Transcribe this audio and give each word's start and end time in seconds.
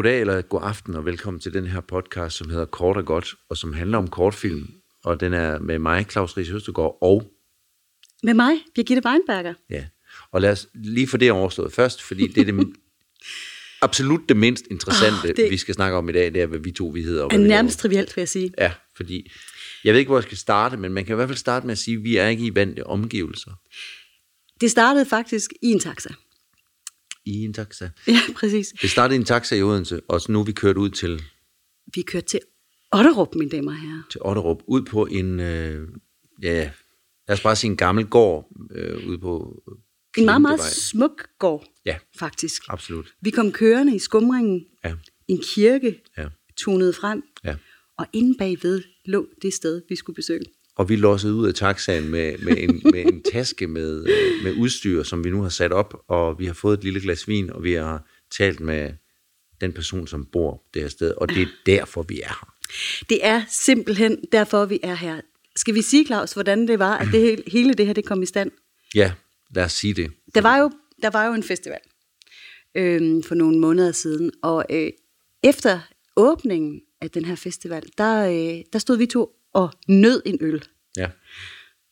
Goddag 0.00 0.20
eller 0.20 0.42
god 0.42 0.60
aften 0.62 0.94
og 0.94 1.04
velkommen 1.04 1.40
til 1.40 1.52
den 1.54 1.66
her 1.66 1.80
podcast, 1.80 2.36
som 2.36 2.50
hedder 2.50 2.64
Kort 2.64 2.96
og 2.96 3.04
Godt, 3.04 3.34
og 3.50 3.56
som 3.56 3.72
handler 3.72 3.98
om 3.98 4.08
kortfilm. 4.08 4.68
Og 5.04 5.20
den 5.20 5.32
er 5.32 5.58
med 5.58 5.78
mig, 5.78 6.06
Claus 6.10 6.36
Ries 6.36 6.48
Østergaard, 6.50 6.98
og 7.02 7.32
Med 8.22 8.34
mig, 8.34 8.52
Birgitte 8.74 9.02
Weinberger. 9.06 9.54
ja. 9.70 9.84
Og 10.32 10.40
lad 10.40 10.50
os 10.52 10.68
lige 10.74 11.06
få 11.08 11.16
det 11.16 11.30
overstået 11.32 11.72
først, 11.72 12.02
fordi 12.02 12.26
det 12.26 12.48
er 12.48 12.52
det 12.52 12.68
absolut 13.82 14.20
det 14.28 14.36
mindst 14.36 14.64
interessante, 14.70 15.24
oh, 15.26 15.36
det- 15.36 15.50
vi 15.50 15.56
skal 15.56 15.74
snakke 15.74 15.96
om 15.96 16.08
i 16.08 16.12
dag, 16.12 16.34
det 16.34 16.42
er, 16.42 16.46
hvad 16.46 16.58
vi 16.58 16.70
to 16.70 16.86
vi 16.86 17.02
hedder. 17.02 17.24
Og 17.24 17.32
Er 17.34 17.38
nærmest 17.38 17.78
trivielt, 17.78 18.16
vil 18.16 18.20
jeg 18.22 18.28
sige. 18.28 18.50
Ja, 18.58 18.72
fordi 18.96 19.30
jeg 19.84 19.92
ved 19.94 19.98
ikke, 19.98 20.08
hvor 20.08 20.18
jeg 20.18 20.24
skal 20.24 20.38
starte, 20.38 20.76
men 20.76 20.92
man 20.92 21.04
kan 21.04 21.14
i 21.14 21.16
hvert 21.16 21.28
fald 21.28 21.38
starte 21.38 21.66
med 21.66 21.72
at 21.72 21.78
sige, 21.78 21.96
at 21.96 22.02
vi 22.04 22.16
er 22.16 22.28
ikke 22.28 22.44
i 22.44 22.54
vante 22.54 22.86
omgivelser 22.86 23.50
Det 24.60 24.70
startede 24.70 25.06
faktisk 25.06 25.50
i 25.62 25.66
en 25.66 25.80
taxa. 25.80 26.10
I 27.32 27.44
en 27.44 27.52
taxa. 27.52 27.88
Ja, 28.06 28.20
præcis. 28.36 28.68
Det 28.82 28.90
startede 28.90 29.16
i 29.16 29.20
en 29.20 29.24
taxa 29.24 29.56
i 29.56 29.62
Odense, 29.62 30.00
og 30.08 30.20
så 30.20 30.32
nu 30.32 30.40
er 30.40 30.44
vi 30.44 30.52
kørt 30.52 30.76
ud 30.76 30.90
til, 30.90 31.22
Vi 31.94 32.02
kørte 32.02 32.26
til 32.26 32.40
Otterup, 32.92 33.34
mine 33.34 33.50
damer 33.50 33.70
og 33.72 33.78
herrer. 33.80 34.02
til 34.10 34.20
Otterup, 34.24 34.62
ud 34.66 34.82
på 34.82 35.06
en, 35.06 35.40
øh, 35.40 35.88
ja, 36.42 36.70
lad 37.28 37.36
os 37.36 37.40
bare 37.42 37.56
sige 37.56 37.70
en 37.70 37.76
gammel 37.76 38.06
gård, 38.06 38.48
øh, 38.70 39.08
ude 39.08 39.18
på 39.18 39.62
En 40.18 40.24
meget, 40.24 40.42
meget 40.42 40.60
smuk 40.60 41.28
gård, 41.38 41.66
Ja, 41.86 41.98
faktisk. 42.18 42.62
absolut. 42.68 43.14
Vi 43.20 43.30
kom 43.30 43.52
kørende 43.52 43.94
i 43.96 43.98
skumringen, 43.98 44.66
Ja, 44.84 44.94
en 45.28 45.40
kirke, 45.42 46.02
ja, 46.18 46.28
tunede 46.56 46.92
frem, 46.92 47.22
ja. 47.44 47.56
og 47.98 48.06
inde 48.12 48.34
bagved 48.38 48.82
lå 49.04 49.26
det 49.42 49.54
sted, 49.54 49.82
vi 49.88 49.96
skulle 49.96 50.14
besøge. 50.14 50.44
Og 50.80 50.88
vi 50.88 50.96
låsede 50.96 51.34
ud 51.34 51.48
af 51.48 51.54
taxaen 51.54 52.08
med, 52.08 52.38
med, 52.38 52.56
en, 52.58 52.82
med 52.84 53.04
en 53.04 53.22
taske 53.32 53.66
med, 53.66 54.06
øh, 54.08 54.44
med 54.44 54.54
udstyr, 54.58 55.02
som 55.02 55.24
vi 55.24 55.30
nu 55.30 55.42
har 55.42 55.48
sat 55.48 55.72
op, 55.72 56.04
og 56.08 56.38
vi 56.38 56.46
har 56.46 56.52
fået 56.52 56.78
et 56.78 56.84
lille 56.84 57.00
glas 57.00 57.28
vin, 57.28 57.50
og 57.52 57.64
vi 57.64 57.72
har 57.72 58.08
talt 58.38 58.60
med 58.60 58.92
den 59.60 59.72
person, 59.72 60.06
som 60.06 60.26
bor 60.32 60.62
det 60.74 60.82
her 60.82 60.88
sted, 60.88 61.14
og 61.16 61.28
det 61.28 61.42
er 61.42 61.46
derfor, 61.66 62.02
vi 62.02 62.20
er 62.20 62.28
her. 62.28 62.54
Det 63.08 63.26
er 63.26 63.42
simpelthen 63.48 64.18
derfor, 64.32 64.64
vi 64.64 64.80
er 64.82 64.94
her. 64.94 65.20
Skal 65.56 65.74
vi 65.74 65.82
sige, 65.82 66.06
Claus, 66.06 66.32
hvordan 66.32 66.68
det 66.68 66.78
var, 66.78 66.98
at 66.98 67.08
det, 67.12 67.20
hele- 67.20 67.42
hele 67.46 67.74
det 67.74 67.86
her 67.86 67.92
det 67.92 68.04
kom 68.04 68.22
i 68.22 68.26
stand? 68.26 68.50
Ja, 68.94 69.12
lad 69.54 69.64
os 69.64 69.72
sige 69.72 69.94
det. 69.94 70.12
Der 70.34 70.40
var 70.40 70.58
jo, 70.58 70.70
der 71.02 71.10
var 71.10 71.26
jo 71.26 71.32
en 71.32 71.42
festival 71.42 71.80
øh, 72.74 73.24
for 73.24 73.34
nogle 73.34 73.58
måneder 73.58 73.92
siden, 73.92 74.30
og 74.42 74.64
øh, 74.70 74.90
efter 75.42 75.80
åbningen 76.16 76.80
af 77.00 77.10
den 77.10 77.24
her 77.24 77.34
festival, 77.36 77.82
der, 77.98 78.26
øh, 78.30 78.60
der 78.72 78.78
stod 78.78 78.96
vi 78.96 79.06
to 79.06 79.36
og 79.52 79.72
nød 79.88 80.22
en 80.26 80.38
øl. 80.40 80.64
Ja, 80.96 81.10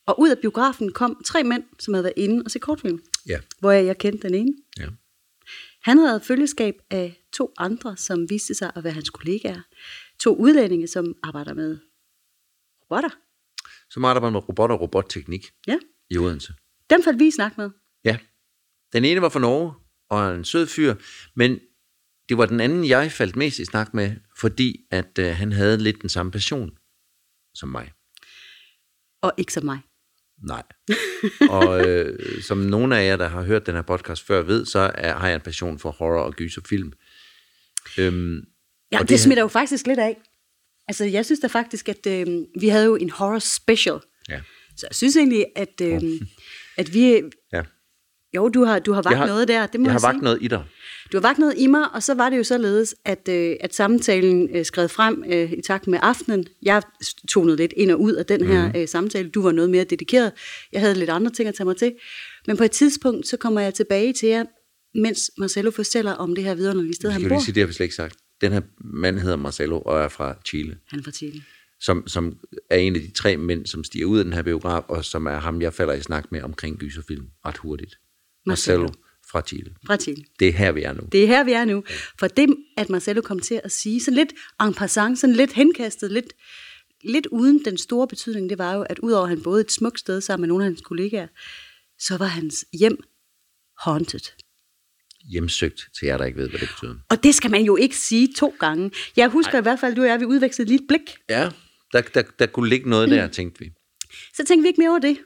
Og 0.06 0.20
ud 0.20 0.30
af 0.30 0.38
biografen 0.38 0.92
kom 0.92 1.22
tre 1.26 1.44
mænd, 1.44 1.64
som 1.78 1.94
havde 1.94 2.04
været 2.04 2.14
inde 2.16 2.42
og 2.44 2.50
se 2.50 2.58
kortfilm, 2.58 3.02
ja, 3.28 3.40
hvor 3.60 3.70
jeg, 3.70 3.86
jeg 3.86 3.98
kendte 3.98 4.28
den 4.28 4.34
ene. 4.34 4.54
ja. 4.78 4.86
Han 5.82 5.98
havde 5.98 6.20
følgeskab 6.20 6.74
af 6.90 7.22
to 7.32 7.54
andre, 7.58 7.96
som 7.96 8.30
viste 8.30 8.54
sig 8.54 8.72
at 8.76 8.84
være 8.84 8.92
hans 8.92 9.10
kollegaer. 9.10 9.60
To 10.20 10.34
udlændinge, 10.36 10.86
som 10.86 11.14
arbejder 11.22 11.54
med 11.54 11.78
robotter. 12.82 13.08
Så 13.90 14.00
arbejder 14.06 14.30
med 14.30 14.48
robot 14.48 14.70
og 14.70 14.80
robotteknik 14.80 15.46
Ja, 15.66 15.78
i 16.10 16.18
Odense. 16.18 16.52
dem 16.90 17.02
faldt 17.02 17.18
vi 17.18 17.26
i 17.26 17.30
snak 17.30 17.58
med. 17.58 17.70
Ja. 18.04 18.18
Den 18.92 19.04
ene 19.04 19.20
var 19.22 19.28
fra 19.28 19.40
Norge, 19.40 19.72
og 20.10 20.34
en 20.36 20.44
sød 20.44 20.66
fyr, 20.66 20.94
men 21.36 21.60
det 22.28 22.38
var 22.38 22.46
den 22.46 22.60
anden, 22.60 22.88
jeg 22.88 23.12
faldt 23.12 23.36
mest 23.36 23.58
i 23.58 23.64
snak 23.64 23.94
med, 23.94 24.16
fordi 24.38 24.86
at 24.90 25.18
øh, 25.18 25.26
han 25.36 25.52
havde 25.52 25.78
lidt 25.78 26.02
den 26.02 26.08
samme 26.08 26.32
passion 26.32 26.70
som 27.58 27.68
mig. 27.68 27.92
Og 29.22 29.32
ikke 29.36 29.52
som 29.52 29.64
mig. 29.64 29.78
Nej. 30.48 30.62
og 31.50 31.88
øh, 31.88 32.42
som 32.42 32.58
nogle 32.58 32.98
af 32.98 33.06
jer, 33.06 33.16
der 33.16 33.28
har 33.28 33.42
hørt 33.42 33.66
den 33.66 33.74
her 33.74 33.82
podcast 33.82 34.26
før, 34.26 34.42
ved, 34.42 34.66
så 34.66 34.78
er, 34.94 35.14
har 35.14 35.26
jeg 35.28 35.34
en 35.34 35.40
passion 35.40 35.78
for 35.78 35.90
horror 35.90 36.22
og 36.22 36.32
gyserfilm. 36.34 36.92
Øhm, 37.98 38.40
Ja, 38.92 38.98
det, 38.98 39.08
det 39.08 39.20
smitter 39.20 39.42
jo 39.42 39.48
faktisk 39.48 39.86
lidt 39.86 39.98
af. 39.98 40.16
Altså, 40.88 41.04
jeg 41.04 41.24
synes 41.24 41.40
da 41.40 41.46
faktisk, 41.46 41.88
at 41.88 42.06
øh, 42.06 42.26
vi 42.60 42.68
havde 42.68 42.84
jo 42.84 42.96
en 42.96 43.10
horror 43.10 43.38
special. 43.38 43.98
ja. 44.28 44.40
Så 44.76 44.86
jeg 44.90 44.94
synes 44.96 45.16
egentlig, 45.16 45.46
at, 45.56 45.80
øh, 45.82 46.02
at 46.76 46.94
vi... 46.94 47.22
ja. 47.52 47.62
Jo, 48.36 48.48
du 48.48 48.64
har, 48.64 48.78
du 48.78 48.92
har 48.92 49.02
vagt 49.02 49.16
har- 49.16 49.26
noget 49.26 49.48
der, 49.48 49.66
det 49.66 49.80
må 49.80 49.84
Jeg 49.86 49.92
jeg, 49.92 50.00
har 50.00 50.12
vagt 50.12 50.22
noget 50.22 50.38
i 50.42 50.48
dig. 50.48 50.64
Du 51.12 51.16
har 51.16 51.22
vagt 51.22 51.38
noget 51.38 51.54
i 51.58 51.66
mig, 51.66 51.92
og 51.94 52.02
så 52.02 52.14
var 52.14 52.30
det 52.30 52.38
jo 52.38 52.44
således, 52.44 52.94
at, 53.04 53.28
øh, 53.30 53.56
at 53.60 53.74
samtalen 53.74 54.56
øh, 54.56 54.64
skred 54.64 54.88
frem 54.88 55.24
øh, 55.32 55.52
i 55.52 55.60
takt 55.62 55.86
med 55.86 55.98
aftenen. 56.02 56.46
Jeg 56.62 56.82
tonede 57.28 57.56
lidt 57.56 57.72
ind 57.76 57.90
og 57.90 58.00
ud 58.00 58.12
af 58.12 58.26
den 58.26 58.44
her 58.46 58.66
Mhm. 58.68 58.76
øh, 58.76 58.88
samtale. 58.88 59.28
Du 59.28 59.42
var 59.42 59.52
noget 59.52 59.70
mere 59.70 59.84
dedikeret. 59.84 60.32
Jeg 60.72 60.80
havde 60.80 60.94
lidt 60.94 61.10
andre 61.10 61.30
ting 61.30 61.48
at 61.48 61.54
tage 61.54 61.64
mig 61.64 61.76
til. 61.76 61.94
Men 62.46 62.56
på 62.56 62.64
et 62.64 62.70
tidspunkt, 62.70 63.26
så 63.28 63.36
kommer 63.36 63.60
jeg 63.60 63.74
tilbage 63.74 64.12
til 64.12 64.28
jer, 64.28 64.44
mens 64.94 65.30
Marcelo 65.38 65.70
fortæller 65.70 66.12
om 66.12 66.34
det 66.34 66.44
her 66.44 66.54
vidunderlige 66.54 66.94
sted, 66.94 67.08
Jeg 67.08 67.12
han 67.14 67.20
kan 67.22 67.28
bor. 67.28 67.36
lige 67.36 67.44
sige, 67.44 67.54
det 67.54 67.60
har 67.60 67.66
vi 67.66 67.72
slet 67.72 67.84
ikke 67.84 67.94
sagt. 67.96 68.16
Den 68.40 68.52
her 68.52 68.60
mand 68.80 69.18
hedder 69.18 69.36
Marcelo 69.36 69.80
og 69.80 70.00
er 70.00 70.08
fra 70.08 70.34
Chile, 70.46 70.76
Han 70.88 70.98
er 70.98 71.02
fra 71.02 71.10
Chile. 71.10 71.42
som, 71.80 72.06
som 72.06 72.36
er 72.70 72.76
en 72.76 72.94
af 72.96 73.00
de 73.02 73.10
tre 73.10 73.36
mænd, 73.36 73.66
som 73.66 73.84
stiger 73.84 74.06
ud 74.06 74.18
af 74.18 74.24
den 74.24 74.32
her 74.32 74.42
biograf, 74.42 74.82
og 74.88 75.04
som 75.04 75.26
er 75.26 75.38
ham, 75.38 75.62
jeg 75.62 75.74
falder 75.74 75.94
i 75.94 76.00
snak 76.00 76.32
med 76.32 76.42
omkring 76.42 76.78
gyserfilm 76.78 77.24
ret 77.46 77.56
hurtigt. 77.56 77.98
Marcelo. 78.46 78.80
Marcelo 78.82 79.07
fra 79.30 79.40
Chile. 79.40 79.74
Fra 79.86 79.96
Chile. 79.96 80.24
Det 80.40 80.48
er 80.48 80.52
her, 80.52 80.72
vi 80.72 80.82
er 80.82 80.92
nu. 80.92 81.02
Det 81.12 81.22
er 81.22 81.26
her, 81.26 81.44
vi 81.44 81.52
er 81.52 81.64
nu. 81.64 81.84
For 82.18 82.28
det, 82.28 82.56
at 82.76 82.90
Marcelo 82.90 83.20
kom 83.20 83.40
til 83.40 83.60
at 83.64 83.72
sige, 83.72 84.00
sådan 84.00 84.14
lidt 84.14 84.32
en 84.62 84.74
passant, 84.74 85.18
sådan 85.18 85.36
lidt 85.36 85.52
henkastet, 85.52 86.12
lidt, 86.12 86.32
lidt 87.04 87.26
uden 87.26 87.64
den 87.64 87.78
store 87.78 88.08
betydning, 88.08 88.50
det 88.50 88.58
var 88.58 88.74
jo, 88.74 88.82
at 88.82 88.98
udover 88.98 89.22
at 89.22 89.28
han 89.28 89.42
boede 89.42 89.60
et 89.60 89.72
smukt 89.72 90.00
sted 90.00 90.20
sammen 90.20 90.42
med 90.42 90.48
nogle 90.48 90.64
af 90.64 90.70
hans 90.70 90.80
kollegaer, 90.80 91.26
så 91.98 92.16
var 92.16 92.26
hans 92.26 92.64
hjem 92.72 92.98
haunted. 93.78 94.20
Hjemsøgt 95.30 95.88
til 95.98 96.06
jer, 96.06 96.16
der 96.16 96.24
ikke 96.24 96.38
ved, 96.38 96.48
hvad 96.48 96.60
det 96.60 96.68
betyder. 96.68 96.94
Og 97.10 97.22
det 97.22 97.34
skal 97.34 97.50
man 97.50 97.62
jo 97.62 97.76
ikke 97.76 97.96
sige 97.96 98.28
to 98.36 98.54
gange. 98.60 98.90
Jeg 99.16 99.28
husker 99.28 99.54
Ej. 99.54 99.58
i 99.58 99.62
hvert 99.62 99.80
fald, 99.80 99.94
du 99.94 100.02
og 100.02 100.08
jeg, 100.08 100.20
vi 100.20 100.24
udvekslede 100.24 100.68
lige 100.68 100.80
et 100.80 100.88
blik. 100.88 101.16
Ja, 101.28 101.50
der, 101.92 102.00
der, 102.00 102.22
der 102.38 102.46
kunne 102.46 102.68
ligge 102.68 102.90
noget 102.90 103.10
der, 103.10 103.28
tænkte 103.28 103.60
vi. 103.60 103.70
Så 104.34 104.44
tænkte 104.44 104.62
vi 104.62 104.68
ikke 104.68 104.80
mere 104.80 104.90
over 104.90 104.98
det. 104.98 105.18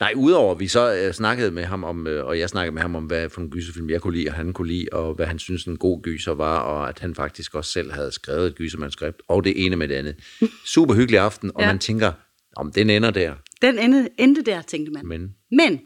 Nej, 0.00 0.12
udover 0.16 0.54
at 0.54 0.60
vi 0.60 0.68
så 0.68 0.94
øh, 0.94 1.12
snakkede 1.14 1.50
med 1.50 1.64
ham 1.64 1.84
om, 1.84 2.06
øh, 2.06 2.24
og 2.26 2.38
jeg 2.38 2.48
snakkede 2.48 2.74
med 2.74 2.82
ham 2.82 2.94
om, 2.96 3.04
hvad 3.04 3.28
for 3.30 3.40
en 3.40 3.50
gyserfilm 3.50 3.90
jeg 3.90 4.00
kunne 4.00 4.16
lide, 4.16 4.28
og 4.28 4.34
han 4.34 4.52
kunne 4.52 4.68
lide, 4.68 4.88
og 4.92 5.14
hvad 5.14 5.26
han 5.26 5.38
synes 5.38 5.64
en 5.64 5.76
god 5.76 6.02
gyser 6.02 6.32
var, 6.32 6.58
og 6.60 6.88
at 6.88 6.98
han 6.98 7.14
faktisk 7.14 7.54
også 7.54 7.70
selv 7.70 7.92
havde 7.92 8.12
skrevet 8.12 8.46
et 8.46 8.54
gysermanuskript, 8.54 9.22
og 9.28 9.44
det 9.44 9.64
ene 9.66 9.76
med 9.76 9.88
det 9.88 9.94
andet. 9.94 10.16
Super 10.74 10.94
hyggelig 10.94 11.20
aften, 11.20 11.52
og 11.54 11.62
Ja. 11.62 11.66
man 11.66 11.78
tænker, 11.78 12.12
om 12.56 12.72
den 12.72 12.90
ender 12.90 13.10
der, 13.10 13.34
Den 13.62 13.78
endte, 13.78 14.08
endte 14.18 14.42
der, 14.42 14.62
tænkte 14.62 14.92
man. 14.92 15.06
men 15.06 15.34
Men 15.50 15.80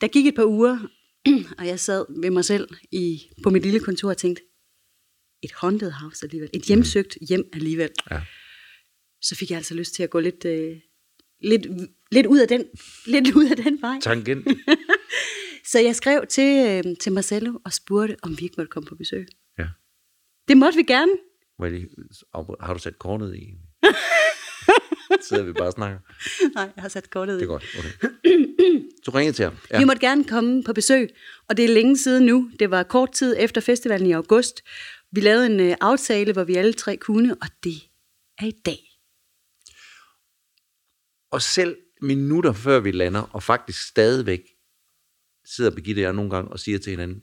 der 0.00 0.08
gik 0.08 0.26
et 0.26 0.34
par 0.34 0.44
uger, 0.46 0.78
og 1.58 1.66
jeg 1.66 1.80
sad 1.80 2.04
ved 2.22 2.30
mig 2.30 2.44
selv 2.44 2.68
i, 2.92 3.22
på 3.42 3.50
mit 3.50 3.62
lille 3.62 3.80
kontor 3.80 4.08
og 4.10 4.16
tænkte, 4.16 4.42
et 5.44 5.52
haunted 5.52 5.90
house 5.90 6.26
alligevel, 6.26 6.50
et 6.54 6.62
hjemsøgt 6.62 7.18
hjem 7.28 7.44
alligevel. 7.52 7.90
Ja. 8.10 8.20
Så 9.22 9.36
fik 9.36 9.50
jeg 9.50 9.56
altså 9.56 9.74
lyst 9.74 9.94
til 9.94 10.02
at 10.02 10.10
gå 10.10 10.20
lidt, 10.20 10.44
øh, 10.44 10.76
lidt, 11.44 11.66
lidt, 12.12 12.26
ud, 12.26 12.38
af 12.38 12.48
den, 12.48 12.64
lidt 13.06 13.34
ud 13.34 13.50
af 13.50 13.56
den 13.56 13.82
vej. 13.82 13.98
tangent. 14.02 14.48
Så 15.72 15.78
jeg 15.78 15.96
skrev 15.96 16.26
til, 16.26 16.82
øh, 16.86 16.96
til 17.00 17.12
Marcello 17.12 17.58
og 17.64 17.72
spurgte, 17.72 18.16
om 18.22 18.38
vi 18.38 18.44
ikke 18.44 18.54
måtte 18.58 18.70
komme 18.70 18.86
på 18.86 18.94
besøg. 18.94 19.26
ja. 19.58 19.68
Det 20.48 20.56
måtte 20.56 20.76
vi 20.76 20.82
gerne. 20.82 21.12
Afbryde? 22.32 22.58
Har 22.60 22.74
du 22.74 22.78
sat 22.78 22.98
kornet 22.98 23.36
i? 23.36 23.54
Sidder 25.28 25.42
vi 25.42 25.52
bare 25.52 25.66
og 25.66 25.72
snakker? 25.72 25.98
Nej, 26.54 26.70
jeg 26.76 26.82
har 26.82 26.88
sat 26.88 27.10
kortet 27.10 27.40
Det 27.40 27.42
er 27.42 27.46
godt. 27.46 27.64
Okay. 27.78 28.08
Du 29.06 29.10
ringede 29.10 29.36
til 29.36 29.44
ham. 29.44 29.54
Ja. 29.70 29.78
Vi 29.78 29.84
måtte 29.84 30.00
gerne 30.00 30.24
komme 30.24 30.64
på 30.64 30.72
besøg, 30.72 31.10
og 31.48 31.56
det 31.56 31.64
er 31.64 31.68
længe 31.68 31.98
siden 31.98 32.26
nu. 32.26 32.50
Det 32.58 32.70
var 32.70 32.82
kort 32.82 33.12
tid 33.12 33.36
efter 33.38 33.60
festivalen 33.60 34.06
i 34.06 34.12
august. 34.12 34.62
Vi 35.12 35.20
lavede 35.20 35.46
en 35.46 35.60
øh, 35.60 35.76
aftale, 35.80 36.32
hvor 36.32 36.44
vi 36.44 36.54
alle 36.54 36.72
tre 36.72 36.96
kunne, 36.96 37.36
og 37.40 37.48
det 37.64 37.88
er 38.38 38.46
i 38.46 38.50
dag. 38.66 38.78
Og 41.30 41.42
selv 41.42 41.76
minutter 42.02 42.52
før 42.52 42.80
vi 42.80 42.90
lander, 42.90 43.30
og 43.32 43.42
faktisk 43.42 43.88
stadigvæk 43.88 44.40
sidder 45.56 45.70
Birgitte 45.70 46.00
og 46.00 46.02
jeg 46.02 46.12
nogle 46.12 46.30
gange 46.30 46.50
og 46.50 46.58
siger 46.58 46.78
til 46.78 46.90
hinanden, 46.90 47.22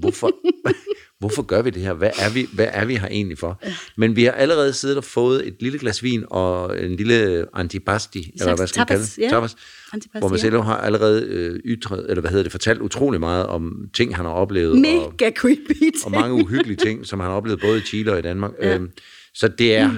hvorfor, 0.00 0.30
hvorfor 1.20 1.42
gør 1.42 1.62
vi 1.62 1.70
det 1.70 1.82
her? 1.82 1.92
Hvad 1.92 2.10
er 2.18 2.30
vi, 2.30 2.46
hvad 2.52 2.68
er 2.72 2.84
vi 2.84 2.96
her 2.96 3.08
egentlig 3.08 3.38
for? 3.38 3.62
Men 3.96 4.16
vi 4.16 4.24
har 4.24 4.32
allerede 4.32 4.72
siddet 4.72 4.96
og 4.96 5.04
fået 5.04 5.48
et 5.48 5.56
lille 5.60 5.78
glas 5.78 6.02
vin 6.02 6.24
og 6.30 6.82
en 6.82 6.96
lille 6.96 7.46
antipasti, 7.54 8.32
eller 8.40 8.56
hvad 8.56 8.66
skal 8.66 8.80
man 8.80 8.86
kalde 8.86 9.02
det? 9.02 9.18
ja. 9.18 9.28
Tapas, 9.28 9.56
Antipasti, 9.92 10.18
hvor 10.18 10.28
ja. 10.28 10.30
Marcelo 10.30 10.60
har 10.60 10.76
allerede 10.76 11.26
øh, 11.26 11.60
ytret, 11.64 12.06
eller 12.10 12.20
hvad 12.20 12.30
hedder 12.30 12.42
det, 12.42 12.52
fortalt 12.52 12.80
utrolig 12.80 13.20
meget 13.20 13.46
om 13.46 13.88
ting, 13.94 14.16
han 14.16 14.24
har 14.24 14.32
oplevet. 14.32 14.72
og, 14.72 14.78
Mega 14.78 15.30
creepy 15.30 15.94
og 16.04 16.10
mange 16.10 16.34
uhyggelige 16.44 16.76
ting, 16.76 17.06
som 17.06 17.20
han 17.20 17.28
har 17.28 17.36
oplevet 17.36 17.60
både 17.60 17.78
i 17.78 17.82
Chile 17.82 18.12
og 18.12 18.18
i 18.18 18.22
Danmark. 18.22 18.52
Ja. 18.62 18.74
Øhm, 18.74 18.90
så 19.34 19.48
det 19.48 19.76
er, 19.76 19.90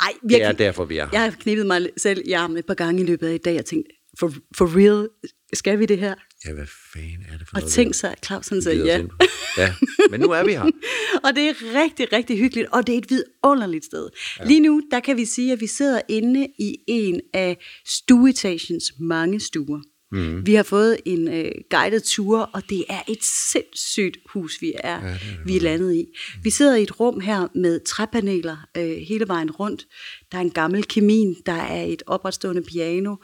Ej, 0.00 0.08
det 0.22 0.34
er 0.34 0.38
virkelig. 0.38 0.58
derfor, 0.58 0.84
vi 0.84 0.96
er 0.96 1.04
her. 1.04 1.10
Jeg 1.12 1.20
har 1.22 1.30
knippet 1.30 1.66
mig 1.66 1.88
selv 1.96 2.22
i 2.26 2.32
armen 2.32 2.56
et 2.58 2.66
par 2.66 2.74
gange 2.74 3.02
i 3.02 3.06
løbet 3.06 3.26
af 3.28 3.34
i 3.34 3.38
dag 3.38 3.58
og 3.58 3.64
tænkt, 3.64 3.88
for, 4.18 4.32
for 4.56 4.76
real, 4.78 5.08
skal 5.54 5.78
vi 5.78 5.86
det 5.86 5.98
her? 5.98 6.14
Ja, 6.46 6.52
hvad 6.52 6.66
fanden 6.92 7.26
er 7.32 7.38
det 7.38 7.48
for 7.48 7.56
Og 7.56 7.60
noget? 7.60 7.72
tænk 7.72 7.94
så, 7.94 8.08
at 8.08 8.26
Claus 8.26 8.48
han 8.48 8.56
vi 8.58 8.62
sagde 8.62 8.84
ja. 8.84 9.02
Ja, 9.58 9.74
men 10.10 10.20
nu 10.20 10.26
er 10.30 10.44
vi 10.44 10.52
her. 10.52 10.62
og 11.24 11.34
det 11.36 11.48
er 11.48 11.54
rigtig, 11.84 12.12
rigtig 12.12 12.38
hyggeligt, 12.38 12.68
og 12.72 12.86
det 12.86 12.94
er 12.94 12.98
et 12.98 13.10
vidunderligt 13.10 13.84
sted. 13.84 14.08
Ja. 14.38 14.44
Lige 14.44 14.60
nu, 14.60 14.82
der 14.90 15.00
kan 15.00 15.16
vi 15.16 15.24
sige, 15.24 15.52
at 15.52 15.60
vi 15.60 15.66
sidder 15.66 16.00
inde 16.08 16.46
i 16.58 16.76
en 16.88 17.20
af 17.34 17.56
stueetagens 17.86 18.92
mange 19.00 19.40
stuer. 19.40 19.80
Mm. 20.12 20.46
Vi 20.46 20.54
har 20.54 20.62
fået 20.62 20.96
en 21.04 21.28
øh, 21.28 21.52
guided 21.70 22.00
tour, 22.00 22.38
og 22.38 22.62
det 22.70 22.84
er 22.88 23.02
et 23.08 23.24
sindssygt 23.24 24.16
hus, 24.32 24.56
vi 24.60 24.72
er, 24.84 25.06
ja, 25.06 25.08
er 25.08 25.18
vi 25.46 25.56
er 25.56 25.60
landet 25.60 25.94
i. 25.94 26.06
Vi 26.42 26.50
sidder 26.50 26.76
i 26.76 26.82
et 26.82 27.00
rum 27.00 27.20
her 27.20 27.48
med 27.54 27.80
træpaneler 27.80 28.56
øh, 28.76 28.96
hele 29.08 29.28
vejen 29.28 29.50
rundt. 29.50 29.86
Der 30.32 30.38
er 30.38 30.42
en 30.42 30.50
gammel 30.50 30.84
kamin, 30.84 31.36
der 31.46 31.52
er 31.52 31.84
et 31.84 32.02
opretstående 32.06 32.62
piano, 32.62 33.16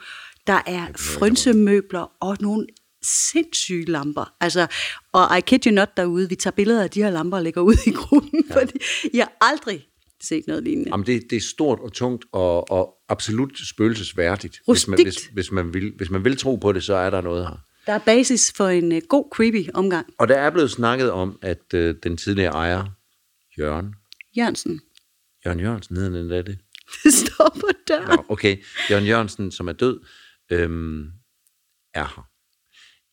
der 0.47 0.61
er 0.65 0.87
frynsemøbler 0.97 2.11
og 2.21 2.37
nogle 2.39 2.67
sindssyge 3.03 3.85
lamper. 3.85 4.33
Altså, 4.41 4.67
og 5.13 5.37
I 5.37 5.41
kid 5.41 5.67
you 5.67 5.73
not 5.73 5.97
derude, 5.97 6.29
vi 6.29 6.35
tager 6.35 6.55
billeder 6.55 6.83
af 6.83 6.89
de 6.89 7.03
her 7.03 7.09
lamper 7.09 7.37
og 7.37 7.43
lægger 7.43 7.61
ud 7.61 7.75
i 7.85 7.91
gruppen, 7.91 8.43
ja. 8.49 8.55
fordi 8.55 8.79
jeg 9.13 9.27
aldrig 9.41 9.88
set 10.21 10.47
noget 10.47 10.63
lignende. 10.63 10.89
Jamen, 10.91 11.05
det, 11.05 11.23
det 11.29 11.35
er 11.35 11.41
stort 11.41 11.79
og 11.79 11.93
tungt 11.93 12.25
og, 12.31 12.71
og 12.71 12.95
absolut 13.09 13.59
spøgelsesværdigt. 13.67 14.59
Rustikt. 14.67 14.87
Hvis 14.87 14.87
man, 14.87 15.05
hvis, 15.05 15.25
hvis, 15.33 15.51
man 15.51 15.73
vil, 15.73 15.93
hvis 15.97 16.09
man 16.09 16.23
vil 16.23 16.37
tro 16.37 16.55
på 16.55 16.71
det, 16.71 16.83
så 16.83 16.93
er 16.93 17.09
der 17.09 17.21
noget 17.21 17.47
her. 17.47 17.57
Der 17.85 17.93
er 17.93 17.99
basis 17.99 18.53
for 18.57 18.67
en 18.67 18.91
uh, 18.91 18.97
god, 19.09 19.29
creepy 19.31 19.69
omgang. 19.73 20.07
Og 20.17 20.27
der 20.27 20.35
er 20.35 20.49
blevet 20.49 20.71
snakket 20.71 21.11
om, 21.11 21.39
at 21.41 21.73
uh, 21.73 21.79
den 22.03 22.17
tidligere 22.17 22.53
ejer, 22.53 22.85
Jørgen, 23.59 23.95
Jørgensen. 24.37 24.81
Jørgen 25.45 25.59
Jørgensen, 25.59 25.97
hedder 25.97 26.09
den 26.09 26.29
det? 26.29 26.57
Det 27.03 27.13
står 27.13 27.57
på 27.59 27.67
døren. 27.87 28.07
Nå, 28.07 28.25
okay. 28.29 28.57
Jørgen 28.89 29.05
Jørgensen, 29.05 29.51
som 29.51 29.67
er 29.67 29.73
død, 29.73 29.99
øhm, 30.51 31.05
er 31.93 32.13
her. 32.15 32.29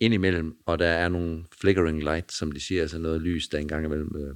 Indimellem, 0.00 0.52
og 0.66 0.78
der 0.78 0.86
er 0.86 1.08
nogle 1.08 1.44
flickering 1.60 2.02
light, 2.02 2.32
som 2.32 2.52
de 2.52 2.60
siger, 2.60 2.82
altså 2.82 2.98
noget 2.98 3.20
lys, 3.20 3.48
der 3.48 3.58
engang 3.58 3.84
imellem... 3.84 4.16
Øh. 4.16 4.34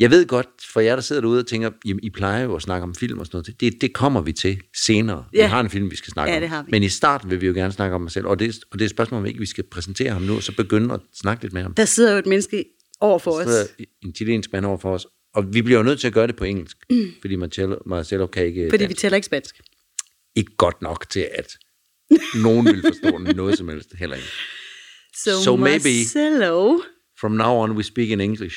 Jeg 0.00 0.10
ved 0.10 0.26
godt, 0.26 0.46
for 0.72 0.80
jer, 0.80 0.94
der 0.94 1.02
sidder 1.02 1.22
derude 1.22 1.38
og 1.40 1.46
tænker, 1.46 1.70
I 2.02 2.10
plejer 2.10 2.44
jo 2.44 2.56
at 2.56 2.62
snakke 2.62 2.82
om 2.82 2.94
film 2.94 3.18
og 3.18 3.26
sådan 3.26 3.36
noget. 3.36 3.60
Det, 3.60 3.80
det 3.80 3.92
kommer 3.92 4.20
vi 4.20 4.32
til 4.32 4.60
senere. 4.76 5.24
Ja. 5.34 5.44
Vi 5.46 5.50
har 5.50 5.60
en 5.60 5.70
film, 5.70 5.90
vi 5.90 5.96
skal 5.96 6.12
snakke 6.12 6.32
Ja, 6.34 6.58
om. 6.58 6.66
vi. 6.66 6.70
Men 6.70 6.82
i 6.82 6.88
starten 6.88 7.30
vil 7.30 7.40
vi 7.40 7.46
jo 7.46 7.52
gerne 7.52 7.72
snakke 7.72 7.94
om 7.94 8.06
os 8.06 8.12
selv, 8.12 8.26
og 8.26 8.38
det, 8.38 8.58
og 8.72 8.78
det 8.78 8.84
er 8.84 8.86
et 8.86 8.90
spørgsmål, 8.90 9.20
om 9.20 9.26
ikke 9.26 9.40
vi 9.40 9.46
skal 9.46 9.64
præsentere 9.64 10.10
ham 10.12 10.22
nu, 10.22 10.36
og 10.36 10.42
så 10.42 10.52
begynde 10.56 10.94
at 10.94 11.00
snakke 11.14 11.42
lidt 11.44 11.52
med 11.52 11.62
ham. 11.62 11.74
Der 11.74 11.84
sidder 11.84 12.12
jo 12.12 12.18
et 12.18 12.26
menneske 12.26 12.64
over 13.00 13.18
for 13.18 13.30
os. 13.30 13.44
sidder 13.46 13.64
en 14.04 14.14
chilensk 14.14 14.52
mand 14.52 14.66
over 14.66 14.78
for 14.78 14.94
os, 14.94 15.06
og 15.34 15.54
vi 15.54 15.62
bliver 15.62 15.78
jo 15.78 15.84
nødt 15.84 16.00
til 16.00 16.06
at 16.06 16.12
gøre 16.12 16.26
det 16.26 16.36
på 16.36 16.44
engelsk, 16.44 16.76
mm. 16.90 17.10
fordi 17.20 17.36
Marcello, 17.36 17.76
Marcello 17.86 18.26
kan 18.26 18.46
ikke 18.46 18.66
Fordi 18.70 18.84
vi 18.84 18.88
dansk. 18.88 19.00
taler 19.00 19.16
ikke 19.16 19.26
spansk. 19.26 19.60
ikke 20.36 20.56
godt 20.56 20.82
nok 20.82 21.06
til, 21.10 21.28
at 21.38 21.56
nogen 22.42 22.66
vil 22.66 22.82
forstå 22.82 23.18
noget 23.18 23.58
som 23.58 23.68
helst 23.68 23.88
heller 23.98 24.16
ikke. 24.16 24.28
So, 25.24 25.30
So 25.44 25.56
maybe- 25.56 25.60
Marcelo. 25.60 26.78
From 27.20 27.32
now 27.32 27.52
on, 27.62 27.70
we 27.72 27.82
speak 27.82 28.08
in 28.08 28.20
English, 28.20 28.56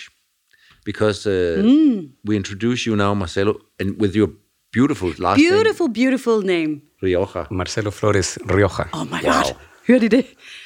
because 0.86 1.26
uh, 1.30 1.64
mm. 1.64 2.10
we 2.28 2.36
introduce 2.36 2.86
you 2.90 2.96
now, 2.96 3.14
Marcelo, 3.14 3.54
and 3.80 3.96
with 4.02 4.16
your 4.16 4.30
beautiful 4.72 5.14
last 5.20 5.38
Beautiful, 5.38 5.88
beautiful 5.88 6.42
name. 6.42 6.70
name, 6.70 6.82
Rioja. 7.04 7.46
Marcelo 7.52 7.92
Flores 7.92 8.38
Rioja. 8.50 8.86
Oh 8.94 9.04
my 9.06 9.20
Wow. 9.24 9.32
god. 9.44 9.56
Hørte 9.88 10.06
I 10.06 10.08
det? 10.08 10.26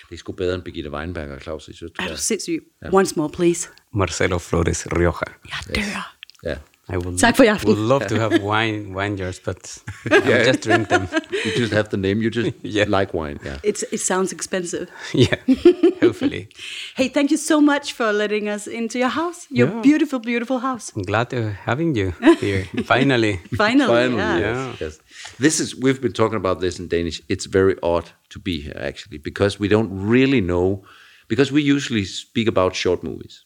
Det 0.10 0.14
er 0.14 0.18
sgu 0.18 0.32
bedre 0.32 0.56
end 0.56 0.64
Birgitte 0.64 0.92
Weinberg 0.92 1.30
og 1.32 1.42
Claus 1.42 1.68
i 1.68 1.72
Er 1.72 1.76
Søstre. 1.76 2.10
du 2.12 2.18
sindssyg? 2.18 2.60
Once 2.94 3.14
more, 3.18 3.30
please. 3.30 3.70
Marcelo 3.94 4.38
Flores 4.38 4.88
Rioja. 4.92 5.28
Jeg 5.50 5.76
dør. 5.76 6.14
Ja. 6.44 6.56
I 6.90 6.96
would, 6.98 7.20
Tak 7.20 7.36
for 7.36 7.44
i 7.44 7.48
aften. 7.50 7.68
would 7.68 7.78
love 7.78 8.08
to 8.08 8.16
have 8.20 8.42
wine, 8.52 8.94
wine 8.94 9.18
jars, 9.18 9.40
but 9.40 9.78
I'll 10.10 10.46
just 10.46 10.62
drink 10.62 10.88
them. 10.88 11.08
You 11.46 11.52
just 11.56 11.74
have 11.74 11.90
the 11.90 11.98
name, 11.98 12.22
you 12.22 12.30
just 12.30 12.54
Yeah. 12.64 12.86
like 12.88 13.14
wine. 13.14 13.40
Yeah. 13.44 13.58
It's, 13.64 13.84
it 13.92 14.00
sounds 14.00 14.32
expensive. 14.32 14.88
yeah, 15.14 15.36
hopefully. 16.02 16.48
Hey, 16.96 17.10
thank 17.10 17.30
you 17.32 17.38
so 17.38 17.60
much 17.62 17.92
for 17.94 18.12
letting 18.14 18.48
us 18.50 18.68
into 18.68 18.98
your 19.00 19.10
house. 19.10 19.48
Your 19.50 19.68
Yeah. 19.68 19.82
beautiful, 19.82 20.20
beautiful 20.20 20.60
house. 20.60 20.92
I'm 20.96 21.04
glad 21.04 21.30
to 21.30 21.52
having 21.66 21.96
you 21.96 22.14
here. 22.40 22.66
Finally. 22.86 23.42
Finally. 23.56 23.88
Finally, 23.88 24.18
yeah. 24.18 24.40
Yeah. 24.40 24.68
yes, 24.70 24.80
yes. 24.82 25.00
This 25.40 25.60
is 25.60 25.76
we've 25.76 26.02
been 26.02 26.14
talking 26.14 26.38
about 26.38 26.60
this 26.62 26.80
in 26.80 26.88
Danish. 26.88 27.22
It's 27.28 27.46
very 27.48 27.76
odd 27.84 28.06
to 28.30 28.40
be 28.40 28.62
here 28.62 28.78
actually 28.90 29.18
because 29.18 29.60
we 29.60 29.68
don't 29.68 29.90
really 30.10 30.42
know 30.42 30.84
because 31.28 31.52
we 31.52 31.62
usually 31.62 32.06
speak 32.06 32.48
about 32.48 32.76
short 32.76 33.04
movies. 33.04 33.44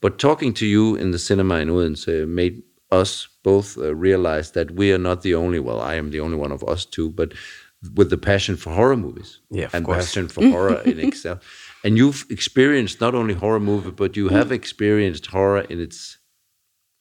But 0.00 0.18
talking 0.18 0.54
to 0.54 0.66
you 0.66 0.96
in 0.96 1.10
the 1.12 1.18
cinema 1.18 1.56
in 1.56 1.68
Odense 1.70 2.26
made 2.26 2.62
us 2.90 3.28
both 3.42 3.78
uh, 3.78 3.94
realize 3.94 4.52
that 4.52 4.70
we 4.70 4.92
are 4.92 4.98
not 4.98 5.22
the 5.22 5.34
only. 5.34 5.58
Well, 5.60 5.80
I 5.80 5.94
am 5.98 6.10
the 6.10 6.20
only 6.20 6.36
one 6.36 6.52
of 6.52 6.62
us 6.64 6.84
too, 6.84 7.10
but 7.10 7.32
with 7.96 8.10
the 8.10 8.18
passion 8.18 8.56
for 8.56 8.72
horror 8.74 8.96
movies 8.96 9.40
Yeah, 9.50 9.68
and 9.72 9.84
course. 9.86 9.96
passion 10.04 10.28
for 10.28 10.42
horror 10.50 10.82
in 10.84 10.98
itself. 11.08 11.38
And 11.84 11.96
you've 11.96 12.26
experienced 12.28 13.00
not 13.00 13.14
only 13.14 13.34
horror 13.34 13.60
movie, 13.60 13.90
but 13.90 14.16
you 14.16 14.28
have 14.28 14.52
experienced 14.52 15.26
horror 15.26 15.62
in 15.70 15.80
its 15.80 16.18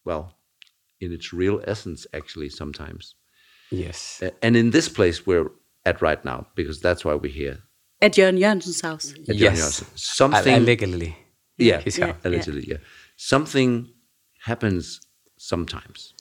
well, 0.06 0.38
in 1.02 1.12
its 1.12 1.34
real 1.34 1.60
essence, 1.68 2.08
actually 2.14 2.50
sometimes. 2.50 3.16
Yes. 3.72 4.22
Uh, 4.24 4.30
and 4.42 4.56
in 4.56 4.72
this 4.72 4.88
place 4.90 5.28
we're 5.28 5.52
at 5.86 6.02
right 6.02 6.24
now, 6.26 6.48
because 6.56 6.80
that's 6.80 7.04
why 7.04 7.14
we're 7.16 7.32
here. 7.34 7.58
At 8.02 8.14
Jørgen 8.18 8.38
Jørgensens 8.40 8.82
house. 8.82 9.14
At 9.28 9.36
Jørgen 9.36 9.42
Yes. 9.42 9.60
Jørgensen. 9.60 9.88
Something, 9.96 10.56
Allegedly. 10.56 11.12
Yeah, 11.60 11.82
yeah, 11.98 12.14
allegedly, 12.24 12.66
yeah. 12.68 12.78
Something 13.18 13.88
happens 14.46 15.02
sometimes. 15.38 16.14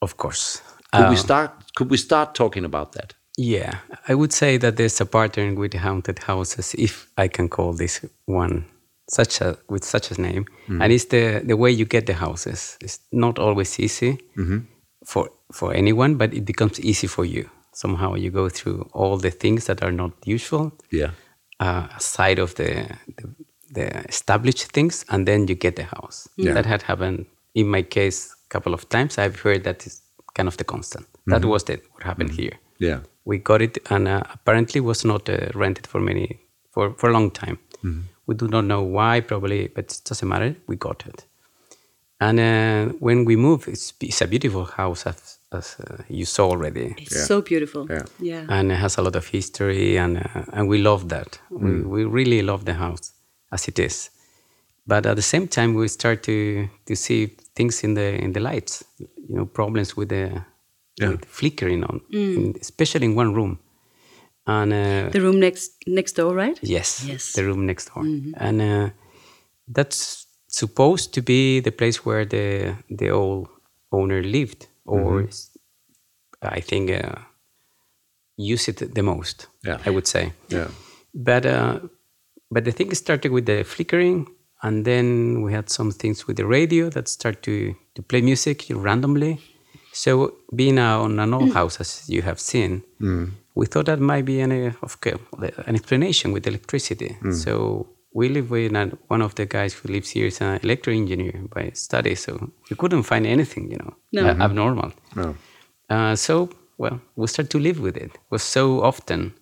Of 0.00 0.16
course. 0.16 0.62
Could 0.92 1.08
we 1.08 1.14
Uh, 1.16 1.18
start? 1.18 1.50
Could 1.76 1.90
we 1.90 1.96
start 1.96 2.34
talking 2.34 2.64
about 2.64 2.92
that? 2.92 3.14
Yeah, 3.38 3.78
I 4.08 4.14
would 4.14 4.32
say 4.32 4.58
that 4.58 4.76
there's 4.76 5.00
a 5.00 5.06
pattern 5.06 5.54
with 5.58 5.74
haunted 5.74 6.18
houses, 6.18 6.74
if 6.74 7.06
I 7.16 7.28
can 7.28 7.48
call 7.48 7.72
this 7.76 8.04
one 8.26 8.64
such 9.08 9.40
a 9.40 9.56
with 9.68 9.84
such 9.84 10.10
a 10.18 10.20
name, 10.20 10.44
and 10.68 10.92
it's 10.92 11.06
the 11.06 11.40
the 11.46 11.56
way 11.56 11.70
you 11.70 11.84
get 11.86 12.06
the 12.06 12.14
houses. 12.14 12.76
It's 12.80 12.98
not 13.12 13.38
always 13.38 13.78
easy 13.78 14.18
for 15.06 15.30
for 15.52 15.72
anyone, 15.74 16.16
but 16.16 16.32
it 16.34 16.44
becomes 16.44 16.78
easy 16.80 17.06
for 17.08 17.24
you. 17.24 17.48
Somehow 17.72 18.14
you 18.16 18.30
go 18.30 18.48
through 18.48 18.88
all 18.92 19.16
the 19.18 19.30
things 19.30 19.64
that 19.64 19.82
are 19.82 19.92
not 19.92 20.12
usual, 20.26 20.72
Yeah, 20.92 21.10
uh, 21.60 21.86
aside 21.96 22.42
of 22.42 22.54
the, 22.54 22.86
the 23.16 23.28
the 23.74 23.86
established 24.08 24.72
things, 24.72 25.04
and 25.08 25.26
then 25.26 25.46
you 25.48 25.54
get 25.54 25.76
the 25.76 25.84
house. 25.84 26.28
Yeah. 26.36 26.54
That 26.54 26.66
had 26.66 26.82
happened 26.82 27.26
in 27.54 27.68
my 27.68 27.82
case 27.82 28.34
a 28.46 28.48
couple 28.48 28.74
of 28.74 28.88
times. 28.88 29.18
I've 29.18 29.40
heard 29.40 29.64
that 29.64 29.86
is 29.86 30.02
kind 30.34 30.48
of 30.48 30.56
the 30.56 30.64
constant. 30.64 31.06
That 31.26 31.44
was 31.44 31.64
the, 31.64 31.80
what 31.92 32.02
happened 32.02 32.30
here 32.32 32.58
yeah, 32.78 33.00
we 33.24 33.38
got 33.38 33.60
it 33.62 33.78
and 33.90 34.08
uh, 34.08 34.22
apparently 34.32 34.80
was 34.80 35.04
not 35.04 35.28
uh, 35.28 35.36
rented 35.54 35.86
for 35.86 36.00
many 36.00 36.40
for, 36.72 36.94
for 36.94 37.10
a 37.10 37.12
long 37.12 37.30
time 37.30 37.58
we 38.26 38.34
do 38.34 38.48
not 38.48 38.64
know 38.64 38.82
why 38.82 39.20
probably 39.20 39.68
but 39.68 39.84
it 39.92 40.00
doesn't 40.04 40.28
matter 40.28 40.56
we 40.66 40.76
got 40.76 41.04
it 41.06 41.26
and 42.20 42.40
uh, 42.40 42.92
when 42.98 43.24
we 43.24 43.36
moved 43.36 43.68
it's, 43.68 43.92
it's 44.00 44.20
a 44.22 44.26
beautiful 44.26 44.64
house 44.64 45.06
as, 45.06 45.38
as 45.52 45.76
uh, 45.80 46.02
you 46.08 46.24
saw 46.24 46.48
already 46.50 46.94
It's 46.98 47.14
Yeah. 47.14 47.24
so 47.24 47.42
beautiful. 47.42 47.86
Yeah. 47.90 48.04
yeah. 48.18 48.46
and 48.48 48.72
it 48.72 48.76
has 48.76 48.98
a 48.98 49.02
lot 49.02 49.16
of 49.16 49.26
history 49.28 49.96
and 49.98 50.18
uh, 50.18 50.44
and 50.52 50.68
we 50.68 50.78
love 50.78 51.08
that 51.10 51.38
we, 51.50 51.82
we 51.82 52.04
really 52.04 52.42
love 52.42 52.64
the 52.64 52.74
house 52.74 53.12
as 53.52 53.68
it 53.68 53.78
is 53.78 54.10
but 54.86 55.06
at 55.06 55.16
the 55.16 55.22
same 55.22 55.46
time 55.48 55.74
we 55.74 55.88
start 55.88 56.22
to 56.22 56.68
to 56.86 56.94
see 56.96 57.26
things 57.54 57.84
in 57.84 57.94
the 57.94 58.14
in 58.24 58.32
the 58.32 58.40
lights 58.40 58.84
you 58.98 59.34
know 59.36 59.46
problems 59.46 59.96
with 59.96 60.08
the 60.08 60.42
Yeah. 61.00 61.10
with 61.12 61.24
flickering 61.24 61.84
on 61.84 62.00
in, 62.12 62.54
especially 62.60 63.06
in 63.06 63.16
one 63.18 63.32
room 63.34 63.58
and 64.46 64.72
uh, 64.72 65.10
The 65.12 65.20
room 65.20 65.38
next 65.40 65.72
next 65.86 66.16
door, 66.16 66.34
right? 66.36 66.58
yes, 66.62 67.04
Yes. 67.08 67.32
the 67.34 67.42
room 67.44 67.64
next 67.66 67.90
door 67.94 68.04
and 68.34 68.60
uh, 68.60 68.90
that's 69.74 70.26
supposed 70.48 71.14
to 71.14 71.22
be 71.22 71.60
the 71.60 71.70
place 71.72 72.04
where 72.06 72.26
the 72.26 72.74
the 72.98 73.10
old 73.10 73.48
owner 73.90 74.22
lived 74.22 74.66
or 74.84 75.28
I 76.42 76.60
think 76.60 76.90
uh, 76.90 77.18
use 78.36 78.68
it 78.70 78.94
the 78.94 79.02
most 79.02 79.46
Yeah. 79.66 79.78
i 79.86 79.90
would 79.90 80.06
say 80.06 80.32
yeah, 80.48 80.68
but 81.14 81.44
uh, 81.46 81.78
but 82.50 82.64
the 82.64 82.72
thing 82.72 82.94
started 82.94 83.30
with 83.32 83.46
the 83.46 83.62
flickering 83.64 84.26
and 84.62 84.84
then 84.84 85.42
we 85.42 85.52
had 85.52 85.70
some 85.70 85.90
things 85.92 86.26
with 86.26 86.36
the 86.36 86.46
radio 86.46 86.90
that 86.90 87.08
start 87.08 87.42
to 87.42 87.74
to 87.94 88.02
play 88.02 88.20
music 88.22 88.66
randomly. 88.70 89.38
So 89.92 90.34
being 90.54 90.78
uh, 90.78 90.98
on 91.04 91.18
an 91.18 91.34
old 91.34 91.52
house 91.52 91.80
as 91.80 92.08
you 92.08 92.22
have 92.22 92.38
seen 92.38 92.82
we 93.54 93.66
thought 93.66 93.86
that 93.86 93.98
might 94.00 94.24
be 94.24 94.40
an, 94.40 94.52
an 94.52 95.74
explanation 95.74 96.32
with 96.32 96.46
electricity. 96.46 97.16
So 97.32 97.86
we 98.12 98.28
live 98.28 98.50
with 98.50 98.74
an, 98.76 98.98
one 99.08 99.22
of 99.22 99.34
the 99.34 99.46
guys 99.46 99.72
who 99.74 99.88
lives 99.92 100.10
here 100.10 100.26
is 100.26 100.40
an 100.40 100.60
electrical 100.62 101.00
engineer 101.00 101.34
by 101.54 101.70
study 101.74 102.14
so 102.14 102.30
we 102.70 102.76
couldn't 102.76 103.04
find 103.04 103.26
anything 103.26 103.70
you 103.70 103.78
know 103.78 103.92
No. 104.12 104.22
a- 104.26 104.38
abnormal. 104.46 104.92
No, 105.16 105.34
uh, 105.94 106.14
so, 106.16 106.48
well, 106.78 107.00
we 107.16 107.26
start 107.26 107.50
to 107.50 107.58
live 107.58 107.78
with 107.80 107.96
it. 107.96 108.10
It 108.14 108.30
was 108.30 108.42
so 108.42 108.80
often 108.82 109.32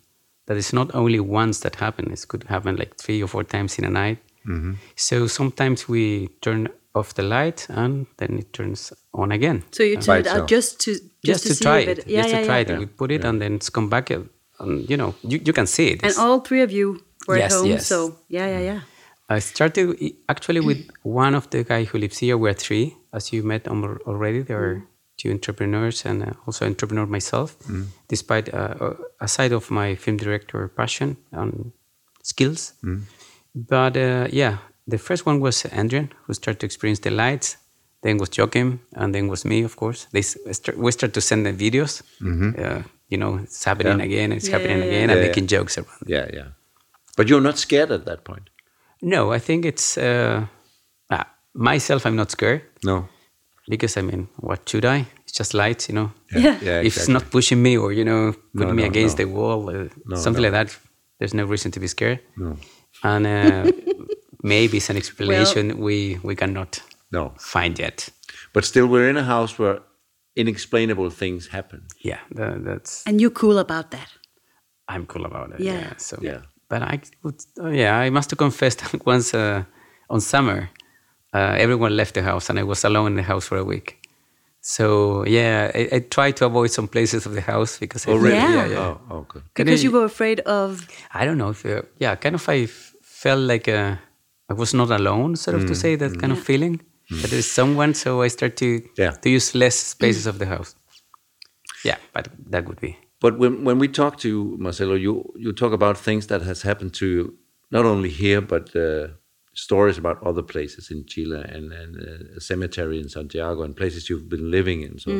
that 0.49 0.57
it's 0.57 0.73
not 0.73 0.93
only 0.95 1.19
once 1.19 1.59
that 1.61 1.75
happens, 1.75 2.23
It 2.23 2.27
could 2.27 2.43
happen 2.49 2.75
like 2.75 2.97
three 2.97 3.21
or 3.23 3.27
four 3.27 3.43
times 3.45 3.77
in 3.79 3.85
a 3.85 3.89
night. 3.89 4.17
So 4.95 5.27
sometimes 5.27 5.87
we 5.87 6.29
turn 6.41 6.69
off 6.95 7.13
the 7.13 7.21
light 7.23 7.67
and 7.69 8.07
then 8.17 8.39
it 8.39 8.51
turns 8.51 8.91
on 9.13 9.31
again. 9.31 9.63
So 9.71 9.83
you 9.83 9.97
By 9.97 10.01
turned 10.01 10.25
itself. 10.25 10.41
out 10.41 10.47
just 10.49 10.79
to 10.81 10.91
just, 10.91 11.05
Just, 11.23 11.43
to, 11.47 11.53
see 11.55 11.63
try 11.63 11.79
it. 11.79 11.89
it. 11.99 12.07
Yeah, 12.07 12.21
just 12.23 12.33
yeah, 12.33 12.39
to 12.41 12.45
try 12.45 12.59
yeah. 12.59 12.73
it. 12.73 12.79
We 12.79 12.85
put 12.87 13.11
it 13.11 13.23
and 13.25 13.39
then 13.41 13.53
it's 13.55 13.69
come 13.69 13.89
back. 13.89 14.09
uh, 14.11 14.21
And, 14.59 14.89
you 14.89 14.97
know, 14.97 15.13
you, 15.21 15.39
you 15.45 15.53
can 15.53 15.67
see 15.67 15.87
it. 15.93 16.01
And 16.03 16.09
It's- 16.11 16.17
all 16.17 16.39
three 16.41 16.63
of 16.63 16.71
you 16.71 16.87
were 17.27 17.37
Yes, 17.37 17.53
at 17.53 17.57
home. 17.59 17.69
yes. 17.69 17.85
So 17.87 17.97
yeah, 18.27 18.47
yeah, 18.53 18.59
yeah. 18.71 18.81
I 19.29 19.39
started 19.39 19.85
actually 20.27 20.61
with 20.61 20.81
one 21.03 21.35
of 21.37 21.45
the 21.51 21.63
guy 21.63 21.83
who 21.85 21.97
lives 21.99 22.17
here. 22.17 22.35
We're 22.37 22.55
three, 22.67 22.95
as 23.13 23.31
you 23.31 23.43
met 23.43 23.67
al- 23.67 23.99
already. 24.09 24.41
There 24.41 24.57
are 24.57 24.77
to 25.19 25.31
entrepreneurs 25.31 26.05
and 26.05 26.23
uh, 26.23 26.31
also 26.45 26.65
entrepreneur 26.65 27.05
myself, 27.05 27.55
despite 28.07 28.53
uh, 28.53 28.75
uh, 28.79 28.93
aside 29.19 29.51
of 29.55 29.69
my 29.71 29.95
film 29.95 30.17
director 30.17 30.67
passion 30.67 31.17
and 31.31 31.71
skills. 32.23 32.73
But 33.55 33.97
uh, 33.97 34.27
yeah, 34.31 34.57
the 34.87 34.97
first 34.97 35.25
one 35.25 35.39
was 35.39 35.63
Andrian, 35.63 36.09
who 36.25 36.33
started 36.33 36.59
to 36.59 36.65
experience 36.65 36.99
the 36.99 37.11
lights. 37.11 37.57
Then 38.01 38.17
was 38.17 38.29
Joachim, 38.37 38.79
and 38.95 39.13
then 39.13 39.27
was 39.27 39.43
me, 39.43 39.63
of 39.65 39.75
course. 39.75 40.07
They 40.13 40.19
s- 40.19 40.37
start, 40.51 40.77
we 40.77 40.89
started 40.91 41.13
to 41.15 41.21
send 41.21 41.45
the 41.45 41.51
videos. 41.51 42.01
Uh, 42.57 42.83
you 43.09 43.17
know, 43.17 43.39
it's 43.43 43.65
happening 43.65 43.99
Yeah. 43.99 44.05
again, 44.05 44.31
it's 44.31 44.47
Yeah, 44.47 44.55
happening 44.57 44.79
yeah, 44.79 44.85
again, 44.87 45.09
yeah. 45.09 45.15
and 45.15 45.21
Yeah, 45.21 45.27
making 45.27 45.47
jokes 45.47 45.77
around. 45.77 46.01
it. 46.03 46.09
Yeah, 46.09 46.27
yeah. 46.33 46.47
But 47.17 47.27
you're 47.27 47.41
not 47.41 47.57
scared 47.59 47.91
at 47.91 48.05
that 48.05 48.23
point. 48.23 48.49
No, 49.01 49.33
I 49.35 49.39
think 49.39 49.65
it's 49.65 49.97
uh, 49.97 50.45
uh, 51.09 51.23
myself. 51.53 52.05
I'm 52.05 52.15
not 52.15 52.31
scared 52.31 52.61
No. 52.83 53.09
Because 53.69 53.97
I 53.99 54.01
mean, 54.01 54.27
what 54.37 54.67
should 54.69 54.85
I? 54.85 55.05
It's 55.23 55.37
just 55.37 55.53
light, 55.53 55.87
you 55.89 55.95
know. 55.95 56.11
Yeah. 56.31 56.41
Yeah. 56.41 56.53
exactly. 56.81 56.87
if 56.87 56.97
it's 56.97 57.07
not 57.07 57.29
pushing 57.31 57.61
me 57.61 57.77
or 57.77 57.91
you 57.93 58.03
know 58.05 58.33
putting 58.53 58.69
No, 58.69 58.73
me 58.75 58.83
no, 58.83 58.89
against 58.89 59.17
no. 59.19 59.25
the 59.25 59.31
wall, 59.31 59.69
uh, 59.69 59.87
No, 60.05 60.15
something 60.17 60.43
no. 60.43 60.49
like 60.49 60.67
that, 60.67 60.79
there's 61.19 61.33
no 61.33 61.45
reason 61.45 61.71
to 61.71 61.79
be 61.79 61.87
scared. 61.87 62.19
No. 62.37 62.57
And 63.03 63.25
uh, 63.27 63.71
maybe 64.43 64.77
it's 64.77 64.89
an 64.89 64.97
explanation 64.97 65.77
we 65.79 66.17
we 66.23 66.35
cannot 66.35 66.81
No. 67.11 67.33
find 67.37 67.77
yet. 67.79 68.09
But 68.53 68.65
still, 68.65 68.87
we're 68.87 69.09
in 69.09 69.17
a 69.17 69.23
house 69.23 69.59
where 69.59 69.79
inexplainable 70.35 71.09
things 71.11 71.47
happen. 71.47 71.81
Yeah, 72.05 72.19
that, 72.35 72.63
that's 72.63 73.03
And 73.05 73.19
you're 73.21 73.33
cool 73.33 73.57
about 73.59 73.91
that. 73.91 74.07
I'm 74.87 75.05
cool 75.05 75.25
about 75.25 75.51
it. 75.53 75.59
Yeah. 75.59 75.79
Yeah. 75.81 75.93
so 75.97 76.17
Yeah. 76.21 76.41
But 76.69 76.81
I 76.81 76.99
would, 77.23 77.35
oh 77.59 77.71
yeah, 77.71 78.05
I 78.05 78.09
must 78.11 78.29
have 78.31 78.37
confessed 78.37 78.81
once 79.05 79.33
uh, 79.37 79.63
on 80.09 80.21
summer, 80.21 80.69
uh, 81.33 81.55
everyone 81.57 81.95
left 81.95 82.13
the 82.15 82.21
house 82.23 82.49
and 82.49 82.59
I 82.59 82.63
was 82.63 82.83
alone 82.83 83.07
in 83.07 83.15
the 83.15 83.23
house 83.23 83.45
for 83.47 83.57
a 83.57 83.63
week. 83.63 83.95
So 84.61 85.25
yeah, 85.25 85.71
I, 85.73 85.89
I 85.95 85.99
tried 85.99 86.35
to 86.37 86.45
avoid 86.45 86.71
some 86.71 86.87
places 86.87 87.25
of 87.25 87.33
the 87.33 87.41
house 87.41 87.79
because 87.79 88.07
I 88.07 88.11
Already? 88.11 88.35
Yeah. 88.37 88.55
yeah, 88.55 88.65
yeah. 88.67 88.77
Oh, 88.79 89.01
oh, 89.09 89.21
good. 89.29 89.43
Because 89.55 89.83
you 89.83 89.91
were 89.91 90.05
afraid 90.05 90.39
of 90.41 90.87
I 91.13 91.25
don't 91.25 91.37
know 91.37 91.49
if 91.49 91.65
uh, 91.65 91.81
yeah, 91.99 92.15
kind 92.15 92.35
of 92.35 92.47
I 92.49 92.65
felt 93.01 93.39
like 93.41 93.67
uh, 93.67 93.95
I 94.49 94.53
was 94.53 94.73
not 94.73 94.89
alone, 94.91 95.35
sort 95.35 95.55
of 95.55 95.65
to 95.65 95.75
say 95.75 95.95
that 95.95 96.17
kind 96.19 96.31
of 96.33 96.39
feeling 96.39 96.81
that 97.21 97.29
there's 97.31 97.49
someone. 97.51 97.93
So 97.93 98.21
I 98.21 98.27
start 98.29 98.55
to 98.57 98.81
Yeah. 98.97 99.11
to 99.21 99.29
use 99.29 99.55
less 99.55 99.75
spaces 99.75 100.27
of 100.27 100.37
the 100.39 100.45
house. 100.45 100.75
Yeah, 101.85 101.97
but 102.13 102.27
that 102.51 102.65
would 102.67 102.79
be 102.81 102.97
But 103.21 103.37
when 103.39 103.63
when 103.65 103.79
we 103.79 103.87
talk 103.87 104.17
to 104.19 104.27
you, 104.27 104.57
Marcelo, 104.59 104.95
you 104.95 105.23
you 105.35 105.53
talk 105.53 105.73
about 105.73 105.97
things 105.97 106.27
that 106.27 106.41
has 106.41 106.61
happened 106.63 106.93
to 106.99 107.05
you, 107.05 107.33
not 107.71 107.85
only 107.85 108.09
here, 108.09 108.41
but 108.41 108.75
uh, 108.75 109.07
stories 109.65 109.97
about 109.97 110.23
other 110.23 110.41
places 110.53 110.89
in 110.91 111.05
Chile 111.05 111.41
and 111.55 111.73
and 111.81 111.91
uh, 111.97 112.37
a 112.37 112.41
cemetery 112.41 112.97
in 112.99 113.09
Santiago 113.09 113.63
and 113.63 113.75
places 113.75 114.09
you've 114.09 114.29
been 114.29 114.49
living 114.51 114.81
in. 114.81 114.99
So 114.99 115.11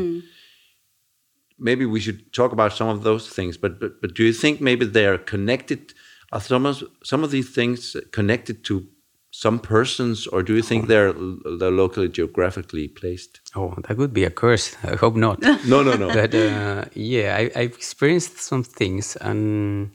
maybe 1.57 1.85
we 1.85 1.99
should 1.99 2.33
talk 2.33 2.51
about 2.51 2.73
some 2.73 2.89
of 2.89 3.03
those 3.03 3.29
things. 3.29 3.57
But 3.57 3.79
but 3.79 4.01
but 4.01 4.13
do 4.15 4.23
you 4.23 4.33
think 4.33 4.61
maybe 4.61 4.85
they 4.85 5.05
are 5.05 5.17
connected? 5.17 5.93
Are 6.31 6.41
some 6.41 6.65
of 6.65 6.83
some 7.03 7.23
of 7.23 7.31
these 7.31 7.49
things 7.49 7.95
connected 8.11 8.63
to 8.65 8.87
some 9.31 9.59
persons, 9.59 10.27
or 10.27 10.41
do 10.41 10.53
you 10.55 10.63
think 10.63 10.87
they're 10.87 11.13
they're 11.59 11.77
locally 11.83 12.09
geographically 12.09 12.87
placed? 12.87 13.41
oh 13.55 13.73
that 13.87 13.97
would 13.97 14.13
be 14.13 14.25
a 14.25 14.31
curse. 14.31 14.75
I 14.83 14.95
hope 14.95 15.15
not. 15.15 15.37
No, 15.65 15.83
no, 15.83 15.93
no. 15.95 16.07
but 16.07 16.33
uh, 16.33 16.85
yeah, 16.93 17.35
I, 17.39 17.51
I've 17.59 17.75
experienced 17.75 18.37
some 18.39 18.63
things, 18.63 19.15
and 19.17 19.91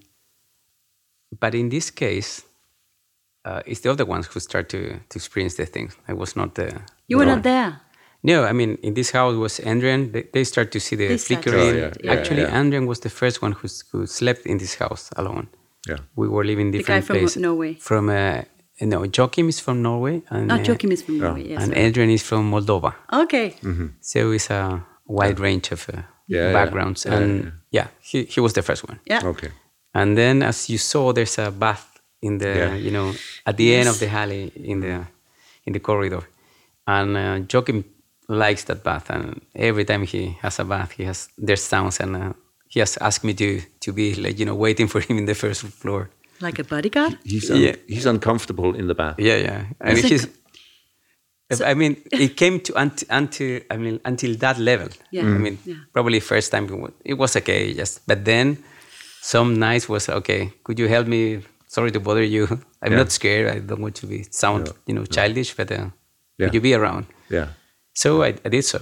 but 1.41 1.55
in 1.55 1.69
this 1.69 1.91
case, 1.91 2.43
uh, 3.45 3.61
it's 3.67 3.81
the 3.81 3.91
other 3.91 4.05
ones 4.07 4.27
who 4.27 4.41
start 4.41 4.69
to 4.69 4.79
to 5.09 5.15
experience 5.19 5.55
the 5.57 5.67
things. 5.67 5.97
I 6.09 6.13
was 6.15 6.35
not 6.37 6.55
the. 6.55 6.67
you 7.09 7.19
were 7.19 7.27
the 7.27 7.35
not 7.35 7.43
there. 7.43 7.81
No, 8.23 8.45
I 8.45 8.53
mean 8.53 8.79
in 8.83 8.95
this 8.95 9.11
house 9.13 9.35
was 9.37 9.61
Andrian. 9.61 10.13
They, 10.13 10.23
they 10.33 10.45
start 10.45 10.71
to 10.73 10.79
see 10.81 10.97
the 10.97 11.09
They 11.09 11.19
flickering. 11.19 11.71
see 11.73 11.79
it, 11.79 11.97
yeah, 12.05 12.13
Actually, 12.13 12.43
yeah. 12.43 12.61
Andrian 12.61 12.87
was 12.87 13.01
the 13.01 13.11
first 13.11 13.43
one 13.43 13.53
who 13.53 13.69
who 13.93 14.07
slept 14.07 14.47
in 14.47 14.59
this 14.59 14.75
house 14.77 15.11
alone. 15.17 15.47
Yeah. 15.89 15.99
We 16.17 16.27
were 16.29 16.45
living 16.45 16.71
guy 16.71 16.79
different 16.79 17.05
from 17.07 17.17
places. 17.19 17.37
Norway. 17.43 17.75
From 17.81 18.09
uh, 18.09 18.43
no, 18.81 19.05
Joachim 19.05 19.49
is 19.49 19.61
from 19.61 19.83
Norway, 19.83 20.23
and 20.31 20.47
Not 20.49 20.61
uh, 20.61 20.73
Joachim 20.73 20.93
is 20.93 21.03
from 21.03 21.19
Norway. 21.19 21.49
Yes. 21.51 21.63
and 21.63 21.75
Adrian 21.77 22.11
is 22.11 22.23
from 22.23 22.51
Moldova. 22.51 22.93
okay. 23.13 23.55
So 24.01 24.33
it's 24.33 24.51
a 24.51 24.83
wide 25.07 25.39
range 25.41 25.71
of 25.73 25.87
uh, 25.89 26.03
Yeah, 26.27 26.47
yeah. 26.47 26.53
backgrounds, 26.53 27.05
Yeah, 27.05 27.15
and 27.19 27.45
yeah. 27.45 27.51
yeah, 27.71 27.87
he, 28.01 28.25
he 28.25 28.41
was 28.41 28.53
the 28.53 28.63
first 28.63 28.89
one. 28.89 28.99
Yeah. 29.07 29.21
Okay. 29.29 29.51
And 29.93 30.17
then, 30.17 30.43
as 30.43 30.69
you 30.71 30.79
saw, 30.79 31.13
there's 31.13 31.39
a 31.39 31.51
bath 31.51 31.94
in 32.27 32.39
the 32.39 32.49
Yeah. 32.57 32.75
you 32.87 32.91
know 32.91 33.09
at 33.45 33.57
the 33.57 33.75
end 33.79 33.89
of 33.89 33.99
the 33.99 34.09
alley 34.09 34.53
in 34.73 34.81
the 34.81 34.95
in 35.67 35.73
the 35.73 35.81
corridor, 35.81 36.23
and 36.87 37.17
uh, 37.17 37.39
Joachim 37.53 37.85
likes 38.29 38.65
that 38.65 38.83
bath, 38.83 39.11
and 39.11 39.41
every 39.55 39.85
time 39.85 40.05
he 40.07 40.23
has 40.43 40.59
a 40.61 40.65
bath, 40.65 40.91
he 40.99 41.05
has 41.07 41.29
there's 41.47 41.63
sounds, 41.69 42.01
and 42.01 42.17
uh, 42.17 42.33
he 42.73 42.81
has 42.81 42.97
asked 43.01 43.25
me 43.25 43.35
to 43.35 43.61
to 43.81 43.93
be 43.93 44.15
like 44.15 44.39
you 44.41 44.47
know 44.47 44.57
waiting 44.59 44.89
for 44.89 45.01
him 45.01 45.19
in 45.19 45.27
the 45.27 45.35
first 45.35 45.63
floor. 45.83 46.09
Like 46.41 46.59
a 46.61 46.65
bodyguard. 46.65 47.17
He's 47.25 47.51
un- 47.51 47.61
Yeah. 47.63 47.77
he's 47.89 48.07
uncomfortable 48.07 48.75
in 48.81 48.87
the 48.89 48.95
bath. 48.95 49.15
Yeah, 49.19 49.39
yeah. 49.45 49.61
I 49.81 49.95
mean, 49.95 50.05
Is 51.51 51.61
it. 51.61 51.67
I 51.71 51.75
mean, 51.75 51.97
it 52.11 52.37
came 52.37 52.59
to 52.61 52.73
until, 52.81 53.09
until 53.11 53.61
I 53.71 53.77
mean 53.77 54.01
until 54.05 54.35
that 54.39 54.59
level. 54.59 54.89
Yeah. 55.13 55.23
I 55.35 55.39
mean, 55.39 55.59
Yeah. 55.65 55.77
probably 55.93 56.21
first 56.21 56.51
time 56.51 56.65
it 56.69 56.95
it 57.05 57.15
was 57.19 57.37
okay, 57.37 57.75
just 57.75 58.01
but 58.07 58.25
then 58.25 58.57
some 59.23 59.55
nights 59.59 59.89
was 59.89 60.09
okay. 60.09 60.53
Could 60.65 60.79
you 60.79 60.89
help 60.89 61.07
me? 61.07 61.41
Sorry 61.75 61.91
to 61.91 62.01
bother 62.01 62.23
you. 62.37 62.45
I'm 62.83 62.93
Yeah. 62.93 62.99
not 63.03 63.11
scared. 63.13 63.47
I 63.57 63.59
don't 63.69 63.81
want 63.87 63.97
to 64.03 64.07
be 64.07 64.19
sound 64.31 64.63
you 64.89 64.95
know 64.97 65.05
childish, 65.17 65.51
but 65.59 65.71
uh, 65.71 65.77
Yeah. 66.39 66.47
could 66.47 66.55
you 66.55 66.61
be 66.71 66.75
around? 66.75 67.05
Yeah. 67.31 67.49
So 68.03 68.09
I, 68.23 68.29
I 68.47 68.49
did 68.51 68.65
so. 68.65 68.81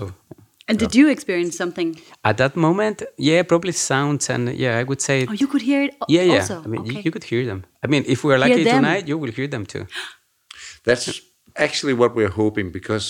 And 0.69 0.79
did 0.79 0.95
you 0.95 1.09
experience 1.11 1.57
something? 1.57 1.91
At 2.23 2.37
that 2.37 2.55
moment, 2.57 3.03
yeah, 3.19 3.43
probably 3.43 3.73
sounds 3.73 4.31
and 4.31 4.43
yeah, 4.65 4.81
I 4.81 4.85
would 4.85 5.01
say. 5.01 5.27
Oh, 5.29 5.33
you 5.43 5.49
could 5.53 5.63
hear 5.63 5.83
it. 5.87 5.95
a- 6.01 6.07
yeah, 6.09 6.25
yeah. 6.33 6.41
Also. 6.41 6.63
I 6.65 6.69
mean, 6.73 6.85
you, 6.87 6.93
okay. 6.93 7.03
you 7.05 7.11
could 7.11 7.25
hear 7.25 7.45
them. 7.47 7.61
I 7.85 7.87
mean, 7.89 8.05
if 8.07 8.25
we 8.25 8.33
are 8.35 8.39
lucky 8.39 8.65
tonight, 8.65 9.09
you 9.09 9.19
will 9.19 9.33
hear 9.39 9.49
them 9.49 9.65
too. 9.67 9.85
That's 10.85 11.21
actually 11.57 11.95
what 11.95 12.15
we're 12.15 12.35
hoping 12.43 12.73
because 12.73 13.07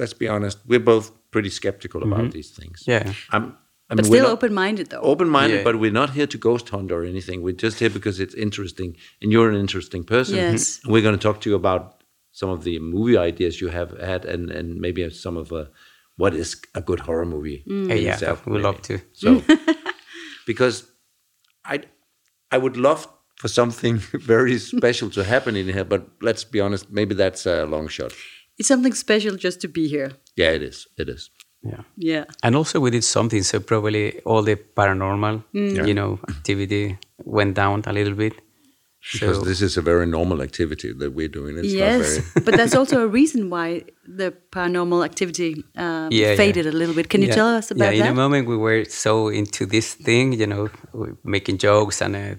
let's 0.00 0.14
be 0.14 0.28
honest, 0.28 0.58
we're 0.66 0.80
both 0.94 1.10
pretty 1.30 1.50
skeptical 1.50 2.02
about 2.02 2.30
these 2.32 2.50
things. 2.50 2.84
Yeah. 2.86 3.12
I'm, 3.30 3.56
I 3.92 3.94
but 3.94 4.04
mean, 4.04 4.12
still 4.12 4.26
open-minded 4.36 4.86
though. 4.90 5.00
open-minded, 5.12 5.56
Yeah. 5.58 5.64
but 5.68 5.74
we're 5.82 5.98
not 6.02 6.10
here 6.18 6.26
to 6.34 6.38
ghost 6.48 6.66
hunt 6.74 6.90
or 6.96 7.02
anything. 7.04 7.42
We're 7.46 7.60
just 7.66 7.78
here 7.82 7.90
because 7.98 8.16
it's 8.24 8.34
interesting, 8.46 8.90
and 9.20 9.30
you're 9.32 9.50
an 9.54 9.58
interesting 9.66 10.02
person. 10.14 10.34
Yes. 10.36 10.80
And 10.82 10.92
we're 10.92 11.02
going 11.06 11.18
to 11.18 11.22
talk 11.28 11.38
to 11.42 11.50
you 11.50 11.56
about 11.56 11.82
some 12.40 12.50
of 12.56 12.60
the 12.64 12.74
movie 12.94 13.18
ideas 13.30 13.60
you 13.62 13.68
have 13.78 13.90
had, 14.10 14.24
and 14.24 14.50
and 14.58 14.66
maybe 14.84 15.00
some 15.10 15.36
of 15.42 15.46
uh, 15.52 15.64
what 16.16 16.32
is 16.42 16.50
a 16.74 16.80
good 16.80 17.00
horror 17.06 17.26
movie. 17.34 17.58
in 17.66 17.88
Yeah, 17.88 17.94
yeah, 18.06 18.12
itself, 18.14 18.38
we'd 18.46 18.62
love 18.62 18.80
to. 18.88 18.94
So, 19.22 19.28
because 20.46 20.84
I 21.64 21.80
I 22.54 22.58
would 22.58 22.76
love 22.76 23.06
for 23.40 23.48
something 23.48 23.98
very 24.34 24.58
special 24.58 25.10
to 25.10 25.22
happen 25.24 25.56
in 25.56 25.66
here, 25.68 25.84
but 25.84 26.02
let's 26.20 26.44
be 26.44 26.60
honest, 26.60 26.90
maybe 26.90 27.14
that's 27.14 27.46
a 27.46 27.64
long 27.66 27.88
shot. 27.88 28.12
It's 28.58 28.68
something 28.68 28.94
special 28.94 29.36
just 29.36 29.60
to 29.62 29.68
be 29.68 29.88
here. 29.88 30.10
Yeah, 30.36 30.50
it 30.56 30.62
is. 30.62 30.86
It 30.96 31.08
is. 31.08 31.30
Yeah. 31.64 31.82
Yeah. 31.96 32.24
And 32.42 32.56
also 32.56 32.80
we 32.80 32.90
did 32.90 33.04
something, 33.04 33.42
so 33.42 33.60
probably 33.60 34.20
all 34.24 34.42
the 34.42 34.56
paranormal, 34.56 35.44
Yeah. 35.52 35.84
you 35.86 35.94
know, 35.94 36.18
activity 36.28 36.98
went 37.24 37.54
down 37.54 37.82
a 37.86 37.92
little 37.92 38.14
bit. 38.14 38.32
Because 39.12 39.38
So 39.38 39.44
this 39.44 39.60
is 39.60 39.76
a 39.76 39.82
very 39.82 40.06
normal 40.06 40.42
activity 40.42 40.92
that 40.92 41.12
we're 41.12 41.26
doing. 41.28 41.56
It's 41.58 41.72
not 41.72 41.78
yes, 41.78 42.18
very. 42.18 42.44
but 42.44 42.54
there's 42.56 42.74
also 42.74 43.02
a 43.02 43.06
reason 43.20 43.50
why 43.50 43.82
the 44.06 44.32
paranormal 44.52 45.04
activity 45.04 45.64
um, 45.76 46.08
Yeah, 46.12 46.30
yeah. 46.30 46.36
faded 46.36 46.66
a 46.66 46.72
little 46.72 46.94
bit. 46.94 47.08
Can 47.08 47.20
you 47.20 47.26
yeah, 47.28 47.34
tell 47.34 47.48
us 47.48 47.70
about 47.72 47.86
that? 47.86 47.94
yeah, 47.96 48.00
in 48.02 48.06
that? 48.06 48.12
a 48.12 48.22
moment 48.24 48.46
we 48.46 48.56
were 48.56 48.84
so 48.84 49.26
into 49.28 49.66
this 49.66 49.94
thing, 49.94 50.32
you 50.34 50.46
know, 50.46 50.68
making 51.24 51.58
jokes 51.58 52.00
and 52.00 52.14
uh, 52.16 52.34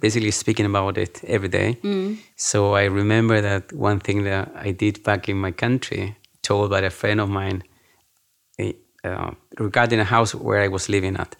basically 0.00 0.32
speaking 0.32 0.66
about 0.66 0.98
it 0.98 1.22
every 1.28 1.48
day. 1.48 1.78
Mm. 1.84 2.18
So 2.36 2.74
I 2.74 2.84
remember 2.86 3.40
that 3.40 3.72
one 3.72 4.00
thing 4.00 4.24
that 4.24 4.50
I 4.56 4.72
did 4.72 5.04
back 5.04 5.28
in 5.28 5.36
my 5.36 5.52
country, 5.52 6.16
told 6.42 6.70
by 6.70 6.80
a 6.80 6.90
friend 6.90 7.20
of 7.20 7.28
mine, 7.28 7.62
uh, 9.04 9.30
regarding 9.58 10.00
a 10.00 10.04
house 10.16 10.34
where 10.46 10.60
I 10.66 10.68
was 10.68 10.88
living 10.88 11.16
at. 11.16 11.36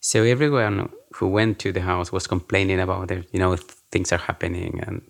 So 0.00 0.16
everyone 0.24 0.76
who 1.16 1.26
went 1.38 1.58
to 1.58 1.72
the 1.72 1.80
house 1.80 2.12
was 2.12 2.26
complaining 2.26 2.80
about 2.80 3.10
it. 3.10 3.28
You 3.32 3.40
know, 3.42 3.56
things 3.92 4.12
are 4.12 4.22
happening, 4.30 4.80
and 4.86 5.02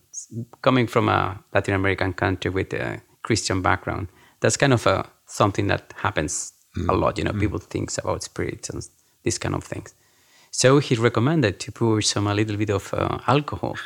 coming 0.62 0.86
from 0.88 1.08
a 1.08 1.20
Latin 1.54 1.74
American 1.74 2.12
country 2.12 2.50
with 2.50 2.72
a 2.74 3.00
Christian 3.22 3.62
background, 3.62 4.08
that's 4.40 4.56
kind 4.56 4.72
of 4.72 4.86
a 4.86 4.96
something 5.26 5.68
that 5.68 5.82
happens 6.02 6.52
a 6.88 6.94
lot. 7.02 7.18
You 7.18 7.24
know, 7.24 7.32
people 7.40 7.58
thinks 7.74 7.98
about 7.98 8.22
spirits 8.22 8.70
and 8.70 8.78
s- 8.78 8.90
these 9.24 9.38
kind 9.38 9.54
of 9.54 9.64
things. 9.64 9.94
So 10.50 10.80
he 10.80 10.94
recommended 10.96 11.54
to 11.60 11.72
pour 11.72 12.02
some 12.02 12.26
a 12.30 12.34
little 12.34 12.56
bit 12.56 12.70
of 12.70 12.92
uh, 12.94 13.18
alcohol 13.28 13.76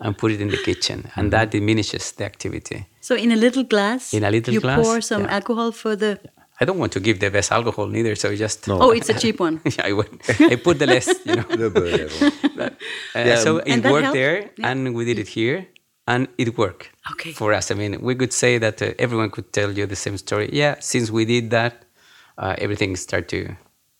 and 0.00 0.16
put 0.16 0.30
it 0.32 0.40
in 0.40 0.48
the 0.48 0.56
kitchen, 0.64 0.98
and 1.16 1.30
that 1.32 1.50
diminishes 1.50 2.12
the 2.12 2.24
activity. 2.24 2.86
So 3.00 3.14
in 3.14 3.32
a 3.32 3.36
little 3.36 3.64
glass, 3.64 4.14
In 4.14 4.24
a 4.24 4.30
little 4.30 4.54
you 4.54 4.60
glass, 4.60 4.86
pour 4.86 5.00
some 5.02 5.24
yeah. 5.24 5.34
alcohol 5.36 5.72
for 5.72 5.96
the. 5.96 6.18
I 6.60 6.64
don't 6.64 6.78
want 6.78 6.92
to 6.92 7.00
give 7.00 7.20
the 7.20 7.30
best 7.30 7.52
alcohol 7.52 7.86
neither, 7.86 8.14
so 8.16 8.34
just 8.34 8.66
No. 8.68 8.78
Oh, 8.82 8.90
it's 8.90 9.08
a 9.08 9.14
cheap 9.14 9.38
one. 9.40 9.60
yeah, 9.64 9.86
I, 9.86 9.92
would, 9.92 10.08
I 10.52 10.56
put 10.56 10.78
the 10.78 10.86
less, 10.86 11.06
you 11.24 11.36
know. 11.36 11.44
No, 11.58 11.70
but, 11.70 12.72
uh, 13.14 13.26
Yeah, 13.30 13.36
so 13.36 13.58
it 13.58 13.82
that 13.82 13.92
worked 13.92 14.04
helped? 14.04 14.14
there, 14.16 14.50
Yeah. 14.58 14.68
and 14.70 14.94
we 14.94 15.04
did 15.04 15.18
it 15.18 15.28
here, 15.28 15.66
and 16.06 16.26
it 16.38 16.58
worked 16.58 16.90
Okay. 17.12 17.32
for 17.32 17.52
us. 17.52 17.70
I 17.70 17.74
mean, 17.74 18.00
we 18.02 18.14
could 18.14 18.32
say 18.32 18.58
that 18.58 18.82
uh, 18.82 18.92
everyone 18.98 19.30
could 19.30 19.52
tell 19.52 19.70
you 19.70 19.86
the 19.86 19.96
same 19.96 20.16
story. 20.18 20.50
Yeah, 20.52 20.76
since 20.80 21.10
we 21.10 21.24
did 21.24 21.50
that, 21.50 21.84
uh, 22.38 22.54
everything 22.58 22.96
start 22.96 23.28
to 23.28 23.54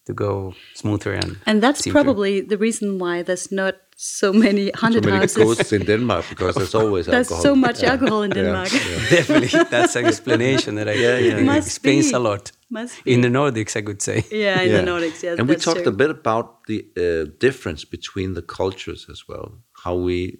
to 0.07 0.15
go 0.15 0.55
smoother 0.75 1.13
and 1.13 1.37
And 1.47 1.63
that's 1.63 1.85
simpler. 1.85 2.03
probably 2.03 2.41
the 2.41 2.57
reason 2.57 2.99
why 2.99 3.23
there's 3.23 3.53
not 3.53 3.75
so 4.01 4.33
many 4.33 4.71
haunted 4.81 5.03
Too 5.03 5.11
many 5.11 5.21
houses. 5.21 5.37
ghosts 5.45 5.73
in 5.73 5.85
Denmark 5.85 6.25
because 6.31 6.55
there's 6.55 6.75
always 6.83 7.07
There's 7.07 7.31
alcohol. 7.31 7.43
so 7.43 7.55
much 7.57 7.83
alcohol 7.83 8.23
in 8.23 8.31
Denmark. 8.31 8.71
definitely 9.11 9.49
that's 9.71 9.97
an 9.97 10.05
explanation 10.07 10.77
that 10.77 10.87
I 10.89 10.93
Yeah, 10.93 11.19
yeah, 11.19 11.35
think 11.37 11.47
Must 11.47 11.67
explains 11.67 12.09
be. 12.11 12.15
a 12.15 12.19
lot. 12.19 12.53
Must 12.71 13.05
be. 13.05 13.11
In 13.13 13.21
the 13.23 13.29
Nordics, 13.29 13.77
I 13.77 13.83
could 13.83 14.01
say. 14.03 14.23
Yeah, 14.31 14.63
in 14.63 14.73
the 14.73 14.91
Nordics. 14.93 15.23
Yeah, 15.23 15.39
and 15.39 15.49
we 15.49 15.57
talked 15.57 15.83
true. 15.83 15.93
a 15.93 15.97
bit 15.97 16.11
about 16.11 16.47
the 16.69 16.79
uh, 16.97 17.25
difference 17.41 17.85
between 17.91 18.35
the 18.35 18.43
cultures 18.43 19.07
as 19.11 19.25
well. 19.29 19.47
How 19.85 19.97
we, 20.07 20.39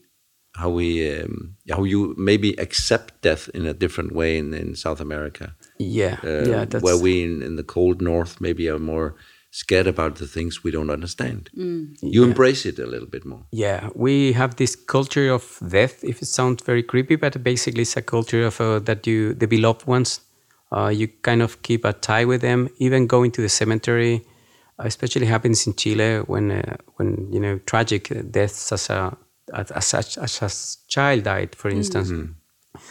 how 0.55 0.71
we, 0.71 1.21
um, 1.23 1.57
how 1.77 1.85
you 1.85 2.15
maybe 2.17 2.49
accept 2.59 3.23
death 3.23 3.49
in 3.55 3.67
a 3.67 3.75
different 3.75 4.13
way 4.13 4.39
in, 4.39 4.55
in 4.55 4.75
South 4.77 5.01
America. 5.01 5.47
Yeah, 5.79 6.17
Uh, 6.25 6.49
yeah, 6.51 6.65
that's 6.69 6.83
where 6.85 6.97
we 7.03 7.11
in, 7.25 7.43
in 7.43 7.57
the 7.57 7.65
cold 7.65 8.01
north 8.01 8.41
maybe 8.41 8.71
are 8.71 8.79
more 8.81 9.15
scared 9.51 9.87
about 9.87 10.17
the 10.17 10.27
things 10.27 10.63
we 10.63 10.71
don't 10.71 10.91
understand. 10.91 11.51
You 12.03 12.25
embrace 12.25 12.67
it 12.67 12.79
a 12.79 12.87
little 12.87 13.09
bit 13.09 13.25
more. 13.25 13.47
Yeah, 13.51 13.89
we 13.95 14.33
have 14.33 14.57
this 14.57 14.77
culture 14.77 15.31
of 15.31 15.59
death. 15.67 16.05
If 16.05 16.23
it 16.23 16.27
sounds 16.27 16.63
very 16.63 16.83
creepy, 16.83 17.17
but 17.17 17.43
basically 17.43 17.83
it's 17.83 17.97
a 17.97 18.03
culture 18.03 18.47
of 18.47 18.61
uh, 18.61 18.79
that 18.81 19.07
you 19.07 19.35
the 19.35 19.47
beloved 19.47 19.87
ones. 19.87 20.21
Uh, 20.71 20.89
you 20.89 21.09
kind 21.23 21.41
of 21.41 21.63
keep 21.63 21.85
a 21.85 21.95
tie 21.95 22.27
with 22.27 22.43
them. 22.43 22.69
Even 22.79 23.07
going 23.07 23.31
to 23.33 23.41
the 23.41 23.49
cemetery, 23.49 24.27
uh, 24.79 24.85
especially 24.87 25.25
happens 25.27 25.67
in 25.67 25.75
Chile 25.75 26.19
when 26.27 26.51
uh, 26.51 26.77
when 26.97 27.33
you 27.33 27.41
know 27.41 27.59
tragic 27.65 28.13
deaths 28.31 28.71
as 28.73 28.91
a 28.91 29.17
as, 29.55 29.95
as, 29.95 30.19
as 30.19 30.43
a 30.43 30.51
child 30.91 31.25
died, 31.25 31.55
for 31.55 31.71
instance. 31.71 32.11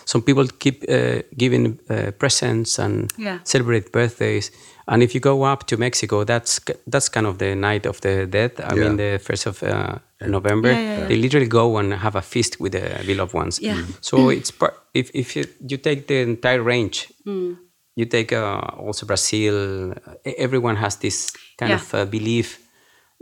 Some 0.05 0.21
people 0.23 0.47
keep 0.59 0.83
uh, 0.89 1.21
giving 1.37 1.79
uh, 1.89 2.11
presents 2.19 2.79
and 2.79 3.11
Yeah. 3.17 3.39
celebrate 3.43 3.91
birthdays. 3.91 4.51
And 4.89 5.03
if 5.03 5.13
you 5.13 5.19
go 5.19 5.43
up 5.43 5.65
to 5.67 5.77
Mexico, 5.77 6.23
that's 6.23 6.59
that's 6.91 7.09
kind 7.09 7.27
of 7.27 7.37
the 7.37 7.55
night 7.55 7.85
of 7.85 7.99
the 8.01 8.25
dead. 8.25 8.51
I 8.59 8.73
Yeah. 8.75 8.75
mean, 8.87 8.97
the 8.97 9.19
first 9.19 9.45
of 9.47 9.61
uh, 9.63 9.97
November. 10.21 10.71
Yeah, 10.71 10.81
yeah, 10.81 10.99
yeah. 10.99 11.07
They 11.07 11.17
literally 11.17 11.47
go 11.49 11.77
and 11.77 11.93
have 11.93 12.15
a 12.17 12.21
feast 12.21 12.59
with 12.59 12.71
the 12.71 13.03
beloved 13.05 13.33
ones. 13.33 13.59
Yeah. 13.61 13.77
So 14.01 14.29
it's 14.29 14.51
part. 14.51 14.73
If 14.93 15.09
if 15.13 15.35
you, 15.35 15.43
you 15.69 15.77
take 15.77 16.07
the 16.07 16.21
entire 16.21 16.63
range, 16.63 17.07
Hmm. 17.25 17.53
you 17.95 18.05
take 18.05 18.31
uh, 18.35 18.61
also 18.87 19.05
Brazil. 19.05 19.93
Everyone 20.37 20.75
has 20.77 20.95
this 20.97 21.31
kind 21.59 21.69
Yeah. 21.71 21.81
of 21.81 21.93
uh, 21.93 22.05
belief 22.05 22.59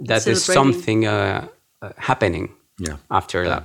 that 0.07 0.23
there's 0.25 0.43
something 0.43 1.05
uh, 1.07 1.47
uh, 1.81 1.89
happening. 1.97 2.49
Yeah. 2.79 2.97
After 3.09 3.63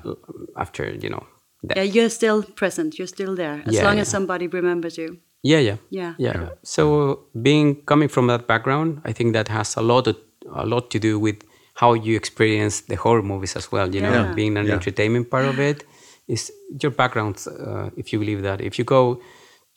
after 0.56 0.88
you 1.02 1.10
know. 1.10 1.26
Death. 1.66 1.76
Yeah, 1.76 1.82
you're 1.94 2.10
still 2.10 2.42
present. 2.42 2.98
You're 2.98 3.06
still 3.08 3.34
there 3.36 3.62
as 3.66 3.74
Yeah, 3.74 3.84
long 3.84 3.94
yeah. 3.96 4.02
as 4.02 4.08
somebody 4.08 4.46
remembers 4.46 4.96
you. 4.98 5.18
Yeah, 5.42 5.58
yeah, 5.60 5.76
Yeah. 5.90 6.14
yeah. 6.18 6.48
So 6.62 7.20
being 7.42 7.82
coming 7.86 8.08
from 8.08 8.26
that 8.26 8.46
background, 8.46 9.00
I 9.04 9.12
think 9.12 9.32
that 9.32 9.48
has 9.48 9.76
a 9.76 9.80
lot 9.82 10.06
of, 10.06 10.16
a 10.54 10.66
lot 10.66 10.90
to 10.90 10.98
do 10.98 11.18
with 11.18 11.36
how 11.74 11.94
you 11.94 12.14
experience 12.16 12.82
the 12.82 12.96
horror 12.96 13.22
movies 13.22 13.56
as 13.56 13.72
well. 13.72 13.94
You 13.94 14.02
know, 14.02 14.12
Yeah. 14.12 14.34
being 14.34 14.56
an 14.58 14.66
Yeah. 14.66 14.74
entertainment 14.74 15.30
part 15.30 15.46
of 15.46 15.58
it 15.58 15.84
is 16.28 16.52
your 16.82 16.92
background. 16.92 17.36
Uh, 17.46 17.88
if 17.96 18.12
you 18.12 18.18
believe 18.18 18.42
that, 18.42 18.60
if 18.60 18.78
you 18.78 18.84
go 18.84 19.20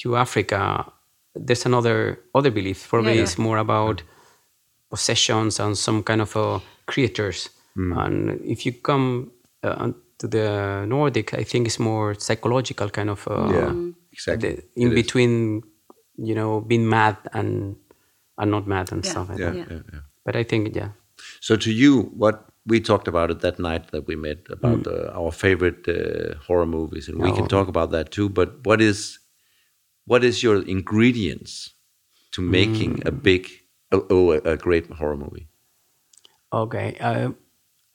to 0.01 0.15
Africa, 0.17 0.91
there's 1.35 1.65
another 1.65 2.19
other 2.35 2.51
belief. 2.51 2.77
For 2.77 3.01
me, 3.01 3.13
Yeah, 3.15 3.23
it's 3.23 3.37
more 3.37 3.57
about 3.57 4.03
possessions 4.89 5.59
and 5.59 5.77
some 5.77 6.03
kind 6.03 6.21
of 6.21 6.35
uh, 6.35 6.59
creatures. 6.85 7.49
And 7.75 8.39
if 8.45 8.65
you 8.67 8.73
come 8.73 9.31
uh, 9.63 9.91
to 10.23 10.27
the 10.29 10.85
Nordic, 10.87 11.33
I 11.33 11.43
think 11.43 11.67
it's 11.67 11.79
more 11.79 12.15
psychological 12.15 12.89
kind 12.89 13.09
of. 13.09 13.27
Uh, 13.27 13.51
Yeah, 13.51 13.73
exactly. 14.11 14.55
the, 14.55 14.63
in 14.81 14.87
It 14.91 14.93
is. 14.97 15.03
between, 15.03 15.61
you 16.15 16.33
know, 16.35 16.61
being 16.61 16.87
mad 16.87 17.17
and 17.33 17.75
and 18.37 18.51
not 18.51 18.65
mad 18.67 18.91
and 18.93 19.03
Yeah. 19.03 19.11
stuff 19.11 19.29
like 19.29 19.39
Yeah, 19.39 19.51
that. 19.51 19.57
yeah, 19.57 19.75
Yeah. 19.75 19.83
yeah. 19.93 19.99
But 20.25 20.35
I 20.35 20.43
think, 20.43 20.75
yeah, 20.75 20.89
So 21.41 21.55
to 21.57 21.69
you, 21.71 22.03
what 22.23 22.35
we 22.65 22.79
talked 22.79 23.07
about 23.07 23.29
it 23.31 23.39
that 23.41 23.59
night 23.59 23.91
that 23.91 24.07
we 24.07 24.15
met 24.15 24.39
about 24.49 24.83
Mm. 24.83 24.93
uh, 24.93 25.19
our 25.19 25.31
favorite 25.31 25.83
uh, 25.87 26.35
horror 26.47 26.65
movies, 26.65 27.09
and 27.09 27.17
we 27.21 27.31
can 27.31 27.43
Oh. 27.43 27.47
talk 27.57 27.67
about 27.67 27.91
that 27.91 28.07
too. 28.11 28.29
But 28.29 28.49
what 28.65 28.81
is 28.81 29.19
what 30.05 30.23
is 30.23 30.41
your 30.43 30.57
ingredients 30.67 31.75
to 32.31 32.41
making 32.41 32.93
a 33.05 33.11
Mm. 33.11 33.21
big 33.23 33.43
oh, 33.91 34.05
oh 34.09 34.31
a, 34.31 34.37
a 34.53 34.57
great 34.57 34.85
horror 34.99 35.17
movie? 35.17 35.47
okay. 36.51 36.95
Uh, 36.99 37.31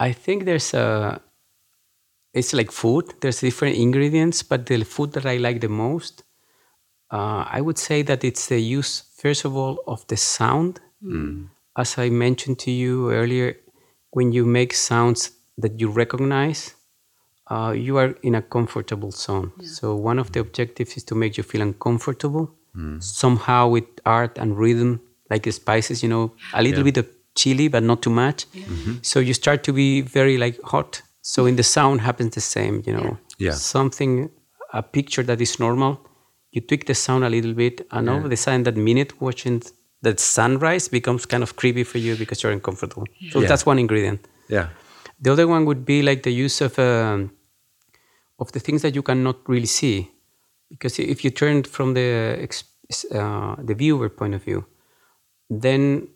I 0.00 0.12
think 0.12 0.44
there's 0.44 0.74
a. 0.74 1.20
It's 2.38 2.52
like 2.52 2.70
food. 2.72 3.04
There's 3.20 3.40
different 3.40 3.76
ingredients, 3.76 4.42
but 4.50 4.66
the 4.66 4.84
food 4.84 5.12
that 5.12 5.26
I 5.26 5.36
like 5.38 5.60
the 5.60 5.68
most, 5.68 6.22
uh, 7.16 7.42
I 7.56 7.60
would 7.60 7.78
say 7.78 8.02
that 8.02 8.24
it's 8.24 8.46
the 8.46 8.60
use 8.60 8.92
first 9.22 9.44
of 9.44 9.56
all 9.56 9.74
of 9.86 10.06
the 10.06 10.16
sound. 10.16 10.80
As 11.76 11.98
I 11.98 12.08
mentioned 12.10 12.58
to 12.60 12.70
you 12.70 13.10
earlier, 13.12 13.56
when 14.16 14.32
you 14.32 14.44
make 14.44 14.72
sounds 14.74 15.20
that 15.62 15.72
you 15.80 15.88
recognize, 15.90 16.74
uh, 17.50 17.72
you 17.86 17.96
are 17.98 18.14
in 18.22 18.34
a 18.34 18.42
comfortable 18.42 19.10
zone. 19.10 19.52
So 19.62 19.94
one 20.10 20.18
of 20.18 20.32
the 20.32 20.40
objectives 20.40 20.96
is 20.96 21.04
to 21.04 21.14
make 21.14 21.36
you 21.38 21.44
feel 21.44 21.62
uncomfortable 21.62 22.46
somehow 23.00 23.68
with 23.68 23.84
art 24.04 24.38
and 24.38 24.56
rhythm, 24.58 25.00
like 25.30 25.42
the 25.42 25.52
spices. 25.52 26.02
You 26.02 26.08
know, 26.14 26.24
a 26.54 26.62
little 26.62 26.84
bit 26.84 26.96
of 26.98 27.06
chili, 27.34 27.68
but 27.68 27.82
not 27.82 28.02
too 28.02 28.10
much. 28.10 28.46
So 29.02 29.20
you 29.20 29.34
start 29.34 29.62
to 29.64 29.72
be 29.72 30.00
very 30.02 30.36
like 30.38 30.60
hot. 30.62 31.02
So 31.32 31.46
in 31.46 31.56
the 31.56 31.62
sound 31.62 32.00
happens 32.00 32.34
the 32.34 32.40
same. 32.56 32.74
You 32.86 32.92
know, 32.96 33.10
Yeah. 33.38 33.52
something 33.74 34.12
a 34.72 34.82
picture 34.82 35.24
that 35.30 35.40
is 35.40 35.58
normal. 35.58 35.92
You 36.54 36.60
tweak 36.68 36.84
the 36.86 36.94
sound 36.94 37.22
a 37.24 37.28
little 37.36 37.54
bit, 37.54 37.86
and 37.90 38.08
all 38.08 38.24
of 38.26 38.32
a 38.32 38.36
sudden, 38.36 38.62
that 38.64 38.76
minute 38.76 39.12
watching 39.20 39.62
that 40.02 40.20
sunrise 40.20 40.88
becomes 40.88 41.26
kind 41.26 41.42
of 41.42 41.50
creepy 41.60 41.84
for 41.84 41.98
you 41.98 42.16
because 42.16 42.42
you're 42.42 42.52
uncomfortable. 42.58 43.06
So 43.32 43.40
Yeah. 43.40 43.48
that's 43.48 43.66
one 43.66 43.78
ingredient. 43.84 44.20
Yeah, 44.48 44.68
The 45.24 45.32
other 45.32 45.46
one 45.54 45.64
would 45.68 45.84
be 45.84 45.98
like 46.02 46.22
the 46.22 46.32
use 46.44 46.64
of 46.66 46.78
um, 46.78 47.20
of 48.38 48.52
the 48.52 48.60
things 48.60 48.80
that 48.82 48.94
you 48.94 49.02
cannot 49.02 49.36
really 49.48 49.66
see, 49.80 49.96
because 50.70 50.94
if 51.02 51.18
you 51.24 51.30
turn 51.42 51.56
from 51.64 51.94
the 51.94 52.08
uh, 53.20 53.56
the 53.68 53.74
viewer 53.82 54.08
point 54.08 54.34
of 54.34 54.42
view, 54.48 54.60
then 55.62 56.08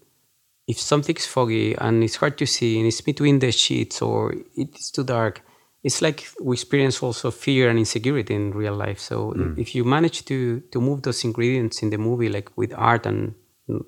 if 0.66 0.78
something's 0.78 1.26
foggy 1.26 1.74
and 1.74 2.04
it's 2.04 2.16
hard 2.16 2.38
to 2.38 2.46
see 2.46 2.78
and 2.78 2.86
it's 2.86 3.00
between 3.00 3.38
the 3.40 3.50
sheets 3.52 4.00
or 4.00 4.34
it's 4.56 4.90
too 4.90 5.04
dark, 5.04 5.42
it's 5.82 6.00
like 6.00 6.28
we 6.40 6.54
experience 6.54 7.02
also 7.02 7.30
fear 7.30 7.68
and 7.68 7.78
insecurity 7.78 8.34
in 8.34 8.52
real 8.52 8.74
life. 8.74 9.00
So 9.00 9.32
mm. 9.36 9.58
if 9.58 9.74
you 9.74 9.84
manage 9.84 10.24
to 10.26 10.60
to 10.72 10.80
move 10.80 11.02
those 11.02 11.24
ingredients 11.24 11.82
in 11.82 11.90
the 11.90 11.98
movie, 11.98 12.28
like 12.28 12.50
with 12.56 12.72
art 12.76 13.06
and 13.06 13.34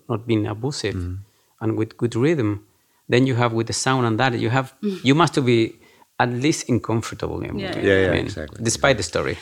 not 0.09 0.27
being 0.27 0.47
abusive 0.47 0.95
mm. 0.97 1.19
and 1.61 1.77
with 1.79 1.97
good 1.97 2.17
rhythm, 2.17 2.67
then 3.09 3.27
you 3.27 3.35
have 3.37 3.53
with 3.53 3.67
the 3.69 3.73
sound 3.73 4.07
and 4.07 4.19
that 4.19 4.33
you 4.39 4.51
have 4.51 4.75
you 5.09 5.15
must 5.15 5.35
be 5.45 5.77
at 6.19 6.31
least 6.31 6.69
uncomfortable 6.69 7.41
in 7.43 7.51
a 7.51 7.59
Yeah, 7.59 7.69
movie. 7.69 7.87
yeah. 7.87 7.95
I 7.95 8.03
Yeah, 8.03 8.11
mean, 8.13 8.27
exactly. 8.27 8.65
Despite 8.65 8.97
the 8.97 9.03
story. 9.03 9.37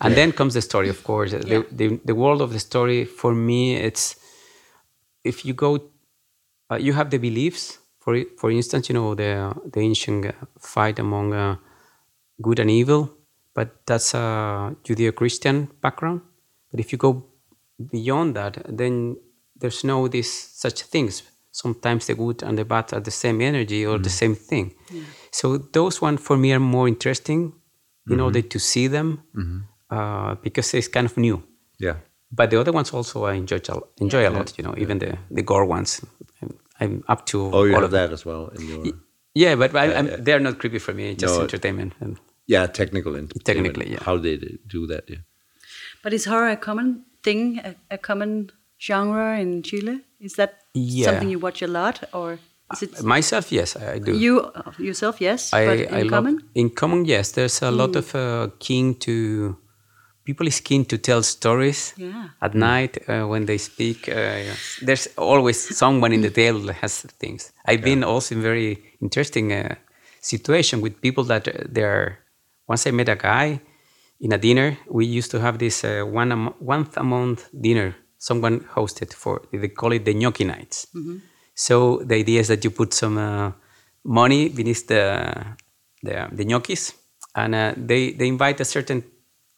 And 0.00 0.14
then 0.14 0.32
comes 0.32 0.52
the 0.52 0.60
story, 0.60 0.90
of 0.90 1.02
course. 1.04 1.32
Yeah. 1.32 1.38
The, 1.38 1.66
the, 1.72 2.00
the 2.04 2.14
world 2.14 2.42
of 2.42 2.52
the 2.52 2.58
story, 2.58 3.06
for 3.06 3.34
me, 3.34 3.76
it's 3.76 4.16
if 5.24 5.44
you 5.46 5.54
go, 5.54 5.70
uh, 6.70 6.76
you 6.76 6.92
have 6.92 7.10
the 7.10 7.18
beliefs. 7.18 7.78
For 7.98 8.24
for 8.38 8.50
instance, 8.50 8.88
you 8.88 8.94
know 8.94 9.14
the 9.14 9.52
the 9.72 9.80
ancient 9.80 10.26
uh, 10.26 10.32
fight 10.60 10.98
among 10.98 11.32
uh, 11.34 11.56
good 12.40 12.58
and 12.60 12.70
evil, 12.70 13.10
but 13.54 13.68
that's 13.86 14.14
a 14.14 14.74
Judeo-Christian 14.84 15.68
background. 15.80 16.20
But 16.70 16.80
if 16.80 16.92
you 16.92 16.98
go 16.98 17.26
beyond 17.90 18.36
that, 18.36 18.62
then 18.68 19.16
there's 19.60 19.82
no 19.84 20.08
this 20.08 20.30
such 20.60 20.82
things. 20.82 21.22
Sometimes 21.50 22.06
the 22.06 22.14
good 22.14 22.42
and 22.42 22.58
the 22.58 22.64
bad 22.64 22.92
are 22.92 23.00
the 23.00 23.10
same 23.10 23.40
energy 23.40 23.86
or 23.86 23.98
the 23.98 24.10
same 24.10 24.34
thing. 24.34 24.74
So 25.32 25.56
those 25.72 26.02
one 26.02 26.18
for 26.18 26.36
me 26.36 26.52
are 26.52 26.60
more 26.60 26.86
interesting 26.88 27.52
in 28.10 28.20
order 28.20 28.42
to 28.42 28.58
see 28.58 28.88
them 28.88 29.24
uh, 29.90 30.34
because 30.42 30.74
it's 30.74 30.88
kind 30.88 31.06
of 31.06 31.16
new. 31.16 31.42
yeah, 31.78 31.96
But 32.30 32.50
the 32.50 32.60
other 32.60 32.72
ones 32.72 32.92
also 32.92 33.24
I 33.24 33.34
enjoy 33.34 33.60
a, 33.68 33.80
enjoy 34.00 34.28
a 34.28 34.30
lot. 34.30 34.52
You 34.58 34.64
know, 34.64 34.74
even 34.76 34.98
the 34.98 35.16
the 35.30 35.42
gore 35.42 35.64
ones. 35.64 36.00
I'm, 36.42 36.50
I'm 36.80 37.04
up 37.08 37.24
to 37.26 37.50
Oh, 37.52 37.64
you 37.64 37.74
all 37.74 37.80
have 37.80 37.84
of 37.84 37.90
them. 37.90 38.08
that 38.08 38.12
as 38.12 38.24
well 38.26 38.48
in 38.58 38.68
your 38.68 38.84
Yeah, 39.34 39.54
but 39.56 39.74
I, 39.74 39.94
I'm, 39.94 40.24
they're 40.24 40.40
not 40.40 40.58
creepy 40.58 40.78
for 40.78 40.92
me. 40.94 41.14
Just 41.14 41.34
No. 41.36 41.42
entertainment. 41.42 41.92
And 42.00 42.18
yeah 42.46 42.66
technical 42.66 43.14
entertainment. 43.16 43.44
Technically, 43.44 43.92
yeah. 43.92 44.02
How 44.04 44.16
they 44.18 44.36
do 44.66 44.86
that? 44.86 45.04
Yeah. 45.08 45.18
But 46.02 46.12
is 46.12 46.24
horror 46.26 46.50
a 46.50 46.56
common 46.56 47.04
thing, 47.22 47.58
a, 47.64 47.74
a 47.90 47.98
common 47.98 48.50
genre 48.80 49.38
in 49.38 49.62
Chile? 49.62 50.00
Is 50.20 50.34
that 50.34 50.50
Yeah. 50.74 51.06
something 51.10 51.30
you 51.30 51.38
watch 51.38 51.62
a 51.62 51.66
lot, 51.66 52.04
or 52.12 52.38
is 52.72 52.82
it 52.82 53.02
myself, 53.02 53.52
yes, 53.52 53.76
I, 53.76 53.92
I 53.94 53.98
do. 53.98 54.12
you 54.18 54.40
uh, 54.40 54.72
yourself? 54.78 55.20
Yes, 55.20 55.52
I, 55.52 55.66
but 55.66 55.78
I 55.92 56.00
in 56.00 56.08
love- 56.08 56.38
in 56.54 56.70
common, 56.70 57.04
yes. 57.04 57.32
There's 57.32 57.62
a 57.62 57.70
lot 57.70 57.96
of 57.96 58.14
uh, 58.14 58.48
keen 58.58 58.94
to 59.00 59.56
people 60.26 60.46
is 60.46 60.60
keen 60.60 60.84
to 60.84 60.96
tell 60.98 61.22
stories 61.22 61.94
Yeah. 61.96 62.28
at 62.40 62.52
night 62.54 62.92
uh, 63.08 63.26
when 63.32 63.46
they 63.46 63.58
speak. 63.58 64.08
Uh, 64.08 64.54
there's 64.86 65.08
always 65.16 65.58
someone 65.82 66.12
in 66.14 66.20
the 66.22 66.30
tale 66.30 66.58
that 66.66 66.76
has 66.82 67.02
things. 67.22 67.52
I've 67.68 67.82
been 67.82 68.02
also 68.04 68.34
in 68.34 68.42
very 68.42 68.70
interesting 69.00 69.52
uh, 69.52 69.74
situation 70.20 70.80
with 70.82 71.00
people 71.00 71.24
that 71.32 71.48
uh, 71.48 71.52
they're. 71.74 72.18
Once 72.68 72.88
I 72.88 72.90
met 72.92 73.08
a 73.08 73.16
guy 73.16 73.60
in 74.20 74.32
a 74.32 74.38
dinner. 74.38 74.76
We 74.90 75.04
used 75.18 75.30
to 75.30 75.40
have 75.40 75.58
this 75.58 75.84
uh, 75.84 76.02
one 76.04 76.32
a, 76.32 76.52
once 76.60 76.96
a 76.96 77.02
month 77.02 77.48
dinner 77.52 77.94
someone 78.18 78.60
hosted 78.74 79.12
for 79.12 79.42
they 79.52 79.68
call 79.68 79.92
it 79.92 80.04
the 80.04 80.14
gnocchi 80.14 80.44
nights. 80.44 80.86
So 81.54 82.02
the 82.04 82.16
idea 82.16 82.40
is 82.40 82.48
that 82.48 82.64
you 82.64 82.70
put 82.70 82.92
some 82.94 83.18
uh, 83.18 83.52
money 84.04 84.48
beneath 84.48 84.86
the 84.88 85.02
the, 86.02 86.28
the 86.32 86.44
gnocchis, 86.44 86.94
and 87.34 87.54
uh, 87.54 87.72
they 87.76 88.12
they 88.12 88.26
invite 88.28 88.60
a 88.60 88.64
certain 88.64 89.02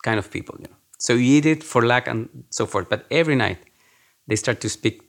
kind 0.03 0.19
of 0.19 0.31
people. 0.31 0.57
You 0.59 0.69
know, 0.69 0.77
so 0.99 1.15
you 1.15 1.39
eat 1.39 1.47
it 1.47 1.63
for 1.65 1.83
luck 1.83 2.09
and 2.09 2.29
so 2.51 2.67
forth. 2.67 2.89
But 2.89 3.07
every 3.11 3.37
night 3.37 3.59
they 4.27 4.37
start 4.37 4.61
to 4.61 4.69
speak 4.69 5.03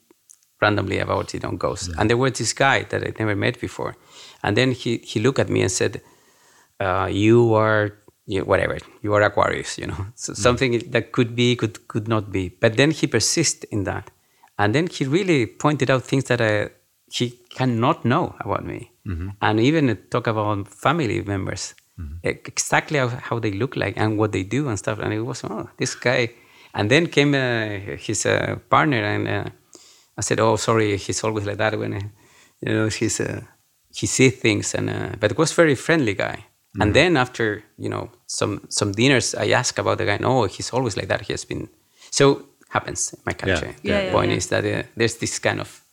randomly 0.61 0.99
about 0.99 1.33
you 1.33 1.39
know 1.39 1.51
ghosts. 1.51 1.89
And 1.97 2.09
there 2.09 2.17
was 2.17 2.33
this 2.33 2.53
guy 2.53 2.83
that 2.83 3.05
I'd 3.05 3.19
never 3.19 3.35
met 3.35 3.59
before, 3.59 3.95
and 4.43 4.55
then 4.55 4.71
he 4.71 4.97
he 4.97 5.19
looked 5.19 5.39
at 5.39 5.49
me 5.49 5.61
and 5.61 5.71
said, 5.71 6.01
uh, 6.79 7.07
"You 7.11 7.53
are." 7.53 7.93
You, 8.31 8.45
whatever 8.45 8.77
you 9.01 9.11
are 9.15 9.23
Aquarius, 9.23 9.79
you 9.79 9.87
know, 9.87 10.05
so 10.13 10.33
mm. 10.33 10.35
something 10.35 10.77
that 10.91 11.11
could 11.11 11.35
be, 11.35 11.55
could 11.55 11.87
could 11.87 12.07
not 12.07 12.31
be. 12.31 12.49
But 12.49 12.77
then 12.77 12.91
he 12.91 13.07
persists 13.07 13.63
in 13.71 13.85
that, 13.85 14.11
and 14.59 14.75
then 14.75 14.85
he 14.85 15.05
really 15.05 15.47
pointed 15.47 15.89
out 15.89 16.03
things 16.03 16.25
that 16.25 16.39
I, 16.39 16.69
he 17.11 17.39
cannot 17.49 18.05
know 18.05 18.35
about 18.39 18.63
me, 18.63 18.91
mm-hmm. 19.07 19.29
and 19.41 19.59
even 19.59 19.97
talk 20.11 20.27
about 20.27 20.67
family 20.67 21.23
members, 21.23 21.73
e- 22.23 22.41
exactly 22.45 22.99
how, 22.99 23.07
how 23.07 23.39
they 23.39 23.51
look 23.51 23.75
like 23.75 23.97
and 23.97 24.17
what 24.17 24.31
they 24.31 24.43
do 24.43 24.67
and 24.67 24.77
stuff. 24.77 24.99
And 24.99 25.13
it 25.13 25.21
was 25.21 25.43
oh, 25.43 25.69
this 25.77 25.95
guy, 25.95 26.31
and 26.73 26.89
then 26.89 27.07
came 27.07 27.33
uh, 27.33 27.97
his 27.97 28.25
uh, 28.25 28.57
partner, 28.69 29.03
and 29.03 29.27
uh, 29.27 29.49
I 30.17 30.21
said, 30.21 30.39
"Oh, 30.39 30.55
sorry, 30.57 30.97
he's 30.97 31.23
always 31.23 31.45
like 31.45 31.57
that 31.57 31.77
when, 31.77 31.93
uh, 31.93 32.01
you 32.61 32.73
know, 32.73 32.89
he's 32.89 33.19
uh, 33.19 33.41
he 33.93 34.07
sees 34.07 34.35
things." 34.39 34.75
And 34.75 34.89
uh, 34.89 35.15
but 35.19 35.31
it 35.31 35.37
was 35.37 35.53
very 35.53 35.75
friendly 35.75 36.13
guy. 36.13 36.45
And 36.79 36.93
then 36.93 37.17
after 37.17 37.63
you 37.77 37.89
know 37.89 38.11
some 38.27 38.61
some 38.69 38.91
dinners, 38.91 39.35
I 39.35 39.49
asked 39.51 39.79
about 39.79 39.97
the 39.97 40.05
guy. 40.05 40.17
No, 40.17 40.43
he's 40.45 40.71
always 40.71 40.95
like 40.95 41.07
that. 41.07 41.21
He 41.21 41.33
has 41.33 41.43
been 41.45 41.67
so 42.11 42.45
happens 42.69 43.13
in 43.13 43.19
my 43.25 43.33
country. 43.33 43.75
Yeah, 43.81 43.97
the 43.99 44.05
yeah, 44.05 44.11
point 44.11 44.31
yeah. 44.31 44.37
is 44.37 44.47
that 44.47 44.65
uh, 44.65 44.83
there's 44.95 45.17
this 45.17 45.39
kind 45.39 45.59
of 45.59 45.83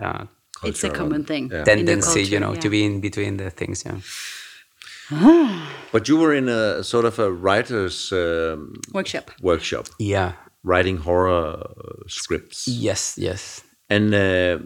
uh, 0.00 0.26
It's 0.62 0.84
a 0.84 0.90
common 0.90 1.24
thing. 1.24 1.50
yeah. 1.50 1.58
in 1.58 1.64
the 1.64 1.74
tendency, 1.74 2.22
you 2.22 2.38
know, 2.38 2.52
yeah. 2.52 2.60
to 2.60 2.70
be 2.70 2.84
in 2.84 3.00
between 3.00 3.36
the 3.36 3.50
things. 3.50 3.84
Yeah. 3.84 3.98
But 5.92 6.08
you 6.08 6.16
were 6.18 6.34
in 6.34 6.48
a 6.48 6.82
sort 6.82 7.04
of 7.04 7.18
a 7.18 7.30
writer's 7.30 8.12
um, 8.12 8.74
Workshop. 8.92 9.30
workshop, 9.42 9.86
Yeah. 9.98 10.32
writing 10.64 10.96
horror 10.98 11.56
uh, 11.56 12.02
scripts. 12.08 12.66
Yes. 12.66 13.14
Yes. 13.18 13.62
And 13.88 14.14
uh, 14.14 14.58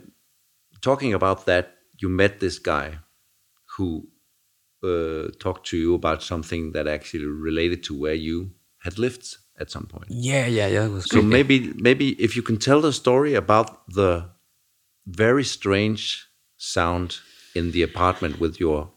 talking 0.81 1.13
about 1.15 1.45
that, 1.47 1.75
you 2.01 2.09
met 2.09 2.39
this 2.41 2.59
guy 2.59 2.99
who 3.77 4.09
uh, 4.85 5.29
talked 5.41 5.67
to 5.71 5.77
you 5.77 5.95
about 5.95 6.23
something 6.23 6.73
that 6.73 6.87
actually 6.87 7.27
related 7.27 7.83
to 7.85 7.99
where 7.99 8.15
you 8.15 8.53
had 8.85 8.99
lived 8.99 9.37
at 9.61 9.71
some 9.71 9.87
point. 9.87 10.07
Yeah. 10.09 10.47
Yeah. 10.47 10.69
Yeah. 10.69 10.83
That 10.85 10.91
was 10.93 11.05
So 11.11 11.21
great. 11.21 11.25
maybe 11.27 11.73
maybe 11.77 12.11
if 12.23 12.37
you 12.37 12.43
can 12.43 12.57
tell 12.59 12.81
the 12.81 12.93
story 12.93 13.35
about 13.35 13.69
the 13.93 14.31
very 15.07 15.45
strange 15.45 16.29
sound 16.57 17.19
in 17.55 17.73
the 17.73 17.83
apartment 17.83 18.39
with 18.41 18.61
your 18.61 18.93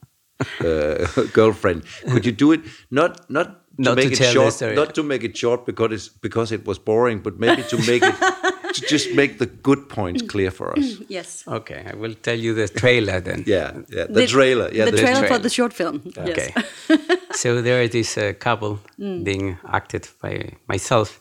uh, 0.59 1.07
girlfriend, 1.33 1.83
could 2.11 2.25
you 2.25 2.31
do 2.31 2.51
it? 2.51 2.61
Not 2.89 3.29
not 3.29 3.47
to 3.77 3.81
Not 3.83 3.95
make 3.95 4.07
to 4.07 4.13
it 4.13 4.17
tell 4.17 4.33
short, 4.33 4.75
not 4.75 4.93
to 4.95 5.03
make 5.03 5.23
it 5.23 5.37
short 5.37 5.65
because 5.65 5.91
it's 5.93 6.09
because 6.09 6.51
it 6.51 6.65
was 6.65 6.79
boring, 6.79 7.21
but 7.23 7.39
maybe 7.39 7.63
to 7.63 7.77
make 7.77 8.03
it 8.03 8.15
to 8.75 8.81
just 8.89 9.13
make 9.15 9.37
the 9.37 9.45
good 9.45 9.87
points 9.89 10.21
clear 10.21 10.51
for 10.51 10.77
us. 10.77 10.97
Yes. 11.09 11.43
Okay, 11.47 11.83
I 11.91 11.95
will 11.95 12.15
tell 12.21 12.39
you 12.39 12.53
the 12.53 12.67
trailer 12.67 13.21
then. 13.21 13.43
Yeah, 13.47 13.71
yeah, 13.89 14.05
the, 14.09 14.27
trailer, 14.27 14.69
yeah, 14.73 14.85
the, 14.85 14.97
trailer 14.97 15.27
for 15.27 15.39
the 15.39 15.49
short 15.49 15.73
film. 15.73 16.01
Okay. 16.17 16.53
Yes. 16.53 17.01
so 17.41 17.61
there 17.61 17.81
is 17.83 17.89
this 17.91 18.17
uh, 18.17 18.33
couple 18.39 18.79
being 18.97 19.57
acted 19.65 20.07
by 20.21 20.53
myself 20.67 21.19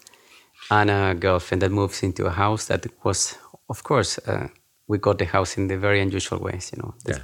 and 0.71 0.91
a 0.91 1.15
girlfriend 1.15 1.63
that 1.63 1.71
moves 1.73 2.03
into 2.03 2.27
a 2.27 2.31
house 2.31 2.67
that 2.67 2.87
was, 3.05 3.37
of 3.69 3.83
course, 3.83 4.19
uh, 4.27 4.49
we 4.87 4.99
got 4.99 5.19
the 5.19 5.25
house 5.25 5.57
in 5.57 5.69
the 5.69 5.77
very 5.77 6.01
unusual 6.01 6.39
ways, 6.39 6.71
you 6.73 6.83
know. 6.83 6.95
Yeah. 7.07 7.19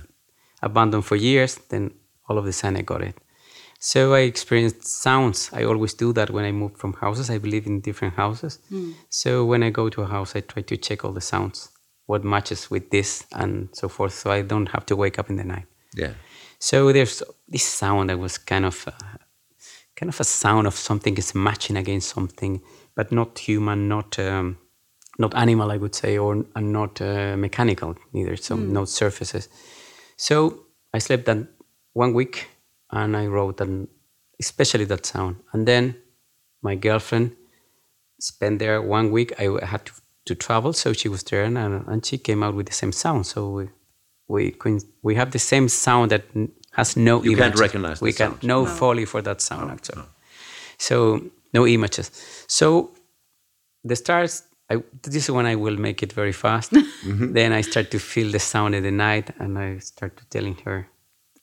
Abandoned 0.63 1.05
for 1.05 1.17
years, 1.17 1.57
then 1.69 1.91
all 2.29 2.39
of 2.39 2.47
a 2.47 2.53
sudden 2.53 2.79
I 2.79 2.83
got 2.83 3.03
it. 3.03 3.15
So 3.79 4.15
I 4.15 4.21
experienced 4.21 4.85
sounds. 4.87 5.51
I 5.53 5.65
always 5.65 5.95
do 5.95 6.13
that 6.15 6.31
when 6.31 6.45
I 6.45 6.53
move 6.53 6.77
from 6.77 6.95
houses. 6.95 7.29
I 7.31 7.39
believe 7.39 7.67
in 7.67 7.81
different 7.81 8.15
houses. 8.15 8.59
So 9.11 9.45
when 9.45 9.63
I 9.63 9.71
go 9.71 9.89
to 9.91 10.03
a 10.03 10.07
house, 10.07 10.35
I 10.35 10.41
try 10.41 10.63
to 10.63 10.77
check 10.77 11.05
all 11.05 11.13
the 11.13 11.21
sounds, 11.21 11.69
what 12.07 12.25
matches 12.25 12.71
with 12.71 12.91
this 12.91 13.27
and 13.33 13.69
so 13.73 13.89
forth, 13.89 14.15
so 14.15 14.31
I 14.31 14.43
don't 14.43 14.69
have 14.71 14.87
to 14.87 14.97
wake 14.97 15.19
up 15.19 15.31
in 15.31 15.37
the 15.37 15.45
night. 15.45 15.67
yeah. 15.95 16.15
So 16.59 16.91
there's 16.91 17.23
this 17.49 17.65
sound 17.65 18.09
that 18.09 18.19
was 18.19 18.39
kind 18.39 18.65
of, 18.65 18.89
uh, 18.89 19.19
kind 19.95 20.09
of 20.09 20.19
a 20.21 20.25
sound 20.25 20.67
of 20.67 20.75
something 20.75 21.19
is 21.19 21.35
matching 21.35 21.77
against 21.77 22.09
something, 22.09 22.63
but 22.95 23.13
not 23.13 23.39
human, 23.39 23.89
not 23.89 24.19
um, 24.19 24.57
not 25.19 25.35
animal, 25.35 25.71
I 25.71 25.77
would 25.77 25.95
say, 25.95 26.17
or 26.19 26.45
and 26.55 26.73
not 26.73 27.01
uh, 27.01 27.37
mechanical 27.37 27.95
neither. 28.13 28.37
So 28.37 28.57
no 28.57 28.85
surfaces. 28.87 29.49
So 30.17 30.61
I 30.95 30.99
slept 30.99 31.25
that 31.27 31.39
one 31.93 32.13
week, 32.15 32.49
and 32.91 33.17
I 33.17 33.27
wrote 33.27 33.57
that, 33.59 33.89
especially 34.41 34.85
that 34.87 35.07
sound. 35.07 35.37
And 35.53 35.67
then 35.67 35.97
my 36.63 36.75
girlfriend 36.75 37.33
spent 38.21 38.59
there 38.59 38.81
one 38.83 39.11
week. 39.11 39.33
I 39.39 39.65
had 39.67 39.85
to, 39.87 39.93
to 40.27 40.35
travel, 40.35 40.73
so 40.73 40.93
she 40.93 41.09
was 41.09 41.23
there, 41.25 41.45
and, 41.45 41.57
and 41.59 42.05
she 42.05 42.19
came 42.19 42.43
out 42.43 42.55
with 42.55 42.67
the 42.67 42.73
same 42.73 42.93
sound. 42.93 43.27
So 43.27 43.51
we 43.51 43.69
we 44.29 44.51
coin- 44.51 44.81
we 45.03 45.15
have 45.15 45.31
the 45.31 45.39
same 45.39 45.69
sound 45.69 46.11
that 46.11 46.25
has 46.73 46.97
no 46.97 47.23
You 47.23 47.31
can't 47.37 47.41
images. 47.55 47.61
recognize 47.61 47.99
the 48.01 48.05
we 48.05 48.13
can 48.13 48.31
sound. 48.33 48.43
no, 48.43 48.67
folly 48.67 49.05
for 49.05 49.23
that 49.23 49.41
sound 49.41 49.71
actually. 49.71 50.03
So 50.79 51.21
no 51.55 51.67
images. 51.67 52.11
So 52.49 52.91
the 53.85 53.97
stars. 53.97 54.43
I, 54.69 54.83
this 55.03 55.15
is 55.15 55.31
when 55.31 55.47
I 55.47 55.55
will 55.55 55.77
make 55.77 56.03
it 56.03 56.13
very 56.13 56.33
fast. 56.33 56.73
Mm-hmm. 57.07 57.35
Then 57.35 57.53
I 57.53 57.61
start 57.61 57.93
to 57.93 58.01
feel 58.01 58.33
the 58.33 58.41
sound 58.41 58.75
in 58.75 58.83
the 58.83 58.91
night, 58.91 59.31
and 59.39 59.57
I 59.59 59.79
start 59.79 60.17
to 60.17 60.25
telling 60.29 60.57
her, 60.65 60.89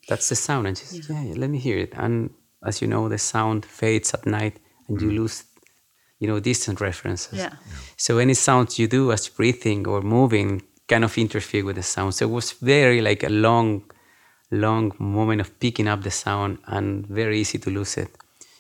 "That's 0.10 0.28
the 0.28 0.36
sound." 0.36 0.68
And 0.68 0.78
she 0.78 0.86
says, 0.86 1.10
"Yeah, 1.10 1.24
yeah, 1.24 1.36
let 1.38 1.50
me 1.50 1.58
hear 1.58 1.78
it." 1.78 1.94
And 1.96 2.32
as 2.66 2.82
you 2.82 2.88
know, 2.88 3.08
the 3.08 3.18
sound 3.18 3.66
fades 3.66 4.14
at 4.14 4.26
night, 4.26 4.60
and 4.88 5.00
you 5.00 5.08
mm-hmm. 5.08 5.18
lose, 5.20 5.46
you 6.20 6.28
know, 6.28 6.40
distant 6.42 6.82
references. 6.82 7.40
Yeah. 7.40 7.54
So 7.96 8.18
any 8.18 8.34
sounds 8.34 8.78
you 8.78 8.88
do 8.88 9.12
as 9.14 9.30
breathing 9.30 9.88
or 9.88 10.02
moving 10.02 10.64
kind 10.88 11.04
of 11.04 11.18
interfere 11.18 11.64
with 11.64 11.78
the 11.78 11.84
sound. 11.84 12.16
So 12.16 12.28
it 12.28 12.32
was 12.32 12.52
very 12.52 13.02
like 13.02 13.24
a 13.24 13.30
long, 13.30 13.84
long 14.52 14.92
moment 15.00 15.42
of 15.42 15.60
picking 15.60 15.88
up 15.88 16.04
the 16.04 16.12
sound 16.12 16.58
and 16.68 17.08
very 17.08 17.40
easy 17.40 17.58
to 17.60 17.70
lose 17.70 17.98
it. 17.98 18.10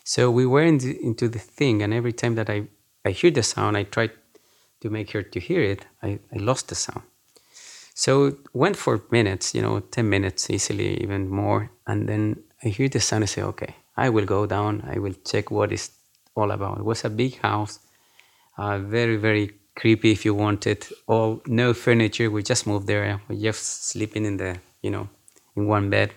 So 0.03 0.31
we 0.31 0.45
were 0.45 0.63
in 0.63 0.77
the, 0.79 0.97
into 1.03 1.27
the 1.29 1.39
thing, 1.39 1.81
and 1.81 1.93
every 1.93 2.13
time 2.13 2.35
that 2.35 2.49
I, 2.49 2.67
I 3.05 3.11
hear 3.11 3.31
the 3.31 3.43
sound, 3.43 3.77
I 3.77 3.83
tried 3.83 4.11
to 4.83 4.89
make 4.89 5.11
her 5.11 5.23
to 5.23 5.39
hear 5.39 5.61
it. 5.61 5.85
I, 6.03 6.19
I 6.35 6.37
lost 6.37 6.67
the 6.67 6.75
sound. 6.75 7.03
So 7.95 8.25
it 8.25 8.37
went 8.53 8.75
for 8.75 9.01
minutes, 9.11 9.55
you 9.55 9.61
know, 9.61 9.79
10 9.79 10.09
minutes 10.09 10.49
easily, 10.49 11.01
even 11.01 11.29
more. 11.29 11.71
And 11.87 12.07
then 12.09 12.43
I 12.63 12.67
hear 12.67 12.89
the 12.89 12.99
sound 12.99 13.23
and 13.23 13.29
say, 13.29 13.43
okay, 13.43 13.75
I 13.95 14.09
will 14.09 14.25
go 14.25 14.45
down. 14.45 14.83
I 14.85 14.99
will 14.99 15.15
check 15.23 15.51
what 15.51 15.71
it's 15.71 15.89
all 16.35 16.51
about. 16.51 16.79
It 16.79 16.85
was 16.85 17.05
a 17.05 17.09
big 17.09 17.39
house, 17.39 17.79
uh, 18.57 18.79
very, 18.79 19.15
very 19.15 19.51
creepy 19.75 20.11
if 20.11 20.25
you 20.25 20.33
wanted. 20.33 20.85
All 21.07 21.41
no 21.47 21.73
furniture. 21.73 22.29
We 22.29 22.43
just 22.43 22.67
moved 22.67 22.87
there. 22.87 23.21
We 23.29 23.41
just 23.41 23.87
sleeping 23.89 24.25
in 24.25 24.37
the, 24.37 24.57
you 24.81 24.91
know, 24.91 25.07
in 25.55 25.67
one 25.67 25.89
bed. 25.89 26.11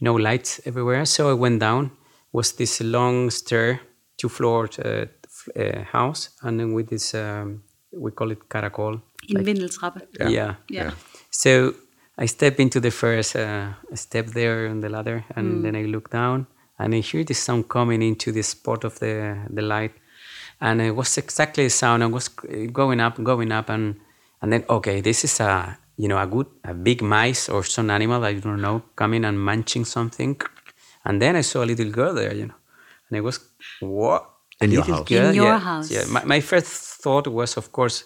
No 0.00 0.14
lights 0.14 0.60
everywhere. 0.64 1.04
So 1.04 1.30
I 1.30 1.34
went 1.34 1.60
down. 1.60 1.84
It 1.84 1.90
Was 2.32 2.52
this 2.52 2.80
long 2.80 3.30
stair, 3.30 3.80
two 4.16 4.28
floor 4.28 4.68
uh, 4.84 5.04
uh, 5.56 5.84
house, 5.84 6.30
and 6.42 6.58
then 6.58 6.72
with 6.72 6.88
this, 6.88 7.14
um, 7.14 7.62
we 7.92 8.10
call 8.10 8.30
it 8.30 8.46
caracol. 8.48 9.00
En 9.26 9.44
vindeltrappe. 9.44 10.08
Yeah. 10.10 10.54
Yeah. 10.66 10.92
So 11.30 11.74
I 12.18 12.26
step 12.26 12.60
into 12.60 12.80
the 12.80 12.90
first 12.90 13.36
uh, 13.36 13.72
step 13.94 14.26
there 14.26 14.68
on 14.68 14.80
the 14.80 14.88
ladder, 14.88 15.24
and 15.34 15.64
then 15.64 15.74
I 15.74 15.84
look 15.84 16.10
down, 16.10 16.46
and 16.78 16.94
I 16.94 17.00
hear 17.00 17.24
this 17.24 17.38
sound 17.38 17.68
coming 17.68 18.02
into 18.02 18.32
the 18.32 18.42
spot 18.42 18.84
of 18.84 18.98
the 18.98 19.36
the 19.50 19.62
light, 19.62 19.92
and 20.60 20.80
it 20.80 20.94
was 20.94 21.16
exactly 21.18 21.64
the 21.64 21.70
sound. 21.70 22.02
I 22.02 22.06
was 22.06 22.28
going 22.72 23.00
up, 23.00 23.22
going 23.22 23.52
up, 23.52 23.70
and 23.70 23.96
and 24.40 24.52
then 24.52 24.64
okay, 24.68 25.00
this 25.00 25.24
is 25.24 25.40
a 25.40 25.78
you 25.96 26.08
know 26.08 26.18
a 26.18 26.26
good 26.26 26.46
a 26.64 26.74
big 26.74 27.02
mice 27.02 27.48
or 27.48 27.64
some 27.64 27.90
animal 27.90 28.24
I 28.24 28.34
don't 28.34 28.60
know 28.60 28.82
coming 28.94 29.24
and 29.24 29.38
munching 29.38 29.86
something, 29.86 30.40
and 31.04 31.20
then 31.20 31.36
I 31.36 31.42
saw 31.42 31.64
a 31.64 31.66
little 31.66 31.90
girl 31.90 32.14
there, 32.14 32.34
you 32.34 32.46
know, 32.46 32.56
and 33.08 33.18
it 33.18 33.22
was 33.22 33.40
what 33.80 34.31
In 34.64 34.70
a 34.70 34.74
your 34.74 34.84
house? 34.84 35.08
girl, 35.08 35.28
In 35.28 35.34
your 35.34 35.44
yeah, 35.46 35.58
house. 35.58 35.90
Yeah, 35.90 36.04
my, 36.14 36.24
my 36.24 36.40
first 36.40 36.68
thought 37.02 37.26
was, 37.26 37.56
of 37.56 37.72
course, 37.72 38.04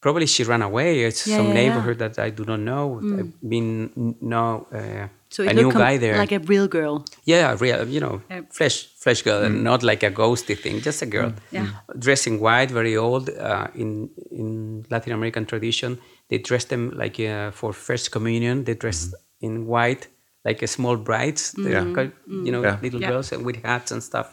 probably 0.00 0.26
she 0.26 0.44
ran 0.44 0.62
away. 0.62 1.04
It's 1.04 1.26
Yeah, 1.26 1.36
some 1.38 1.46
yeah, 1.48 1.54
yeah. 1.54 1.60
neighborhood 1.60 1.98
that 1.98 2.18
I 2.18 2.30
do 2.30 2.44
not 2.44 2.60
know. 2.60 3.00
Mm. 3.02 3.18
I've 3.18 3.32
been 3.54 3.90
no 4.20 4.66
uh, 4.72 5.08
So 5.30 5.42
a 5.42 5.46
it 5.46 5.56
new 5.56 5.70
com- 5.72 5.80
guy 5.82 5.96
there. 5.98 6.16
like 6.18 6.32
a 6.32 6.38
real 6.52 6.68
girl. 6.68 7.04
yeah, 7.24 7.56
real, 7.64 7.88
you 7.88 8.00
know, 8.00 8.20
Yeah. 8.30 8.42
flesh, 8.50 8.76
flesh 9.02 9.22
girl, 9.22 9.42
and 9.46 9.64
not 9.64 9.82
like 9.82 10.02
a 10.06 10.10
ghosty 10.10 10.56
thing, 10.56 10.80
just 10.80 11.02
a 11.02 11.06
girl. 11.06 11.30
Mm. 11.30 11.38
Yeah. 11.56 11.66
Dressing 11.98 12.38
white, 12.40 12.70
very 12.70 12.96
old. 12.96 13.28
Uh, 13.30 13.66
in 13.74 14.10
in 14.30 14.48
Latin 14.90 15.12
American 15.12 15.44
tradition, 15.46 15.98
they 16.28 16.38
dress 16.38 16.64
them 16.66 16.82
like 17.02 17.18
uh, 17.20 17.50
for 17.50 17.72
first 17.72 18.10
communion. 18.12 18.64
They 18.64 18.74
dress 18.84 18.98
mm-hmm. 19.06 19.46
in 19.46 19.52
white, 19.66 20.08
like 20.48 20.62
a 20.64 20.66
small 20.66 20.96
brides. 20.96 21.52
They 21.52 21.72
Yeah. 21.72 22.08
you 22.46 22.52
know, 22.54 22.62
Yeah. 22.62 22.78
little 22.82 23.00
Yeah. 23.00 23.10
girls 23.12 23.32
and 23.32 23.44
with 23.46 23.56
hats 23.64 23.90
and 23.92 24.02
stuff. 24.02 24.28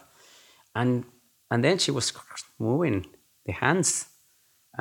And 0.74 1.04
and 1.52 1.62
then 1.64 1.76
she 1.78 1.90
was 1.98 2.06
moving 2.58 2.98
the 3.46 3.52
hands 3.64 3.90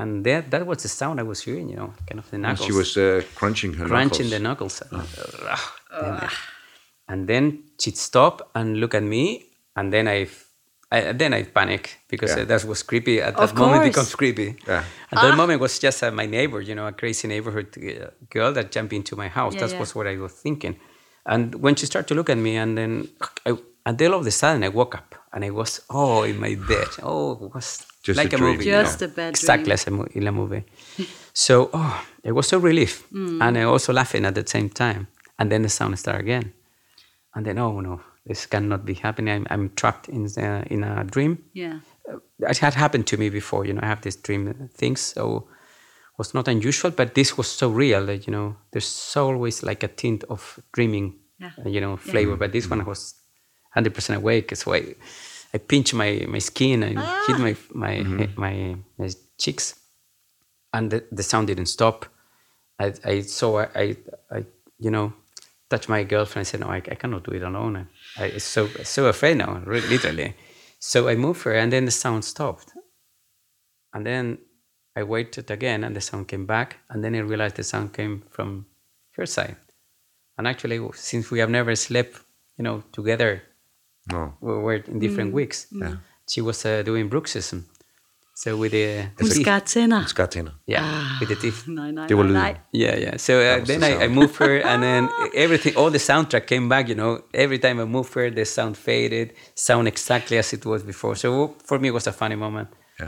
And 0.02 0.24
that 0.26 0.44
that 0.52 0.64
was 0.66 0.78
the 0.84 0.88
sound 1.00 1.20
I 1.20 1.24
was 1.24 1.40
hearing, 1.46 1.68
you 1.72 1.76
know, 1.76 1.92
kind 2.08 2.20
of 2.24 2.28
the 2.32 2.38
knuckles. 2.38 2.66
She 2.68 2.72
was 2.82 2.96
uh, 2.96 3.22
crunching 3.40 3.72
her 3.80 3.86
crunching 3.92 4.30
the 4.30 4.40
knuckles. 4.40 4.76
knuckles. 4.92 5.12
And, 5.92 6.30
and 7.12 7.28
then 7.28 7.44
she'd 7.82 7.98
stop 7.98 8.36
and 8.56 8.68
look 8.82 8.94
at 8.96 9.04
me, 9.04 9.24
and 9.76 9.92
then 9.92 10.08
I, 10.08 10.28
I 10.92 11.12
then 11.22 11.34
I 11.34 11.44
panic 11.44 11.84
because 12.08 12.32
Yeah. 12.36 12.44
uh, 12.44 12.48
that 12.52 12.64
was 12.64 12.84
creepy. 12.84 13.20
At 13.22 13.36
Of 13.36 13.50
that 13.50 13.60
moment, 13.60 13.84
it 13.84 13.90
becomes 13.90 14.16
creepy. 14.16 14.56
Yeah. 14.68 14.84
At 15.12 15.22
that 15.22 15.36
moment, 15.36 15.60
it 15.60 15.62
was 15.68 15.78
just 15.80 16.04
uh, 16.04 16.12
my 16.12 16.26
neighbor, 16.26 16.62
you 16.62 16.76
know, 16.76 16.88
a 16.88 16.94
crazy 16.94 17.28
neighborhood 17.28 17.68
uh, 17.78 18.12
girl 18.30 18.54
that 18.54 18.72
jumped 18.76 18.94
into 18.94 19.16
my 19.24 19.28
house. 19.28 19.54
Yeah, 19.56 19.62
that 19.68 19.72
yeah. 19.74 19.80
was 19.84 19.94
what 19.96 20.08
I 20.08 20.16
was 20.18 20.32
thinking. 20.32 20.80
And 21.26 21.56
when 21.56 21.76
she 21.76 21.86
started 21.86 22.08
to 22.08 22.16
look 22.16 22.30
at 22.30 22.38
me, 22.38 22.56
and 22.64 22.78
then, 22.78 23.10
I, 23.46 23.58
and 23.86 24.02
all 24.02 24.14
of 24.16 24.28
a 24.28 24.32
sudden, 24.32 24.64
I 24.64 24.70
woke 24.70 24.96
up 24.96 25.16
and 25.34 25.44
I 25.46 25.50
was 25.50 25.82
oh 25.90 26.24
in 26.24 26.40
my 26.40 26.56
bed. 26.56 26.88
Oh, 27.04 27.32
it 27.46 27.54
was 27.56 27.86
Just 28.04 28.18
like 28.18 28.34
a 28.34 28.36
a, 28.36 28.40
dream. 28.40 28.52
movie. 28.54 28.66
you 28.66 28.72
Just 28.72 29.02
know. 29.02 29.08
a 29.08 29.10
bad 29.10 29.30
exactly 29.30 29.64
dream. 29.66 29.74
as 29.74 29.88
a 29.88 29.92
mo- 29.92 30.08
in 30.14 30.28
a 30.28 30.32
movie. 30.32 30.64
so 31.34 31.70
oh, 31.74 32.06
it 32.24 32.32
was 32.34 32.48
so 32.48 32.58
relief, 32.60 33.04
Mm. 33.12 33.42
and 33.42 33.58
I 33.58 33.64
also 33.64 33.94
laughing 33.94 34.26
at 34.26 34.36
the 34.36 34.46
same 34.48 34.70
time. 34.70 35.08
And 35.40 35.52
then 35.52 35.62
the 35.64 35.70
sound 35.70 35.98
started 35.98 36.22
again, 36.22 36.54
and 37.36 37.46
then 37.46 37.58
oh 37.58 37.80
no, 37.82 38.02
this 38.26 38.46
cannot 38.46 38.86
be 38.86 38.94
happening. 38.94 39.34
I'm, 39.36 39.48
I'm 39.50 39.70
trapped 39.76 40.08
in 40.10 40.24
the, 40.26 40.64
in 40.70 40.84
a 40.84 41.04
dream. 41.04 41.38
Yeah. 41.54 41.80
It 42.40 42.58
had 42.60 42.74
happened 42.76 43.08
to 43.08 43.18
me 43.18 43.30
before. 43.30 43.66
You 43.66 43.74
know, 43.74 43.82
I 43.84 43.88
have 43.88 44.02
these 44.02 44.18
dream 44.18 44.70
things, 44.74 45.00
so 45.02 45.38
it 45.38 46.18
was 46.18 46.34
not 46.34 46.48
unusual. 46.48 46.92
But 46.92 47.14
this 47.16 47.38
was 47.38 47.48
so 47.48 47.70
real 47.70 48.06
that 48.06 48.28
you 48.28 48.32
know, 48.34 48.56
there's 48.72 49.14
always 49.18 49.64
like 49.64 49.84
a 49.84 49.88
tint 49.88 50.24
of 50.30 50.60
dreaming, 50.74 51.16
Yeah. 51.40 51.52
uh, 51.66 51.70
you 51.70 51.82
know, 51.82 51.98
flavor. 51.98 52.36
But 52.36 52.52
this 52.52 52.70
one 52.70 52.86
was 52.86 53.16
100% 53.76 54.16
awake. 54.16 54.56
So 54.56 54.74
I, 54.74 54.96
I 55.54 55.58
pinched 55.58 55.94
my, 55.94 56.26
my 56.28 56.40
skin 56.40 56.84
and 56.84 56.98
ah. 57.00 57.24
hit 57.28 57.40
my 57.40 57.54
mm-hmm. 57.54 58.18
my, 58.18 58.28
my 58.38 58.76
my 58.98 59.10
cheeks, 59.38 59.76
and 60.74 60.92
the, 60.92 61.04
the 61.12 61.24
sound 61.24 61.48
didn't 61.48 61.68
stop. 61.68 62.06
I, 62.80 62.94
I 63.04 63.22
so 63.22 63.58
I, 63.58 63.68
I, 63.76 63.98
I 64.32 64.46
you 64.80 64.92
know 64.92 65.14
touched 65.70 65.90
my 65.90 66.04
girlfriend. 66.04 66.46
I 66.46 66.50
said, 66.50 66.60
no, 66.60 66.68
I, 66.68 66.78
I 66.78 66.96
cannot 66.96 67.24
do 67.24 67.32
it 67.32 67.42
alone. 67.42 67.88
I, 68.18 68.24
I 68.26 68.38
so 68.38 68.68
so 68.84 69.08
afraid 69.08 69.38
now, 69.38 69.62
really, 69.66 69.88
literally. 69.88 70.36
So 70.80 71.08
I 71.08 71.16
moved 71.16 71.44
her, 71.44 71.54
and 71.54 71.72
then 71.72 71.86
the 71.86 71.92
sound 71.92 72.26
stopped. 72.26 72.74
And 73.94 74.06
then 74.06 74.38
I 74.96 75.04
waited 75.04 75.52
again, 75.52 75.84
and 75.84 75.96
the 75.96 76.02
sound 76.02 76.28
came 76.28 76.46
back. 76.46 76.78
And 76.90 77.04
then 77.04 77.16
I 77.16 77.20
realized 77.20 77.56
the 77.56 77.64
sound 77.64 77.94
came 77.94 78.24
from 78.30 78.66
her 79.12 79.26
side. 79.26 79.58
And 80.38 80.48
actually, 80.48 80.80
since 80.94 81.30
we 81.30 81.40
have 81.40 81.50
never 81.50 81.76
slept, 81.76 82.22
you 82.58 82.64
know, 82.64 82.84
together, 82.92 83.44
No. 84.12 84.32
we 84.42 84.54
were 84.54 84.84
in 84.88 85.00
different 85.00 85.34
weeks. 85.34 85.68
Yeah. 85.82 85.96
She 86.34 86.42
was 86.42 86.66
uh, 86.66 86.82
doing 86.86 87.10
bruxism. 87.10 87.64
So 88.36 88.56
with 88.58 88.72
the, 88.72 88.86
the 88.86 89.02
Hun 89.24 89.30
teeth- 89.30 89.44
skar 89.46 89.60
tænder. 89.60 90.02
Hun 90.36 90.50
yeah, 90.68 90.84
with 91.20 91.30
the 91.30 91.36
teeth. 91.36 91.68
Nej, 91.68 91.92
nej, 91.92 92.08
Det 92.08 92.18
var 92.18 92.24
nej, 92.24 92.32
lyden. 92.32 92.34
nej. 92.34 92.56
Yeah, 92.74 93.00
yeah. 93.02 93.18
So 93.18 93.34
uh, 93.34 93.66
then 93.66 93.80
the 93.80 93.88
I, 93.88 94.06
I 94.06 94.08
moved 94.08 94.36
her, 94.38 94.62
and 94.66 94.82
then 94.84 95.10
everything, 95.44 95.76
all 95.78 95.90
the 95.92 96.00
soundtrack 96.00 96.46
came 96.48 96.70
back. 96.70 96.88
You 96.90 96.96
know, 96.96 97.20
every 97.34 97.60
time 97.60 97.82
I 97.82 97.86
moved 97.86 98.14
her, 98.16 98.30
the 98.32 98.46
sound 98.46 98.76
faded, 98.78 99.28
sound 99.56 99.88
exactly 99.88 100.38
as 100.38 100.54
it 100.54 100.66
was 100.66 100.84
before. 100.84 101.16
So 101.16 101.56
for 101.66 101.80
me, 101.80 101.88
it 101.88 101.94
was 101.94 102.08
a 102.08 102.12
funny 102.12 102.36
moment. 102.36 102.68
Ja. 103.00 103.08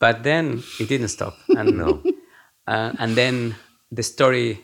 But 0.00 0.22
then 0.22 0.62
it 0.80 0.88
didn't 0.88 1.08
stop, 1.08 1.34
and 1.58 1.76
No. 1.76 1.88
uh, 2.68 2.92
and 2.98 3.14
then 3.16 3.54
the 3.96 4.02
story. 4.02 4.58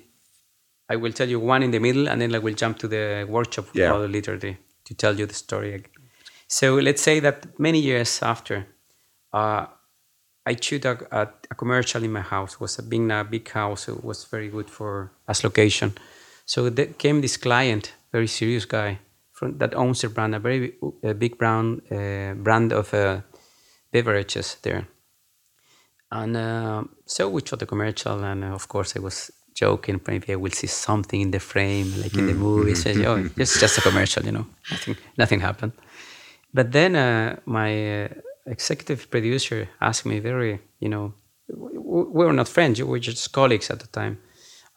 I 0.90 0.96
will 0.96 1.12
tell 1.12 1.28
you 1.28 1.38
one 1.50 1.62
in 1.64 1.70
the 1.70 1.78
middle, 1.80 2.08
and 2.08 2.20
then 2.20 2.34
I 2.34 2.38
will 2.38 2.54
jump 2.54 2.78
to 2.78 2.88
the 2.88 3.24
workshop 3.28 3.66
Yeah. 3.74 3.92
of 3.94 4.10
literally 4.10 4.56
to 4.88 4.94
tell 4.94 5.18
you 5.18 5.26
the 5.26 5.34
story. 5.34 5.74
again. 5.74 5.90
So 6.48 6.76
let's 6.76 7.02
say 7.02 7.20
that 7.20 7.58
many 7.58 7.78
years 7.78 8.22
after, 8.22 8.66
uh, 9.32 9.66
I 10.46 10.56
shoot 10.58 10.84
a, 10.86 10.96
a, 11.12 11.28
a 11.50 11.54
commercial 11.54 12.02
in 12.02 12.12
my 12.12 12.22
house. 12.22 12.54
It 12.54 12.60
was 12.60 12.78
a 12.78 12.82
being 12.82 13.10
a 13.10 13.22
big 13.22 13.50
house. 13.50 13.86
It 13.88 14.02
was 14.02 14.24
very 14.24 14.48
good 14.48 14.70
for 14.70 15.12
as 15.26 15.44
location. 15.44 15.92
So 16.46 16.70
there 16.70 16.86
came 16.86 17.20
this 17.20 17.36
client, 17.36 17.92
very 18.12 18.26
serious 18.26 18.64
guy, 18.64 19.00
from, 19.32 19.58
that 19.58 19.74
owns 19.74 20.02
a 20.04 20.08
brand, 20.08 20.34
a 20.34 20.38
very 20.38 20.72
uh, 21.04 21.12
big 21.12 21.36
brown 21.36 21.82
uh, 21.90 22.32
brand 22.34 22.72
of 22.72 22.94
uh, 22.94 23.20
beverages 23.92 24.56
there. 24.62 24.88
And 26.10 26.34
uh, 26.34 26.84
so 27.04 27.28
we 27.28 27.42
shot 27.44 27.58
the 27.58 27.66
commercial, 27.66 28.24
and 28.24 28.42
uh, 28.42 28.54
of 28.54 28.66
course 28.68 28.96
I 28.96 29.00
was 29.00 29.30
joking. 29.58 30.00
Maybe 30.06 30.32
I 30.32 30.36
will 30.36 30.56
see 30.60 30.68
something 30.68 31.20
in 31.20 31.30
the 31.30 31.40
frame, 31.52 31.90
like 32.02 32.14
in 32.20 32.26
the 32.26 32.34
movies. 32.46 32.86
I 32.86 32.92
say, 32.92 33.06
oh, 33.06 33.28
it's 33.36 33.60
just 33.60 33.78
a 33.78 33.82
commercial, 33.88 34.22
you 34.28 34.32
know. 34.32 34.46
Nothing, 34.70 34.96
nothing 35.22 35.40
happened. 35.40 35.72
But 36.52 36.72
then 36.72 36.96
uh, 36.96 37.40
my 37.44 37.70
uh, 38.04 38.08
executive 38.46 39.10
producer 39.10 39.68
asked 39.80 40.06
me 40.06 40.20
very, 40.20 40.60
you 40.80 40.88
know, 40.88 41.14
we 41.48 42.24
were 42.26 42.32
not 42.32 42.48
friends, 42.48 42.78
we 42.78 42.84
were 42.84 42.98
just 42.98 43.32
colleagues 43.32 43.70
at 43.70 43.80
the 43.80 43.86
time. 44.00 44.18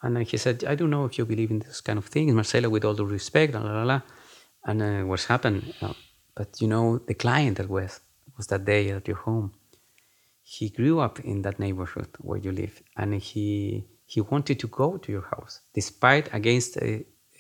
And 0.02 0.18
he 0.32 0.38
said, 0.38 0.64
I 0.64 0.76
don't 0.76 0.90
know 0.90 1.06
if 1.06 1.18
you 1.18 1.26
believe 1.26 1.52
in 1.52 1.60
this 1.60 1.82
kind 1.82 2.00
of 2.00 2.06
things, 2.06 2.34
Marcelo, 2.34 2.70
with 2.70 2.86
all 2.86 2.96
due 2.96 3.06
respect, 3.06 3.54
la 3.54 3.62
la. 3.62 3.84
la. 3.84 4.02
And 4.66 4.82
uh, 4.82 5.02
what's 5.10 5.26
happened? 5.26 5.74
Uh, 5.82 5.94
but 6.36 6.50
you 6.62 6.68
know, 6.68 7.00
the 7.08 7.14
client 7.14 7.58
that 7.58 7.70
was 7.70 8.00
was 8.38 8.48
that 8.48 8.66
day 8.66 8.90
at 8.92 9.08
your 9.08 9.18
home. 9.18 9.52
He 10.44 10.70
grew 10.70 11.00
up 11.00 11.20
in 11.20 11.44
that 11.44 11.60
neighborhood 11.60 12.10
where 12.20 12.40
you 12.46 12.52
live, 12.52 12.82
and 12.98 13.14
he 13.16 13.86
he 14.14 14.20
wanted 14.32 14.58
to 14.64 14.68
go 14.82 14.88
to 15.04 15.10
your 15.16 15.26
house 15.34 15.54
despite 15.80 16.26
against 16.40 16.72
uh, 16.78 16.86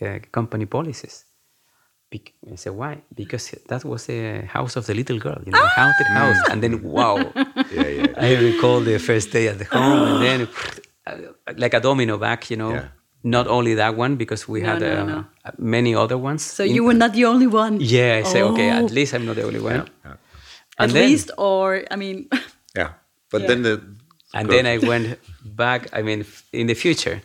uh, 0.05 0.19
company 0.37 0.65
policies. 0.65 1.25
Bec- 2.11 2.33
I 2.51 2.55
said, 2.55 2.73
why? 2.81 2.93
Because 3.21 3.45
that 3.69 3.83
was 3.85 4.05
the 4.05 4.21
house 4.55 4.73
of 4.79 4.85
the 4.85 4.93
little 4.93 5.19
girl, 5.25 5.39
you 5.45 5.51
know, 5.51 5.65
haunted 5.77 6.07
house. 6.21 6.39
And 6.51 6.61
then, 6.63 6.73
wow, 6.83 7.15
Yeah, 7.71 7.87
yeah. 7.99 8.27
I 8.27 8.35
recall 8.49 8.81
the 8.81 8.97
first 8.99 9.31
day 9.31 9.45
at 9.51 9.57
the 9.59 9.65
home, 9.65 10.03
and 10.11 10.21
then 10.25 10.39
uh, 11.07 11.17
like 11.63 11.73
a 11.73 11.79
domino 11.79 12.17
back, 12.17 12.49
you 12.51 12.57
know. 12.57 12.73
Yeah. 12.73 12.87
Not 13.23 13.47
only 13.47 13.75
that 13.75 13.95
one, 13.95 14.15
because 14.15 14.47
we 14.47 14.61
No, 14.61 14.67
had 14.69 14.81
no, 14.81 14.91
uh, 15.01 15.05
no. 15.05 15.25
many 15.59 15.93
other 15.95 16.17
ones. 16.17 16.41
So 16.43 16.63
in- 16.63 16.73
you 16.75 16.83
were 16.83 16.97
not 17.03 17.13
the 17.13 17.25
only 17.25 17.47
one. 17.47 17.77
Yeah, 17.79 18.21
I 18.21 18.23
say, 18.23 18.41
okay, 18.41 18.69
Oh. 18.71 18.83
at 18.85 18.91
least 18.91 19.13
I'm 19.13 19.25
not 19.25 19.35
the 19.35 19.43
only 19.49 19.59
one. 19.61 19.75
Yeah. 19.75 20.11
At 20.13 20.17
And 20.79 20.91
then- 20.91 21.09
least, 21.09 21.31
or 21.37 21.83
I 21.91 21.95
mean, 21.97 22.27
Yeah. 22.79 22.89
But 23.31 23.41
Yeah. 23.41 23.47
then 23.49 23.61
the 23.63 23.75
and 24.33 24.49
then 24.49 24.65
I 24.65 24.77
went 24.77 25.17
back. 25.43 25.87
I 25.93 26.01
mean, 26.01 26.25
in 26.53 26.67
the 26.67 26.73
future, 26.75 27.21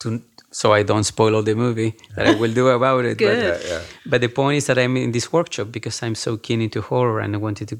to 0.00 0.20
so 0.52 0.72
I 0.72 0.82
don't 0.84 1.04
spoil 1.04 1.34
all 1.34 1.42
the 1.42 1.54
movie 1.54 1.94
that 2.16 2.26
I 2.26 2.34
will 2.34 2.52
do 2.52 2.68
about 2.68 3.04
it. 3.04 3.18
Good. 3.18 3.28
But, 3.28 3.64
Yeah, 3.64 3.72
yeah. 3.72 3.82
but 4.06 4.20
the 4.20 4.28
point 4.28 4.56
is 4.56 4.66
that 4.66 4.78
I'm 4.78 4.96
in 4.96 5.12
this 5.12 5.32
workshop 5.32 5.68
because 5.72 6.02
I'm 6.02 6.14
so 6.14 6.36
keen 6.36 6.60
into 6.62 6.80
horror, 6.80 7.20
and 7.20 7.34
I 7.34 7.38
wanted 7.38 7.68
to. 7.68 7.76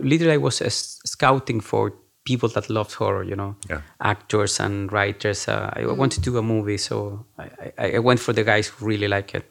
Literally, 0.00 0.34
I 0.34 0.38
was 0.38 0.60
uh, 0.62 0.68
scouting 0.70 1.60
for 1.60 1.92
people 2.24 2.48
that 2.50 2.68
loved 2.70 2.92
horror. 2.94 3.24
You 3.24 3.36
know, 3.36 3.56
Yeah. 3.70 3.80
actors 4.00 4.60
and 4.60 4.90
writers. 4.92 5.48
Uh, 5.48 5.70
I 5.72 5.86
wanted 5.86 6.22
to 6.24 6.30
do 6.30 6.38
a 6.38 6.42
movie, 6.42 6.78
so 6.78 7.26
I, 7.38 7.72
I, 7.78 7.96
I 7.96 7.98
went 7.98 8.20
for 8.20 8.32
the 8.34 8.44
guys 8.44 8.68
who 8.68 8.86
really 8.86 9.08
like 9.08 9.34
it. 9.34 9.44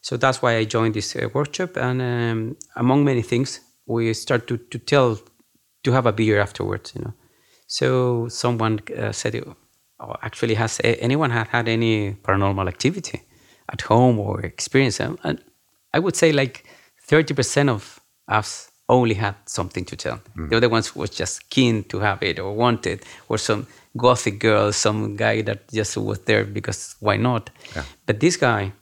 So 0.00 0.16
that's 0.16 0.42
why 0.42 0.56
I 0.56 0.64
joined 0.64 0.94
this 0.94 1.14
uh, 1.16 1.28
workshop, 1.32 1.76
and 1.76 2.00
um, 2.02 2.56
among 2.76 3.04
many 3.04 3.22
things, 3.22 3.60
we 3.86 4.12
start 4.14 4.46
to, 4.48 4.56
to 4.56 4.78
tell, 4.78 5.18
to 5.84 5.92
have 5.92 6.06
a 6.06 6.12
beer 6.12 6.40
afterwards, 6.40 6.92
you 6.96 7.02
know. 7.04 7.12
So 7.72 8.28
someone 8.28 8.80
uh, 8.98 9.12
said, 9.12 9.42
actually, 10.20 10.54
has 10.56 10.78
anyone 10.84 11.30
had 11.30 11.48
had 11.48 11.68
any 11.68 12.12
paranormal 12.12 12.68
activity 12.68 13.22
at 13.70 13.80
home 13.80 14.18
or 14.18 14.40
experience? 14.40 15.00
And 15.00 15.42
I 15.94 15.98
would 15.98 16.14
say 16.14 16.32
like 16.32 16.64
30% 17.08 17.70
of 17.70 17.98
us 18.28 18.70
only 18.90 19.14
had 19.14 19.36
something 19.46 19.86
to 19.86 19.96
tell. 19.96 20.20
The 20.50 20.56
other 20.58 20.68
ones 20.68 20.94
was 20.94 21.08
just 21.08 21.48
keen 21.48 21.84
to 21.84 22.00
have 22.00 22.22
it 22.22 22.38
or 22.38 22.52
wanted, 22.54 23.04
or 23.30 23.38
some 23.38 23.66
gothic 23.96 24.38
girl, 24.38 24.70
some 24.72 25.16
guy 25.16 25.40
that 25.42 25.68
just 25.72 25.96
was 25.96 26.18
there 26.26 26.44
because 26.44 26.94
why 27.00 27.16
not? 27.16 27.48
Yeah. 27.74 27.84
But 28.04 28.20
this 28.20 28.36
guy, 28.36 28.72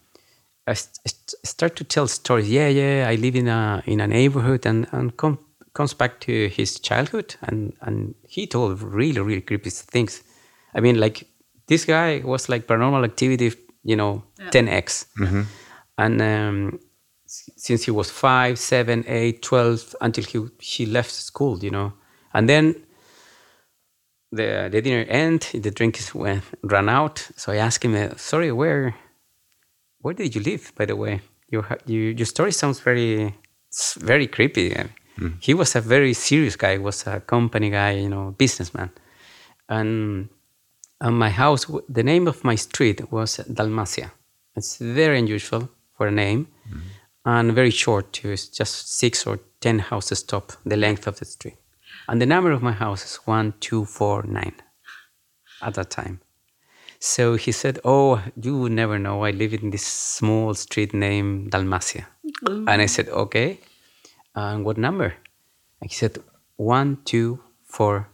I 0.66 0.74
st- 0.74 0.98
st- 1.06 1.46
start 1.46 1.76
to 1.76 1.84
tell 1.84 2.08
stories. 2.08 2.50
Yeah, 2.50 2.66
yeah, 2.68 3.08
I 3.08 3.14
live 3.14 3.36
in 3.36 3.46
a 3.46 3.82
in 3.86 4.00
a 4.00 4.06
neighborhood, 4.08 4.66
and 4.66 4.88
and 4.90 5.16
come, 5.16 5.38
comes 5.72 5.94
back 5.94 6.20
to 6.20 6.48
his 6.48 6.80
childhood, 6.80 7.36
and 7.42 7.72
and 7.80 8.14
he 8.28 8.46
told 8.46 8.82
really 8.82 9.20
really 9.20 9.40
creepy 9.42 9.70
things. 9.70 10.22
I 10.74 10.80
mean, 10.80 10.98
like 11.00 11.26
this 11.66 11.84
guy 11.84 12.22
was 12.24 12.48
like 12.48 12.66
paranormal 12.66 13.04
activity, 13.04 13.52
you 13.84 13.96
know, 13.96 14.22
ten 14.50 14.68
x, 14.68 15.06
and 15.96 16.20
um, 16.20 16.78
since 17.26 17.84
he 17.84 17.90
was 17.90 18.10
five, 18.10 18.58
seven, 18.58 19.04
eight, 19.06 19.42
twelve, 19.42 19.94
until 20.00 20.24
he 20.24 20.38
he 20.58 20.86
left 20.86 21.10
school, 21.10 21.58
you 21.62 21.70
know, 21.70 21.92
and 22.32 22.48
then 22.48 22.74
the 24.32 24.68
the 24.70 24.80
dinner 24.80 25.04
end, 25.08 25.40
the 25.52 25.70
drink 25.70 25.98
is 25.98 26.14
went 26.14 26.42
ran 26.62 26.88
out. 26.88 27.28
So 27.36 27.52
I 27.52 27.56
asked 27.56 27.84
him, 27.84 27.94
uh, 27.94 28.16
"Sorry, 28.16 28.52
where 28.52 28.94
where 30.02 30.14
did 30.14 30.34
you 30.34 30.42
live, 30.42 30.72
by 30.76 30.86
the 30.86 30.96
way? 30.96 31.20
Your 31.48 31.66
you, 31.86 32.14
your 32.16 32.26
story 32.26 32.52
sounds 32.52 32.80
very 32.80 33.34
very 33.98 34.26
creepy. 34.26 34.74
Uh, 35.20 35.30
He 35.40 35.54
was 35.54 35.76
a 35.76 35.80
very 35.80 36.14
serious 36.14 36.56
guy. 36.56 36.72
He 36.72 36.78
was 36.78 37.06
a 37.06 37.20
company 37.20 37.70
guy, 37.70 37.92
you 38.02 38.08
know, 38.08 38.34
businessman. 38.38 38.90
And 39.68 40.28
and 41.00 41.18
my 41.18 41.30
house, 41.30 41.66
the 41.88 42.02
name 42.02 42.28
of 42.28 42.44
my 42.44 42.56
street 42.56 43.10
was 43.12 43.40
Dalmacia. 43.48 44.10
It's 44.56 44.76
very 44.78 45.18
unusual 45.18 45.68
for 45.96 46.06
a 46.08 46.10
name, 46.10 46.46
and 47.24 47.52
very 47.54 47.70
short 47.70 48.12
too. 48.12 48.30
It's 48.32 48.48
just 48.48 48.98
six 48.98 49.26
or 49.26 49.38
ten 49.60 49.78
houses 49.78 50.22
top 50.22 50.52
the 50.66 50.76
length 50.76 51.06
of 51.06 51.18
the 51.18 51.24
street. 51.24 51.56
And 52.08 52.20
the 52.20 52.26
number 52.26 52.50
of 52.52 52.62
my 52.62 52.72
house 52.72 53.04
is 53.04 53.16
1249 53.26 54.52
at 55.62 55.74
that 55.74 55.90
time. 55.90 56.20
So 56.98 57.36
he 57.36 57.52
said, 57.52 57.78
Oh, 57.84 58.20
you 58.42 58.58
would 58.58 58.72
never 58.72 58.98
know. 58.98 59.24
I 59.24 59.30
live 59.30 59.54
in 59.54 59.70
this 59.70 59.86
small 59.86 60.54
street 60.54 60.92
named 60.92 61.50
Dalmacia. 61.52 62.04
And 62.68 62.82
I 62.82 62.86
said, 62.86 63.08
Okay. 63.08 63.58
Uh, 64.40 64.54
and 64.54 64.64
what 64.64 64.78
number? 64.78 65.14
And 65.80 65.90
he 65.90 65.94
said, 65.94 66.18
One, 66.56 66.98
two, 67.04 67.40
four. 67.64 68.08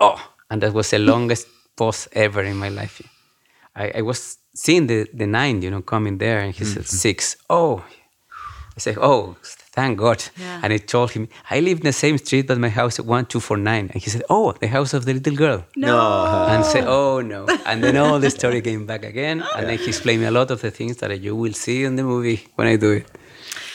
Oh, 0.00 0.18
and 0.50 0.62
that 0.62 0.72
was 0.72 0.90
the 0.90 0.98
longest 0.98 1.46
pause 1.76 2.08
ever 2.12 2.42
in 2.42 2.56
my 2.56 2.70
life. 2.70 3.02
I, 3.76 3.92
I 3.98 4.02
was 4.02 4.38
seeing 4.54 4.86
the, 4.86 5.06
the 5.12 5.26
nine, 5.26 5.60
you 5.62 5.70
know, 5.70 5.82
coming 5.82 6.18
there, 6.18 6.38
and 6.40 6.54
he 6.54 6.64
said, 6.64 6.84
mm-hmm. 6.84 6.96
Six. 6.96 7.36
Oh, 7.50 7.84
I 8.76 8.80
said, 8.80 8.96
"Oh, 8.98 9.36
thank 9.76 9.98
God!" 9.98 10.22
Yeah. 10.36 10.60
And 10.62 10.72
I 10.72 10.78
told 10.78 11.10
him, 11.10 11.28
"I 11.50 11.58
live 11.58 11.78
in 11.78 11.86
the 11.92 11.98
same 12.04 12.16
street, 12.16 12.46
but 12.46 12.58
my 12.58 12.68
house 12.68 12.94
is 13.00 13.04
one 13.04 13.26
two 13.26 13.40
four 13.40 13.56
nine. 13.56 13.90
And 13.92 14.00
he 14.04 14.08
said, 14.08 14.22
"Oh, 14.30 14.52
the 14.52 14.68
house 14.68 14.94
of 14.94 15.04
the 15.04 15.14
little 15.14 15.36
girl." 15.44 15.60
No. 15.74 15.98
And 16.52 16.64
say, 16.64 16.82
"Oh 16.86 17.20
no!" 17.20 17.40
And 17.68 17.82
then 17.82 17.96
all 17.96 18.20
the 18.20 18.30
story 18.30 18.60
came 18.62 18.86
back 18.86 19.02
again, 19.04 19.42
and 19.56 19.68
then 19.68 19.78
he 19.78 19.88
explained 19.88 20.20
me 20.22 20.28
a 20.28 20.36
lot 20.40 20.52
of 20.52 20.60
the 20.60 20.70
things 20.70 20.94
that 20.98 21.10
you 21.20 21.34
will 21.42 21.56
see 21.64 21.78
in 21.88 21.96
the 21.96 22.04
movie 22.04 22.40
when 22.56 22.68
I 22.68 22.76
do 22.76 22.92
it. 23.00 23.06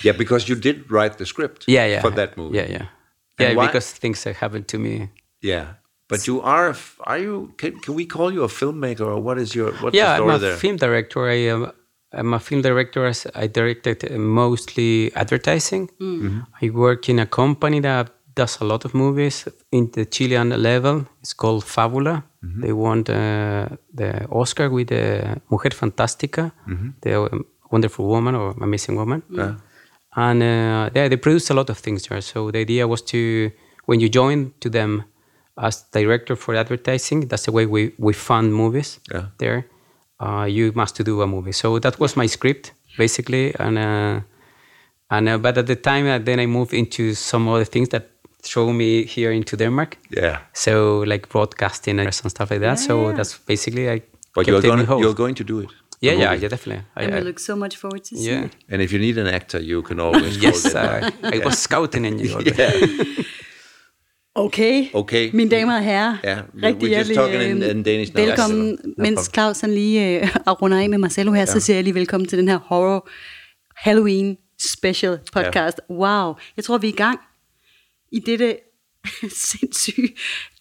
Yeah, 0.03 0.17
because 0.17 0.47
you 0.49 0.55
did 0.55 0.91
write 0.91 1.17
the 1.17 1.25
script 1.25 1.65
Yeah, 1.67 1.85
yeah. 1.87 2.01
for 2.01 2.11
that 2.11 2.37
movie. 2.37 2.57
Yeah, 2.57 2.67
yeah, 2.69 2.85
And 3.39 3.49
yeah. 3.49 3.55
why- 3.55 3.67
Because 3.67 3.91
things 3.99 4.23
have 4.23 4.37
happened 4.37 4.67
to 4.67 4.77
me. 4.77 5.09
Yeah. 5.41 5.65
But 6.07 6.27
you 6.27 6.41
are, 6.41 6.75
are 7.05 7.17
you, 7.17 7.53
can, 7.57 7.79
can 7.79 7.95
we 7.95 8.05
call 8.05 8.31
you 8.33 8.43
a 8.43 8.47
filmmaker 8.47 9.05
or 9.05 9.19
what 9.19 9.37
is 9.37 9.55
your, 9.55 9.71
what's 9.81 9.95
yeah, 9.95 10.17
the 10.17 10.23
I'm 10.23 10.29
a 10.29 10.37
there? 10.37 10.55
film 10.57 10.77
director. 10.77 11.27
I 11.27 11.47
am. 11.53 11.71
I'm 12.15 12.33
a 12.33 12.39
film 12.39 12.61
director. 12.61 13.11
I 13.33 13.47
directed 13.47 14.03
uh, 14.11 14.17
mostly 14.19 15.11
advertising. 15.15 15.89
I 16.61 16.69
work 16.69 17.09
in 17.09 17.17
a 17.19 17.25
company 17.25 17.79
that 17.79 18.11
does 18.35 18.61
a 18.61 18.65
lot 18.65 18.85
of 18.85 18.93
movies 18.93 19.47
in 19.71 19.89
the 19.93 20.05
Chilean 20.05 20.49
level. 20.61 21.05
It's 21.21 21.33
called 21.33 21.63
Fabula. 21.63 22.23
They 22.61 22.71
won 22.73 22.99
uh, 23.09 23.75
the 23.95 24.27
Oscar 24.29 24.69
with 24.69 24.89
the 24.89 25.41
Mujer 25.49 25.69
Fantástica, 25.71 26.51
the 27.01 27.21
um, 27.21 27.45
Wonderful 27.71 28.05
Woman 28.05 28.35
or 28.35 28.53
Amazing 28.61 28.95
Woman. 28.97 29.23
And 30.15 30.41
uh, 30.43 30.89
yeah, 30.95 31.07
they 31.09 31.17
produce 31.17 31.49
a 31.49 31.53
lot 31.53 31.69
of 31.69 31.77
things 31.77 32.07
there. 32.07 32.21
So 32.21 32.51
the 32.51 32.59
idea 32.59 32.87
was 32.87 33.01
to, 33.03 33.51
when 33.85 33.99
you 33.99 34.09
join 34.09 34.53
to 34.59 34.69
them 34.69 35.03
as 35.57 35.83
director 35.91 36.35
for 36.35 36.55
advertising, 36.55 37.27
that's 37.27 37.45
the 37.45 37.51
way 37.51 37.65
we, 37.65 37.93
we 37.97 38.13
fund 38.13 38.53
movies 38.53 38.99
Yeah. 39.11 39.25
there. 39.37 39.65
Uh, 40.19 40.45
you 40.45 40.71
must 40.75 41.03
do 41.03 41.21
a 41.21 41.27
movie. 41.27 41.51
So 41.51 41.79
that 41.79 41.99
was 41.99 42.15
my 42.15 42.27
script 42.27 42.73
basically, 42.97 43.53
and 43.59 43.77
uh, 43.77 44.21
and 45.09 45.27
uh, 45.29 45.37
but 45.37 45.57
at 45.57 45.65
the 45.65 45.75
time 45.75 46.07
uh, 46.07 46.19
then 46.23 46.39
I 46.39 46.45
moved 46.45 46.73
into 46.73 47.13
some 47.13 47.49
other 47.49 47.65
things 47.65 47.89
that 47.89 48.09
throw 48.41 48.71
me 48.71 49.03
here 49.05 49.31
into 49.31 49.57
Denmark. 49.57 49.97
Yeah. 50.09 50.37
So 50.53 50.99
like 51.05 51.27
broadcasting 51.29 51.99
and 51.99 52.13
stuff 52.13 52.51
like 52.51 52.61
that. 52.61 52.79
So 52.79 53.11
that's 53.11 53.37
basically 53.47 53.89
I. 53.89 54.01
But 54.35 54.45
kept 54.45 54.47
you're 54.47 54.61
going, 54.61 54.99
you're 55.01 55.13
going 55.13 55.35
to 55.35 55.43
do 55.43 55.59
it. 55.59 55.69
Yeah, 56.03 56.19
yeah, 56.19 56.33
yeah, 56.41 56.49
definitely. 56.49 56.83
I, 56.97 57.03
And 57.03 57.13
we 57.13 57.19
I- 57.19 57.23
look 57.23 57.39
so 57.39 57.55
much 57.55 57.77
forward 57.77 58.01
to 58.01 58.15
see 58.17 58.31
yeah. 58.31 58.45
it. 58.45 58.51
And 58.71 58.81
if 58.81 58.91
you 58.93 58.99
need 58.99 59.17
an 59.17 59.27
actor, 59.27 59.59
you 59.59 59.81
can 59.87 59.99
always 59.99 60.43
Yes, 60.43 60.65
uh, 60.65 61.09
I 61.35 61.37
was 61.45 61.53
scouting 61.57 62.05
in 62.05 62.19
you. 62.19 62.29
already. 62.35 62.53
Okay. 64.35 64.89
Okay. 64.93 65.29
Mine 65.33 65.49
damer 65.51 65.75
og 65.75 65.83
herrer. 65.83 66.17
Ja, 66.23 66.35
we- 66.39 66.67
rigtig 66.67 66.89
hjertelig, 66.89 67.15
talking 67.17 67.41
in- 67.43 67.63
in 67.77 67.83
Danish 67.83 68.13
now. 68.15 68.25
Velkommen, 68.25 68.67
Yes, 68.71 68.79
no 68.97 69.03
mens. 69.03 69.29
Claus 69.33 69.61
han 69.61 69.73
lige 69.73 70.19
øh, 70.21 70.27
runder 70.61 70.79
af 70.81 70.89
med 70.89 70.97
Marcelo 70.97 71.31
her, 71.31 71.45
så 71.45 71.59
siger 71.59 71.77
jeg 71.77 71.83
lige 71.83 71.93
velkommen 71.95 72.27
til 72.27 72.37
den 72.37 72.47
her 72.47 72.57
horror 72.65 73.09
Halloween 73.77 74.37
special 74.75 75.17
podcast. 75.33 75.79
Wow, 75.89 76.33
jeg 76.57 76.63
tror 76.63 76.77
vi 76.77 76.87
er 76.87 76.93
i 76.93 76.95
gang 76.95 77.19
i 78.11 78.19
dette 78.19 78.55
sindssygt 79.29 80.13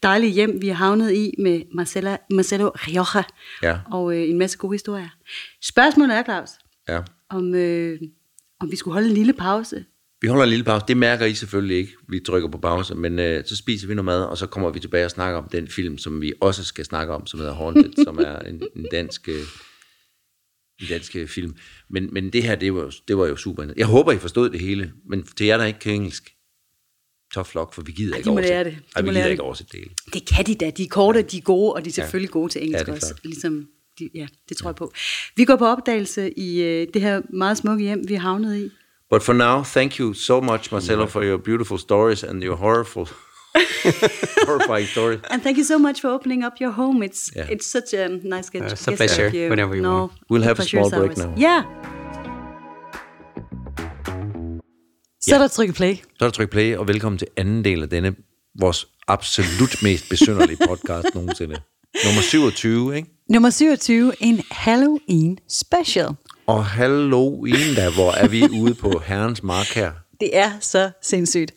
dejlige 0.02 0.32
hjem, 0.32 0.62
vi 0.62 0.68
har 0.68 0.74
havnet 0.74 1.12
i 1.14 1.34
med 1.38 1.62
Marcela, 1.74 2.16
Marcelo 2.30 2.68
Rioja 2.68 3.22
Ja. 3.62 3.78
og 3.92 4.16
øh, 4.16 4.28
en 4.28 4.38
masse 4.38 4.58
gode 4.58 4.74
historier. 4.74 5.08
Spørgsmålet 5.62 6.16
er, 6.16 6.22
Claus, 6.24 6.50
Ja. 6.88 7.00
om, 7.30 7.54
øh, 7.54 8.00
om 8.60 8.70
vi 8.70 8.76
skulle 8.76 8.92
holde 8.92 9.08
en 9.08 9.14
lille 9.14 9.32
pause. 9.32 9.84
Vi 10.20 10.28
holder 10.28 10.44
en 10.44 10.48
lille 10.50 10.64
pause. 10.64 10.84
Det 10.88 10.96
mærker 10.96 11.26
I 11.26 11.34
selvfølgelig 11.34 11.76
ikke. 11.76 11.92
Vi 12.08 12.20
trykker 12.20 12.48
på 12.48 12.58
pause, 12.58 12.94
men 12.94 13.18
øh, 13.18 13.44
så 13.46 13.56
spiser 13.56 13.88
vi 13.88 13.94
noget 13.94 14.04
mad, 14.04 14.22
og 14.24 14.38
så 14.38 14.46
kommer 14.46 14.70
vi 14.70 14.80
tilbage 14.80 15.04
og 15.04 15.10
snakker 15.10 15.38
om 15.38 15.48
den 15.48 15.68
film, 15.68 15.98
som 15.98 16.20
vi 16.20 16.32
også 16.40 16.64
skal 16.64 16.84
snakke 16.84 17.14
om, 17.14 17.26
som 17.26 17.40
hedder 17.40 17.54
Haunted, 17.54 18.04
som 18.04 18.18
er 18.18 18.38
en, 18.38 18.62
en 18.76 18.86
dansk, 18.92 19.28
øh, 19.28 19.40
en 20.80 20.86
dansk 20.88 21.16
øh, 21.16 21.28
film. 21.28 21.56
Men, 21.90 22.08
men 22.14 22.30
det 22.32 22.42
her, 22.42 22.54
det 22.54 22.74
var, 22.74 22.80
jo- 22.82 22.92
det 23.08 23.16
var 23.18 23.26
jo 23.26 23.36
super. 23.36 23.66
Jeg 23.76 23.86
håber, 23.86 24.12
I 24.12 24.18
forstod 24.18 24.50
det 24.50 24.60
hele, 24.60 24.92
men 25.08 25.22
til 25.26 25.46
jer, 25.46 25.56
der 25.56 25.64
ikke 25.64 25.78
kan 25.78 25.92
engelsk, 25.94 26.34
tough 27.34 27.48
luck, 27.54 27.74
for 27.74 27.82
vi 27.82 27.92
gider 27.92 28.12
Ej, 28.12 28.18
ikke 28.18 28.30
oversætte. 28.30 28.48
lære 28.54 28.64
det. 28.64 28.72
De 28.72 28.78
Ej, 28.96 29.02
vi 29.02 29.08
gider 29.08 29.24
ikke 29.26 29.30
det. 29.30 29.40
oversætte 29.40 29.72
det 29.72 29.80
hele. 29.80 29.94
Det 30.12 30.26
kan 30.34 30.46
de 30.46 30.54
da. 30.54 30.70
De 30.70 30.82
er 30.82 30.88
korte, 30.88 31.22
de 31.22 31.36
er 31.36 31.40
gode, 31.42 31.72
og 31.72 31.84
de 31.84 31.88
er 31.88 31.92
selvfølgelig 31.92 32.30
gode 32.30 32.52
til 32.52 32.58
Ja, 32.58 32.64
engelsk 32.66 32.86
det 32.86 32.92
er 32.92 32.96
også. 32.96 33.06
klart. 33.06 33.24
Ligesom 33.24 33.66
de, 33.98 34.08
ja, 34.14 34.26
det 34.48 34.56
tror 34.56 34.68
jeg 34.70 34.74
på. 34.76 34.92
Vi 35.36 35.44
går 35.44 35.56
på 35.56 35.66
opdagelse 35.66 36.38
i 36.38 36.62
øh, 36.62 36.86
det 36.94 37.02
her 37.02 37.20
meget 37.34 37.56
smukke 37.56 37.84
hjem, 37.84 38.08
vi 38.08 38.14
er 38.14 38.18
havnet 38.18 38.56
i. 38.56 38.70
But 39.10 39.22
for 39.22 39.32
now, 39.32 39.62
thank 39.64 39.92
you 40.00 40.12
so 40.14 40.40
much, 40.40 40.72
Marcelo, 40.72 41.06
for 41.06 41.22
your 41.22 41.36
beautiful 41.38 41.78
stories 41.78 42.24
and 42.24 42.42
your 42.44 42.56
horrible, 42.56 43.06
horrifying 44.48 44.88
stories. 44.88 45.20
And 45.30 45.42
thank 45.42 45.56
you 45.58 45.64
so 45.64 45.78
much 45.78 46.00
for 46.00 46.08
opening 46.08 46.44
up 46.46 46.52
your 46.60 46.70
home. 46.72 47.04
It's 47.04 47.30
Yeah. 47.36 47.52
it's 47.52 47.66
such 47.66 47.92
a 47.94 48.08
nice 48.08 48.48
guest. 48.50 48.64
Uh, 48.64 48.72
it's 48.72 48.88
a 48.88 48.92
pleasure, 48.92 49.30
whenever 49.50 49.74
you 49.76 49.82
no, 49.82 49.90
want. 49.98 50.12
We'll 50.30 50.42
have 50.44 50.58
a 50.60 50.64
small 50.64 50.90
break 50.90 51.16
now. 51.16 51.34
Yeah. 51.36 51.62
Så 55.22 55.34
er 55.34 55.38
der 55.38 55.48
trykket 55.48 55.76
play. 55.76 55.94
Så 55.96 56.24
er 56.24 56.28
der 56.28 56.30
tryk 56.30 56.50
play, 56.50 56.76
og 56.76 56.88
velkommen 56.88 57.18
til 57.18 57.28
anden 57.36 57.64
del 57.64 57.82
af 57.82 57.88
denne, 57.88 58.14
vores 58.60 58.86
absolut 59.08 59.82
mest 59.82 60.08
besynderlige 60.10 60.58
podcast 60.68 61.14
nogensinde. 61.14 61.56
Nummer 62.04 62.22
27, 62.22 62.96
ikke? 62.96 63.08
Nummer 63.28 63.50
27, 63.50 64.12
en 64.20 64.40
Halloween 64.50 65.38
special. 65.48 66.08
Og 66.46 66.66
Halloween 66.66 67.74
da, 67.76 67.90
hvor 67.90 68.12
er 68.12 68.28
vi 68.28 68.48
ude 68.48 68.74
på 68.74 69.02
herrens 69.06 69.42
mark 69.42 69.66
her? 69.66 69.92
Det 70.20 70.36
er 70.36 70.50
så 70.60 70.90
sindssygt. 71.02 71.52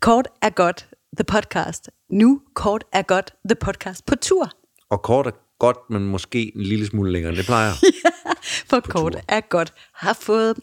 Kort 0.00 0.28
er 0.42 0.50
godt, 0.50 0.88
the 1.16 1.24
podcast. 1.24 1.90
Nu 2.10 2.40
kort 2.54 2.84
er 2.92 3.02
godt, 3.02 3.34
the 3.48 3.54
podcast 3.54 4.06
på 4.06 4.16
tur. 4.16 4.50
Og 4.90 5.02
kort 5.02 5.26
er 5.26 5.56
godt, 5.58 5.78
men 5.90 6.06
måske 6.06 6.52
en 6.56 6.62
lille 6.62 6.86
smule 6.86 7.12
længere, 7.12 7.30
end 7.30 7.36
det 7.36 7.46
plejer. 7.46 7.72
For 8.70 8.80
kort 8.80 9.16
er 9.28 9.40
godt 9.40 9.72
har 9.94 10.12
fået 10.12 10.58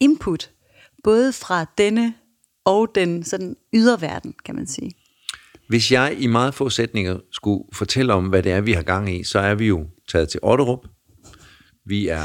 input, 0.00 0.50
både 1.04 1.32
fra 1.32 1.64
denne 1.78 2.14
og 2.64 2.88
den 2.94 3.24
sådan 3.24 3.56
yderverden, 3.74 4.34
kan 4.44 4.54
man 4.54 4.66
sige. 4.66 4.92
Hvis 5.68 5.92
jeg 5.92 6.16
i 6.18 6.26
meget 6.26 6.54
få 6.54 6.70
sætninger 6.70 7.18
skulle 7.32 7.64
fortælle 7.72 8.12
om, 8.12 8.28
hvad 8.28 8.42
det 8.42 8.52
er, 8.52 8.60
vi 8.60 8.72
har 8.72 8.82
gang 8.82 9.14
i, 9.14 9.24
så 9.24 9.38
er 9.38 9.54
vi 9.54 9.66
jo 9.66 9.86
taget 10.12 10.28
til 10.28 10.40
Otterup. 10.42 10.86
Vi 11.86 12.08
er 12.08 12.22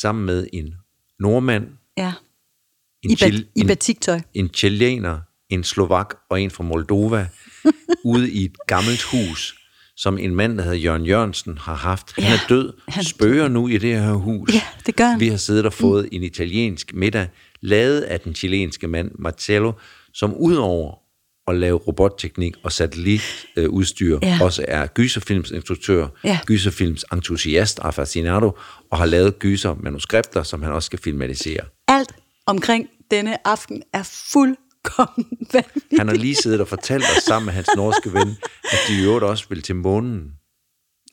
sammen 0.00 0.26
med 0.26 0.46
en 0.52 0.74
nordmand, 1.20 1.66
Ja. 1.96 2.12
en, 3.02 3.10
I, 3.10 3.14
chil- 3.14 3.32
bat- 3.44 3.52
i 3.56 3.60
en, 3.60 3.66
batiktøj. 3.66 4.20
en 4.34 4.48
chilener, 4.54 5.20
en 5.48 5.64
slovak 5.64 6.14
og 6.30 6.40
en 6.40 6.50
fra 6.50 6.64
Moldova, 6.64 7.28
ude 8.04 8.30
i 8.32 8.44
et 8.44 8.56
gammelt 8.66 9.02
hus, 9.02 9.60
som 9.96 10.18
en 10.18 10.34
mand, 10.34 10.58
der 10.58 10.62
hedder 10.64 10.78
Jørgen 10.78 11.06
Jørgensen, 11.06 11.58
har 11.58 11.74
haft. 11.74 12.12
Han 12.14 12.24
Ja, 12.24 12.32
er 12.34 12.38
død, 12.48 12.72
han- 12.88 13.04
spørger 13.04 13.48
nu 13.48 13.68
i 13.68 13.78
det 13.78 14.00
her 14.00 14.12
hus. 14.12 14.54
Ja, 14.54 14.62
det 14.86 14.96
gør 14.96 15.04
han. 15.06 15.20
Vi 15.20 15.28
har 15.28 15.36
siddet 15.36 15.66
og 15.66 15.72
fået 15.72 16.08
en 16.12 16.22
italiensk 16.22 16.94
middag, 16.94 17.28
lavet 17.64 18.00
af 18.00 18.20
den 18.20 18.34
chilenske 18.34 18.88
mand 18.88 19.10
Marcello, 19.18 19.72
som 20.14 20.34
udover 20.34 20.94
at 21.48 21.54
lave 21.56 21.78
robotteknik 21.78 22.54
og 22.62 22.72
satellitudstyr, 22.72 24.18
Ja. 24.22 24.38
også 24.42 24.64
er 24.68 24.86
gyserfilmsinstruktør, 24.86 26.06
Ja. 26.24 26.38
gyserfilms 26.46 27.04
entusiast 27.12 27.78
og 27.78 27.94
fascinado, 27.94 28.52
og 28.90 28.98
har 28.98 29.06
lavet 29.06 29.38
gysermanuskripter, 29.38 30.42
som 30.42 30.62
han 30.62 30.72
også 30.72 30.86
skal 30.86 30.98
filmatisere. 30.98 31.60
Alt 31.88 32.14
omkring 32.46 32.88
denne 33.10 33.46
aften 33.46 33.82
er 33.92 34.02
fuldkommen 34.32 35.26
vanvittigt. 35.52 35.98
Han 35.98 36.08
har 36.08 36.14
lige 36.14 36.34
siddet 36.34 36.60
og 36.60 36.68
fortalt 36.68 37.04
os 37.16 37.22
sammen 37.22 37.46
med 37.46 37.52
hans 37.54 37.68
norske 37.76 38.12
ven, 38.12 38.36
at 38.72 38.78
de 38.88 39.00
i 39.00 39.04
øvrigt 39.04 39.24
også 39.24 39.44
vil 39.48 39.62
til 39.62 39.74
månen. 39.76 40.30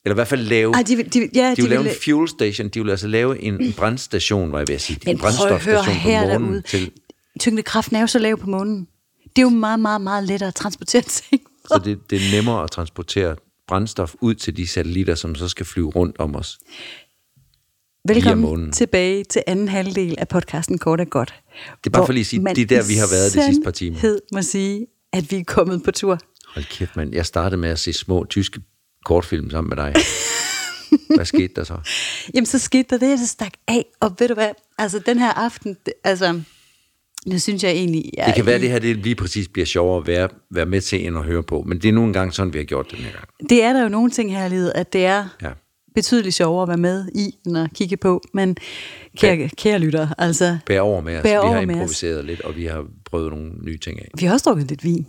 Eller 0.06 0.14
i 0.14 0.18
hvert 0.18 0.28
fald 0.28 0.42
lave... 0.42 0.74
Ej, 0.76 0.84
de, 0.88 0.96
vil- 0.96 1.14
de, 1.14 1.30
ja, 1.36 1.54
de 1.58 1.62
vil 1.62 1.70
lave 1.70 1.84
vil- 1.84 1.92
en 1.92 1.98
fuel 2.06 2.28
station, 2.28 2.70
de 2.70 2.82
vil 2.84 2.90
altså 2.90 3.08
lave 3.08 3.42
en, 3.42 3.62
en 3.64 3.74
brandstation, 3.74 4.52
var 4.52 4.58
jeg 4.60 4.68
ved 4.68 4.76
at 4.76 4.82
sige. 4.82 5.00
Men 5.06 5.16
en 5.16 5.20
prøv 5.20 5.32
brændstofstation 5.32 5.96
her 5.96 6.22
på 6.34 6.40
månen 6.40 6.48
derude. 6.54 6.62
til, 6.62 6.92
Tyngdekraften 7.40 7.96
er 7.96 8.02
jo 8.02 8.08
så 8.08 8.20
lav 8.20 8.38
på 8.38 8.50
månen. 8.50 8.88
Det 9.36 9.38
er 9.38 9.42
jo 9.42 9.50
meget, 9.50 9.80
meget, 9.80 10.02
meget 10.02 10.24
lettere 10.24 10.48
at 10.48 10.56
transportere 10.56 11.02
ting. 11.30 11.42
så 11.68 11.82
det, 11.86 12.00
det 12.10 12.16
er 12.18 12.36
nemmere 12.36 12.64
at 12.64 12.72
transportere 12.72 13.36
brændstof 13.68 14.16
ud 14.22 14.34
til 14.34 14.58
de 14.58 14.68
satellitter, 14.68 15.16
som 15.16 15.36
så 15.36 15.48
skal 15.48 15.66
flyve 15.66 15.90
rundt 15.90 16.16
om 16.20 16.36
os. 16.36 16.58
Velkommen 18.08 18.72
tilbage 18.72 19.24
til 19.24 19.44
anden 19.48 19.68
halvdel 19.68 20.16
af 20.18 20.28
podcasten 20.28 20.78
Kort 20.78 21.02
er 21.02 21.06
godt. 21.06 21.34
Det 21.84 21.86
er 21.86 21.90
bare 21.90 22.06
for 22.06 22.14
lige 22.14 22.22
at 22.22 22.28
sige, 22.28 22.40
man 22.42 22.56
det 22.56 22.62
er 22.62 22.66
der, 22.82 22.88
vi 22.88 22.96
har 22.96 23.08
været 23.12 23.34
de 23.34 23.46
sidste 23.46 23.64
par 23.64 23.72
timer. 23.72 23.96
sandhed 24.00 24.22
må 24.34 24.42
sige, 24.42 24.88
at 25.14 25.32
vi 25.32 25.36
er 25.38 25.44
kommet 25.44 25.84
på 25.84 25.92
tur. 25.92 26.20
Hold 26.48 26.66
kæft, 26.66 26.96
mand. 26.96 27.14
Jeg 27.14 27.26
startede 27.26 27.62
med 27.62 27.70
at 27.70 27.80
se 27.80 27.94
små 27.94 28.26
tyske 28.30 28.62
kortfilm 29.06 29.50
sammen 29.50 29.70
med 29.70 29.78
dig. 29.78 29.94
Hvad 31.16 31.26
skete 31.26 31.54
der 31.56 31.64
så? 31.64 31.78
Jamen, 32.34 32.46
så 32.46 32.60
skete 32.60 32.86
der 32.90 32.98
det, 32.98 33.14
at 33.14 33.20
det 33.20 33.30
stak 33.30 33.54
af. 33.68 33.86
Og 34.00 34.16
ved 34.20 34.28
du 34.28 34.34
hvad? 34.34 34.50
Altså, 34.78 35.00
den 35.00 35.20
her 35.20 35.30
aften, 35.34 35.78
det, 35.86 35.94
altså, 36.04 36.42
Det 37.26 37.42
synes 37.42 37.64
jeg 37.64 37.72
egentlig... 37.72 38.10
Jeg, 38.18 38.26
Det 38.26 38.36
kan 38.36 38.46
være, 38.46 38.56
at 38.56 38.62
det 38.62 38.70
her 38.70 38.80
det 38.80 38.98
lige 38.98 39.16
præcis 39.16 39.48
bliver 39.48 39.66
sjovere 39.66 39.98
at 40.02 40.08
være, 40.08 40.30
være 40.52 40.66
med 40.66 40.82
til, 40.82 41.08
end 41.08 41.18
at 41.18 41.24
høre 41.24 41.44
på. 41.44 41.64
Men 41.68 41.78
det 41.82 41.90
er 41.90 41.94
nu 41.94 42.04
engang 42.04 42.34
sådan, 42.34 42.54
vi 42.54 42.58
har 42.58 42.66
gjort 42.66 42.92
den 42.92 43.00
her 43.00 43.12
gang. 43.12 43.50
Det 43.50 43.64
er 43.64 43.74
der 43.74 43.82
jo 43.84 43.90
nogle 43.90 44.12
ting 44.12 44.32
her 44.38 44.46
i 44.46 44.50
livet, 44.50 44.72
at 44.76 44.94
det 44.94 45.06
er 45.06 45.28
Ja. 45.42 45.50
betydeligt 45.96 46.36
sjovere 46.36 46.62
at 46.64 46.68
være 46.68 46.78
med 46.78 47.08
i, 47.16 47.36
end 47.48 47.58
at 47.58 47.70
kigge 47.74 47.98
på. 47.98 48.22
Men 48.34 48.58
kære, 49.18 49.50
kære 49.58 49.80
lytter, 49.80 50.08
altså, 50.18 50.58
Bær 50.66 50.80
over 50.82 51.02
med 51.02 51.18
os. 51.18 51.24
Bær 51.24 51.42
vi 51.42 51.48
har 51.48 51.62
med 51.66 51.76
os. 51.76 51.80
improviseret 51.80 52.26
lidt, 52.26 52.42
og 52.42 52.56
vi 52.56 52.66
har 52.66 52.86
prøvet 53.06 53.32
nogle 53.32 53.52
nye 53.62 53.78
ting 53.78 54.00
af. 54.00 54.08
vi 54.20 54.26
har 54.26 54.34
også 54.34 54.44
drukket 54.50 54.68
lidt 54.70 54.84
vin. 54.84 55.06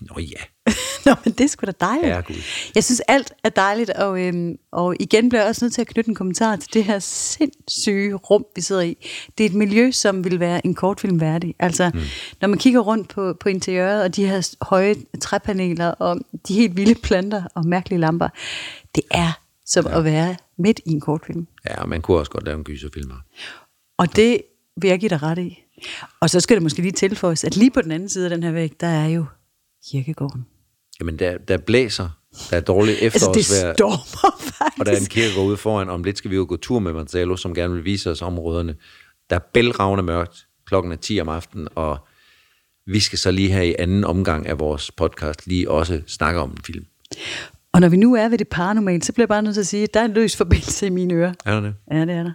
Nå 0.00 0.18
ja, 0.18 0.42
Nå, 1.06 1.14
men 1.24 1.34
det 1.34 1.40
er 1.40 1.48
sgu 1.48 1.66
da 1.66 1.72
dejligt. 1.80 2.06
Herregud. 2.06 2.36
Jeg 2.74 2.84
synes, 2.84 3.00
alt 3.08 3.32
er 3.44 3.48
dejligt, 3.48 3.90
og, 3.90 4.20
øhm, 4.20 4.56
og 4.72 4.96
igen 5.00 5.28
bliver 5.28 5.42
jeg 5.42 5.48
også 5.48 5.64
nødt 5.64 5.74
til 5.74 5.80
at 5.80 5.86
knytte 5.86 6.08
en 6.08 6.14
kommentar 6.14 6.56
til 6.56 6.74
det 6.74 6.84
her 6.84 6.98
sindssyge 6.98 8.14
rum, 8.14 8.44
vi 8.56 8.60
sidder 8.60 8.82
i. 8.82 8.96
Det 9.38 9.44
er 9.46 9.48
et 9.48 9.54
miljø, 9.54 9.90
som 9.90 10.24
vil 10.24 10.40
være 10.40 10.66
en 10.66 10.74
kortfilm 10.74 11.20
værdig. 11.20 11.54
Altså, 11.58 11.90
mm. 11.94 12.00
når 12.40 12.48
man 12.48 12.58
kigger 12.58 12.80
rundt 12.80 13.08
på, 13.08 13.34
på 13.40 13.48
interiøret, 13.48 14.02
og 14.02 14.16
de 14.16 14.26
her 14.26 14.56
høje 14.62 14.96
træpaneler, 15.20 15.88
og 15.88 16.20
de 16.48 16.54
helt 16.54 16.76
vilde 16.76 16.94
planter 16.94 17.42
og 17.54 17.66
mærkelige 17.66 18.00
lamper, 18.00 18.28
det 18.94 19.02
er 19.10 19.40
som 19.66 19.86
ja. 19.86 19.98
at 19.98 20.04
være 20.04 20.36
midt 20.58 20.80
i 20.86 20.90
en 20.90 21.00
kortfilm. 21.00 21.46
ja, 21.68 21.82
og 21.82 21.88
man 21.88 22.02
kunne 22.02 22.18
også 22.18 22.30
godt 22.30 22.44
lave 22.44 22.58
en 22.58 22.64
gyserfilm. 22.64 23.12
Og 23.98 24.16
det 24.16 24.42
vil 24.80 24.88
jeg 24.88 25.00
give 25.00 25.08
dig 25.08 25.22
ret 25.22 25.38
i. 25.38 25.64
Og 26.20 26.30
så 26.30 26.40
skal 26.40 26.56
det 26.56 26.62
måske 26.62 26.82
lige 26.82 26.92
tilføjes, 26.92 27.44
at 27.44 27.56
lige 27.56 27.70
på 27.70 27.82
den 27.82 27.90
anden 27.90 28.08
side 28.08 28.24
af 28.24 28.30
den 28.30 28.42
her 28.42 28.52
væg, 28.52 28.72
der 28.80 28.86
er 28.86 29.08
jo 29.08 29.24
kirkegården. 29.90 30.46
Jamen, 31.00 31.18
der, 31.18 31.38
der 31.38 31.56
blæser, 31.56 32.08
der 32.50 32.56
er 32.56 32.60
dårligt 32.60 32.98
Altså, 33.02 33.18
det 33.18 33.40
efterårsvejr, 33.40 33.74
stormer 33.74 34.38
faktisk. 34.40 34.80
og 34.80 34.86
der 34.86 34.92
er 34.92 34.96
en 34.96 35.06
kirkegård 35.06 35.46
ude 35.46 35.56
foran. 35.56 35.88
Om 35.88 36.04
lidt 36.04 36.18
skal 36.18 36.30
vi 36.30 36.36
jo 36.36 36.46
gå 36.48 36.56
tur 36.56 36.78
med 36.78 36.92
Marcelo, 36.92 37.36
som 37.36 37.54
gerne 37.54 37.74
vil 37.74 37.84
vise 37.84 38.10
os 38.10 38.22
områderne. 38.22 38.76
Der 39.30 39.36
er 39.36 39.40
bælragende 39.54 40.02
mørkt. 40.02 40.46
Klokken 40.66 40.92
er 40.92 40.96
10 40.96 41.20
om 41.20 41.28
aftenen, 41.28 41.68
og 41.74 41.98
vi 42.86 43.00
skal 43.00 43.18
så 43.18 43.30
lige 43.30 43.52
her 43.52 43.62
i 43.62 43.74
anden 43.78 44.04
omgang 44.04 44.46
af 44.46 44.58
vores 44.58 44.90
podcast 44.90 45.46
lige 45.46 45.70
også 45.70 46.02
snakke 46.06 46.40
om 46.40 46.50
en 46.50 46.58
film. 46.66 46.84
Og 47.72 47.80
når 47.80 47.88
vi 47.88 47.96
nu 47.96 48.14
er 48.14 48.28
ved 48.28 48.38
det 48.38 48.48
paranormale, 48.48 49.02
så 49.02 49.12
bliver 49.12 49.24
jeg 49.24 49.28
bare 49.28 49.42
nødt 49.42 49.54
til 49.54 49.60
at 49.60 49.66
sige, 49.66 49.82
at 49.82 49.94
der 49.94 50.00
er 50.00 50.04
en 50.04 50.12
løs 50.12 50.36
forbindelse 50.36 50.86
i 50.86 50.90
mine 50.90 51.14
ører. 51.14 51.32
Er 51.44 51.54
der 51.54 51.60
det? 51.60 51.74
Ja, 51.90 52.00
det 52.00 52.14
er 52.14 52.22
der. 52.22 52.32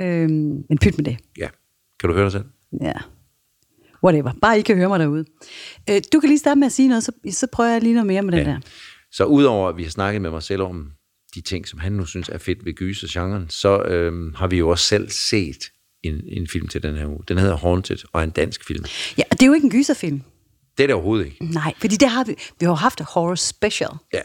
Øhm, 0.00 0.64
men 0.68 0.78
pyt 0.82 0.98
med 0.98 1.04
det. 1.04 1.18
Ja. 1.38 1.48
Kan 2.00 2.08
du 2.08 2.14
høre 2.14 2.24
dig 2.24 2.32
selv? 2.32 2.44
Ja. 2.82 2.92
Whatever. 4.04 4.32
Bare 4.42 4.58
I 4.58 4.62
kan 4.62 4.76
høre 4.76 4.88
mig 4.88 4.98
derude. 4.98 5.24
Øh, 5.90 6.00
du 6.12 6.20
kan 6.20 6.28
lige 6.28 6.38
starte 6.38 6.58
med 6.60 6.66
at 6.66 6.72
sige 6.72 6.88
noget, 6.88 7.04
så, 7.04 7.12
så 7.30 7.46
prøver 7.52 7.70
jeg 7.70 7.82
lige 7.82 7.94
noget 7.94 8.06
mere 8.06 8.22
med 8.22 8.32
den 8.32 8.46
Ja. 8.46 8.50
der. 8.52 8.58
Så 9.12 9.24
udover 9.24 9.68
at 9.68 9.76
vi 9.76 9.82
har 9.82 9.90
snakket 9.90 10.22
med 10.22 10.30
Marcelo 10.30 10.68
om 10.68 10.90
de 11.34 11.40
ting, 11.40 11.68
som 11.68 11.78
han 11.78 11.92
nu 11.92 12.04
synes 12.04 12.28
er 12.28 12.38
fedt 12.38 12.64
ved 12.64 12.74
gysergenren, 12.74 13.46
så 13.50 13.82
øhm, 13.82 14.34
har 14.34 14.46
vi 14.46 14.56
jo 14.58 14.68
også 14.68 14.84
selv 14.84 15.10
set 15.10 15.58
en, 16.02 16.20
en 16.28 16.48
film 16.48 16.68
til 16.68 16.82
den 16.82 16.96
her 16.96 17.06
uge. 17.06 17.20
Den 17.28 17.38
hedder 17.38 17.56
Haunted, 17.56 17.96
og 18.12 18.20
er 18.20 18.24
en 18.24 18.30
dansk 18.30 18.66
film. 18.66 18.84
Ja, 19.18 19.22
og 19.30 19.40
det 19.40 19.42
er 19.42 19.46
jo 19.46 19.52
ikke 19.52 19.64
en 19.64 19.70
gyserfilm. 19.70 20.20
Det 20.76 20.82
er 20.84 20.86
det 20.86 20.94
overhovedet 20.94 21.26
ikke. 21.26 21.44
Nej, 21.44 21.74
fordi 21.80 21.96
det 21.96 22.08
har 22.08 22.24
vi, 22.24 22.30
vi 22.60 22.64
har 22.64 22.70
jo 22.70 22.74
haft 22.74 23.00
horror 23.00 23.34
special. 23.34 23.90
Ja, 24.12 24.20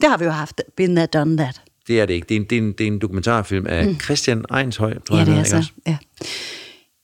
Det 0.00 0.08
har 0.10 0.16
vi 0.18 0.24
jo 0.24 0.30
haft. 0.30 0.60
Been 0.76 0.94
there, 0.96 1.06
done 1.06 1.36
that. 1.36 1.62
det 1.86 2.00
er 2.00 2.06
det 2.06 2.14
ikke. 2.14 2.26
Det 2.28 2.36
er 2.36 2.40
en, 2.40 2.44
det 2.50 2.58
er 2.58 2.62
en, 2.62 2.72
det 2.72 2.80
er 2.80 2.86
en 2.86 2.98
dokumentarfilm 2.98 3.66
af 3.66 3.86
mm. 3.86 4.00
Christian 4.00 4.44
Einshøj, 4.58 4.98
tror 4.98 5.16
Ja, 5.16 5.18
jeg, 5.24 5.26
det 5.26 5.38
er 5.38 5.44
så. 5.62 5.72
Ja. 5.86 5.98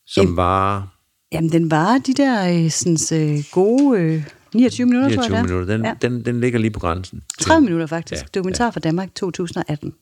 som 0.06 0.36
var 0.36 0.95
Jamen, 1.32 1.52
den 1.52 1.70
var 1.70 1.98
de 1.98 2.14
der 2.14 2.64
øh, 2.64 2.70
sådan, 2.70 3.36
øh, 3.36 3.44
gode 3.52 4.00
øh, 4.00 4.22
29 4.54 4.86
minutter, 4.86 5.08
tror 5.16 5.22
29 5.22 5.22
jeg 5.22 5.30
det 5.30 5.38
er. 5.38 5.42
minutter. 5.42 5.74
Den, 5.76 5.84
Ja. 5.84 5.88
ja. 5.88 6.08
den, 6.08 6.24
den 6.24 6.40
ligger 6.40 6.58
lige 6.58 6.70
på 6.70 6.80
grænsen. 6.80 7.22
30 7.40 7.64
minutter 7.64 7.86
faktisk. 7.86 8.22
Ja, 8.22 8.26
Dokumentar 8.34 8.70
fra 8.70 8.80
Danmark 8.80 9.14
2018. 9.14 9.94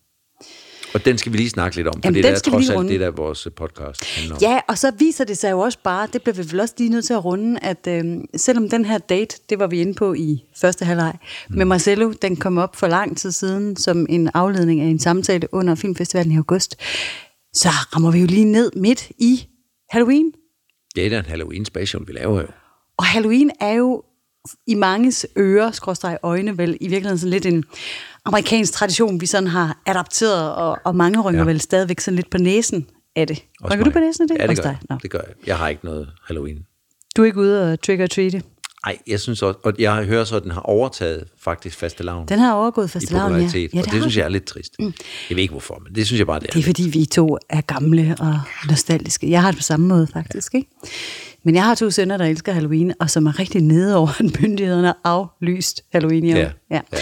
Og 0.95 1.05
den 1.05 1.19
skal 1.19 1.33
vi 1.33 1.37
lige 1.37 1.51
snakke 1.51 1.77
lidt 1.77 1.89
om, 1.89 1.93
for 1.95 2.01
Jamen, 2.05 2.23
det 2.23 2.31
er 2.31 2.39
trods 2.39 2.69
alt 2.71 2.79
runde. 2.79 2.93
det, 2.93 3.01
der 3.01 3.11
vores 3.11 3.49
podcast 3.57 4.05
handler 4.17 4.35
om. 4.35 4.41
Ja, 4.43 4.61
og 4.69 4.79
så 4.79 4.93
viser 4.99 5.25
det 5.25 5.39
sig 5.39 5.51
jo 5.51 5.59
også 5.61 5.79
bare, 5.85 6.09
det 6.13 6.23
bliver 6.23 6.35
vi 6.35 6.43
vel 6.53 6.61
også 6.61 6.75
lige 6.79 6.91
nødt 6.91 7.05
til 7.05 7.13
at 7.15 7.25
runde, 7.25 7.59
at 7.63 7.87
øh, 7.89 8.05
selvom 8.37 8.69
den 8.69 8.85
her 8.85 8.99
date, 8.99 9.37
det 9.51 9.59
var 9.59 9.67
vi 9.67 9.81
inde 9.81 9.95
på 9.95 10.15
i 10.15 10.43
første 10.57 10.85
halvleg, 10.85 11.19
mm. 11.51 11.57
med 11.57 11.65
Marcello, 11.67 12.13
den 12.23 12.37
kom 12.37 12.59
op 12.59 12.77
for 12.77 12.87
lang 12.87 13.17
tid 13.17 13.33
siden 13.33 13.77
som 13.77 14.07
en 14.09 14.31
afledning 14.35 14.81
af 14.81 14.87
en 14.87 14.99
samtale 14.99 15.49
under 15.55 15.75
Filmfestivalen 15.75 16.33
i 16.33 16.37
august, 16.37 16.77
så 17.55 17.69
rammer 17.69 18.11
vi 18.11 18.19
jo 18.21 18.27
lige 18.27 18.45
ned 18.45 18.71
midt 18.77 19.11
i 19.19 19.47
Halloween. 19.91 20.33
Det 20.95 21.07
er 21.07 21.11
da 21.11 21.19
en 21.19 21.25
Halloween 21.25 21.65
special, 21.65 22.03
vi 22.07 22.13
laver 22.13 22.41
jo. 22.41 22.47
Og 22.97 23.05
Halloween 23.05 23.51
er 23.61 23.73
jo 23.73 24.03
i 24.67 24.75
manges 24.75 25.27
ører, 25.39 25.71
skråstreg 25.71 26.19
øjne, 26.23 26.59
vel 26.59 26.77
i 26.81 26.89
virkeligheden 26.89 27.19
sådan 27.19 27.31
lidt 27.31 27.47
en 27.47 27.65
amerikansk 28.25 28.73
tradition, 28.73 29.21
vi 29.21 29.27
sådan 29.27 29.47
har 29.47 29.79
adapteret, 29.87 30.55
og, 30.55 30.79
og 30.85 30.97
mange 30.97 31.21
rynker 31.21 31.41
ja. 31.41 31.47
Vel 31.47 31.61
stadigvæk 31.61 32.01
sådan 32.01 32.17
lidt 32.17 32.31
på 32.31 32.39
næsen 32.39 32.87
af 33.17 33.27
det. 33.27 33.45
Også 33.61 33.75
Rynker 33.75 33.85
du 33.85 33.91
på 33.91 33.99
næsen 33.99 34.23
af 34.23 34.29
det? 34.29 34.39
Ja, 34.39 34.43
det 34.43 34.51
Også 34.51 34.63
gør, 34.63 34.71
dig? 34.71 34.79
Jeg. 34.91 34.99
det 35.03 35.11
gør 35.11 35.19
jeg. 35.19 35.35
Jeg 35.47 35.59
har 35.59 35.69
ikke 35.69 35.85
noget 35.85 36.11
Halloween. 36.25 36.67
Du 37.17 37.23
er 37.23 37.27
ikke 37.27 37.41
ude 37.41 37.73
og 37.73 37.81
trick 37.81 38.01
or 38.01 38.07
treat 38.07 38.45
Nej, 38.87 38.99
jeg 39.07 39.21
synes 39.21 39.43
også, 39.43 39.61
og 39.63 39.73
jeg 39.79 40.05
hører 40.05 40.25
så, 40.25 40.37
at 40.37 40.43
den 40.43 40.51
har 40.51 40.61
overtaget 40.61 41.29
faktisk 41.39 41.79
fastelavn 41.79 42.29
Den 42.29 42.39
har 42.39 42.53
overgået 42.53 42.91
fastelavn, 42.91 43.33
ja. 43.33 43.39
ja 43.39 43.45
og 43.45 43.51
det 43.55 43.87
har 43.87 43.91
synes 43.91 44.15
den. 44.15 44.19
jeg 44.19 44.25
er 44.25 44.29
lidt 44.29 44.45
trist. 44.45 44.77
Mm. 44.79 44.95
Jeg 45.31 45.37
ved 45.37 45.43
ikke 45.43 45.53
hvorfor, 45.53 45.83
men 45.85 45.95
det 45.95 46.07
synes 46.07 46.19
jeg 46.19 46.27
bare, 46.27 46.41
det 46.41 46.49
er. 46.49 46.53
Det 46.53 46.61
er 46.61 46.65
fordi, 46.65 46.89
vi 46.89 47.05
to 47.05 47.39
er 47.49 47.61
gamle 47.61 48.17
og 48.21 48.41
nostalgiske. 48.69 49.31
Jeg 49.31 49.43
har 49.43 49.51
det 49.51 49.59
på 49.59 49.63
samme 49.63 49.87
måde, 49.87 50.07
faktisk. 50.13 50.55
Ikke? 50.55 50.69
Men 51.43 51.55
jeg 51.55 51.65
har 51.65 51.75
to 51.75 51.91
sønner, 51.91 52.17
der 52.17 52.25
elsker 52.25 52.53
Halloween, 52.53 52.93
og 53.01 53.11
som 53.11 53.27
er 53.27 53.39
rigtig 53.39 53.63
nede 53.63 53.97
over, 53.97 54.09
at 54.09 54.41
myndighederne 54.41 54.87
har 54.87 55.01
aflyst 55.05 55.85
Halloween 55.93 56.25
i 56.25 56.33
år. 56.33 56.39
Ja, 56.39 56.51
ja. 56.71 56.81
ja. 56.93 56.99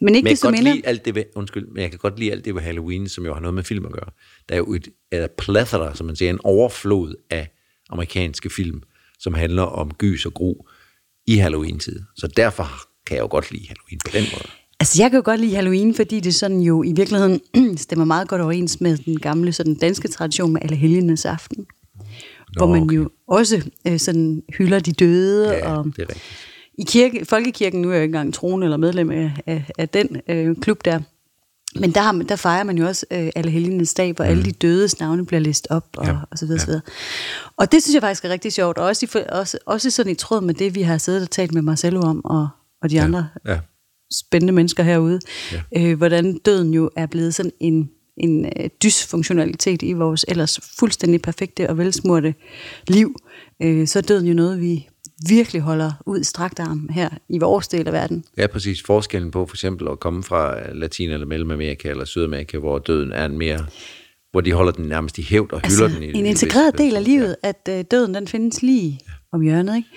Men 0.00 0.14
ikke 0.14 0.24
Men 0.24 0.30
jeg 0.30 0.38
kan, 0.38 0.52
godt 0.52 0.64
lide 0.64 0.86
alt 0.86 1.04
det 1.04 1.14
ved, 1.14 1.24
undskyld, 1.34 1.66
men 1.66 1.82
jeg 1.82 1.90
kan 1.90 1.98
godt 1.98 2.18
lide 2.18 2.32
alt 2.32 2.44
det 2.44 2.54
ved 2.54 2.62
Halloween, 2.62 3.08
som 3.08 3.24
jo 3.24 3.34
har 3.34 3.40
noget 3.40 3.54
med 3.54 3.62
film 3.62 3.86
at 3.86 3.92
gøre. 3.92 4.10
Der 4.48 4.54
er 4.54 4.58
jo 4.58 4.74
et, 4.74 4.88
et 5.12 5.30
plethora, 5.30 5.94
som 5.94 6.06
man 6.06 6.16
siger, 6.16 6.30
en 6.30 6.40
overflod 6.44 7.14
af 7.30 7.48
amerikanske 7.90 8.50
film, 8.50 8.82
som 9.18 9.34
handler 9.34 9.62
om 9.62 9.94
gys 9.94 10.26
og 10.26 10.34
gru 10.34 10.54
i 11.26 11.36
Halloween-tid. 11.36 12.00
Så 12.16 12.26
derfor 12.26 12.68
kan 13.06 13.16
jeg 13.16 13.22
jo 13.22 13.28
godt 13.30 13.50
lide 13.50 13.68
Halloween 13.68 14.00
på 14.04 14.10
den 14.12 14.24
måde. 14.32 14.50
Altså, 14.80 15.02
jeg 15.02 15.10
kan 15.10 15.18
jo 15.18 15.22
godt 15.24 15.40
lide 15.40 15.54
Halloween, 15.54 15.94
fordi 15.94 16.20
det 16.20 16.34
sådan 16.34 16.60
jo 16.60 16.82
i 16.82 16.92
virkeligheden 16.96 17.40
stemmer 17.78 18.04
meget 18.04 18.28
godt 18.28 18.40
overens 18.40 18.80
med 18.80 18.96
den 18.96 19.20
gamle 19.20 19.52
sådan 19.52 19.74
danske 19.74 20.08
tradition 20.08 20.52
med 20.52 20.60
alle 20.62 20.76
helgenes 20.76 21.24
aften. 21.24 21.66
Nå, 21.96 22.04
hvor 22.56 22.66
man 22.66 22.82
okay. 22.82 22.96
jo 22.96 23.10
også 23.28 23.70
øh, 23.86 23.98
sådan 23.98 24.42
hylder 24.58 24.80
de 24.80 24.92
døde. 24.92 25.50
Ja, 25.50 25.76
og 25.76 25.84
det 25.84 25.98
er 25.98 26.02
rigtigt. 26.02 26.24
I 26.78 26.84
kirke, 26.84 27.24
Folkekirken, 27.24 27.82
nu 27.82 27.88
er 27.88 27.92
jeg 27.92 28.02
ikke 28.02 28.10
engang 28.10 28.34
troende 28.34 28.64
eller 28.64 28.76
medlem 28.76 29.10
af, 29.10 29.32
af, 29.46 29.64
af 29.78 29.88
den 29.88 30.20
øh, 30.28 30.56
klub 30.56 30.84
der, 30.84 31.00
men 31.80 31.90
der, 31.92 32.00
har 32.00 32.12
man, 32.12 32.28
der 32.28 32.36
fejrer 32.36 32.64
man 32.64 32.78
jo 32.78 32.86
også 32.86 33.06
øh, 33.10 33.30
alle 33.36 33.50
helgenes 33.50 33.94
dag, 33.94 34.12
hvor 34.12 34.24
mm. 34.24 34.30
alle 34.30 34.44
de 34.44 34.52
dødes 34.52 35.00
navne 35.00 35.26
bliver 35.26 35.40
læst 35.40 35.66
op, 35.70 35.86
og, 35.96 36.06
Ja, 36.06 36.16
og 36.30 36.38
så 36.38 36.46
videre, 36.46 36.60
ja. 36.60 36.64
så 36.64 36.66
videre. 36.66 36.82
Og 37.56 37.72
det 37.72 37.82
synes 37.82 37.94
jeg 37.94 38.02
faktisk 38.02 38.24
er 38.24 38.28
rigtig 38.28 38.52
sjovt, 38.52 38.78
og 38.78 38.86
også, 38.86 39.06
i, 39.06 39.22
også, 39.28 39.58
også 39.66 39.90
sådan 39.90 40.12
i 40.12 40.14
tråd 40.14 40.40
med 40.40 40.54
det, 40.54 40.74
vi 40.74 40.82
har 40.82 40.98
siddet 40.98 41.22
og 41.22 41.30
talt 41.30 41.54
med 41.54 41.62
Marcelo 41.62 42.00
om, 42.00 42.24
og, 42.24 42.48
og 42.82 42.90
de 42.90 42.96
ja. 42.96 43.04
andre 43.04 43.28
Ja. 43.48 43.58
spændende 44.12 44.52
mennesker 44.52 44.82
herude, 44.82 45.20
ja. 45.52 45.62
øh, 45.76 45.96
hvordan 45.96 46.38
døden 46.38 46.74
jo 46.74 46.90
er 46.96 47.06
blevet 47.06 47.34
sådan 47.34 47.52
en, 47.60 47.90
en 48.16 48.44
øh, 48.44 48.70
dysfunktionalitet 48.82 49.82
i 49.82 49.92
vores 49.92 50.24
ellers 50.28 50.60
fuldstændig 50.78 51.22
perfekte 51.22 51.70
og 51.70 51.78
velsmurte 51.78 52.34
liv, 52.88 53.16
øh, 53.62 53.86
så 53.86 53.98
er 53.98 54.02
døden 54.02 54.26
jo 54.26 54.34
noget, 54.34 54.60
vi 54.60 54.88
virkelig 55.28 55.62
holder 55.62 55.92
ud 56.06 56.20
i 56.20 56.24
strakt 56.24 56.60
arm 56.60 56.88
her 56.90 57.08
i 57.28 57.38
vores 57.38 57.68
del 57.68 57.86
af 57.86 57.92
verden. 57.92 58.24
Ja, 58.36 58.46
præcis. 58.46 58.82
Forskellen 58.82 59.30
på 59.30 59.46
for 59.46 59.56
eksempel 59.56 59.88
at 59.88 60.00
komme 60.00 60.22
fra 60.22 60.54
Latin- 60.72 61.10
eller 61.10 61.26
Mellemamerika 61.26 61.90
eller 61.90 62.04
Sydamerika, 62.04 62.58
hvor 62.58 62.78
døden 62.78 63.12
er 63.12 63.24
en 63.24 63.38
mere, 63.38 63.66
hvor 64.30 64.40
de 64.40 64.52
holder 64.52 64.72
den 64.72 64.84
nærmest 64.84 65.18
i 65.18 65.22
hævd 65.22 65.52
og 65.52 65.60
hylder 65.60 65.88
den. 65.88 66.02
I, 66.02 66.06
Altså, 66.06 66.18
en 66.18 66.26
integreret 66.26 66.78
del 66.78 66.96
af 66.96 67.04
livet, 67.04 67.36
at 67.42 67.68
øh, 67.70 67.84
døden 67.90 68.14
den 68.14 68.28
findes 68.28 68.62
lige 68.62 69.00
om 69.32 69.40
hjørnet. 69.40 69.76
Ikke? 69.76 69.88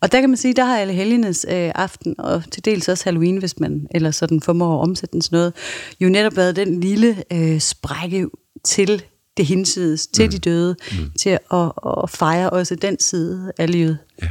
Og 0.00 0.12
der 0.12 0.20
kan 0.20 0.30
man 0.30 0.36
sige, 0.36 0.54
der 0.54 0.64
har 0.64 0.78
alle 0.78 0.92
helgenes 0.92 1.46
øh, 1.48 1.72
aften, 1.74 2.14
og 2.18 2.42
til 2.50 2.64
dels 2.64 2.88
også 2.88 3.04
Halloween, 3.04 3.36
hvis 3.36 3.60
man 3.60 3.86
eller 3.94 4.10
sådan 4.10 4.40
formår 4.40 4.78
at 4.78 4.82
omsætte 4.82 5.12
den 5.12 5.20
til 5.20 5.32
noget, 5.32 5.52
jo 6.00 6.08
netop 6.08 6.36
været 6.36 6.56
den 6.56 6.80
lille 6.80 7.24
øh, 7.32 7.60
sprække 7.60 8.26
til 8.64 9.02
det 9.36 9.46
hinsides, 9.46 10.06
til 10.06 10.24
mm. 10.24 10.30
de 10.30 10.38
døde, 10.38 10.76
mm. 10.92 11.10
til 11.20 11.30
at, 11.30 11.72
at 12.02 12.10
fejre 12.10 12.50
også 12.50 12.74
den 12.74 13.00
side 13.00 13.52
af 13.58 13.70
livet. 13.70 13.98
Ja. 14.22 14.28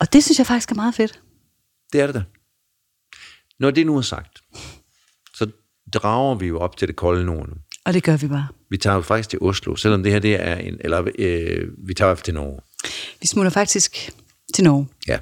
Og 0.00 0.12
det 0.12 0.24
synes 0.24 0.38
jeg 0.38 0.46
faktisk 0.46 0.70
er 0.70 0.74
meget 0.74 0.94
fedt. 0.94 1.20
Det 1.92 2.00
er 2.00 2.06
det 2.06 2.14
da. 2.14 2.22
Når 3.58 3.70
det 3.70 3.86
nu 3.86 3.96
er 3.96 4.02
sagt, 4.02 4.42
så 5.34 5.50
drager 5.92 6.34
vi 6.34 6.46
jo 6.46 6.58
op 6.58 6.76
til 6.76 6.88
det 6.88 6.96
kolde 6.96 7.24
nord 7.24 7.48
nu. 7.48 7.54
Og 7.84 7.94
det 7.94 8.02
gør 8.02 8.16
vi 8.16 8.28
bare. 8.28 8.48
Vi 8.70 8.76
tager 8.76 8.96
jo 8.96 9.02
faktisk 9.02 9.28
til 9.28 9.38
Oslo, 9.42 9.76
selvom 9.76 10.02
det 10.02 10.12
her 10.12 10.18
det 10.18 10.34
er 10.40 10.56
en, 10.56 10.76
eller 10.80 11.10
øh, 11.18 11.68
vi 11.86 11.94
tager 11.94 12.14
til 12.14 12.34
Norge. 12.34 12.60
Vi 13.20 13.26
smutter 13.26 13.50
faktisk 13.50 14.12
til 14.54 14.64
Norge. 14.64 14.88
Ja. 15.08 15.18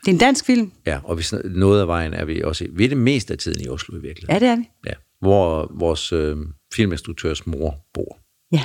Det 0.00 0.08
er 0.08 0.12
en 0.12 0.18
dansk 0.18 0.44
film. 0.44 0.72
ja, 0.86 1.00
og 1.04 1.18
vi, 1.18 1.24
noget 1.44 1.80
af 1.80 1.86
vejen 1.86 2.14
er 2.14 2.24
vi 2.24 2.42
også, 2.42 2.66
vi 2.72 2.84
er 2.84 2.88
det 2.88 2.98
meste 2.98 3.32
af 3.32 3.38
tiden 3.38 3.60
i 3.60 3.68
Oslo 3.68 3.96
i 3.96 4.00
virkeligheden. 4.00 4.42
Ja, 4.42 4.46
det 4.46 4.52
er 4.52 4.56
vi. 4.56 4.70
Ja, 4.86 4.92
hvor 5.20 5.72
vores 5.74 6.12
øh, 6.12 6.36
filminstruktørs 6.74 7.46
mor 7.46 7.86
bor. 7.94 8.18
Ja. 8.52 8.64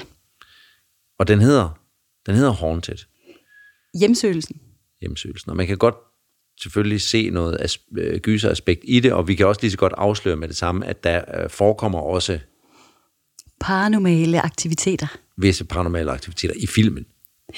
Og 1.20 1.28
den 1.28 1.40
hedder, 1.40 1.80
den 2.26 2.36
hedder 2.36 2.52
Haunted, 2.52 2.98
Hjemsøgelsen. 4.00 4.60
Hjemsøgelsen. 5.04 5.50
Og 5.50 5.58
man 5.58 5.68
kan 5.68 5.78
godt 5.78 5.96
selvfølgelig 6.62 7.02
se 7.02 7.30
noget 7.30 7.58
as, 7.60 7.80
øh, 7.98 8.20
gyseraspekt 8.20 8.82
i 8.84 9.00
det, 9.00 9.14
og 9.14 9.28
vi 9.28 9.36
kan 9.36 9.48
også 9.48 9.62
lige 9.62 9.72
så 9.72 9.78
godt 9.78 9.94
afsløre 9.98 10.36
med 10.36 10.48
det 10.48 10.56
samme, 10.56 10.86
at 10.86 11.04
der 11.04 11.22
øh, 11.44 11.50
forekommer 11.50 12.00
også 12.00 12.40
Paranormale 13.60 14.42
aktiviteter. 14.42 15.08
visse 15.38 15.66
paranormale 15.66 16.12
aktiviteter 16.12 16.56
i 16.58 16.68
filmen. 16.68 17.06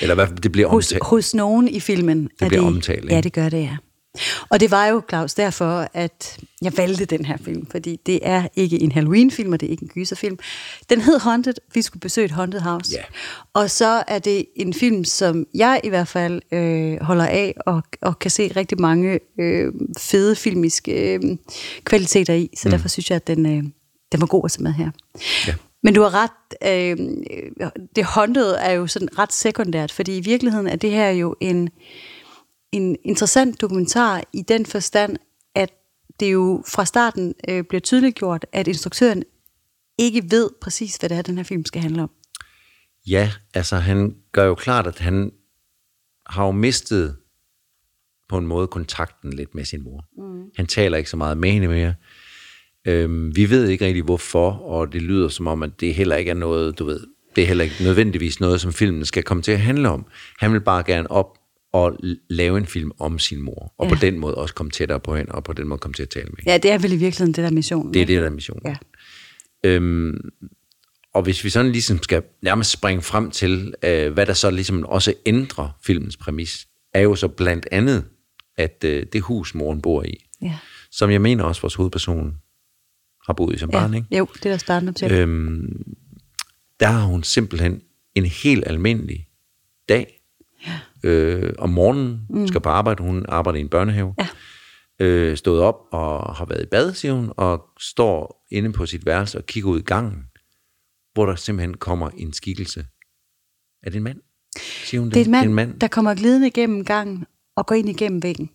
Eller 0.01 0.13
i 0.13 0.15
hvert 0.15 0.27
fald, 0.27 0.39
det 0.39 0.51
bliver 0.51 0.67
hos, 0.67 0.91
omtalt. 0.91 1.05
hos 1.05 1.33
nogen 1.35 1.67
i 1.67 1.79
filmen. 1.79 2.29
Det 2.39 2.47
bliver 2.47 2.63
omtalt, 2.63 3.03
ikke? 3.03 3.15
Ja, 3.15 3.21
det 3.21 3.33
gør 3.33 3.49
det, 3.49 3.61
ja. 3.61 3.77
Og 4.49 4.59
det 4.59 4.71
var 4.71 4.85
jo, 4.85 5.01
Claus, 5.09 5.33
derfor, 5.33 5.87
at 5.93 6.37
jeg 6.61 6.77
valgte 6.77 7.05
den 7.05 7.25
her 7.25 7.37
film, 7.37 7.67
fordi 7.71 7.99
det 8.05 8.19
er 8.21 8.47
ikke 8.55 8.81
en 8.81 8.91
Halloween-film, 8.91 9.53
og 9.53 9.59
det 9.59 9.67
er 9.67 9.71
ikke 9.71 9.83
en 9.83 9.89
gyserfilm. 9.89 10.39
Den 10.89 11.01
hed 11.01 11.19
Haunted, 11.19 11.53
vi 11.73 11.81
skulle 11.81 12.01
besøge 12.01 12.25
et 12.25 12.31
Haunted 12.31 12.59
House. 12.59 12.91
Ja. 12.93 13.03
Og 13.53 13.71
så 13.71 14.03
er 14.07 14.19
det 14.19 14.45
en 14.55 14.73
film, 14.73 15.03
som 15.03 15.45
jeg 15.53 15.81
i 15.83 15.89
hvert 15.89 16.07
fald 16.07 16.41
øh, 16.51 16.97
holder 17.01 17.25
af, 17.25 17.53
og, 17.65 17.83
og 18.01 18.19
kan 18.19 18.31
se 18.31 18.51
rigtig 18.55 18.81
mange 18.81 19.19
øh, 19.39 19.73
fede 19.97 20.35
filmiske 20.35 21.13
øh, 21.13 21.37
kvaliteter 21.83 22.33
i, 22.33 22.49
så 22.57 22.67
mm. 22.67 22.71
derfor 22.71 22.87
synes 22.87 23.09
jeg, 23.09 23.15
at 23.15 23.27
den, 23.27 23.45
øh, 23.45 23.63
den 24.11 24.21
var 24.21 24.27
god 24.27 24.41
at 24.45 24.51
se 24.51 24.63
med 24.63 24.73
her. 24.73 24.89
Ja. 25.47 25.53
Men 25.83 25.93
du 25.93 26.01
har 26.01 26.13
ret, 26.13 26.31
øh, 26.63 26.97
det 27.95 28.03
håndede 28.03 28.57
er 28.57 28.71
jo 28.71 28.87
sådan 28.87 29.19
ret 29.19 29.33
sekundært, 29.33 29.91
fordi 29.91 30.17
i 30.17 30.21
virkeligheden 30.21 30.67
er 30.67 30.75
det 30.75 30.91
her 30.91 31.09
jo 31.09 31.35
en, 31.41 31.69
en 32.71 32.95
interessant 33.03 33.61
dokumentar 33.61 34.23
i 34.33 34.41
den 34.41 34.65
forstand, 34.65 35.17
at 35.55 35.73
det 36.19 36.33
jo 36.33 36.63
fra 36.67 36.85
starten 36.85 37.33
øh, 37.49 37.63
bliver 37.63 37.81
tydeligt 37.81 38.15
gjort, 38.15 38.45
at 38.51 38.67
instruktøren 38.67 39.23
ikke 39.97 40.23
ved 40.29 40.49
præcis, 40.61 40.95
hvad 40.95 41.09
det 41.09 41.17
er, 41.17 41.21
den 41.21 41.37
her 41.37 41.43
film 41.43 41.65
skal 41.65 41.81
handle 41.81 42.01
om. 42.01 42.11
Ja, 43.07 43.31
altså 43.53 43.75
han 43.75 44.15
gør 44.31 44.45
jo 44.45 44.55
klart, 44.55 44.87
at 44.87 44.99
han 44.99 45.31
har 46.25 46.45
jo 46.45 46.51
mistet 46.51 47.17
på 48.29 48.37
en 48.37 48.47
måde 48.47 48.67
kontakten 48.67 49.33
lidt 49.33 49.55
med 49.55 49.65
sin 49.65 49.83
mor. 49.83 50.05
Mm. 50.17 50.49
Han 50.55 50.67
taler 50.67 50.97
ikke 50.97 51.09
så 51.09 51.17
meget 51.17 51.37
med 51.37 51.51
hende 51.51 51.67
mere. 51.67 51.95
Øhm, 52.85 53.35
vi 53.35 53.49
ved 53.49 53.67
ikke 53.67 53.85
rigtig 53.85 54.03
hvorfor, 54.03 54.51
og 54.51 54.93
det 54.93 55.01
lyder 55.01 55.29
som 55.29 55.47
om, 55.47 55.63
at 55.63 55.79
det 55.79 55.95
heller 55.95 56.15
ikke 56.15 56.31
er 56.31 56.35
noget, 56.35 56.79
du 56.79 56.85
ved, 56.85 56.99
det 57.35 57.41
er 57.41 57.47
heller 57.47 57.63
ikke 57.63 57.83
nødvendigvis 57.83 58.39
noget, 58.39 58.61
som 58.61 58.73
filmen 58.73 59.05
skal 59.05 59.23
komme 59.23 59.43
til 59.43 59.51
at 59.51 59.59
handle 59.59 59.89
om. 59.89 60.05
Han 60.39 60.53
vil 60.53 60.61
bare 60.61 60.83
gerne 60.83 61.11
op 61.11 61.37
og 61.75 61.97
l- 62.03 62.25
lave 62.29 62.57
en 62.57 62.65
film 62.65 62.91
om 62.99 63.19
sin 63.19 63.41
mor, 63.41 63.73
og 63.77 63.85
ja. 63.87 63.93
på 63.93 63.99
den 64.01 64.19
måde 64.19 64.35
også 64.35 64.53
komme 64.53 64.71
tættere 64.71 64.99
på 64.99 65.15
hende, 65.15 65.31
og 65.31 65.43
på 65.43 65.53
den 65.53 65.67
måde 65.67 65.79
komme 65.79 65.93
til 65.93 66.03
at 66.03 66.09
tale 66.09 66.25
med 66.25 66.35
hende. 66.39 66.51
Ja, 66.51 66.57
det 66.57 66.71
er 66.71 66.77
vel 66.77 66.91
i 66.91 66.95
virkeligheden 66.95 67.33
det 67.33 67.41
der 67.43 67.49
er 67.49 67.53
missionen. 67.53 67.93
Det 67.93 68.01
er 68.01 68.05
det, 68.05 68.19
der 68.21 68.25
er 68.25 68.29
missionen. 68.29 68.61
Ja. 68.65 68.75
Øhm, 69.63 70.17
og 71.13 71.23
hvis 71.23 71.43
vi 71.43 71.49
sådan 71.49 71.71
ligesom 71.71 72.03
skal 72.03 72.23
nærmest 72.41 72.71
springe 72.71 73.01
frem 73.01 73.31
til, 73.31 73.73
øh, 73.83 74.13
hvad 74.13 74.25
der 74.25 74.33
så 74.33 74.49
ligesom 74.51 74.83
også 74.85 75.13
ændrer 75.25 75.69
filmens 75.85 76.17
præmis, 76.17 76.67
er 76.93 76.99
jo 77.01 77.15
så 77.15 77.27
blandt 77.27 77.67
andet, 77.71 78.05
at 78.57 78.83
øh, 78.85 79.05
det 79.13 79.21
hus, 79.21 79.55
moren 79.55 79.81
bor 79.81 80.03
i, 80.03 80.25
Ja. 80.41 80.57
som 80.91 81.11
jeg 81.11 81.21
mener 81.21 81.43
også 81.43 81.61
vores 81.61 81.75
hovedperson 81.75 82.35
har 83.25 83.33
boet 83.33 83.55
i 83.55 83.57
som 83.57 83.69
barn, 83.69 83.93
ikke? 83.93 84.07
ja. 84.11 84.17
Jo, 84.17 84.27
det 84.33 84.45
er 84.45 84.49
der 84.49 84.57
starten 84.57 84.89
op 84.89 84.95
til. 84.95 85.11
Øhm, 85.11 85.83
der 86.79 86.87
har 86.87 87.05
hun 87.05 87.23
simpelthen 87.23 87.81
en 88.15 88.25
helt 88.25 88.63
almindelig 88.67 89.27
dag. 89.89 90.14
Øh, 91.05 91.53
om 91.57 91.69
morgenen 91.69 92.19
mm. 92.29 92.47
skal 92.47 92.61
på 92.61 92.69
arbejde, 92.69 93.03
hun 93.03 93.25
arbejder 93.29 93.57
i 93.57 93.61
en 93.61 93.69
børnehave. 93.69 94.13
Ja. 94.19 94.27
Øh, 95.05 95.37
stået 95.37 95.61
op 95.61 95.75
og 95.91 96.35
har 96.35 96.45
været 96.45 96.63
i 96.63 96.65
bad, 96.65 96.93
siger 96.93 97.13
hun, 97.13 97.31
og 97.37 97.65
står 97.79 98.45
inde 98.51 98.71
på 98.73 98.85
sit 98.85 99.05
værelse 99.05 99.37
og 99.37 99.45
kigger 99.45 99.69
ud 99.69 99.79
i 99.79 99.83
gangen, 99.83 100.23
hvor 101.13 101.25
der 101.25 101.35
simpelthen 101.35 101.73
kommer 101.77 102.09
en 102.09 102.33
skikkelse. 102.33 102.85
Er 103.83 103.89
det 103.89 103.95
en 103.97 104.03
mand? 104.03 104.19
Siger 104.59 105.01
hun 105.01 105.09
det? 105.09 105.15
Det 105.15 105.21
er 105.21 105.25
en 105.25 105.31
mand, 105.31 105.49
en 105.49 105.53
mand 105.55 105.79
der 105.79 105.87
kommer 105.87 106.15
glidende 106.15 106.47
igennem 106.47 106.85
gangen 106.85 107.25
og 107.55 107.65
går 107.65 107.75
ind 107.75 107.89
igennem 107.89 108.23
væggen. 108.23 108.49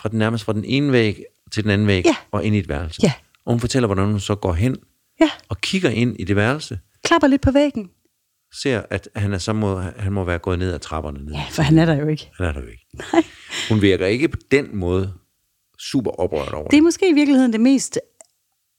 fra 0.00 0.08
den 0.08 0.18
nærmest 0.18 0.44
fra 0.44 0.52
den 0.52 0.64
ene 0.64 0.92
væg 0.92 1.22
til 1.52 1.62
den 1.62 1.70
anden 1.70 1.86
væg 1.86 2.04
Ja. 2.04 2.16
og 2.30 2.44
ind 2.44 2.56
i 2.56 2.58
et 2.58 2.68
værelse. 2.68 3.00
Ja. 3.02 3.12
Og 3.44 3.52
hun 3.52 3.60
fortæller, 3.60 3.86
hvordan 3.86 4.04
hun 4.06 4.20
så 4.20 4.34
går 4.34 4.52
hen 4.52 4.76
Ja, 5.20 5.30
og 5.48 5.60
kigger 5.60 5.90
ind 5.90 6.16
i 6.20 6.24
det 6.24 6.36
værelse, 6.36 6.78
klapper 7.04 7.28
lidt 7.28 7.42
på 7.42 7.50
væggen. 7.50 7.90
Ser, 8.52 8.82
at 8.90 9.08
han, 9.16 9.32
er 9.32 9.38
så 9.38 9.52
må, 9.52 9.78
han 9.78 10.12
må 10.12 10.24
være 10.24 10.38
gået 10.38 10.58
ned 10.58 10.72
ad 10.72 10.78
trapperne. 10.78 11.24
Ned. 11.24 11.32
Ja, 11.32 11.44
for 11.50 11.62
han 11.62 11.78
er 11.78 11.84
der 11.84 11.94
jo 11.94 12.08
ikke. 12.08 12.30
Han 12.36 12.46
er 12.46 12.52
der 12.52 12.60
jo 12.60 12.66
ikke. 12.66 12.86
Nej. 13.12 13.22
Hun 13.68 13.82
virker 13.82 14.06
ikke 14.06 14.28
på 14.28 14.38
den 14.50 14.76
måde 14.76 15.12
super 15.78 16.10
oprørt 16.10 16.52
over 16.52 16.68
Det 16.68 16.76
er 16.76 16.82
måske 16.82 17.10
i 17.10 17.12
virkeligheden 17.12 17.52
det 17.52 17.60
mest 17.60 18.00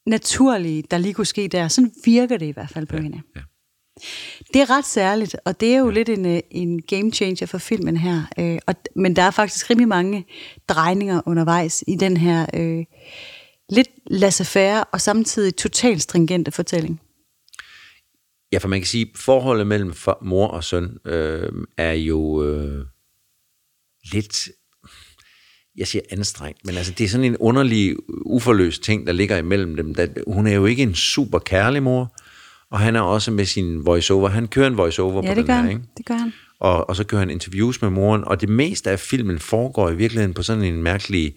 naturlige, 0.05 0.84
der 0.91 0.97
lige 0.97 1.13
kunne 1.13 1.26
ske 1.26 1.47
der. 1.47 1.67
Sådan 1.67 1.91
virker 2.05 2.38
det 2.38 2.45
i 2.45 2.51
hvert 2.51 2.70
fald 2.70 2.86
på 2.86 2.95
ja, 2.95 3.01
hende. 3.01 3.22
ja. 3.36 3.41
Det 4.53 4.61
er 4.61 4.78
ret 4.78 4.86
særligt, 4.86 5.36
og 5.45 5.59
det 5.59 5.74
er 5.74 5.80
jo 5.80 5.89
ja. 5.89 5.93
lidt 5.93 6.09
en, 6.09 6.26
øh, 6.26 6.39
en 6.51 6.82
game 6.82 7.11
changer 7.11 7.45
for 7.45 7.57
filmen 7.57 7.97
her. 7.97 8.24
Øh, 8.39 8.59
og, 8.67 8.76
men 8.95 9.15
der 9.15 9.22
er 9.22 9.32
faktisk 9.32 9.70
rimelig 9.70 9.88
mange 9.88 10.26
drejninger 10.67 11.22
undervejs 11.26 11.84
i 11.88 11.95
den 11.95 12.17
her 12.17 12.45
øh, 12.53 12.86
lidt 13.70 13.89
laissez-faire 14.11 14.84
og 14.91 15.01
samtidig 15.01 15.55
totalt 15.55 16.01
stringente 16.01 16.51
fortælling. 16.51 17.01
Ja, 18.51 18.57
for 18.57 18.67
man 18.67 18.79
kan 18.79 18.87
sige, 18.87 19.11
forholdet 19.15 19.67
mellem 19.67 19.93
mor 20.21 20.47
og 20.47 20.63
søn 20.63 20.97
øh, 21.05 21.51
er 21.77 21.91
jo 21.91 22.43
øh, 22.43 22.85
lidt, 24.13 24.49
jeg 25.77 25.87
siger 25.87 26.01
anstrengt, 26.11 26.65
men 26.65 26.77
altså 26.77 26.93
det 26.97 27.03
er 27.03 27.07
sådan 27.09 27.25
en 27.25 27.37
underlig, 27.37 27.95
uforløst 28.25 28.83
ting, 28.83 29.07
der 29.07 29.13
ligger 29.13 29.37
imellem 29.37 29.75
dem. 29.75 29.95
Da, 29.95 30.07
hun 30.27 30.47
er 30.47 30.53
jo 30.55 30.65
ikke 30.65 30.83
en 30.83 30.95
super 30.95 31.39
kærlig 31.39 31.83
mor, 31.83 32.15
og 32.71 32.79
han 32.79 32.95
er 32.95 33.01
også 33.01 33.31
med 33.31 33.45
sin 33.45 33.85
voiceover. 33.85 34.29
Han 34.29 34.47
kører 34.47 34.67
en 34.67 34.77
voiceover 34.77 35.13
Ja, 35.13 35.21
på 35.21 35.27
det 35.27 35.35
den 35.37 35.45
gør 35.45 35.53
her, 35.53 35.61
han. 35.61 35.69
ikke? 35.69 35.83
Det 35.97 36.05
gør 36.05 36.15
han. 36.15 36.33
Og, 36.59 36.89
og 36.89 36.95
så 36.95 37.03
kører 37.03 37.19
han 37.19 37.29
interviews 37.29 37.81
med 37.81 37.89
moren, 37.89 38.23
og 38.23 38.41
det 38.41 38.49
meste 38.49 38.89
af 38.91 38.99
filmen 38.99 39.39
foregår 39.39 39.89
i 39.89 39.95
virkeligheden 39.95 40.33
på 40.33 40.43
sådan 40.43 40.63
en 40.63 40.83
mærkelig 40.83 41.35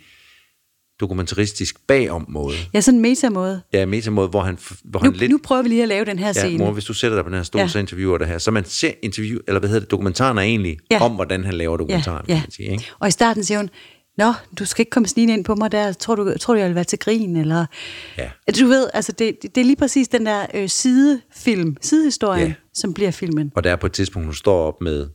dokumentaristisk 1.03 1.86
bagom 1.86 2.26
måde. 2.28 2.55
Ja, 2.74 2.80
sådan 2.80 2.98
en 2.98 3.03
meta-måde. 3.03 3.62
Ja, 3.72 3.86
meta-måde, 3.86 4.28
hvor 4.28 4.40
han, 4.40 4.59
hvor 4.84 5.00
Nu, 5.00 5.05
han 5.11 5.12
lidt... 5.12 5.30
nu 5.30 5.38
prøver 5.44 5.62
vi 5.62 5.68
lige 5.68 5.82
at 5.82 5.88
lave 5.88 6.05
den 6.05 6.18
her 6.18 6.26
Ja, 6.26 6.32
scene. 6.32 6.59
mor, 6.64 6.72
hvis 6.72 6.84
du 6.84 6.92
sætter 6.94 7.16
dig 7.16 7.24
på 7.24 7.28
den 7.28 7.36
her 7.36 7.42
stol, 7.44 7.59
Ja. 7.59 7.62
ja. 7.64 7.68
så 7.68 7.78
interviewer 7.78 8.18
det 8.18 8.26
her. 8.26 8.38
Så 8.38 8.50
man 8.50 8.64
ser 8.64 8.90
interview, 9.03 9.38
eller 9.48 9.59
hvad 9.59 9.68
hedder 9.68 9.80
det, 9.80 9.90
dokumentaren 9.90 10.38
er 10.38 10.42
egentlig 10.42 10.78
Ja. 10.90 10.96
ja. 10.96 11.05
om, 11.05 11.12
hvordan 11.12 11.44
han 11.44 11.55
laver 11.55 11.76
dokumentaren, 11.76 12.24
ja, 12.28 12.34
kan 12.34 12.36
ja. 12.36 12.40
man 12.42 12.50
sige, 12.50 12.68
ikke? 12.72 12.90
Og 12.98 13.09
i 13.09 13.11
starten 13.11 13.44
siger 13.44 13.59
hun, 13.59 13.70
Nå, 14.18 14.32
du 14.59 14.64
skal 14.64 14.82
ikke 14.82 14.90
komme 14.90 15.07
snigende 15.09 15.34
ind 15.34 15.44
på 15.44 15.55
mig 15.55 15.72
der. 15.72 15.92
Tror 15.92 16.14
du, 16.14 16.34
tror 16.40 16.55
du 16.55 16.59
jeg 16.61 16.66
vil 16.68 16.74
være 16.74 16.84
til 16.84 16.98
grin? 16.98 17.36
Eller... 17.36 17.66
Ja. 18.18 18.30
Du 18.61 18.66
ved, 18.66 18.88
altså 18.94 19.12
det, 19.12 19.36
det 19.42 19.59
er 19.59 19.64
lige 19.64 19.76
præcis 19.76 20.09
den 20.09 20.26
der 20.26 20.46
øh, 20.55 20.68
sidefilm, 20.68 21.76
sidehistorien, 21.80 22.46
Ja. 22.48 22.55
som 22.74 22.94
bliver 22.94 23.11
filmen. 23.11 23.53
Og 23.55 23.64
der 23.64 23.72
er 23.72 23.76
på 23.76 23.86
et 23.86 23.92
tidspunkt, 23.92 24.26
hun 24.26 24.34
står 24.34 24.66
op 24.66 24.80
med 24.80 25.09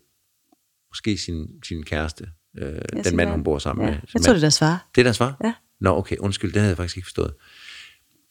måske 0.91 1.17
sin, 1.17 1.47
sin 1.67 1.83
kæreste, 1.83 2.25
øh, 2.61 3.03
den 3.03 3.15
mand, 3.15 3.29
hun 3.29 3.43
bor 3.43 3.57
sammen 3.59 3.85
ja. 3.85 3.91
med. 3.91 3.99
Jeg 4.13 4.21
tror, 4.21 4.33
det 4.33 4.39
er 4.39 4.41
deres 4.41 4.59
far. 4.59 4.89
Det 4.95 5.01
er 5.01 5.03
deres 5.03 5.17
far? 5.17 5.37
Ja. 5.43 5.53
Nå, 5.79 5.97
okay, 5.97 6.17
undskyld, 6.17 6.53
det 6.53 6.61
havde 6.61 6.69
jeg 6.69 6.77
faktisk 6.77 6.97
ikke 6.97 7.05
forstået. 7.05 7.33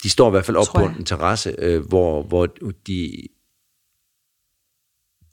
De 0.02 0.10
står 0.10 0.28
i 0.28 0.30
hvert 0.30 0.44
fald 0.44 0.56
op 0.56 0.66
på 0.74 0.84
en 0.98 1.04
terrasse, 1.04 1.54
øh, 1.58 1.86
hvor, 1.88 2.22
hvor 2.22 2.46
de, 2.86 3.28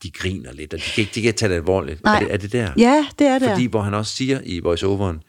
de 0.03 0.11
griner 0.11 0.51
lidt, 0.51 0.73
og 0.73 0.79
de 0.79 0.85
kan 0.95 1.01
ikke, 1.01 1.11
de 1.15 1.21
kan 1.21 1.33
tage 1.33 1.49
det 1.49 1.55
alvorligt. 1.55 2.03
Nej. 2.03 2.15
Er 2.15 2.19
det, 2.19 2.33
er 2.33 2.37
det 2.37 2.51
der? 2.51 2.73
Ja, 2.77 3.07
det 3.19 3.27
er 3.27 3.39
det. 3.39 3.49
Fordi 3.49 3.65
hvor 3.65 3.81
han 3.81 3.93
også 3.93 4.15
siger 4.15 4.41
i 4.43 4.59
voiceoveren, 4.59 5.23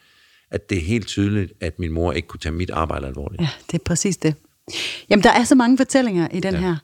at 0.51 0.71
det 0.71 0.79
er 0.79 0.83
helt 0.83 1.07
tydeligt, 1.07 1.53
at 1.61 1.79
min 1.79 1.93
mor 1.93 2.13
ikke 2.13 2.29
kunne 2.29 2.41
tage 2.41 2.53
mit 2.53 2.71
arbejde 2.71 3.07
alvorligt. 3.07 3.43
Ja, 3.43 3.49
det 3.71 3.79
er 3.81 3.85
præcis 3.85 4.17
det. 4.17 4.35
Jamen, 5.11 5.23
der 5.23 5.31
er 5.31 5.45
så 5.45 5.55
mange 5.55 5.77
fortællinger 5.77 6.29
i 6.33 6.41
den 6.41 6.55
ja. 6.55 6.61
Her. 6.61 6.77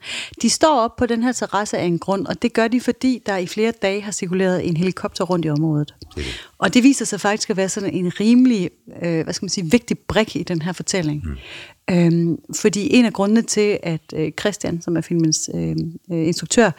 De 0.42 0.50
står 0.50 0.80
op 0.80 0.96
på 0.96 1.06
den 1.06 1.22
her 1.22 1.32
terrasse 1.32 1.78
af 1.78 1.84
en 1.84 1.98
grund, 1.98 2.26
og 2.26 2.42
det 2.42 2.52
gør 2.52 2.68
de, 2.68 2.80
fordi 2.80 3.22
der 3.26 3.36
i 3.36 3.46
flere 3.46 3.72
dage 3.82 4.02
har 4.02 4.12
cirkuleret 4.12 4.68
en 4.68 4.76
helikopter 4.76 5.24
rundt 5.24 5.46
i 5.46 5.50
området. 5.50 5.94
Det 6.00 6.16
det. 6.16 6.24
Og 6.58 6.74
det 6.74 6.82
viser 6.82 7.04
sig 7.04 7.20
faktisk 7.20 7.50
at 7.50 7.56
være 7.56 7.68
sådan 7.68 7.94
en 7.94 8.20
rimelig, 8.20 8.70
øh, 9.02 9.24
hvad 9.24 9.34
skal 9.34 9.44
man 9.44 9.50
sige, 9.50 9.70
vigtig 9.70 9.98
brik 9.98 10.36
i 10.36 10.42
den 10.42 10.62
her 10.62 10.72
fortælling. 10.72 11.22
Mm. 11.24 11.94
Øhm, 11.94 12.38
fordi 12.56 12.94
en 12.94 13.04
af 13.04 13.12
grundene 13.12 13.42
til, 13.42 13.78
at 13.82 14.00
øh, 14.14 14.32
Christian, 14.40 14.82
som 14.82 14.96
er 14.96 15.00
filmens 15.00 15.50
øh, 15.54 15.76
øh, 16.12 16.26
instruktør, 16.26 16.70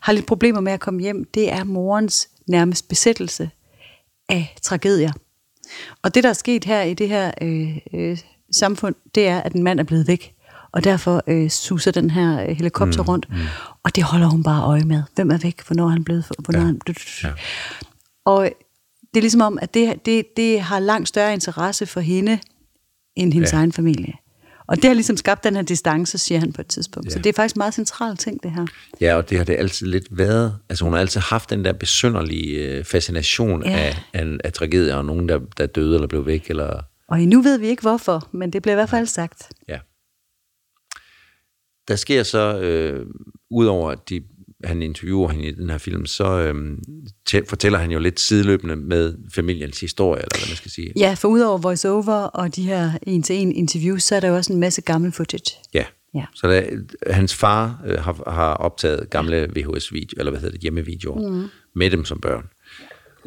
har 0.00 0.12
lidt 0.12 0.26
problemer 0.26 0.60
med 0.60 0.72
at 0.72 0.80
komme 0.80 1.00
hjem, 1.00 1.24
det 1.24 1.52
er 1.52 1.64
morens 1.64 2.28
nærmest 2.46 2.88
besættelse 2.88 3.50
af 4.28 4.56
tragedier. 4.62 5.12
Og 6.02 6.14
det, 6.14 6.24
der 6.24 6.28
er 6.28 6.34
sket 6.34 6.64
her 6.64 6.82
i 6.82 6.94
det 6.94 7.08
her 7.08 7.30
øh, 7.42 7.78
øh, 7.94 8.18
samfund, 8.52 8.94
det 9.14 9.26
er, 9.26 9.40
at 9.40 9.52
en 9.52 9.62
mand 9.62 9.80
er 9.80 9.84
blevet 9.84 10.08
væk. 10.08 10.34
Og 10.72 10.84
derfor 10.84 11.22
øh, 11.26 11.50
suser 11.50 11.90
den 11.90 12.10
her 12.10 12.42
øh, 12.42 12.48
helikopter 12.48 13.02
mm, 13.02 13.08
rundt. 13.08 13.26
Mm. 13.30 13.36
Og 13.82 13.96
det 13.96 14.04
holder 14.04 14.26
hun 14.26 14.42
bare 14.42 14.62
øje 14.64 14.84
med. 14.84 15.02
Hvem 15.14 15.30
er 15.30 15.38
væk? 15.38 15.66
Hvornår 15.66 15.84
er 15.84 15.90
han 15.90 16.04
blevet? 16.04 16.24
Hvornår 16.38 16.60
Ja, 16.60 16.66
han... 16.66 16.80
ja. 17.24 17.28
Og 18.24 18.50
det 19.14 19.16
er 19.16 19.20
ligesom 19.20 19.40
om, 19.40 19.58
at 19.62 19.74
det, 19.74 20.06
det, 20.06 20.24
det 20.36 20.60
har 20.60 20.78
langt 20.78 21.08
større 21.08 21.32
interesse 21.32 21.86
for 21.86 22.00
hende, 22.00 22.38
end 23.16 23.32
hendes 23.32 23.52
ja. 23.52 23.58
Egen 23.58 23.72
familie. 23.72 24.12
Og 24.66 24.76
det 24.76 24.84
har 24.84 24.94
ligesom 24.94 25.16
skabt 25.16 25.44
den 25.44 25.56
her 25.56 25.62
distance, 25.62 26.18
siger 26.18 26.38
han 26.38 26.52
på 26.52 26.60
et 26.60 26.66
tidspunkt. 26.66 27.06
Ja. 27.08 27.12
Så 27.12 27.18
det 27.18 27.26
er 27.26 27.32
faktisk 27.32 27.56
en 27.56 27.58
meget 27.58 27.74
central 27.74 28.16
ting, 28.16 28.42
det 28.42 28.50
her. 28.50 28.66
Ja, 29.00 29.14
og 29.14 29.30
det 29.30 29.38
har 29.38 29.44
det 29.44 29.56
altid 29.58 29.86
lidt 29.86 30.06
været. 30.10 30.56
Altså 30.68 30.84
hun 30.84 30.92
har 30.92 31.00
altid 31.00 31.20
haft 31.20 31.50
den 31.50 31.64
der 31.64 31.72
besynderlige 31.72 32.58
øh, 32.68 32.84
fascination 32.84 33.62
Ja. 33.64 33.70
ja. 33.70 33.76
af, 33.78 33.96
af, 34.12 34.26
af 34.44 34.52
tragedier, 34.52 34.94
og 34.94 35.04
nogen, 35.04 35.28
der, 35.28 35.40
der 35.58 35.66
døde 35.66 35.94
eller 35.94 36.06
blev 36.08 36.26
væk. 36.26 36.50
Eller, 36.50 36.82
Og 37.08 37.20
nu 37.20 37.42
ved 37.42 37.58
vi 37.58 37.66
ikke 37.66 37.82
hvorfor, 37.82 38.28
men 38.32 38.52
det 38.52 38.62
bliver 38.62 38.74
i 38.74 38.76
hvert 38.76 38.90
fald 38.90 39.06
sagt. 39.06 39.48
ja. 39.68 39.78
Der 41.90 41.96
sker 41.96 42.22
så, 42.22 42.60
øh, 42.60 43.06
udover 43.50 43.90
at 43.90 43.98
de, 44.08 44.22
han 44.64 44.82
interviewer 44.82 45.28
hende 45.28 45.48
i 45.48 45.50
den 45.52 45.70
her 45.70 45.78
film, 45.78 46.06
så 46.06 46.24
øh, 46.24 46.78
tæ- 47.30 47.46
fortæller 47.48 47.78
han 47.78 47.90
jo 47.90 47.98
lidt 47.98 48.20
sideløbende 48.20 48.76
med 48.76 49.14
familiens 49.34 49.80
historie, 49.80 50.22
eller 50.22 50.38
hvad 50.38 50.48
man 50.48 50.56
skal 50.56 50.70
sige. 50.70 50.92
Ja, 50.96 51.14
for 51.14 51.28
udover 51.28 51.58
voiceover 51.58 52.14
og 52.14 52.56
de 52.56 52.62
her 52.62 52.92
en-til-en 53.02 53.52
interviews, 53.52 54.02
så 54.02 54.16
er 54.16 54.20
der 54.20 54.28
jo 54.28 54.36
også 54.36 54.52
en 54.52 54.60
masse 54.60 54.82
gammel 54.82 55.12
footage. 55.12 55.56
Ja. 55.74 55.84
Ja. 56.14 56.24
Så 56.34 56.48
der, 56.48 56.62
hans 57.12 57.34
far 57.34 57.82
øh, 57.86 57.98
har, 57.98 58.30
har 58.30 58.54
optaget 58.54 59.10
gamle 59.10 59.48
VHS-video, 59.56 60.14
eller 60.18 60.30
hvad 60.30 60.40
hedder 60.40 60.52
det, 60.52 60.60
hjemmevideoer, 60.60 61.28
mm. 61.30 61.48
med 61.74 61.90
dem 61.90 62.04
som 62.04 62.20
børn. 62.20 62.48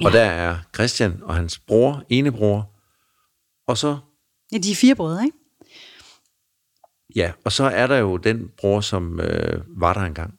Og 0.05 0.11
der 0.11 0.21
er 0.21 0.57
Christian 0.75 1.13
og 1.23 1.35
hans 1.35 1.59
bror, 1.59 2.03
ene 2.09 2.31
bror, 2.31 2.69
og 3.67 3.77
så, 3.77 3.97
Ja, 4.51 4.57
de 4.57 4.71
er 4.71 4.75
fire 4.75 4.95
brødre, 4.95 5.25
ikke? 5.25 5.37
Ja, 7.15 7.31
og 7.43 7.51
så 7.51 7.63
er 7.63 7.87
der 7.87 7.97
jo 7.97 8.17
den 8.17 8.51
bror, 8.57 8.81
som 8.81 9.19
øh, 9.19 9.61
var 9.67 9.93
der 9.93 10.01
engang. 10.01 10.33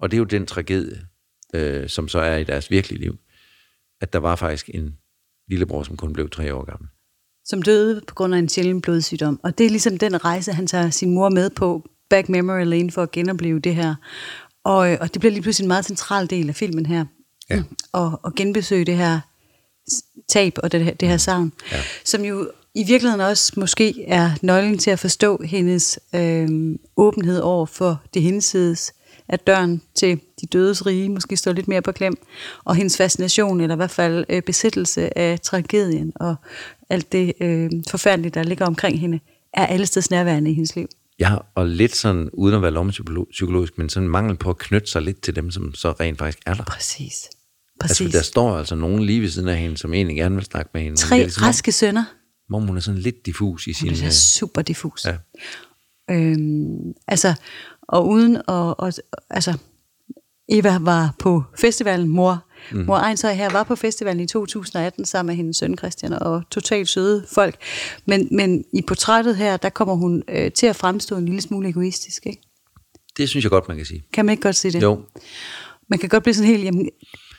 Og 0.00 0.10
det 0.10 0.16
er 0.16 0.18
jo 0.18 0.24
den 0.24 0.46
tragedie, 0.46 1.06
øh, 1.54 1.88
som 1.88 2.08
så 2.08 2.18
er 2.18 2.36
i 2.36 2.44
deres 2.44 2.70
virkelige 2.70 3.00
liv, 3.00 3.18
at 4.00 4.12
der 4.12 4.18
var 4.18 4.36
faktisk 4.36 4.70
en 4.74 4.96
lillebror, 5.48 5.82
som 5.82 5.96
kun 5.96 6.12
blev 6.12 6.30
tre 6.30 6.54
år 6.54 6.64
gammel. 6.64 6.88
Som 7.44 7.62
døde 7.62 8.02
på 8.06 8.14
grund 8.14 8.34
af 8.34 8.38
en 8.38 8.48
sjælden 8.48 8.80
blodsygdom. 8.80 9.40
Og 9.42 9.58
det 9.58 9.66
er 9.66 9.70
ligesom 9.70 9.98
den 9.98 10.24
rejse, 10.24 10.52
han 10.52 10.66
tager 10.66 10.90
sin 10.90 11.14
mor 11.14 11.28
med 11.28 11.50
på 11.50 11.90
Back 12.10 12.28
Memory 12.28 12.64
Lane 12.64 12.90
for 12.90 13.02
at 13.02 13.10
genopleve 13.10 13.58
det 13.58 13.74
her. 13.74 13.94
Og, 14.64 14.92
øh, 14.92 14.98
og 15.00 15.14
det 15.14 15.20
bliver 15.20 15.32
lige 15.32 15.42
pludselig 15.42 15.64
en 15.64 15.68
meget 15.68 15.84
central 15.84 16.30
del 16.30 16.48
af 16.48 16.54
filmen 16.54 16.86
her. 16.86 17.04
Ja. 17.50 17.62
Og, 17.92 18.20
og 18.22 18.34
genbesøge 18.34 18.84
det 18.84 18.96
her 18.96 19.20
tab 20.28 20.52
og 20.62 20.72
det 20.72 20.84
her, 20.84 20.94
det 20.94 21.08
her 21.08 21.16
savn. 21.16 21.52
Ja. 21.72 21.76
Som 22.04 22.24
jo 22.24 22.50
i 22.78 22.84
virkeligheden 22.86 23.20
også 23.20 23.52
måske 23.56 24.04
er 24.06 24.30
nøglen 24.42 24.78
til 24.78 24.90
at 24.90 24.98
forstå 24.98 25.42
hendes 25.44 25.98
øh, 26.14 26.48
åbenhed 26.96 27.40
over 27.40 27.66
for 27.66 28.02
det 28.14 28.22
hinsides, 28.22 28.92
at 29.28 29.46
døren 29.46 29.82
til 29.94 30.20
de 30.40 30.46
dødes 30.46 30.86
rige 30.86 31.08
måske 31.08 31.36
står 31.36 31.52
lidt 31.52 31.68
mere 31.68 31.82
på 31.82 31.92
klem, 31.92 32.14
og 32.64 32.76
hendes 32.76 32.96
fascination, 32.96 33.60
eller 33.60 33.74
i 33.74 33.76
hvert 33.76 33.90
fald 33.90 34.24
øh, 34.28 34.42
besættelse 34.42 35.18
af 35.18 35.40
tragedien, 35.40 36.12
og 36.16 36.34
alt 36.90 37.12
det 37.12 37.32
øh, 37.40 37.70
forfærdelige, 37.90 38.30
der 38.30 38.42
ligger 38.42 38.66
omkring 38.66 39.00
hende, 39.00 39.20
er 39.54 39.66
allesteds 39.66 40.10
nærværende 40.10 40.50
i 40.50 40.54
hendes 40.54 40.76
liv. 40.76 40.86
Ja, 41.20 41.36
og 41.54 41.66
lidt 41.66 41.96
sådan, 41.96 42.30
uden 42.32 42.54
at 42.54 42.62
være 42.62 42.70
lommepsykologisk, 42.70 43.78
men 43.78 43.88
sådan 43.88 44.08
mangel 44.08 44.36
på 44.36 44.50
at 44.50 44.58
knytte 44.58 44.86
sig 44.90 45.02
lidt 45.02 45.20
til 45.22 45.36
dem, 45.36 45.50
som 45.50 45.74
så 45.74 45.92
rent 45.92 46.18
faktisk 46.18 46.38
er 46.46 46.54
der. 46.54 46.64
Præcis. 46.64 47.28
Altså, 47.80 48.04
Præcis. 48.04 48.12
der 48.12 48.22
står 48.22 48.58
altså 48.58 48.74
nogen 48.74 49.02
lige 49.02 49.20
ved 49.22 49.28
siden 49.30 49.48
af 49.48 49.56
hende, 49.58 49.76
som 49.78 49.94
egentlig 49.94 50.16
gerne 50.16 50.34
vil 50.34 50.44
snakke 50.44 50.70
med 50.74 50.82
hende. 50.82 50.96
Tre 50.96 51.16
ligesom 51.18 51.42
om- 51.42 51.46
raske 51.46 51.72
sønner. 51.72 52.04
Hun 52.50 52.76
er 52.76 52.80
sådan 52.80 53.00
lidt 53.00 53.26
diffus 53.26 53.66
i 53.66 53.72
sin... 53.72 53.88
Det 53.88 54.00
er 54.00 54.06
øh, 54.06 54.12
super 54.12 54.62
diffus. 54.62 55.04
Ja. 55.04 55.16
Øhm, 56.10 56.92
altså, 57.06 57.34
og 57.82 58.08
uden 58.08 58.36
at, 58.36 58.44
og, 58.48 58.92
altså, 59.30 59.58
Eva 60.48 60.78
var 60.78 61.14
på 61.18 61.42
festivalen, 61.58 62.08
mor, 62.08 62.46
mm. 62.72 62.78
mor 62.78 62.96
Ejnshøj 62.96 63.32
her 63.32 63.50
var 63.50 63.62
på 63.62 63.76
festivalen 63.76 64.20
i 64.20 64.26
2018 64.26 65.04
sammen 65.04 65.26
med 65.32 65.36
hendes 65.36 65.56
søn 65.56 65.78
Christian 65.78 66.12
og 66.12 66.42
totalt 66.50 66.88
søde 66.88 67.26
folk. 67.34 67.56
Men, 68.06 68.28
men 68.30 68.64
i 68.72 68.82
portrættet 68.82 69.36
her, 69.36 69.56
der 69.56 69.68
kommer 69.68 69.94
hun 69.94 70.22
øh, 70.28 70.52
til 70.52 70.66
at 70.66 70.76
fremstå 70.76 71.16
en 71.16 71.24
lille 71.24 71.40
smule 71.40 71.68
egoistisk, 71.68 72.26
ikke? 72.26 72.42
Det 73.16 73.28
synes 73.28 73.44
jeg 73.44 73.50
godt, 73.50 73.68
man 73.68 73.76
kan 73.76 73.86
sige. 73.86 74.04
Kan 74.12 74.26
man 74.26 74.32
ikke 74.32 74.42
godt 74.42 74.56
sige 74.56 74.72
det? 74.72 74.82
Jo, 74.82 75.00
Man 75.88 75.98
kan 75.98 76.08
godt 76.08 76.22
blive 76.22 76.34
sådan 76.34 76.50
helt, 76.50 76.64
jamen, 76.64 76.88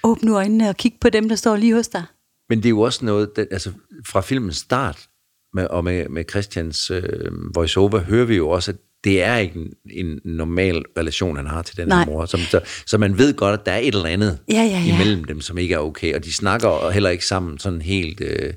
åbn 0.04 0.26
nu 0.26 0.36
øjnene 0.36 0.70
og 0.70 0.78
kig 0.78 0.94
på 1.02 1.10
dem, 1.10 1.30
der 1.30 1.36
står 1.36 1.56
lige 1.56 1.74
hos 1.74 1.88
dig. 1.88 2.04
Men 2.50 2.58
det 2.58 2.66
er 2.66 2.70
jo 2.70 2.82
også 2.82 3.06
noget, 3.06 3.36
der, 3.36 3.46
altså 3.52 3.72
fra 4.08 4.22
filmens 4.22 4.58
start, 4.58 5.08
med, 5.54 5.68
og 5.68 5.84
med, 5.84 6.10
med 6.10 6.24
Christians 6.30 6.92
øh, 6.92 7.32
voiceover, 7.56 8.00
hører 8.00 8.26
vi 8.26 8.36
jo 8.36 8.50
også, 8.50 8.72
at 8.72 8.78
det 9.04 9.24
er 9.24 9.36
ikke 9.36 9.60
en, 9.60 9.74
en 9.92 10.20
normal 10.26 10.84
relation, 10.98 11.36
han 11.36 11.48
har 11.48 11.62
til 11.62 11.78
den 11.78 11.92
her 11.92 12.06
mor. 12.06 12.26
Som, 12.26 12.40
så, 12.40 12.62
så 12.86 12.98
man 12.98 13.18
ved 13.18 13.34
godt, 13.34 13.60
at 13.60 13.66
der 13.66 13.72
er 13.72 13.78
et 13.78 13.96
eller 13.96 14.06
andet 14.06 14.40
Ja, 14.52 14.64
ja, 14.64 14.80
ja. 14.80 14.96
imellem 14.96 15.24
dem, 15.24 15.42
som 15.42 15.58
ikke 15.58 15.76
er 15.76 15.80
okay. 15.80 16.16
Og 16.16 16.26
de 16.26 16.34
snakker 16.34 16.90
heller 16.90 17.10
ikke 17.10 17.26
sammen 17.26 17.60
sådan 17.60 17.82
helt 17.82 18.22
øh, 18.22 18.54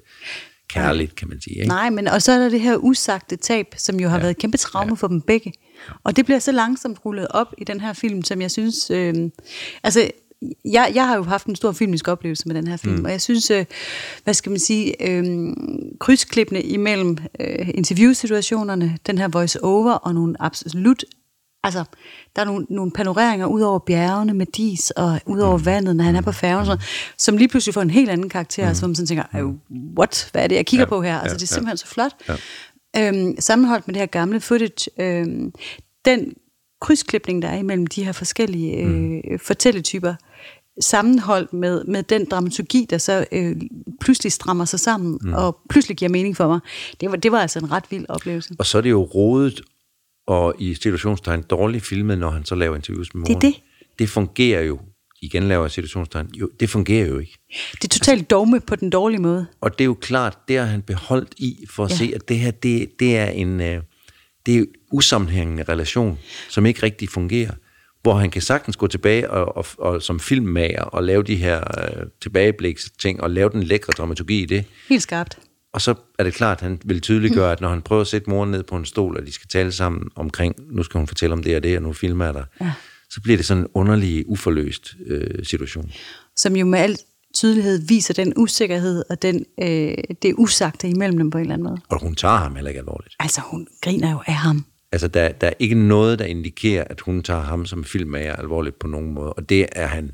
kærligt, 0.69 1.17
kan 1.17 1.29
man 1.29 1.41
sige. 1.41 1.57
Ikke? 1.57 1.69
Nej, 1.69 1.91
men 1.91 2.09
og 2.09 2.23
så 2.23 2.33
er 2.33 2.39
der 2.39 2.49
det 2.49 2.61
her 2.61 2.77
usagte 2.77 3.37
tab, 3.37 3.67
som 3.77 4.01
jo 4.01 4.09
har 4.09 4.17
ja. 4.17 4.21
været 4.21 4.31
et 4.31 4.39
kæmpe 4.39 4.57
traume 4.57 4.91
ja. 4.91 4.95
for 4.95 5.09
dem 5.09 5.21
begge. 5.21 5.53
Og 6.05 6.17
det 6.17 6.25
bliver 6.25 6.39
så 6.39 6.53
langsomt 6.53 6.99
rullet 7.05 7.27
op 7.31 7.47
i 7.59 7.65
den 7.65 7.81
her 7.81 7.93
film, 7.93 8.23
som 8.23 8.41
jeg 8.41 8.51
synes... 8.51 8.91
Øh, 8.91 9.15
altså, 9.83 10.11
jeg, 10.65 10.93
jeg 10.95 11.07
har 11.07 11.17
jo 11.17 11.23
haft 11.23 11.47
en 11.47 11.57
stor 11.57 11.73
filmisk 11.73 12.09
oplevelse 12.09 12.49
med 12.49 12.55
den 12.55 12.67
her 12.67 12.77
film, 12.77 12.97
mm. 12.99 13.05
og 13.05 13.11
jeg 13.11 13.21
synes, 13.21 13.51
øh, 13.51 13.65
hvad 14.25 14.35
skal 14.35 14.51
man 14.51 14.59
sige, 14.59 15.09
øh, 15.11 15.25
krydsklippene 16.01 16.63
imellem 16.63 17.19
øh, 17.41 17.69
interviewsituationerne, 17.75 18.99
den 19.07 19.19
her 19.19 19.29
voice-over 19.29 19.93
og 19.93 20.15
nogle 20.15 20.37
absolut 20.41 21.05
Altså, 21.65 21.85
der 22.37 22.43
er 22.43 22.47
nogle, 22.47 22.67
nogle 22.71 22.91
panoreringer 22.93 23.47
ud 23.47 23.61
over 23.61 23.79
bjergene 23.79 24.35
med 24.35 24.47
dis 24.47 24.91
og 24.91 25.21
ud 25.27 25.39
over 25.41 25.59
Mm. 25.59 25.67
vandet, 25.67 25.97
når 25.97 26.05
han 26.05 26.17
er 26.17 26.21
på 26.21 26.33
færgen, 26.33 26.67
sådan, 26.67 26.83
som 27.19 27.37
lige 27.37 27.49
pludselig 27.49 27.75
får 27.75 27.83
en 27.83 27.91
helt 27.91 28.11
anden 28.11 28.29
karakter, 28.29 28.69
mm. 28.69 28.75
som 28.75 28.91
man 28.91 28.95
sådan 28.95 29.07
tænker, 29.07 29.25
"Ej, 29.33 29.43
what, 29.99 30.29
hvad 30.33 30.43
er 30.45 30.47
det, 30.47 30.57
jeg 30.57 30.67
kigger 30.67 30.85
Ja, 30.85 30.89
på 30.89 31.03
her? 31.03 31.19
Altså, 31.19 31.35
ja, 31.35 31.39
det 31.39 31.43
er 31.43 31.47
ja. 31.51 31.55
simpelthen 31.55 31.77
så 31.77 31.87
flot. 31.87 32.13
Ja. 32.95 33.09
Øhm, 33.09 33.35
sammenholdt 33.41 33.87
med 33.89 33.95
det 33.95 34.01
her 34.01 34.07
gamle 34.07 34.41
footage, 34.41 34.91
øhm, 34.99 35.53
den 36.05 36.33
krydsklipning, 36.81 37.43
der 37.43 37.49
er 37.49 37.57
imellem 37.59 37.87
de 37.87 38.05
her 38.05 38.13
forskellige 38.13 38.77
øh, 38.77 38.89
Mm. 38.91 39.39
fortælletyper, 39.39 40.15
sammenholdt 40.81 41.53
med, 41.53 41.85
med 41.85 42.03
den 42.03 42.25
dramaturgi, 42.25 42.87
der 42.91 42.99
så 42.99 43.25
øh, 43.33 43.57
pludselig 44.01 44.33
strammer 44.33 44.65
sig 44.65 44.81
sammen, 44.81 45.19
mm. 45.23 45.33
og 45.33 45.59
pludselig 45.71 45.97
giver 45.97 46.09
mening 46.09 46.37
for 46.37 46.49
mig, 46.49 46.61
det 47.01 47.11
var, 47.11 47.17
det 47.17 47.33
var 47.33 47.39
altså 47.39 47.59
en 47.59 47.71
ret 47.73 47.85
vild 47.91 48.05
oplevelse. 48.09 48.55
Og 48.59 48.67
så 48.67 48.79
er 48.79 48.83
det 48.83 48.91
jo 48.91 49.03
rodet 49.03 49.61
og 50.27 50.55
i 50.59 50.75
situationstegn 50.75 51.43
dårligt 51.43 51.87
filmet, 51.87 52.19
når 52.19 52.31
han 52.31 52.45
så 52.45 52.55
laver 52.55 52.77
interviews 52.77 53.15
med 53.15 53.25
Det 53.25 53.31
er 53.31 53.35
moren. 53.35 53.53
det. 53.53 53.63
Det 53.99 54.09
fungerer 54.09 54.63
jo, 54.63 54.79
igen 55.23 55.43
laver 55.43 55.65
jeg 55.65 55.71
situationstegn, 55.71 56.29
jo, 56.35 56.51
det 56.61 56.71
fungerer 56.71 57.07
jo 57.07 57.19
ikke. 57.19 57.39
Det 57.73 57.85
er 57.85 57.89
totalt 57.89 58.31
dogme 58.31 58.61
på 58.61 58.77
den 58.77 58.91
dårlige 58.91 59.21
måde. 59.21 59.47
Og 59.61 59.73
det 59.79 59.81
er 59.81 59.87
jo 59.87 59.95
klart, 59.95 60.39
det 60.49 60.59
har 60.59 60.65
han 60.65 60.83
beholdt 60.83 61.35
i, 61.37 61.65
for 61.71 61.85
at 61.85 61.91
Ja. 61.91 61.97
se, 61.97 62.13
at 62.15 62.29
det 62.29 62.39
her, 62.39 62.51
det, 62.51 62.99
det 62.99 63.17
er 63.17 63.27
en 63.27 63.61
øh, 63.61 63.83
det 64.47 64.55
er 64.55 64.59
en 64.59 64.67
usammenhængende 64.93 65.63
relation, 65.63 66.19
som 66.49 66.67
ikke 66.67 66.83
rigtig 66.83 67.09
fungerer. 67.09 67.53
Hvor 68.03 68.15
han 68.15 68.31
kan 68.31 68.43
sagtens 68.43 68.77
gå 68.77 68.87
tilbage 68.87 69.31
og, 69.31 69.57
og, 69.57 69.67
og 69.79 70.03
som 70.03 70.21
filmmager 70.21 70.83
og 70.83 71.03
lave 71.03 71.23
de 71.23 71.37
her 71.37 71.59
øh, 71.59 72.07
tilbagebliksting 72.23 73.21
og 73.21 73.31
lave 73.31 73.51
den 73.51 73.63
lækre 73.63 73.93
dramaturgi 73.97 74.43
i 74.43 74.47
det. 74.47 74.65
Helt 74.89 75.03
skarpt. 75.03 75.39
Og 75.73 75.81
så 75.81 75.95
er 76.19 76.25
det 76.25 76.35
klart, 76.35 76.59
at 76.59 76.63
han 76.63 76.81
vil 76.85 77.01
tydeliggøre, 77.01 77.53
at 77.53 77.61
når 77.61 77.69
han 77.69 77.83
prøver 77.83 78.01
at 78.01 78.07
sætte 78.07 78.31
moren 78.31 78.51
ned 78.51 78.63
på 78.63 78.77
en 78.77 78.85
stol, 78.85 79.17
og 79.17 79.27
de 79.27 79.33
skal 79.33 79.49
tale 79.49 79.73
sammen 79.73 80.09
omkring, 80.17 80.55
nu 80.71 80.83
skal 80.83 80.99
hun 80.99 81.07
fortælle 81.07 81.33
om 81.33 81.43
det 81.43 81.57
og 81.57 81.63
det, 81.63 81.77
og 81.77 81.83
nu 81.83 81.93
filmer 81.93 82.25
jeg 82.25 82.35
dig, 82.35 82.45
ja. 82.61 82.73
så 83.11 83.21
bliver 83.23 83.37
det 83.37 83.47
sådan 83.47 83.63
en 83.63 83.69
underlig, 83.75 84.25
uforløst 84.29 84.95
øh, 85.07 85.45
situation. 85.45 85.93
Som 86.37 86.57
jo 86.57 86.67
med 86.67 86.79
al 86.79 86.99
tydelighed 87.35 87.87
viser 87.89 88.15
den 88.15 88.33
usikkerhed 88.37 89.05
og 89.11 89.23
den, 89.23 89.45
øh, 89.63 89.95
det 90.23 90.35
usagte 90.39 90.89
imellem 90.89 91.19
dem 91.19 91.31
på 91.31 91.39
en 91.39 91.43
eller 91.43 91.55
anden 91.55 91.69
måde. 91.69 91.81
Og 91.89 92.01
hun 92.01 92.15
tager 92.15 92.37
ham 92.37 92.55
heller 92.55 92.69
ikke 92.69 92.81
alvorligt. 92.81 93.15
Altså, 93.21 93.41
hun 93.51 93.67
griner 93.83 94.11
jo 94.11 94.23
af 94.27 94.35
ham. 94.35 94.65
Altså, 94.93 95.09
der, 95.09 95.33
der 95.33 95.47
er 95.47 95.53
ikke 95.59 95.75
noget, 95.75 96.19
der 96.19 96.25
indikerer, 96.25 96.85
at 96.91 97.01
hun 97.01 97.23
tager 97.23 97.41
ham 97.41 97.67
som 97.67 97.85
filmmager 97.85 98.37
alvorligt 98.37 98.79
på 98.79 98.87
nogen 98.87 99.15
måde. 99.15 99.33
Og 99.33 99.49
det 99.49 99.67
er 99.73 99.87
han 99.87 100.11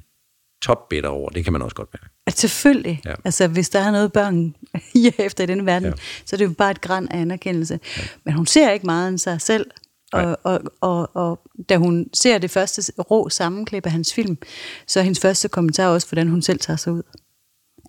topbitter 0.63 1.09
over. 1.09 1.29
Det 1.29 1.45
kan 1.45 1.53
man 1.53 1.63
også 1.63 1.77
godt 1.77 1.89
mærke. 1.95 2.15
At 2.27 2.39
selvfølgelig, 2.39 3.01
ja. 3.05 3.11
Ja. 3.11 3.17
altså 3.25 3.49
hvis 3.49 3.69
der 3.69 3.81
er 3.81 3.91
noget 3.91 4.13
børn 4.13 4.55
i 4.95 5.13
efter 5.19 5.45
i 5.45 5.47
denne 5.47 5.67
verden, 5.67 5.89
ja. 5.89 5.89
Ja. 5.89 6.03
så 6.25 6.37
er 6.37 6.39
det 6.39 6.45
jo 6.45 6.51
bare 6.51 6.71
et 6.71 6.81
græn 6.81 7.09
af 7.09 7.19
anerkendelse. 7.21 7.81
Ja. 7.99 8.03
Men 8.25 8.35
hun 8.35 8.47
ser 8.47 8.71
ikke 8.71 8.87
meget 8.87 9.09
end 9.09 9.19
sig 9.19 9.41
selv, 9.41 9.67
Nej. 10.13 10.25
og, 10.25 10.39
og, 10.43 10.61
og, 10.81 11.17
og 11.17 11.41
da 11.69 11.77
hun 11.77 12.07
ser 12.15 12.39
det 12.39 12.51
første 12.51 12.93
rå 12.99 13.29
sammenklip 13.29 13.87
af 13.87 13.93
hans 13.93 14.15
film, 14.15 14.39
så 14.87 15.01
er 15.01 15.05
hendes 15.05 15.21
første 15.21 15.49
kommentar 15.49 15.89
også, 15.89 16.09
hvordan 16.09 16.29
hun 16.29 16.43
selv 16.43 16.59
tager 16.59 16.77
sig 16.77 16.93
ud. 16.93 17.03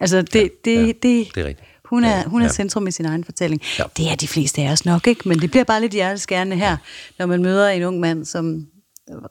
Altså 0.01 0.21
det, 0.21 0.35
ja, 0.35 0.47
det, 0.65 0.75
ja, 0.75 0.87
det, 0.87 0.95
det 1.03 1.37
er 1.37 1.45
rigtigt. 1.45 1.67
Hun 1.89 2.03
er, 2.03 2.09
Ja, 2.17 2.23
hun 2.23 2.41
er 2.41 2.45
ja. 2.45 2.51
centrum 2.51 2.87
i 2.87 2.91
sin 2.91 3.05
egen 3.05 3.23
fortælling. 3.23 3.61
Ja. 3.79 3.83
Det 3.97 4.11
er 4.11 4.15
de 4.15 4.27
fleste 4.27 4.61
af 4.61 4.71
os 4.71 4.85
nok 4.85 5.07
ikke, 5.07 5.29
men 5.29 5.39
det 5.39 5.51
bliver 5.51 5.63
bare 5.63 5.81
lidt 5.81 5.93
hjerteskærende 5.93 6.55
her, 6.55 6.77
når 7.19 7.25
man 7.25 7.41
møder 7.41 7.69
en 7.69 7.83
ung 7.83 7.99
mand, 7.99 8.25
som 8.25 8.67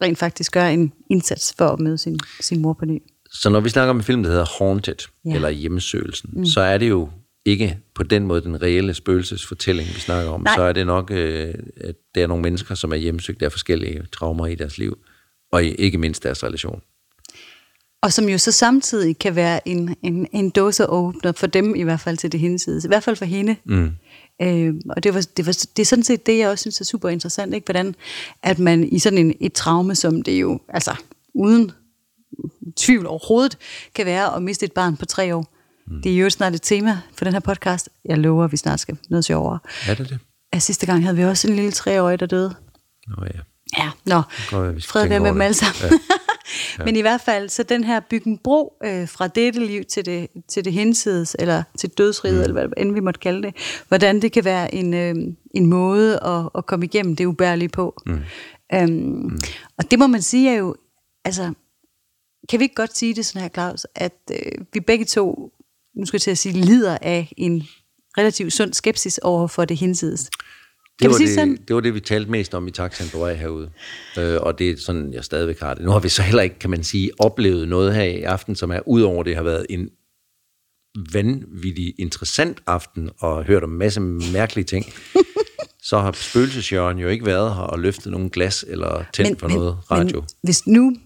rent 0.02 0.18
faktisk 0.18 0.52
gør 0.52 0.66
en 0.66 0.92
indsats 1.10 1.54
for 1.58 1.68
at 1.68 1.80
møde 1.80 1.98
sin, 1.98 2.18
sin 2.40 2.62
mor 2.62 2.72
på 2.72 2.84
ny. 2.84 3.02
Så 3.32 3.50
når 3.50 3.60
vi 3.60 3.68
snakker 3.68 3.90
om 3.90 3.96
en 3.96 4.02
film, 4.02 4.22
der 4.22 4.30
hedder 4.30 4.58
Haunted, 4.58 4.94
Ja. 5.24 5.30
ja. 5.30 5.34
eller 5.34 5.48
Hjemmesøgelsen, 5.48 6.30
mm. 6.32 6.46
så 6.46 6.60
er 6.60 6.78
det 6.78 6.88
jo 6.88 7.08
ikke 7.46 7.78
på 7.94 8.02
den 8.02 8.26
måde 8.26 8.40
den 8.40 8.62
reelle 8.62 8.94
spøgelsesfortælling, 8.94 9.88
vi 9.88 10.00
snakker 10.00 10.30
om. 10.30 10.40
Nej. 10.40 10.54
Så 10.56 10.62
er 10.62 10.72
det 10.72 10.86
nok, 10.86 11.10
øh, 11.10 11.54
at 11.80 11.94
der 12.14 12.22
er 12.22 12.26
nogle 12.26 12.42
mennesker, 12.42 12.74
som 12.74 12.92
er 12.92 12.96
hjemmesøgt 12.96 13.42
af 13.42 13.52
forskellige 13.52 14.02
traumer 14.12 14.46
i 14.46 14.54
deres 14.54 14.78
liv, 14.78 14.98
og 15.52 15.64
ikke 15.64 15.98
mindst 15.98 16.22
deres 16.22 16.44
relation. 16.44 16.80
Og 18.02 18.12
som 18.12 18.28
jo 18.28 18.38
så 18.38 18.52
samtidig 18.52 19.18
kan 19.18 19.36
være 19.36 19.68
en, 19.68 19.96
en, 20.02 20.26
en 20.32 20.50
dåseåbner 20.50 21.32
for 21.32 21.46
dem, 21.46 21.74
i 21.74 21.82
hvert 21.82 22.00
fald 22.00 22.16
til 22.16 22.32
det 22.32 22.40
hinsides. 22.40 22.84
I 22.84 22.88
hvert 22.88 23.02
fald 23.02 23.16
for 23.16 23.24
hende. 23.24 23.56
Mm. 23.64 23.90
Øh, 24.42 24.74
og 24.90 25.02
det, 25.02 25.14
var, 25.14 25.20
det, 25.36 25.46
var, 25.46 25.52
det 25.76 25.82
er 25.82 25.86
sådan 25.86 26.04
set 26.04 26.26
det, 26.26 26.38
jeg 26.38 26.48
også 26.48 26.62
synes 26.62 26.80
er 26.80 26.84
super 26.84 27.08
interessant. 27.08 27.54
Ikke? 27.54 27.64
Hvordan 27.64 27.94
at 28.42 28.58
man 28.58 28.84
i 28.84 28.98
sådan 28.98 29.18
en, 29.18 29.34
et 29.40 29.52
traume, 29.52 29.94
som 29.94 30.22
det 30.22 30.40
jo, 30.40 30.60
altså 30.68 30.94
uden 31.34 31.70
tvivl 32.76 33.06
overhovedet, 33.06 33.58
kan 33.94 34.06
være 34.06 34.36
at 34.36 34.42
miste 34.42 34.66
et 34.66 34.72
barn 34.72 34.96
på 34.96 35.06
tre 35.06 35.34
år. 35.36 35.54
Mm. 35.86 36.02
Det 36.02 36.12
er 36.12 36.16
jo 36.16 36.30
snart 36.30 36.54
et 36.54 36.62
tema 36.62 37.00
for 37.16 37.24
den 37.24 37.32
her 37.32 37.40
podcast. 37.40 37.88
Jeg 38.04 38.18
lover, 38.18 38.44
at 38.44 38.52
vi 38.52 38.56
snart 38.56 38.80
skal 38.80 38.96
noget 39.10 39.24
sjovere. 39.24 39.58
Er 39.88 39.94
det 39.94 40.08
det? 40.08 40.18
Ja, 40.54 40.58
sidste 40.58 40.86
gang 40.86 41.02
havde 41.02 41.16
vi 41.16 41.24
også 41.24 41.48
en 41.48 41.56
lille 41.56 41.72
treårig, 41.72 42.20
der 42.20 42.26
døde. 42.26 42.54
Nå 43.06 43.24
ja. 43.24 43.40
Ja, 43.78 43.90
nå. 44.06 44.22
Fred 44.50 45.08
være 45.08 45.20
med 45.20 45.20
over 45.20 45.32
dem 45.32 45.40
alle 45.40 45.54
sammen. 45.54 45.92
Ja. 45.92 45.98
Men 46.84 46.96
i 46.96 47.00
hvert 47.00 47.20
fald, 47.20 47.48
så 47.48 47.62
den 47.62 47.84
her 47.84 48.00
byggen 48.00 48.38
bro 48.38 48.74
øh, 48.84 49.08
fra 49.08 49.28
dette 49.28 49.66
liv 49.66 49.84
til 49.84 50.06
det, 50.06 50.28
til 50.48 50.64
det 50.64 50.72
hinsides, 50.72 51.36
eller 51.38 51.62
til 51.78 51.90
dødsriget, 51.90 52.36
mm. 52.36 52.42
eller 52.42 52.54
hvad 52.54 52.68
end 52.76 52.94
vi 52.94 53.00
måtte 53.00 53.20
kalde 53.20 53.42
det, 53.42 53.56
hvordan 53.88 54.22
det 54.22 54.32
kan 54.32 54.44
være 54.44 54.74
en, 54.74 54.94
øh, 54.94 55.14
en 55.54 55.66
måde 55.66 56.20
at, 56.24 56.48
at 56.54 56.66
komme 56.66 56.84
igennem 56.84 57.16
det 57.16 57.24
ubærlige 57.24 57.68
på. 57.68 58.02
Mm. 58.06 58.20
Øhm, 58.74 58.90
mm. 58.90 59.38
Og 59.78 59.90
det 59.90 59.98
må 59.98 60.06
man 60.06 60.22
sige 60.22 60.50
er 60.50 60.54
jo, 60.54 60.76
altså, 61.24 61.52
kan 62.48 62.58
vi 62.58 62.64
ikke 62.64 62.74
godt 62.74 62.96
sige 62.96 63.14
det 63.14 63.26
sådan 63.26 63.42
her, 63.42 63.48
Claus, 63.48 63.86
at 63.94 64.18
øh, 64.30 64.64
vi 64.72 64.80
begge 64.80 65.04
to, 65.04 65.52
nu 65.96 66.06
skal 66.06 66.16
jeg 66.16 66.22
til 66.22 66.30
at 66.30 66.38
sige, 66.38 66.52
lider 66.52 66.98
af 67.02 67.32
en 67.36 67.62
relativt 68.18 68.52
sund 68.52 68.72
skepsis 68.72 69.18
over 69.18 69.46
for 69.46 69.64
det 69.64 69.76
hinsides. 69.76 70.30
Det 71.02 71.10
var 71.10 71.16
det, 71.16 71.68
det 71.68 71.74
var 71.74 71.80
det, 71.80 71.94
vi 71.94 72.00
talte 72.00 72.30
mest 72.30 72.54
om 72.54 72.68
i 72.68 72.70
taxaen 72.70 73.10
på 73.10 73.18
vej 73.18 73.34
herude. 73.34 73.70
Øh, 74.18 74.38
og 74.40 74.58
det 74.58 74.70
er 74.70 74.76
sådan, 74.76 75.12
jeg 75.12 75.24
stadigvæk 75.24 75.60
har 75.60 75.74
det. 75.74 75.84
Nu 75.84 75.90
har 75.90 76.00
vi 76.00 76.08
så 76.08 76.22
heller 76.22 76.42
ikke, 76.42 76.58
kan 76.58 76.70
man 76.70 76.84
sige, 76.84 77.10
oplevet 77.18 77.68
noget 77.68 77.94
her 77.94 78.02
i 78.02 78.22
aften, 78.22 78.56
som 78.56 78.70
er 78.70 78.88
udover 78.88 79.22
det 79.22 79.36
har 79.36 79.42
været 79.42 79.66
en 79.70 79.90
vanvittig 81.12 81.94
interessant 81.98 82.62
aften, 82.66 83.10
og 83.18 83.44
hørt 83.44 83.62
om 83.62 83.72
en 83.72 83.78
masse 83.78 84.00
mærkelige 84.32 84.64
ting. 84.64 84.86
så 85.88 85.98
har 85.98 86.12
spøgelsesjørgen 86.12 86.98
jo 86.98 87.08
ikke 87.08 87.26
været 87.26 87.54
her 87.54 87.62
og 87.62 87.78
løftet 87.78 88.12
nogen 88.12 88.30
glas 88.30 88.64
eller 88.68 89.04
tændt 89.12 89.30
men, 89.30 89.38
for 89.38 89.48
noget 89.48 89.78
radio. 89.90 90.20
Men 90.20 90.28
hvis 90.42 90.66
nu, 90.66 90.96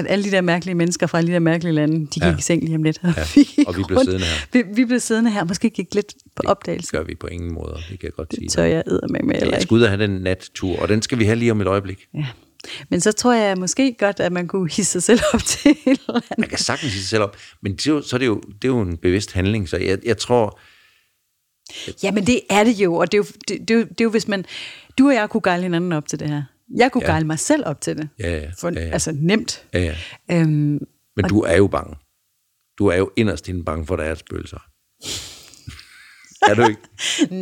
at 0.00 0.06
alle 0.12 0.24
de 0.24 0.30
der 0.30 0.40
mærkelige 0.40 0.74
mennesker 0.74 1.06
fra 1.06 1.18
alle 1.18 1.28
de 1.28 1.32
der 1.32 1.38
mærkelige 1.38 1.72
lande, 1.74 2.00
de 2.00 2.06
gik 2.06 2.22
Ja. 2.22 2.36
i 2.38 2.40
seng 2.40 2.64
lige 2.64 2.76
om 2.76 2.82
lidt, 2.82 2.98
og, 3.02 3.12
Ja, 3.16 3.22
vi, 3.34 3.64
og 3.66 3.76
vi 3.76 3.82
blev 3.86 3.98
rundt- 3.98 4.10
siddende 4.10 4.26
her. 4.26 4.34
Vi, 4.52 4.62
vi 4.74 4.84
blev 4.84 5.00
siddende 5.00 5.30
her, 5.30 5.44
måske 5.44 5.70
gik 5.70 5.94
lidt 5.94 6.14
på 6.36 6.42
opdagelse. 6.46 6.86
Det 6.86 6.98
gør 6.98 7.02
vi 7.06 7.14
på 7.14 7.26
ingen 7.26 7.52
måde, 7.54 7.74
det 7.74 7.86
kan 7.88 7.98
jeg 8.02 8.12
godt 8.12 8.34
sige. 8.34 8.48
Tør 8.48 8.64
jeg 8.64 8.82
æder 8.86 9.08
med 9.08 9.20
med, 9.20 9.34
eller 9.42 9.54
jeg 9.54 9.62
skal 9.62 9.74
ud 9.74 9.82
og 9.82 9.88
have 9.88 10.02
den 10.02 10.10
nattur, 10.20 10.78
og 10.82 10.88
den 10.88 11.02
skal 11.02 11.18
vi 11.18 11.24
have 11.24 11.36
lige 11.36 11.50
om 11.52 11.60
et 11.60 11.66
øjeblik. 11.66 12.06
Ja. 12.14 12.26
Men 12.90 13.00
så 13.00 13.12
tror 13.12 13.32
jeg 13.32 13.58
måske 13.58 13.96
godt, 13.98 14.20
at 14.20 14.32
man 14.32 14.46
kunne 14.48 14.70
hisse 14.70 14.92
sig 14.92 15.02
selv 15.02 15.20
op 15.34 15.40
til 15.52 15.70
et 15.70 15.76
eller 15.86 16.00
andet. 16.14 16.24
Man 16.38 16.48
kan 16.48 16.58
sagtens 16.58 16.92
sige 16.92 17.02
sig 17.02 17.08
selv 17.10 17.22
op, 17.22 17.36
men 17.62 17.72
det 17.72 17.86
er 17.86 17.90
jo, 17.90 18.02
så 18.02 18.16
er 18.16 18.18
det, 18.18 18.26
jo, 18.26 18.40
det 18.40 18.64
er 18.64 18.68
jo 18.68 18.80
en 18.80 18.96
bevidst 18.96 19.32
handling, 19.32 19.68
så 19.68 19.76
jeg, 19.76 19.98
jeg 20.04 20.18
tror, 20.18 20.58
Jamen 22.02 22.26
det 22.26 22.40
er 22.50 22.64
det 22.64 22.72
jo, 22.78 22.94
og 22.94 23.12
det 23.12 23.18
er 23.18 23.22
jo, 23.22 23.26
det, 23.48 23.68
det, 23.68 23.70
er 23.70 23.78
jo, 23.78 23.82
det 23.84 24.00
er 24.00 24.04
jo 24.04 24.10
hvis 24.10 24.28
man... 24.28 24.44
Du 24.98 25.06
og 25.08 25.14
jeg 25.14 25.30
kunne 25.30 25.40
gejle 25.44 25.62
hinanden 25.62 25.92
op 25.92 26.08
til 26.08 26.20
det 26.20 26.28
her. 26.28 26.42
Jeg 26.76 26.92
kunne 26.92 27.02
Ja. 27.04 27.06
ja. 27.08 27.12
gejle 27.12 27.26
mig 27.26 27.38
selv 27.38 27.62
op 27.66 27.80
til 27.80 27.96
det. 27.96 28.08
Ja, 28.18 28.38
ja, 28.40 28.50
For, 28.58 28.70
ja, 28.74 28.80
ja. 28.86 28.90
Altså 28.92 29.12
nemt. 29.14 29.64
ja, 29.74 29.80
ja. 29.80 29.94
Øhm, 30.40 30.78
men 31.16 31.24
du 31.28 31.40
er 31.40 31.56
jo 31.56 31.66
bange. 31.66 31.96
Du 32.78 32.86
er 32.86 32.96
jo 32.96 33.10
inderst 33.16 33.48
inde 33.48 33.64
bange 33.64 33.86
for, 33.86 33.94
at 33.94 33.98
der 33.98 34.04
er 34.04 34.14
spøgelser. 34.14 34.58
er 36.50 36.54
du 36.54 36.68
ikke? 36.68 36.80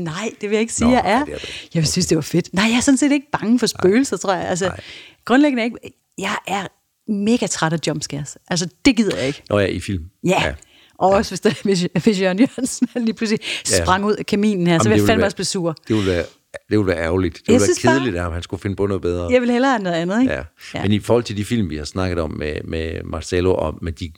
nej, 0.05 0.31
det 0.41 0.51
vil 0.51 0.55
jeg 0.57 0.61
ikke 0.61 0.73
sige, 0.73 0.89
Nå, 0.89 0.93
jeg 0.95 1.03
er. 1.05 1.25
nej, 1.25 1.35
er. 1.35 1.39
Jeg 1.75 1.87
synes, 1.89 2.07
det 2.07 2.17
var 2.17 2.23
fedt. 2.23 2.55
Nej, 2.55 2.65
jeg 2.65 2.77
er 2.77 2.81
sådan 2.81 2.99
set 2.99 3.13
ikke 3.13 3.27
bange 3.33 3.59
for 3.59 3.67
spøgelser, 3.67 4.17
tror 4.17 4.35
jeg. 4.35 4.49
Altså, 4.49 4.65
Nej. 4.67 4.81
grundlæggende 5.25 5.65
ikke... 5.65 5.77
Jeg 6.19 6.37
er 6.47 6.67
mega 7.13 7.47
træt 7.47 7.73
af 7.73 7.79
jumpscares. 7.87 8.39
Altså, 8.51 8.69
det 8.85 8.97
gider 8.97 9.17
jeg 9.17 9.27
ikke. 9.27 9.43
Nå 9.51 9.59
ja, 9.59 9.67
i 9.67 9.81
film. 9.81 10.05
Ja. 10.25 10.43
ja. 10.47 10.55
Og 10.99 11.11
også 11.11 11.31
hvis, 11.31 11.41
der, 11.41 11.55
hvis, 11.65 11.87
hvis 12.05 12.21
Jørgen 12.21 12.39
Jørgensen 12.39 12.89
lige 13.05 13.15
pludselig 13.15 13.41
Ja. 13.71 13.83
sprang 13.85 14.05
ud 14.05 14.15
af 14.15 14.27
kaminen 14.27 14.67
her, 14.67 14.79
så 14.79 14.83
Jamen, 14.83 14.91
vil 14.91 14.93
det 14.97 15.01
jeg 15.03 15.07
fandme 15.09 15.21
være- 15.21 15.27
også 15.27 15.37
blive 15.37 15.45
sur. 15.47 15.73
Det 15.89 15.97
ville 15.97 16.11
være, 16.13 16.25
det 16.53 16.79
ville 16.79 16.87
være 16.87 16.99
ærgerligt. 16.99 17.35
Det 17.35 17.43
ville 17.47 17.61
være 17.61 17.67
synes 17.67 17.83
bare- 17.85 17.99
kedeligt, 17.99 18.17
at 18.17 18.33
han 18.33 18.43
skulle 18.43 18.61
finde 18.61 18.77
på 18.77 18.87
noget 18.87 19.03
bedre. 19.03 19.33
Jeg 19.33 19.41
vil 19.41 19.51
hellere 19.51 19.71
have 19.71 19.83
noget 19.83 19.97
andet, 19.97 20.21
ikke? 20.21 20.33
Ja. 20.33 20.43
ja. 20.75 20.83
Men 20.83 20.93
i 20.93 20.99
forhold 20.99 21.25
til 21.25 21.37
de 21.37 21.45
film, 21.45 21.71
vi 21.71 21.77
har 21.77 21.85
snakket 21.85 22.19
om 22.19 22.31
med, 22.31 22.55
med 22.65 23.03
Marcelo, 23.05 23.55
og 23.55 23.79
med 23.83 23.93
de 23.93 24.13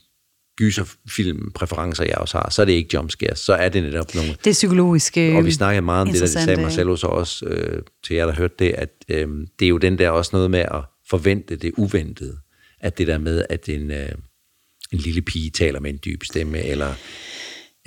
gyserfilmpræferencer, 0.58 2.04
jeg 2.04 2.14
også 2.18 2.38
har, 2.38 2.50
så 2.50 2.62
er 2.62 2.66
det 2.66 2.72
ikke 2.72 2.90
jumpscares. 2.94 3.38
Så 3.38 3.52
er 3.52 3.68
det 3.68 3.82
netop 3.82 4.14
nogle... 4.14 4.30
Det 4.44 4.50
er 4.50 4.52
psykologisk 4.54 5.16
øh, 5.16 5.36
Og 5.36 5.44
vi 5.44 5.50
snakkede 5.50 5.82
meget 5.82 6.00
om 6.00 6.06
det, 6.08 6.14
der 6.14 6.20
interessant, 6.20 6.44
sagde 6.44 6.62
Marcelo 6.62 6.96
så 6.96 7.06
også 7.06 7.46
øh, 7.46 7.82
til 8.06 8.16
jer, 8.16 8.26
der 8.26 8.34
hørte 8.34 8.54
det, 8.58 8.70
at 8.70 8.90
øh, 9.08 9.28
det 9.58 9.64
er 9.64 9.68
jo 9.68 9.78
den 9.78 9.98
der 9.98 10.10
også 10.10 10.30
noget 10.32 10.50
med 10.50 10.60
at 10.60 10.82
forvente 11.08 11.56
det 11.56 11.72
uventede. 11.76 12.36
At 12.80 12.98
det 12.98 13.06
der 13.06 13.18
med, 13.18 13.44
at 13.50 13.68
en, 13.68 13.90
øh, 13.90 14.08
en 14.92 14.98
lille 14.98 15.22
pige 15.22 15.50
taler 15.50 15.80
med 15.80 15.90
en 15.90 15.98
dyb 16.04 16.22
stemme, 16.24 16.64
eller 16.64 16.94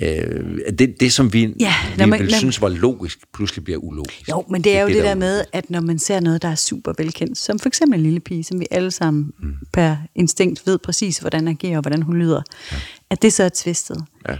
øh, 0.02 0.58
det, 0.78 0.94
det, 1.00 1.12
som 1.12 1.32
vi, 1.32 1.54
Ja, 1.60 1.74
vi 1.98 2.04
mig- 2.06 2.18
ville 2.20 2.36
synes 2.36 2.60
var 2.60 2.68
logisk, 2.68 3.18
pludselig 3.34 3.64
bliver 3.64 3.78
ulogisk. 3.78 4.28
Jo, 4.30 4.44
men 4.50 4.64
det 4.64 4.76
er 4.76 4.80
jo 4.80 4.86
det, 4.86 4.94
det 4.94 5.02
der 5.04 5.08
der 5.08 5.14
med, 5.14 5.44
at 5.52 5.70
når 5.70 5.80
man 5.80 5.98
ser 5.98 6.20
noget, 6.20 6.42
der 6.42 6.48
er 6.48 6.54
super 6.54 6.92
velkendt, 6.98 7.38
som 7.38 7.58
for 7.58 7.68
eksempel 7.68 7.98
en 7.98 8.04
lille 8.04 8.20
pige, 8.20 8.44
som 8.44 8.60
vi 8.60 8.66
alle 8.70 8.90
sammen 8.90 9.32
mm. 9.42 9.54
per 9.72 9.96
instinkt 10.14 10.66
ved 10.66 10.78
præcis, 10.78 11.18
hvordan 11.18 11.48
agerer 11.48 11.76
og 11.76 11.82
hvordan 11.82 12.02
hun 12.02 12.16
lyder, 12.16 12.42
ja. 12.72 12.76
at 13.10 13.22
det 13.22 13.32
så 13.32 13.42
er 13.42 13.48
tvistet. 13.54 14.04
Ja. 14.28 14.36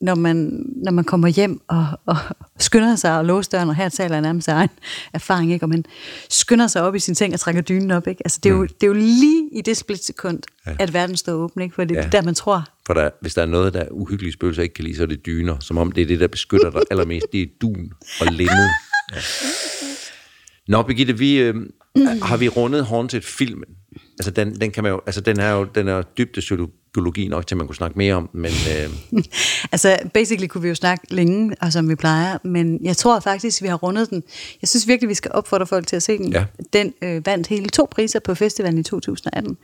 Når 0.00 0.14
man, 0.14 0.66
når 0.84 0.92
man 0.92 1.04
kommer 1.04 1.28
hjem 1.28 1.60
og, 1.68 1.86
og 2.06 2.16
skynder 2.58 2.96
sig 2.96 3.18
og 3.18 3.24
låser 3.24 3.50
døren, 3.50 3.68
og 3.68 3.74
her 3.74 3.88
taler 3.88 4.14
jeg 4.14 4.22
nærmest 4.22 4.48
af 4.48 4.52
egen 4.52 4.68
erfaring, 5.12 5.52
ikke? 5.52 5.64
og 5.64 5.68
man 5.68 5.84
skynder 6.30 6.66
sig 6.66 6.82
op 6.82 6.94
i 6.94 6.98
sin 6.98 7.14
seng 7.14 7.34
og 7.34 7.40
trækker 7.40 7.62
dynen 7.62 7.90
op. 7.90 8.06
Ikke? 8.06 8.22
Altså, 8.24 8.40
det, 8.42 8.50
er 8.50 8.54
jo, 8.54 8.62
det 8.62 8.82
er 8.82 8.86
jo 8.86 8.92
lige 8.92 9.48
i 9.52 9.60
det 9.60 9.76
splitsekund, 9.76 10.42
ja. 10.66 10.76
at 10.78 10.94
verden 10.94 11.16
står 11.16 11.32
åben, 11.32 11.62
ikke? 11.62 11.74
for 11.74 11.84
det 11.84 11.96
er 11.96 12.02
ja. 12.02 12.08
der, 12.08 12.22
man 12.22 12.34
tror, 12.34 12.64
For 12.86 12.94
der, 12.94 13.10
hvis 13.20 13.34
der 13.34 13.42
er 13.42 13.46
noget, 13.46 13.74
der 13.74 13.80
er 13.80 13.88
uhyggelige 13.90 14.32
spøgelser 14.32 14.62
ikke 14.62 14.74
kan 14.74 14.84
lide, 14.84 14.96
så 14.96 15.02
er 15.02 15.06
det 15.06 15.26
dyner. 15.26 15.58
Som 15.60 15.78
om 15.78 15.92
det 15.92 16.02
er 16.02 16.06
det, 16.06 16.20
der 16.20 16.28
beskytter 16.28 16.70
dig 16.70 16.82
allermest. 16.90 17.26
Det 17.32 17.42
er 17.42 17.46
dun 17.60 17.92
og 18.20 18.26
linned. 18.26 18.68
Ja. 19.12 19.20
Nå, 20.68 20.82
Birgitte, 20.82 21.18
vi, 21.18 21.36
øh, 21.36 21.54
har 22.22 22.36
vi 22.36 22.48
rundet 22.48 22.86
Haunted-filmen? 22.86 23.68
Altså, 24.18 24.30
den, 24.30 24.60
den, 24.60 24.70
kan 24.70 24.82
man 24.82 24.92
jo, 24.92 25.00
altså, 25.06 25.20
den 25.20 25.40
er 25.40 25.52
jo 25.52 25.64
den 25.64 25.88
er 25.88 26.02
dybde 26.02 26.42
psykologi 26.92 27.28
nok 27.28 27.46
til, 27.46 27.54
at 27.54 27.56
man 27.56 27.66
kunne 27.66 27.76
snakke 27.76 27.98
mere 27.98 28.14
om, 28.14 28.30
men 28.32 28.52
øh, 28.52 29.22
Altså, 29.72 29.98
basically 30.14 30.46
kunne 30.46 30.62
vi 30.62 30.68
jo 30.68 30.74
snakke 30.74 31.14
længe, 31.14 31.56
og 31.60 31.72
som 31.72 31.88
vi 31.88 31.94
plejer, 31.94 32.38
men 32.44 32.84
jeg 32.84 32.96
tror 32.96 33.20
faktisk, 33.20 33.62
vi 33.62 33.68
har 33.68 33.76
rundet 33.76 34.10
den. 34.10 34.22
Jeg 34.62 34.68
synes 34.68 34.88
virkelig, 34.88 35.08
vi 35.08 35.14
skal 35.14 35.30
opfordre 35.34 35.66
folk 35.66 35.86
til 35.86 35.96
at 35.96 36.02
se 36.02 36.18
den. 36.18 36.32
Ja. 36.32 36.44
Den 36.72 36.92
øh, 37.02 37.26
vandt 37.26 37.46
hele 37.46 37.68
to 37.68 37.88
priser 37.90 38.20
på 38.20 38.34
festivalen 38.34 38.78
i 38.78 38.82
2018. 38.82 39.56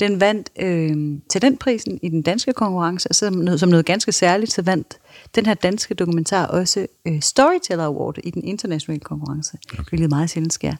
Den 0.00 0.20
vandt 0.20 0.50
øh, 0.60 1.18
til 1.30 1.42
den 1.42 1.56
prisen 1.56 1.98
i 2.02 2.08
den 2.08 2.22
danske 2.22 2.52
konkurrence, 2.52 3.08
og 3.08 3.14
som 3.14 3.32
noget, 3.32 3.60
som 3.60 3.68
noget 3.68 3.86
ganske 3.86 4.12
særligt, 4.12 4.52
så 4.52 4.62
vandt 4.62 4.98
den 5.34 5.46
her 5.46 5.54
danske 5.54 5.94
dokumentar 5.94 6.46
også 6.46 6.86
øh, 7.06 7.20
Storyteller 7.20 7.84
Award 7.84 8.18
i 8.24 8.30
den 8.30 8.44
internationale 8.44 9.00
konkurrence, 9.00 9.58
okay. 9.78 9.88
hvilket 9.88 10.10
meget 10.10 10.30
sjældent 10.30 10.52
sker. 10.52 10.72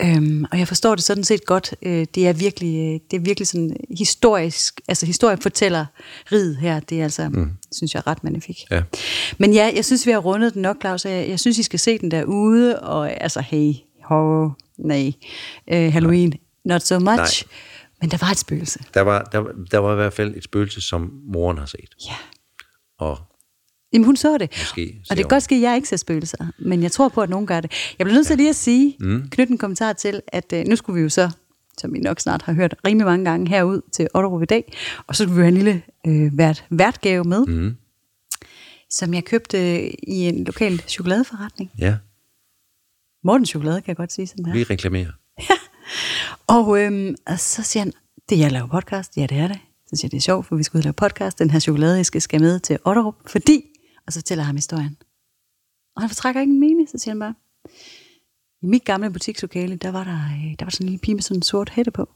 Mm. 0.00 0.06
Øhm, 0.06 0.44
og 0.52 0.58
jeg 0.58 0.68
forstår 0.68 0.94
det 0.94 1.04
sådan 1.04 1.24
set 1.24 1.46
godt. 1.46 1.74
Øh, 1.82 2.06
det 2.14 2.28
er 2.28 2.32
virkelig, 2.32 2.76
øh, 2.76 3.00
det 3.10 3.16
er 3.16 3.20
virkelig 3.20 3.48
sådan 3.48 3.76
historisk, 3.98 4.80
altså 4.88 5.06
historiefortæller 5.06 5.86
rid 6.32 6.54
her. 6.54 6.80
Det 6.80 7.00
er 7.00 7.04
altså, 7.04 7.28
mm. 7.28 7.50
synes 7.72 7.94
jeg, 7.94 8.06
ret 8.06 8.24
magnifik. 8.24 8.64
Ja. 8.70 8.82
Men 9.38 9.52
ja, 9.52 9.70
jeg 9.74 9.84
synes, 9.84 10.06
vi 10.06 10.10
har 10.10 10.18
rundet 10.18 10.54
den 10.54 10.62
nok, 10.62 10.76
Claus. 10.80 11.04
Jeg, 11.04 11.28
jeg 11.28 11.40
synes, 11.40 11.58
I 11.58 11.62
skal 11.62 11.78
se 11.78 11.98
den 11.98 12.10
derude, 12.10 12.80
og 12.80 13.22
altså, 13.22 13.40
hey, 13.40 13.72
horror, 14.04 14.58
nej, 14.78 15.12
øh, 15.72 15.92
Halloween, 15.92 16.32
not 16.64 16.82
so 16.82 16.98
much. 16.98 17.16
Nej. 17.16 17.52
Men 18.00 18.10
der 18.10 18.16
var 18.20 18.30
et 18.30 18.38
spøgelse. 18.38 18.78
der, 18.94 19.00
var, 19.00 19.22
der, 19.22 19.44
der 19.70 19.78
var 19.78 19.92
i 19.92 19.94
hvert 19.94 20.12
fald 20.12 20.36
et 20.36 20.44
spøgelse, 20.44 20.80
som 20.80 21.10
moren 21.32 21.58
har 21.58 21.66
set. 21.66 21.94
Ja. 22.06 22.14
Og 22.98 23.18
Jamen, 23.92 24.04
hun 24.04 24.16
så 24.16 24.38
det. 24.38 24.50
Måske 24.60 25.00
og 25.10 25.16
det 25.16 25.24
kan 25.24 25.28
godt 25.28 25.42
ske, 25.42 25.54
at 25.54 25.60
jeg 25.60 25.76
ikke 25.76 25.88
ser 25.88 25.96
spøgelser, 25.96 26.46
men 26.58 26.82
jeg 26.82 26.92
tror 26.92 27.08
på, 27.08 27.20
at 27.20 27.30
nogen 27.30 27.46
gør 27.46 27.60
det. 27.60 27.72
Jeg 27.98 28.04
bliver 28.04 28.14
nødt 28.14 28.26
til 28.26 28.36
lige 28.36 28.48
at 28.48 28.56
sige, 28.56 28.96
mm. 29.00 29.28
knytte 29.30 29.50
en 29.50 29.58
kommentar 29.58 29.92
til, 29.92 30.22
at 30.28 30.52
øh, 30.52 30.64
nu 30.66 30.76
skulle 30.76 30.96
vi 30.96 31.02
jo 31.02 31.08
så, 31.08 31.30
som 31.78 31.94
I 31.94 31.98
nok 31.98 32.20
snart 32.20 32.42
har 32.42 32.52
hørt 32.52 32.74
rimelig 32.86 33.06
mange 33.06 33.24
gange, 33.24 33.48
herud 33.48 33.80
til 33.92 34.08
Otterup 34.14 34.42
i 34.42 34.46
dag, 34.46 34.72
og 35.06 35.16
så 35.16 35.22
skulle 35.22 35.36
vi 35.36 35.42
have 35.42 35.48
en 35.48 35.54
lille 35.54 35.82
øh, 36.06 36.38
vært, 36.38 36.64
værtgave 36.70 37.24
med, 37.24 37.46
mm. 37.46 37.76
som 38.90 39.14
jeg 39.14 39.24
købte 39.24 39.58
i 40.08 40.14
en 40.14 40.44
lokal 40.44 40.82
chokoladeforretning. 40.88 41.70
ja, 41.78 41.96
Morten 43.24 43.46
Chokolade, 43.46 43.80
kan 43.80 43.88
jeg 43.88 43.96
godt 43.96 44.12
sige 44.12 44.26
sådan 44.26 44.46
her. 44.46 44.52
vi 44.52 44.62
reklamerer. 44.62 45.10
Og, 46.56 46.82
øhm, 46.82 47.14
og 47.26 47.38
så 47.40 47.62
siger 47.62 47.82
han, 47.82 47.92
det 48.28 48.38
jeg 48.38 48.52
laver 48.52 48.66
podcast. 48.66 49.16
Ja, 49.16 49.26
det 49.26 49.38
er 49.38 49.48
det. 49.48 49.58
Så 49.86 49.96
siger 49.96 50.06
jeg, 50.06 50.10
det 50.10 50.16
er 50.16 50.20
sjovt, 50.20 50.46
for 50.46 50.56
vi 50.56 50.64
og 50.74 50.80
lave 50.80 50.92
podcast. 50.92 51.38
Den 51.38 51.50
her 51.50 51.58
chokolade, 51.58 51.96
jeg 51.96 52.06
skal, 52.06 52.22
skal 52.22 52.40
med 52.40 52.60
til 52.60 52.78
Otterup, 52.84 53.14
fordi... 53.26 53.64
Og 54.06 54.12
så 54.12 54.20
fortæller 54.20 54.44
ham 54.44 54.56
historien. 54.56 54.96
Og 55.96 56.02
han 56.02 56.10
fortrækker 56.10 56.40
ikke 56.40 56.52
en 56.52 56.60
mening, 56.60 56.88
så 56.88 56.98
siger 56.98 57.12
han 57.12 57.20
bare, 57.20 57.34
i 58.62 58.66
mit 58.66 58.84
gamle 58.84 59.12
butikslokale, 59.12 59.76
der 59.76 59.90
var 59.90 60.04
der, 60.04 60.16
øh, 60.16 60.54
der 60.58 60.64
var 60.64 60.70
sådan 60.70 60.86
en 60.86 60.90
lille 60.90 61.02
pige 61.02 61.14
med 61.14 61.22
sådan 61.22 61.38
en 61.38 61.42
sort 61.42 61.68
hætte 61.68 61.90
på. 61.90 62.08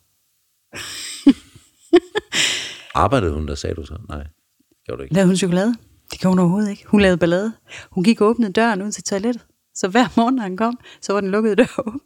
Arbejdede 2.94 3.32
hun 3.32 3.48
der, 3.48 3.54
sagde 3.54 3.76
du 3.76 3.84
så? 3.86 3.98
Nej, 4.08 4.26
gjorde 4.84 4.98
du 4.98 5.02
ikke. 5.02 5.14
Lavede 5.14 5.28
hun 5.28 5.36
chokolade? 5.36 5.74
Det 6.10 6.20
gjorde 6.20 6.32
hun 6.32 6.38
overhovedet 6.38 6.70
ikke. 6.70 6.86
Hun 6.86 7.00
lavede 7.00 7.18
ballade. 7.18 7.52
Hun 7.90 8.04
gik 8.04 8.20
og 8.20 8.28
åbnede 8.28 8.52
døren 8.52 8.82
ud 8.82 8.92
til 8.92 9.04
toilettet. 9.04 9.46
Så 9.74 9.88
hver 9.88 10.06
morgen, 10.16 10.34
når 10.34 10.42
han 10.42 10.56
kom, 10.56 10.78
så 11.00 11.12
var 11.12 11.20
den 11.20 11.30
lukkede 11.30 11.56
dør 11.56 11.80
åben. 11.86 12.00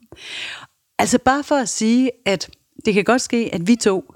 Altså 0.99 1.19
bare 1.19 1.45
for 1.45 1.55
at 1.55 1.69
sige, 1.69 2.11
at 2.27 2.51
det 2.85 2.95
kan 2.95 3.05
godt 3.05 3.23
ske, 3.23 3.51
at 3.53 3.67
vi 3.67 3.77
to 3.77 4.15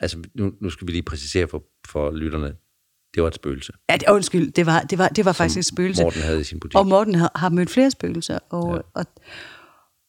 Altså, 0.00 0.22
nu, 0.34 0.52
nu 0.60 0.70
skal 0.70 0.86
vi 0.86 0.92
lige 0.92 1.02
præcisere 1.02 1.48
for, 1.48 1.64
for 1.88 2.10
lytterne. 2.10 2.56
Det 3.16 3.22
var 3.22 3.28
et 3.28 3.34
spøgelse, 3.34 3.72
Ja, 3.88 3.96
det, 3.96 4.08
undskyld, 4.08 4.52
det 4.52 4.66
var, 4.66 4.80
det 4.80 4.98
var, 4.98 5.08
det 5.08 5.24
var 5.24 5.32
faktisk 5.32 5.58
et 5.58 5.64
spøgelse. 5.64 6.02
Morten 6.02 6.22
havde 6.22 6.40
i 6.40 6.44
sin 6.44 6.60
butik. 6.60 6.78
Og 6.78 6.86
Morten 6.86 7.14
har, 7.14 7.32
har 7.34 7.48
mødt 7.48 7.70
flere 7.70 7.90
spøgelser. 7.90 8.38
Og, 8.50 8.74
ja. 8.74 8.80
og, 8.94 9.06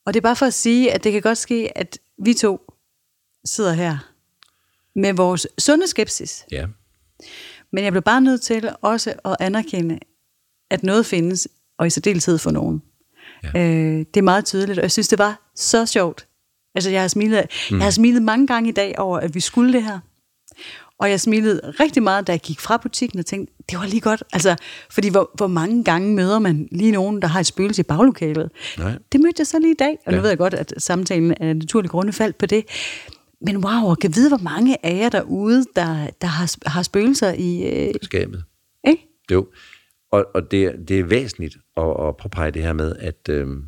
og 0.06 0.14
det 0.14 0.16
er 0.16 0.22
bare 0.22 0.36
for 0.36 0.46
at 0.46 0.54
sige, 0.54 0.92
at 0.92 1.04
det 1.04 1.12
kan 1.12 1.22
godt 1.22 1.38
ske, 1.38 1.78
at 1.78 1.98
vi 2.24 2.34
to 2.34 2.72
sidder 3.44 3.72
her 3.72 3.98
med 4.94 5.12
vores 5.12 5.46
sunde 5.58 5.88
skepsis. 5.88 6.44
Ja, 6.50 6.66
Men 7.72 7.84
jeg 7.84 7.92
blev 7.92 8.02
bare 8.02 8.20
nødt 8.20 8.42
til 8.42 8.70
også 8.82 9.14
at 9.24 9.36
anerkende, 9.40 9.98
at 10.70 10.82
noget 10.82 11.06
findes, 11.06 11.48
og 11.78 11.86
i 11.86 11.90
særdeleshed 11.90 12.38
for 12.38 12.50
nogen. 12.50 12.82
Ja. 13.44 13.48
Øh, 13.48 13.98
det 13.98 14.16
er 14.16 14.22
meget 14.22 14.44
tydeligt, 14.44 14.78
og 14.78 14.82
jeg 14.82 14.92
synes, 14.92 15.08
det 15.08 15.18
var 15.18 15.50
så 15.54 15.86
sjovt. 15.86 16.26
Altså, 16.74 16.90
jeg 16.90 17.00
har, 17.00 17.08
smilet, 17.08 17.46
mm. 17.70 17.76
jeg 17.76 17.86
har 17.86 17.90
smilet 17.90 18.22
mange 18.22 18.46
gange 18.46 18.68
i 18.68 18.72
dag 18.72 18.98
over, 18.98 19.18
at 19.18 19.34
vi 19.34 19.40
skulle 19.40 19.72
det 19.72 19.82
her. 19.82 19.98
Og 21.00 21.10
jeg 21.10 21.20
smilede 21.20 21.60
rigtig 21.80 22.02
meget, 22.02 22.26
da 22.26 22.32
jeg 22.32 22.40
gik 22.40 22.60
fra 22.60 22.76
butikken 22.76 23.18
og 23.18 23.26
tænkte, 23.26 23.54
det 23.70 23.78
var 23.78 23.86
lige 23.86 24.00
godt. 24.00 24.22
Altså, 24.32 24.56
fordi 24.90 25.08
hvor, 25.08 25.30
hvor 25.34 25.46
mange 25.46 25.84
gange 25.84 26.14
møder 26.14 26.38
man 26.38 26.68
lige 26.72 26.92
nogen, 26.92 27.22
der 27.22 27.28
har 27.28 27.40
et 27.40 27.46
spøgelse 27.46 27.80
i 27.80 27.82
baglokalet? 27.82 28.50
Nej. 28.78 28.98
Det 29.12 29.20
mødte 29.20 29.34
jeg 29.38 29.46
så 29.46 29.58
lige 29.58 29.72
i 29.72 29.76
dag, 29.78 29.98
og 30.06 30.12
ja. 30.12 30.16
nu 30.16 30.22
ved 30.22 30.28
jeg 30.28 30.38
godt, 30.38 30.54
at 30.54 30.74
samtalen 30.78 31.34
af 31.40 31.56
naturlig 31.56 31.90
grunde 31.90 32.12
faldt 32.12 32.38
på 32.38 32.46
det. 32.46 32.64
Men 33.40 33.56
wow, 33.64 33.90
og 33.90 33.98
kan 33.98 34.14
vide, 34.14 34.28
hvor 34.28 34.38
mange 34.38 34.86
af 34.86 34.96
jer 34.96 35.08
derude, 35.08 35.64
der, 35.76 36.10
der 36.20 36.26
har, 36.26 36.68
har 36.68 36.82
spøgelser 36.82 37.32
i... 37.32 37.62
Øh, 37.88 37.94
Skabet. 38.02 38.44
ikke? 38.88 39.06
Jo. 39.30 39.48
Og, 40.12 40.26
og 40.34 40.50
det, 40.50 40.88
det 40.88 40.98
er 40.98 41.04
væsentligt 41.04 41.56
at, 41.76 42.08
at 42.08 42.16
påpege 42.16 42.50
det 42.50 42.62
her 42.62 42.72
med, 42.72 42.96
at 42.96 43.28
øhm, 43.30 43.64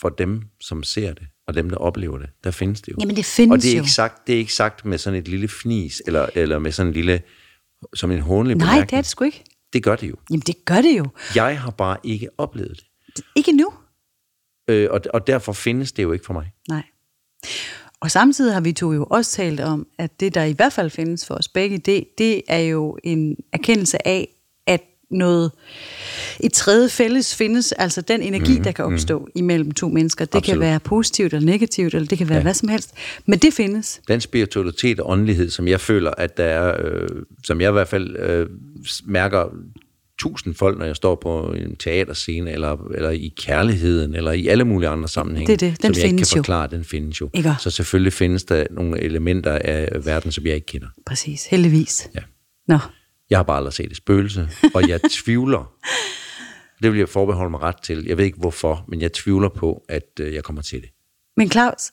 for 0.00 0.08
dem, 0.08 0.42
som 0.60 0.82
ser 0.82 1.12
det, 1.14 1.26
og 1.46 1.54
dem, 1.54 1.70
der 1.70 1.76
oplever 1.76 2.18
det, 2.18 2.30
der 2.44 2.50
findes 2.50 2.80
det 2.80 2.92
jo. 2.92 2.96
Jamen, 3.00 3.16
det 3.16 3.24
findes 3.24 3.52
og 3.52 3.62
det 3.62 3.70
er 3.70 3.76
jo. 3.76 3.82
Ikke 3.82 3.92
sagt, 3.92 4.26
det 4.26 4.34
er 4.34 4.38
ikke 4.38 4.54
sagt 4.54 4.84
med 4.84 4.98
sådan 4.98 5.18
et 5.18 5.28
lille 5.28 5.48
fnis, 5.48 6.02
eller, 6.06 6.28
eller 6.34 6.58
med 6.58 6.72
sådan 6.72 6.88
en 6.88 6.94
lille, 6.94 7.22
som 7.94 8.10
en 8.10 8.20
hånlig 8.20 8.56
Nej, 8.56 8.80
det 8.80 8.92
er 8.92 8.96
det 8.96 9.06
sgu 9.06 9.24
ikke. 9.24 9.44
det 9.72 9.82
gør 9.82 9.96
det 9.96 10.10
jo. 10.10 10.16
Jamen, 10.30 10.40
det 10.40 10.64
gør 10.64 10.80
det 10.82 10.98
jo. 10.98 11.06
Jeg 11.34 11.60
har 11.60 11.70
bare 11.70 11.96
ikke 12.04 12.28
oplevet 12.38 12.82
det. 13.16 13.24
Ikke 13.36 13.52
nu. 13.52 13.72
Øh, 14.70 14.88
og, 14.90 15.00
og 15.14 15.26
derfor 15.26 15.52
findes 15.52 15.92
det 15.92 16.02
jo 16.02 16.12
ikke 16.12 16.24
for 16.24 16.32
mig. 16.32 16.52
Nej. 16.68 16.82
Og 18.00 18.10
samtidig 18.10 18.54
har 18.54 18.60
vi 18.60 18.72
to 18.72 18.92
jo 18.92 19.06
også 19.10 19.30
talt 19.30 19.60
om, 19.60 19.86
at 19.98 20.20
det, 20.20 20.34
der 20.34 20.44
i 20.44 20.52
hvert 20.52 20.72
fald 20.72 20.90
findes 20.90 21.26
for 21.26 21.34
os 21.34 21.48
begge, 21.48 21.78
det, 21.78 22.04
det 22.18 22.42
er 22.48 22.58
jo 22.58 22.98
en 23.04 23.36
erkendelse 23.52 24.08
af, 24.08 24.35
noget, 25.10 25.50
et 26.40 26.52
tredje 26.52 26.88
fælles 26.88 27.34
findes, 27.34 27.72
altså 27.72 28.00
den 28.00 28.22
energi, 28.22 28.58
mm, 28.58 28.64
der 28.64 28.72
kan 28.72 28.84
opstå 28.84 29.18
mm. 29.18 29.26
imellem 29.34 29.70
to 29.70 29.88
mennesker. 29.88 30.24
Det 30.24 30.34
Absolut. 30.34 30.60
kan 30.60 30.68
være 30.68 30.80
positivt 30.80 31.34
eller 31.34 31.46
negativt, 31.46 31.94
eller 31.94 32.08
det 32.08 32.18
kan 32.18 32.28
være 32.28 32.38
ja. 32.38 32.42
Hvad 32.42 32.54
som 32.54 32.68
helst. 32.68 32.94
Men 33.26 33.38
det 33.38 33.54
findes. 33.54 34.00
Den 34.08 34.20
spiritualitet 34.20 35.00
og 35.00 35.10
åndelighed, 35.10 35.50
som 35.50 35.68
jeg 35.68 35.80
føler, 35.80 36.10
at 36.10 36.36
der 36.36 36.44
er, 36.44 36.76
øh, 36.84 37.08
som 37.44 37.60
jeg 37.60 37.68
i 37.68 37.72
hvert 37.72 37.88
fald 37.88 38.16
øh, 38.16 38.46
mærker 39.04 39.44
tusind 40.18 40.54
folk, 40.54 40.78
når 40.78 40.86
jeg 40.86 40.96
står 40.96 41.14
på 41.14 41.54
en 41.58 41.76
teaterscene, 41.76 42.52
eller, 42.52 42.76
eller 42.94 43.10
i 43.10 43.32
kærligheden, 43.36 44.14
eller 44.14 44.32
i 44.32 44.46
alle 44.46 44.64
mulige 44.64 44.88
andre 44.88 45.08
sammenhænge, 45.08 45.56
Det 45.56 45.62
er 45.62 45.70
det. 45.70 45.82
Den 45.82 45.94
som 45.94 46.00
jeg 46.00 46.06
ikke 46.06 46.16
kan 46.16 46.26
jo. 46.34 46.38
forklare, 46.38 46.68
den 46.70 46.84
findes 46.84 47.20
jo. 47.20 47.30
Ikke? 47.34 47.54
Så 47.58 47.70
selvfølgelig 47.70 48.12
findes 48.12 48.44
der 48.44 48.64
nogle 48.70 49.00
elementer 49.00 49.58
af 49.64 49.88
verden, 50.04 50.32
som 50.32 50.46
jeg 50.46 50.54
ikke 50.54 50.66
kender. 50.66 50.88
Præcis, 51.06 51.46
heldigvis. 51.46 52.10
Ja. 52.14 52.20
Nå, 52.68 52.78
Jeg 53.30 53.38
har 53.38 53.42
bare 53.42 53.56
aldrig 53.56 53.72
set 53.72 53.90
et 53.90 53.96
spøgelse, 53.96 54.48
og 54.74 54.88
jeg 54.88 55.00
tvivler, 55.24 55.72
det 56.82 56.92
vil 56.92 56.98
jeg 56.98 57.08
forbeholde 57.08 57.50
mig 57.50 57.60
ret 57.60 57.82
til, 57.82 58.04
jeg 58.06 58.16
ved 58.18 58.24
ikke 58.24 58.38
hvorfor, 58.38 58.84
men 58.88 59.00
jeg 59.00 59.12
tvivler 59.12 59.48
på, 59.48 59.82
at 59.88 60.20
øh, 60.20 60.34
jeg 60.34 60.44
kommer 60.44 60.62
til 60.62 60.80
det. 60.80 60.90
men 61.36 61.50
Claus, 61.50 61.92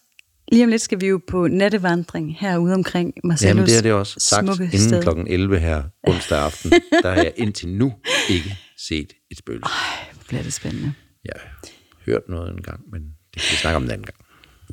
lige 0.51 0.63
om 0.63 0.69
lidt 0.69 0.81
skal 0.81 1.01
vi 1.01 1.07
jo 1.07 1.21
på 1.27 1.47
nattevandring 1.47 2.35
herude 2.39 2.73
omkring 2.73 3.13
Marcellus 3.23 3.49
Jamen 3.49 3.65
det 3.65 3.77
er 3.77 3.81
det 3.81 3.93
også 3.93 4.19
sagt 4.19 4.47
inden 4.59 4.79
sted. 4.79 5.01
klokken 5.01 5.27
11 5.27 5.59
her 5.59 5.83
onsdag 6.07 6.39
aften. 6.39 6.71
Der 7.03 7.09
har 7.11 7.15
jeg 7.23 7.33
indtil 7.37 7.69
nu 7.69 7.93
ikke 8.29 8.57
set 8.77 9.13
et 9.31 9.37
spøgelse. 9.37 9.71
Hvor 10.13 10.23
bliver 10.27 10.43
det 10.43 10.53
spændende. 10.53 10.93
Jeg 11.25 11.33
har 11.35 11.67
hørt 12.05 12.21
noget 12.29 12.51
en 12.51 12.61
gang, 12.61 12.79
men 12.91 13.01
det 13.33 13.41
skal 13.41 13.51
vi 13.55 13.57
snakke 13.57 13.75
om 13.75 13.83
en 13.83 13.91
anden 13.91 14.05
gang. 14.05 14.15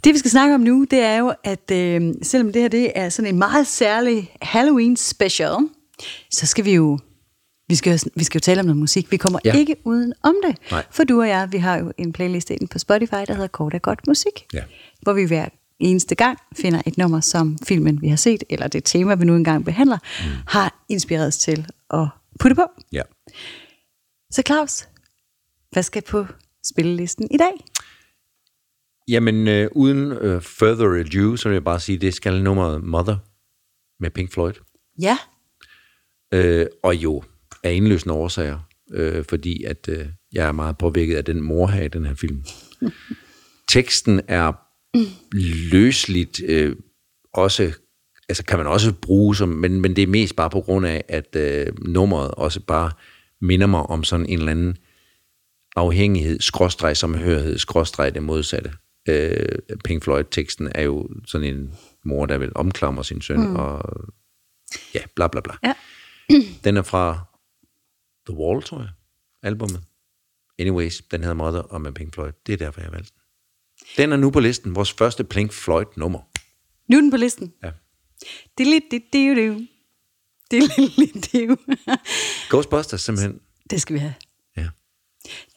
Det 0.05 0.13
vi 0.15 0.19
skal 0.19 0.31
snakke 0.31 0.55
om 0.55 0.61
nu, 0.61 0.87
det 0.91 0.99
er 0.99 1.19
jo, 1.19 1.35
at 1.45 1.71
øh, 1.73 2.15
selvom 2.23 2.53
det 2.53 2.63
her 2.63 2.69
det 2.69 2.93
er 2.95 3.09
sådan 3.09 3.29
en 3.35 3.39
meget 3.39 3.67
særlig 3.67 4.35
Halloween 4.43 4.97
special, 4.97 5.57
så 6.31 6.47
skal 6.47 6.65
vi 6.65 6.75
jo 6.75 6.99
vi 7.69 7.75
skal, 7.75 7.93
jo- 7.93 8.11
vi 8.17 8.25
skal 8.25 8.39
jo 8.39 8.41
tale 8.41 8.61
om 8.61 8.67
noget 8.67 8.79
musik. 8.79 9.11
Vi 9.11 9.17
kommer 9.17 9.39
ja. 9.45 9.57
Ikke 9.57 9.77
uden 9.85 10.13
om 10.23 10.35
det. 10.47 10.57
Nej. 10.71 10.85
For 10.91 11.05
du 11.05 11.21
og 11.21 11.29
jeg, 11.29 11.49
vi 11.53 11.59
har 11.59 11.79
jo 11.79 11.93
en 11.99 12.13
playlist 12.13 12.51
inde 12.51 12.67
på 12.67 12.79
Spotify, 12.79 13.15
der 13.27 13.35
hedder 13.35 13.47
Kort 13.47 13.75
af 13.75 13.83
Godt 13.83 14.07
Musik. 14.07 14.47
Ja. 14.53 14.65
Hvor 15.03 15.13
vi 15.13 15.25
hver 15.25 15.49
eneste 15.81 16.15
gang 16.15 16.39
finder 16.57 16.83
et 16.87 16.99
nummer, 16.99 17.21
som 17.21 17.59
filmen, 17.59 18.03
vi 18.03 18.09
har 18.09 18.17
set, 18.17 18.45
eller 18.51 18.69
det 18.69 18.85
tema, 18.85 19.15
vi 19.15 19.25
nu 19.25 19.37
engang 19.37 19.65
behandler, 19.65 19.99
mm. 20.21 20.31
har 20.47 20.85
inspireret 20.89 21.27
os 21.27 21.39
til 21.39 21.67
at 21.91 22.09
putte 22.41 22.55
på. 22.55 22.67
Ja. 22.93 23.03
Så 24.31 24.43
Claus, 24.47 24.89
hvad 25.73 25.83
skal 25.83 26.03
på 26.03 26.27
spillelisten 26.65 27.29
i 27.31 27.37
dag? 27.37 27.53
Jamen, 29.09 29.49
øh, 29.49 29.69
uden 29.73 30.13
øh, 30.13 30.43
further 30.43 31.01
ado, 31.01 31.37
så 31.37 31.49
vil 31.49 31.55
jeg 31.55 31.65
bare 31.65 31.81
sige, 31.81 31.99
det 31.99 32.15
skal 32.15 32.43
nummeret 32.43 32.85
Mother 32.85 33.17
med 34.01 34.11
Pink 34.11 34.33
Floyd. 34.33 34.53
Ja, 35.03 35.19
Øh, 36.35 36.67
og 36.83 36.97
jo, 36.97 37.23
af 37.63 37.73
indløsende 37.73 38.15
årsager, 38.15 38.59
øh, 38.93 39.25
fordi 39.25 39.65
at 39.65 39.89
øh, 39.89 40.07
jeg 40.33 40.49
er 40.49 40.53
meget 40.53 40.79
påvirket 40.79 41.17
af 41.17 41.25
den 41.25 41.43
mor 41.43 41.67
her 41.67 41.83
i 41.83 41.89
den 41.89 42.05
her 42.05 42.15
film. 42.15 42.45
Teksten 43.69 44.21
er 44.29 44.53
løsligt 45.73 46.41
øh, 46.47 46.77
også, 47.35 47.73
altså 48.29 48.45
kan 48.45 48.59
man 48.59 48.67
også 48.67 48.93
bruge 48.93 49.37
som, 49.37 49.49
men, 49.49 49.81
men 49.81 49.97
det 49.97 50.03
er 50.03 50.07
mest 50.07 50.37
bare 50.37 50.51
på 50.51 50.61
grund 50.61 50.87
af, 50.87 51.05
at 51.09 51.37
øh, 51.37 51.67
nummeret 51.89 52.31
også 52.31 52.61
bare 52.61 52.93
minder 53.41 53.67
mig 53.67 53.81
om 53.81 54.05
sådan 54.05 54.27
en 54.27 54.39
eller 54.39 54.51
anden 54.51 54.77
afhængighed, 55.77 56.41
skråstreg 56.41 56.97
samhørighed, 56.97 57.59
skråstreg 57.59 58.15
det 58.15 58.23
modsatte. 58.23 58.73
Øh, 59.09 59.59
Pink 59.85 60.05
Floyd-teksten 60.05 60.69
er 60.75 60.83
jo 60.83 61.09
sådan 61.27 61.55
en 61.57 61.75
mor, 62.05 62.27
der 62.27 62.39
vil 62.39 62.53
omklamre 62.55 63.05
sin 63.05 63.21
søn, 63.21 63.41
mm. 63.41 63.57
og 63.57 63.83
ja, 64.95 65.01
bla 65.17 65.27
bla 65.27 65.41
bla. 65.41 65.55
Ja. 65.65 65.75
Den 66.65 66.77
er 66.77 66.83
fra 66.83 67.19
The 68.27 68.37
Wall, 68.39 68.63
tror 68.63 68.79
jeg, 68.79 68.91
albumet. 69.43 69.83
Anyways, 70.59 71.03
den 71.11 71.21
hedder 71.21 71.35
Mother 71.35 71.61
og 71.61 71.81
med 71.81 71.93
Pink 71.93 72.15
Floyd. 72.15 72.33
Det 72.47 72.53
er 72.53 72.57
derfor, 72.57 72.81
jeg 72.81 72.93
valgte 72.93 73.13
den. 73.13 73.21
Den 73.97 74.13
er 74.13 74.17
nu 74.17 74.31
på 74.31 74.41
listen, 74.41 74.75
vores 74.75 74.93
første 74.93 75.25
Pink 75.25 75.53
Floyd-nummer. 75.53 76.21
nu 76.89 76.97
er 76.97 77.01
den 77.01 77.11
på 77.11 77.17
listen. 77.17 77.53
Ja. 77.63 77.71
Det 78.59 78.67
er 78.67 78.71
lidt 78.71 78.85
det, 78.91 79.03
det 79.13 79.21
er 79.21 79.27
jo 79.27 79.35
det. 79.35 79.69
er 80.53 80.57
er 80.57 81.01
lidt 81.01 81.33
det. 81.33 81.43
er. 81.43 81.97
Ghostbusters 82.51 83.03
simpelthen. 83.03 83.41
Det 83.71 83.81
skal 83.81 83.95
vi 83.95 83.99
have. 83.99 84.15
Ja. 84.57 84.69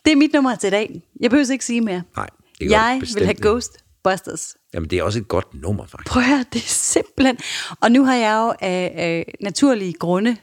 Det 0.06 0.12
er 0.12 0.16
mit 0.16 0.34
nummer 0.34 0.56
til 0.56 0.68
i 0.68 0.72
dag. 0.72 1.02
Jeg 1.20 1.30
behøver 1.30 1.52
ikke 1.52 1.66
sige 1.66 1.82
mere. 1.82 2.04
Nej, 2.16 2.30
det 2.60 2.70
gør 2.70 2.76
Jeg 2.76 3.02
vil 3.16 3.26
have. 3.26 3.36
Ghostbusters. 3.42 4.58
Jamen, 4.74 4.90
det 4.90 5.00
er 5.00 5.04
også 5.04 5.20
et 5.20 5.28
godt 5.28 5.54
nummer, 5.54 5.86
faktisk. 5.86 6.08
Prøv 6.08 6.24
at 6.24 6.30
høre, 6.30 6.46
det 6.54 6.64
er 6.64 6.68
simpelthen... 6.68 7.38
Og 7.82 7.92
nu 7.92 8.06
har 8.06 8.16
jeg 8.16 8.36
jo 8.36 8.54
af, 8.60 8.94
af 8.96 9.36
naturlige 9.42 9.94
grunde, 9.94 10.38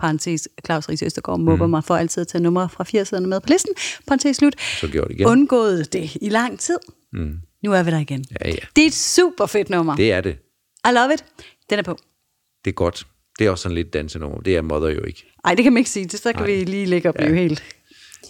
parentes, 0.00 0.48
Claus 0.66 0.88
Ries 0.88 1.02
Østergaard 1.02 1.40
mobber 1.40 1.66
mm. 1.66 1.70
mig 1.70 1.84
for 1.84 1.96
altid 1.96 2.20
at 2.20 2.28
tage 2.28 2.42
numre 2.42 2.68
fra 2.68 2.84
80'erne 2.84 3.26
med 3.26 3.40
på 3.40 3.46
listen, 3.48 3.74
parentes 4.06 4.36
slut, 4.36 4.54
Så 4.80 4.88
gjorde 4.88 5.08
det 5.08 5.14
igen. 5.14 5.26
undgået 5.26 5.92
det 5.92 6.16
i 6.20 6.28
lang 6.28 6.60
tid. 6.60 6.78
Mm. 7.12 7.32
Nu 7.64 7.72
er 7.72 7.82
vi 7.82 7.90
der 7.90 7.98
igen. 7.98 8.24
Ja, 8.40 8.48
ja. 8.48 8.56
Det 8.76 8.82
er 8.82 8.86
et 8.86 8.94
super 8.94 9.46
fedt 9.46 9.70
nummer. 9.70 9.96
Det 9.96 10.12
er 10.12 10.20
det. 10.20 10.36
I 10.90 10.92
love 10.92 11.14
it. 11.14 11.24
Den 11.70 11.78
er 11.78 11.82
på. 11.82 11.98
Det 12.64 12.70
er 12.70 12.74
godt. 12.74 13.06
Det 13.38 13.46
er 13.46 13.50
også 13.50 13.62
sådan 13.62 13.74
lidt 13.74 13.92
dansenummer. 13.92 14.40
Det 14.40 14.56
er 14.56 14.62
Mother 14.62 14.88
jo 14.88 15.04
ikke. 15.04 15.32
Ej, 15.44 15.54
det 15.54 15.62
kan 15.62 15.72
man 15.72 15.78
ikke 15.78 15.90
sige. 15.90 16.06
Det 16.06 16.20
så 16.20 16.32
kan 16.32 16.42
Nej. 16.42 16.50
vi 16.50 16.64
lige 16.64 16.86
lægge 16.86 17.08
og 17.08 17.14
blive 17.14 17.30
ja. 17.30 17.34
helt... 17.36 17.64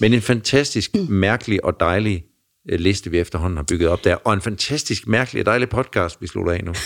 Men 0.00 0.12
en 0.12 0.22
fantastisk, 0.22 0.94
mærkelig 1.08 1.64
og 1.64 1.80
dejlig 1.80 2.24
øh, 2.70 2.80
liste, 2.80 3.10
vi 3.10 3.18
efterhånden 3.18 3.56
har 3.56 3.64
bygget 3.64 3.88
op 3.88 4.04
der. 4.04 4.14
Og 4.14 4.34
en 4.34 4.40
fantastisk, 4.40 5.06
mærkelig 5.06 5.40
og 5.40 5.46
dejlig 5.46 5.68
podcast, 5.68 6.22
vi 6.22 6.26
slutter 6.26 6.52
af 6.52 6.64
nu. 6.64 6.72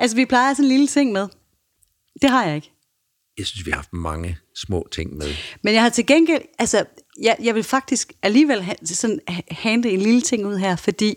Altså, 0.00 0.16
vi 0.16 0.24
plejer 0.24 0.54
sådan 0.54 0.64
en 0.64 0.68
lille 0.68 0.86
ting 0.86 1.12
med. 1.12 1.28
Det 2.22 2.30
har 2.30 2.46
jeg 2.46 2.56
ikke. 2.56 2.72
Jeg 3.38 3.46
synes, 3.46 3.66
vi 3.66 3.70
har 3.70 3.76
haft 3.76 3.92
mange 3.92 4.38
små 4.54 4.88
ting 4.92 5.16
med. 5.16 5.26
Men 5.62 5.74
jeg 5.74 5.82
har 5.82 5.88
til 5.88 6.06
gengæld, 6.06 6.42
altså, 6.58 6.84
jeg, 7.22 7.36
jeg 7.42 7.54
vil 7.54 7.62
faktisk 7.62 8.12
alligevel 8.22 8.62
ha, 8.62 8.74
sådan 8.84 9.20
hente 9.50 9.90
en 9.90 10.00
lille 10.00 10.20
ting 10.20 10.46
ud 10.46 10.56
her, 10.56 10.76
fordi 10.76 11.14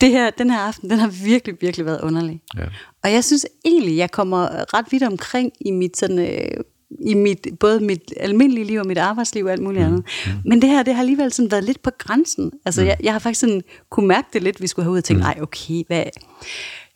det 0.00 0.10
her, 0.10 0.30
den 0.30 0.50
her 0.50 0.58
aften, 0.58 0.90
den 0.90 0.98
har 0.98 1.08
virkelig, 1.24 1.56
virkelig 1.60 1.86
været 1.86 2.00
underlig. 2.00 2.42
Ja. 2.56 2.64
Og 3.04 3.12
jeg 3.12 3.24
synes 3.24 3.46
egentlig, 3.64 3.96
jeg 3.96 4.10
kommer 4.10 4.74
ret 4.74 4.86
vidt 4.90 5.02
omkring 5.02 5.52
i 5.60 5.70
mit 5.70 5.96
sådan... 5.96 6.18
Øh, 6.18 6.64
i 7.06 7.14
mit, 7.14 7.46
både 7.60 7.80
mit 7.80 8.12
almindelige 8.16 8.64
liv 8.64 8.80
og 8.80 8.86
mit 8.86 8.98
arbejdsliv 8.98 9.44
og 9.44 9.52
alt 9.52 9.62
muligt 9.62 9.84
andet. 9.84 10.04
Men 10.44 10.62
det 10.62 10.70
her, 10.70 10.82
det 10.82 10.94
har 10.94 11.00
alligevel 11.00 11.32
sådan 11.32 11.50
været 11.50 11.64
lidt 11.64 11.82
på 11.82 11.90
grænsen. 11.98 12.52
Altså, 12.64 12.82
jeg, 12.82 12.96
jeg 13.02 13.12
har 13.12 13.18
faktisk 13.18 13.40
sådan 13.40 13.62
kunne 13.90 14.08
mærke 14.08 14.28
det 14.32 14.42
lidt, 14.42 14.62
vi 14.62 14.66
skulle 14.66 14.84
have 14.84 14.92
ud 14.92 14.98
og 14.98 15.04
tænke, 15.04 15.22
nej, 15.22 15.38
okay, 15.42 15.82
hvad... 15.86 16.04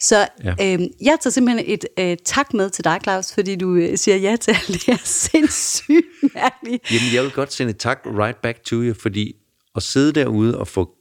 Så 0.04 0.28
Ja. 0.44 0.50
øh, 0.50 0.80
jeg 1.02 1.18
tager 1.22 1.30
simpelthen 1.30 1.64
et 1.68 1.84
øh, 1.98 2.16
tak 2.24 2.54
med 2.54 2.70
til 2.70 2.84
dig, 2.84 3.00
Claus, 3.02 3.34
fordi 3.34 3.56
du 3.56 3.74
øh, 3.74 3.98
siger 3.98 4.16
ja 4.16 4.36
til 4.36 4.50
alt 4.50 4.68
det 4.68 4.84
her 4.86 4.96
sindssygt 5.04 6.06
mærkelige. 6.34 6.80
Jamen, 6.90 7.14
jeg 7.14 7.22
vil 7.22 7.32
godt 7.32 7.52
sende 7.52 7.70
et 7.70 7.78
tak 7.78 8.00
right 8.06 8.42
back 8.42 8.64
to 8.64 8.76
you, 8.76 8.94
fordi 8.94 9.34
at 9.76 9.82
sidde 9.82 10.12
derude 10.12 10.58
og 10.58 10.68
få 10.68 10.94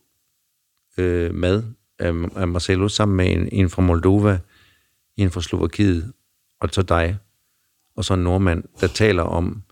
øh, 0.97 1.33
mad 1.35 1.63
af, 1.99 2.13
af 2.35 2.47
Marcelo 2.47 2.87
sammen 2.87 3.17
med 3.17 3.31
en, 3.31 3.49
en 3.51 3.69
fra 3.69 3.81
Moldova, 3.81 4.39
en 5.17 5.31
fra 5.31 5.41
Slovakiet, 5.41 6.13
og 6.61 6.69
så 6.71 6.81
dig, 6.81 7.17
og 7.95 8.05
så 8.05 8.13
en 8.13 8.23
nordmand, 8.23 8.63
der 8.81 8.87
taler 8.87 9.23
om 9.23 9.63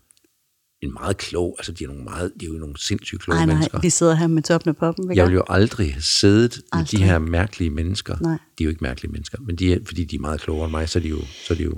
en 0.82 0.92
meget 0.92 1.16
klog, 1.16 1.54
altså 1.58 1.72
de 1.72 1.84
er, 1.84 1.88
nogle 1.88 2.04
meget, 2.04 2.32
de 2.40 2.44
er 2.44 2.48
jo 2.48 2.54
nogle 2.54 2.74
sindssygt 2.78 3.22
kloge 3.22 3.36
Nej, 3.36 3.46
nej, 3.46 3.54
mennesker. 3.54 3.80
vi 3.80 3.90
sidder 3.90 4.14
her 4.14 4.26
med 4.26 4.42
toppen 4.42 4.68
af 4.68 4.76
poppen. 4.76 5.16
Jeg 5.16 5.26
vil 5.26 5.34
jo 5.34 5.42
aldrig 5.48 5.92
have 5.92 6.02
siddet 6.02 6.56
med 6.56 6.80
Aldrig. 6.80 6.98
de 6.98 7.04
her 7.04 7.18
mærkelige 7.18 7.70
mennesker. 7.70 8.16
Nej. 8.20 8.32
De 8.58 8.62
er 8.62 8.64
jo 8.64 8.70
ikke 8.70 8.84
mærkelige 8.84 9.12
mennesker, 9.12 9.38
men 9.46 9.56
de 9.56 9.72
er, 9.72 9.78
fordi 9.86 10.04
de 10.04 10.16
er 10.16 10.20
meget 10.20 10.40
klogere 10.40 10.64
end 10.64 10.70
mig, 10.70 10.88
så 10.88 10.98
er 10.98 11.02
de 11.02 11.08
jo, 11.08 11.18
så 11.46 11.54
er 11.54 11.56
de 11.56 11.62
jo 11.62 11.74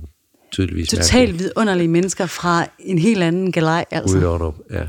tydeligvis 0.53 0.89
Totalt 0.89 1.39
vidunderlige 1.39 1.89
mennesker 1.89 2.27
fra 2.27 2.67
en 2.79 2.99
helt 2.99 3.23
anden 3.23 3.53
galej, 3.53 3.85
altså. 3.91 4.29
Ordrup, 4.29 4.55
ja. 4.71 4.87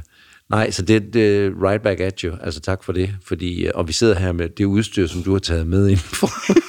Nej, 0.49 0.71
så 0.71 0.81
det, 0.81 1.13
det 1.13 1.53
right 1.61 1.83
back 1.83 1.99
at 1.99 2.19
you. 2.19 2.35
Altså 2.41 2.59
tak 2.59 2.83
for 2.83 2.93
det. 2.93 3.15
Fordi, 3.25 3.65
øh, 3.65 3.71
og 3.75 3.87
vi 3.87 3.93
sidder 3.93 4.19
her 4.19 4.31
med 4.31 4.49
det 4.49 4.65
udstyr, 4.65 5.07
som 5.07 5.23
du 5.23 5.31
har 5.31 5.39
taget 5.39 5.67
med 5.67 5.87
indenfor. 5.87 6.29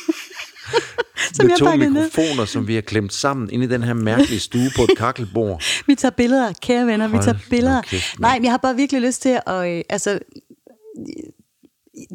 Som 1.33 1.45
med 1.47 1.51
jeg 1.51 1.59
to 1.59 1.65
pakkede 1.65 1.91
ned. 1.91 2.03
mikrofoner, 2.05 2.45
som 2.45 2.69
vi 2.69 2.75
har 2.75 2.81
klemt 2.81 3.13
sammen 3.13 3.51
ind 3.53 3.63
i 3.63 3.67
den 3.67 3.83
her 3.83 3.95
mærkelige 3.95 4.41
stue 4.41 4.71
på 4.77 4.83
et 4.83 4.91
kakkelbord. 5.05 5.63
Vi 5.87 5.95
tager 5.95 6.11
billeder, 6.13 6.53
kære 6.63 6.87
venner, 6.87 7.07
vi 7.09 7.13
Hold 7.13 7.25
tager 7.25 7.35
nu 7.35 7.41
billeder. 7.51 7.83
kæft. 7.83 8.21
Nej, 8.21 8.37
men 8.39 8.45
jeg 8.45 8.53
har 8.53 8.59
bare 8.59 8.77
virkelig 8.77 9.03
lyst 9.03 9.23
til 9.23 9.39
at, 9.47 9.69
øh, 9.77 9.83
altså, 9.89 10.19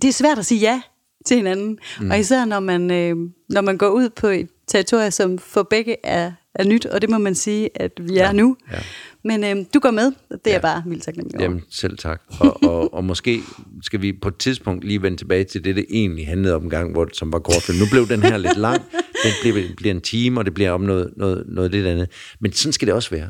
det 0.01 0.07
er 0.07 0.11
svært 0.13 0.39
at 0.39 0.45
sige 0.45 0.59
ja 0.59 0.81
til 1.25 1.37
hinanden. 1.37 1.77
Mm. 1.99 2.11
Og 2.11 2.19
især 2.19 2.45
når 2.45 2.59
man, 2.59 2.91
øh, 2.91 3.15
når 3.49 3.61
man 3.61 3.77
går 3.77 3.89
ud 3.89 4.09
på 4.09 4.27
et 4.27 4.47
territorie, 4.67 5.11
som 5.11 5.37
for 5.39 5.63
begge 5.63 5.95
er, 6.05 6.31
er 6.55 6.63
nyt, 6.63 6.85
og 6.85 7.01
det 7.01 7.09
må 7.09 7.17
man 7.17 7.35
sige, 7.35 7.69
at 7.75 7.91
vi 8.01 8.17
er 8.17 8.25
Ja, 8.25 8.31
nu. 8.31 8.57
ja. 8.71 8.77
Men 9.23 9.43
øh, 9.43 9.65
du 9.73 9.79
går 9.79 9.91
med, 9.91 10.11
det 10.31 10.39
er 10.47 10.51
Ja. 10.51 10.59
bare 10.59 10.83
vildt 10.85 11.03
taknemmelig 11.03 11.35
over. 11.37 11.43
Jamen, 11.43 11.63
selv 11.69 11.97
tak. 11.97 12.21
Og, 12.39 12.63
og, 12.63 12.93
og 12.93 13.03
måske 13.03 13.41
skal 13.83 14.01
vi 14.01 14.13
på 14.21 14.27
et 14.27 14.37
tidspunkt 14.37 14.83
lige 14.83 15.01
vende 15.01 15.17
tilbage 15.17 15.43
til 15.43 15.63
det, 15.63 15.75
det 15.75 15.85
egentlig 15.89 16.27
handlede 16.27 16.55
om 16.55 16.63
en 16.63 16.69
gang, 16.69 16.91
hvor, 16.91 17.07
som 17.13 17.33
var 17.33 17.39
kortfilm. 17.39 17.79
Nu 17.79 17.85
blev 17.91 18.07
den 18.07 18.23
her 18.23 18.37
lidt 18.37 18.57
lang. 18.57 18.81
Den 19.23 19.31
bliver, 19.41 19.67
bliver 19.77 19.93
en 19.93 20.01
time, 20.01 20.39
og 20.39 20.45
det 20.45 20.53
bliver 20.53 20.71
om 20.71 20.81
noget, 20.81 21.13
noget, 21.17 21.43
noget 21.47 21.71
lidt 21.71 21.87
andet. 21.87 22.09
Men 22.39 22.53
sådan 22.53 22.73
skal 22.73 22.85
det 22.87 22.95
også 22.95 23.09
være. 23.09 23.29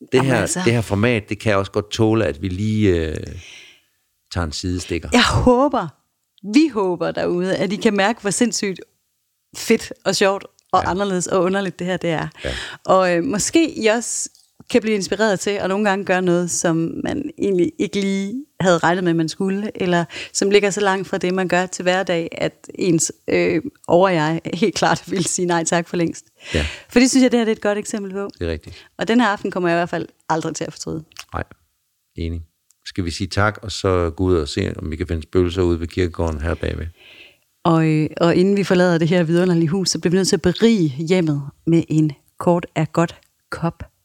Det 0.00 0.08
Jamen 0.14 0.26
her, 0.30 0.40
altså. 0.40 0.60
det 0.64 0.72
her 0.72 0.80
format, 0.80 1.28
det 1.28 1.38
kan 1.38 1.56
også 1.56 1.72
godt 1.72 1.90
tåle, 1.90 2.24
at 2.26 2.42
vi 2.42 2.48
lige 2.48 3.06
øh, 3.08 3.16
tager 4.32 4.44
en 4.44 4.52
sidestikker. 4.52 5.08
Jeg 5.12 5.24
håber, 5.24 5.88
vi 6.54 6.68
håber 6.68 7.10
derude, 7.10 7.56
at 7.56 7.72
I 7.72 7.76
kan 7.76 7.96
mærke, 7.96 8.20
hvor 8.20 8.30
sindssygt 8.30 8.80
fedt 9.56 9.92
og 10.04 10.16
sjovt 10.16 10.44
og 10.72 10.82
ja. 10.84 10.90
anderledes 10.90 11.26
og 11.26 11.42
underligt 11.42 11.78
det 11.78 11.86
her 11.86 11.96
det 11.96 12.10
er. 12.10 12.28
Ja. 12.44 12.50
Og 12.86 13.16
øh, 13.16 13.24
måske 13.24 13.78
I 13.82 13.86
også 13.86 14.30
kan 14.70 14.80
blive 14.80 14.94
inspireret 14.94 15.40
til 15.40 15.50
at 15.50 15.68
nogle 15.68 15.88
gange 15.88 16.04
gøre 16.04 16.22
noget, 16.22 16.50
som 16.50 16.76
man 17.04 17.30
egentlig 17.38 17.72
ikke 17.78 18.00
lige 18.00 18.44
havde 18.60 18.78
regnet 18.78 19.04
med, 19.04 19.14
man 19.14 19.28
skulle, 19.28 19.70
eller 19.74 20.04
som 20.32 20.50
ligger 20.50 20.70
så 20.70 20.80
langt 20.80 21.08
fra 21.08 21.18
det, 21.18 21.34
man 21.34 21.48
gør 21.48 21.66
til 21.66 21.82
hverdag, 21.82 22.28
at 22.32 22.70
ens 22.74 23.12
øh, 23.28 23.62
over 23.88 24.08
jeg 24.08 24.40
helt 24.54 24.74
klart 24.74 25.02
vil 25.10 25.24
sige 25.24 25.46
nej 25.46 25.64
tak 25.64 25.88
for 25.88 25.96
længst. 25.96 26.26
Ja. 26.54 26.66
For 26.88 26.98
det 26.98 27.10
synes 27.10 27.22
jeg, 27.22 27.32
det 27.32 27.38
her 27.38 27.46
er 27.46 27.52
et 27.52 27.60
godt 27.60 27.78
eksempel 27.78 28.12
på. 28.12 28.28
Det 28.38 28.48
er 28.48 28.52
rigtigt. 28.52 28.86
Og 28.98 29.08
den 29.08 29.20
her 29.20 29.28
aften 29.28 29.50
kommer 29.50 29.68
jeg 29.68 29.76
i 29.76 29.78
hvert 29.78 29.88
fald 29.88 30.06
aldrig 30.28 30.54
til 30.54 30.64
at 30.64 30.72
fortryde. 30.72 31.04
Nej, 31.34 31.44
enig. 32.16 32.42
Skal 32.86 33.04
vi 33.04 33.10
sige 33.10 33.28
tak, 33.28 33.58
og 33.62 33.72
så 33.72 34.10
gå 34.10 34.24
ud 34.24 34.36
og 34.36 34.48
se, 34.48 34.72
om 34.76 34.90
vi 34.90 34.96
kan 34.96 35.06
finde 35.06 35.22
spøgelser 35.22 35.62
ude 35.62 35.80
ved 35.80 35.86
kirkegården 35.86 36.40
her 36.40 36.54
bagved. 36.54 36.86
Og, 37.64 38.08
og 38.26 38.36
inden 38.36 38.56
vi 38.56 38.64
forlader 38.64 38.98
det 38.98 39.08
her 39.08 39.22
vidunderlige 39.22 39.68
hus, 39.68 39.88
så 39.88 39.98
bliver 39.98 40.10
vi 40.10 40.16
nødt 40.16 40.28
til 40.28 40.36
at 40.36 40.42
berige 40.42 40.88
hjemmet 40.88 41.42
med 41.66 41.82
en 41.88 42.12
kort 42.38 42.66
af 42.74 42.92
godt 42.92 43.20
kop. 43.50 43.95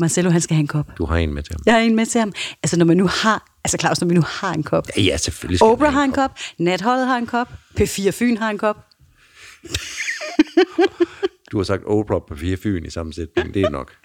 Marcelo, 0.00 0.30
han 0.30 0.40
skal 0.40 0.54
have 0.54 0.60
en 0.60 0.66
kop. 0.66 0.86
Du 0.98 1.04
har 1.04 1.16
en 1.16 1.34
med 1.34 1.42
til 1.42 1.54
ham. 1.54 1.62
Jeg 1.66 1.74
har 1.74 1.80
en 1.80 1.96
med 1.96 2.06
til 2.06 2.18
ham. 2.18 2.32
Altså, 2.62 2.78
når 2.78 2.84
man 2.84 2.96
nu 2.96 3.06
har, 3.06 3.58
altså 3.64 3.76
Claus, 3.80 4.00
når 4.00 4.08
vi 4.08 4.14
nu 4.14 4.22
har 4.26 4.52
en 4.52 4.62
kop. 4.62 4.88
Ja, 4.96 5.02
ja 5.02 5.16
selvfølgelig 5.16 5.58
skal 5.58 5.66
Oprah 5.66 5.92
har 5.92 6.04
en 6.04 6.12
kop, 6.12 6.30
Natholdet 6.58 7.06
har 7.06 7.16
en 7.16 7.26
kop, 7.26 7.48
P4 7.80 8.10
Fyn 8.10 8.36
har 8.36 8.50
en 8.50 8.58
kop. 8.58 8.76
Du 11.52 11.56
har 11.56 11.64
sagt 11.64 11.84
Oprah 11.84 12.20
på 12.28 12.36
fire 12.36 12.56
fyn 12.56 12.84
i 12.84 12.90
sammensætning. 12.90 13.54
Det 13.54 13.62
er 13.62 13.70
nok. 13.70 13.92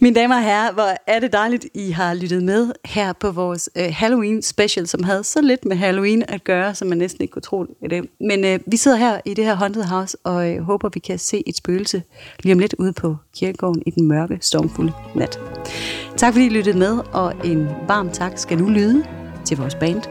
Mine 0.00 0.14
damer 0.14 0.36
og 0.36 0.42
herrer, 0.42 0.72
hvor 0.72 0.96
er 1.06 1.20
det 1.20 1.32
dejligt, 1.32 1.66
I 1.74 1.90
har 1.90 2.14
lyttet 2.14 2.42
med 2.42 2.72
her 2.84 3.12
på 3.12 3.30
vores 3.30 3.70
øh, 3.76 3.88
Halloween 3.92 4.42
special, 4.42 4.86
som 4.86 5.02
havde 5.02 5.24
så 5.24 5.42
lidt 5.42 5.64
med 5.64 5.76
Halloween 5.76 6.22
at 6.28 6.44
gøre, 6.44 6.74
som 6.74 6.88
man 6.88 6.98
næsten 6.98 7.22
ikke 7.22 7.32
kunne 7.32 7.42
tro 7.42 7.64
det. 7.90 8.08
Men 8.20 8.44
øh, 8.44 8.58
vi 8.66 8.76
sidder 8.76 8.96
her 8.96 9.20
i 9.24 9.34
det 9.34 9.44
her 9.44 9.54
Haunted 9.54 9.84
House, 9.84 10.16
og 10.24 10.50
øh, 10.50 10.62
håber, 10.62 10.88
vi 10.94 11.00
kan 11.00 11.18
se 11.18 11.42
et 11.46 11.56
spøgelse 11.56 12.02
lige 12.42 12.52
om 12.52 12.58
lidt 12.58 12.74
ude 12.78 12.92
på 12.92 13.16
kirkegården 13.36 13.82
i 13.86 13.90
den 13.90 14.08
mørke, 14.08 14.38
stormfulde 14.40 14.92
nat. 15.14 15.40
Tak 16.16 16.32
fordi 16.32 16.46
I 16.46 16.48
lyttede 16.48 16.78
med, 16.78 16.98
og 17.12 17.34
en 17.44 17.68
varm 17.88 18.10
tak 18.10 18.32
skal 18.38 18.58
nu 18.58 18.68
lyde 18.68 19.04
til 19.44 19.56
vores 19.56 19.74
band, 19.74 20.02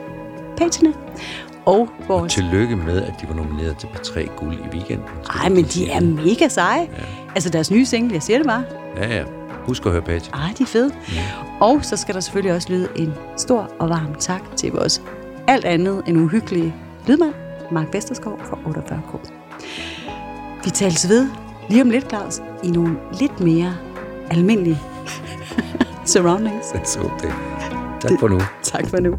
Patina, 0.57 0.89
og 1.65 1.89
vores... 2.07 2.33
Tillykke 2.33 2.75
med, 2.75 3.01
at 3.01 3.13
de 3.21 3.27
var 3.27 3.35
nomineret 3.35 3.77
til 3.77 3.87
P3 3.87 4.35
Guld 4.35 4.53
i 4.53 4.77
weekenden. 4.77 5.07
Skal 5.23 5.39
Ej, 5.39 5.49
vi 5.49 5.55
men 5.55 5.63
de 5.63 5.89
er 5.89 5.99
mega 5.99 6.47
seje. 6.47 6.81
Ja. 6.81 7.03
Altså 7.35 7.49
deres 7.49 7.71
nye 7.71 7.85
single, 7.85 8.13
jeg 8.13 8.23
siger 8.23 8.37
det 8.37 8.47
bare. 8.47 8.63
Ja, 8.97 9.15
ja. 9.17 9.23
Husk 9.67 9.85
at 9.85 9.91
høre 9.91 10.01
Patty. 10.01 10.29
Ej, 10.29 10.53
de 10.57 10.63
er 10.63 10.67
fede. 10.67 10.91
Og 11.59 11.85
så 11.85 11.97
skal 11.97 12.15
der 12.15 12.21
selvfølgelig 12.21 12.53
også 12.53 12.69
lyde 12.69 12.87
en 12.95 13.13
stor 13.37 13.71
og 13.79 13.89
varm 13.89 14.15
tak 14.19 14.41
til 14.55 14.71
vores 14.71 15.01
alt 15.47 15.65
andet 15.65 16.03
end 16.07 16.17
uhyggelige 16.17 16.75
lydmand, 17.07 17.33
Mark 17.71 17.93
Vesterskov 17.93 18.39
fra 18.43 18.57
48K. 18.65 19.31
Vi 20.63 20.69
tales 20.69 21.09
ved 21.09 21.27
lige 21.69 21.81
om 21.81 21.89
lidt, 21.89 22.09
Claus, 22.09 22.41
i 22.63 22.71
nogle 22.71 22.97
lidt 23.19 23.39
mere 23.39 23.75
almindelige 24.31 24.79
surroundings. 26.05 26.67
Så 26.83 26.99
det. 27.21 27.33
Tak 27.99 28.19
for 28.19 28.27
nu. 28.27 28.39
Tak 28.63 28.87
for 28.89 28.97
nu. 28.97 29.17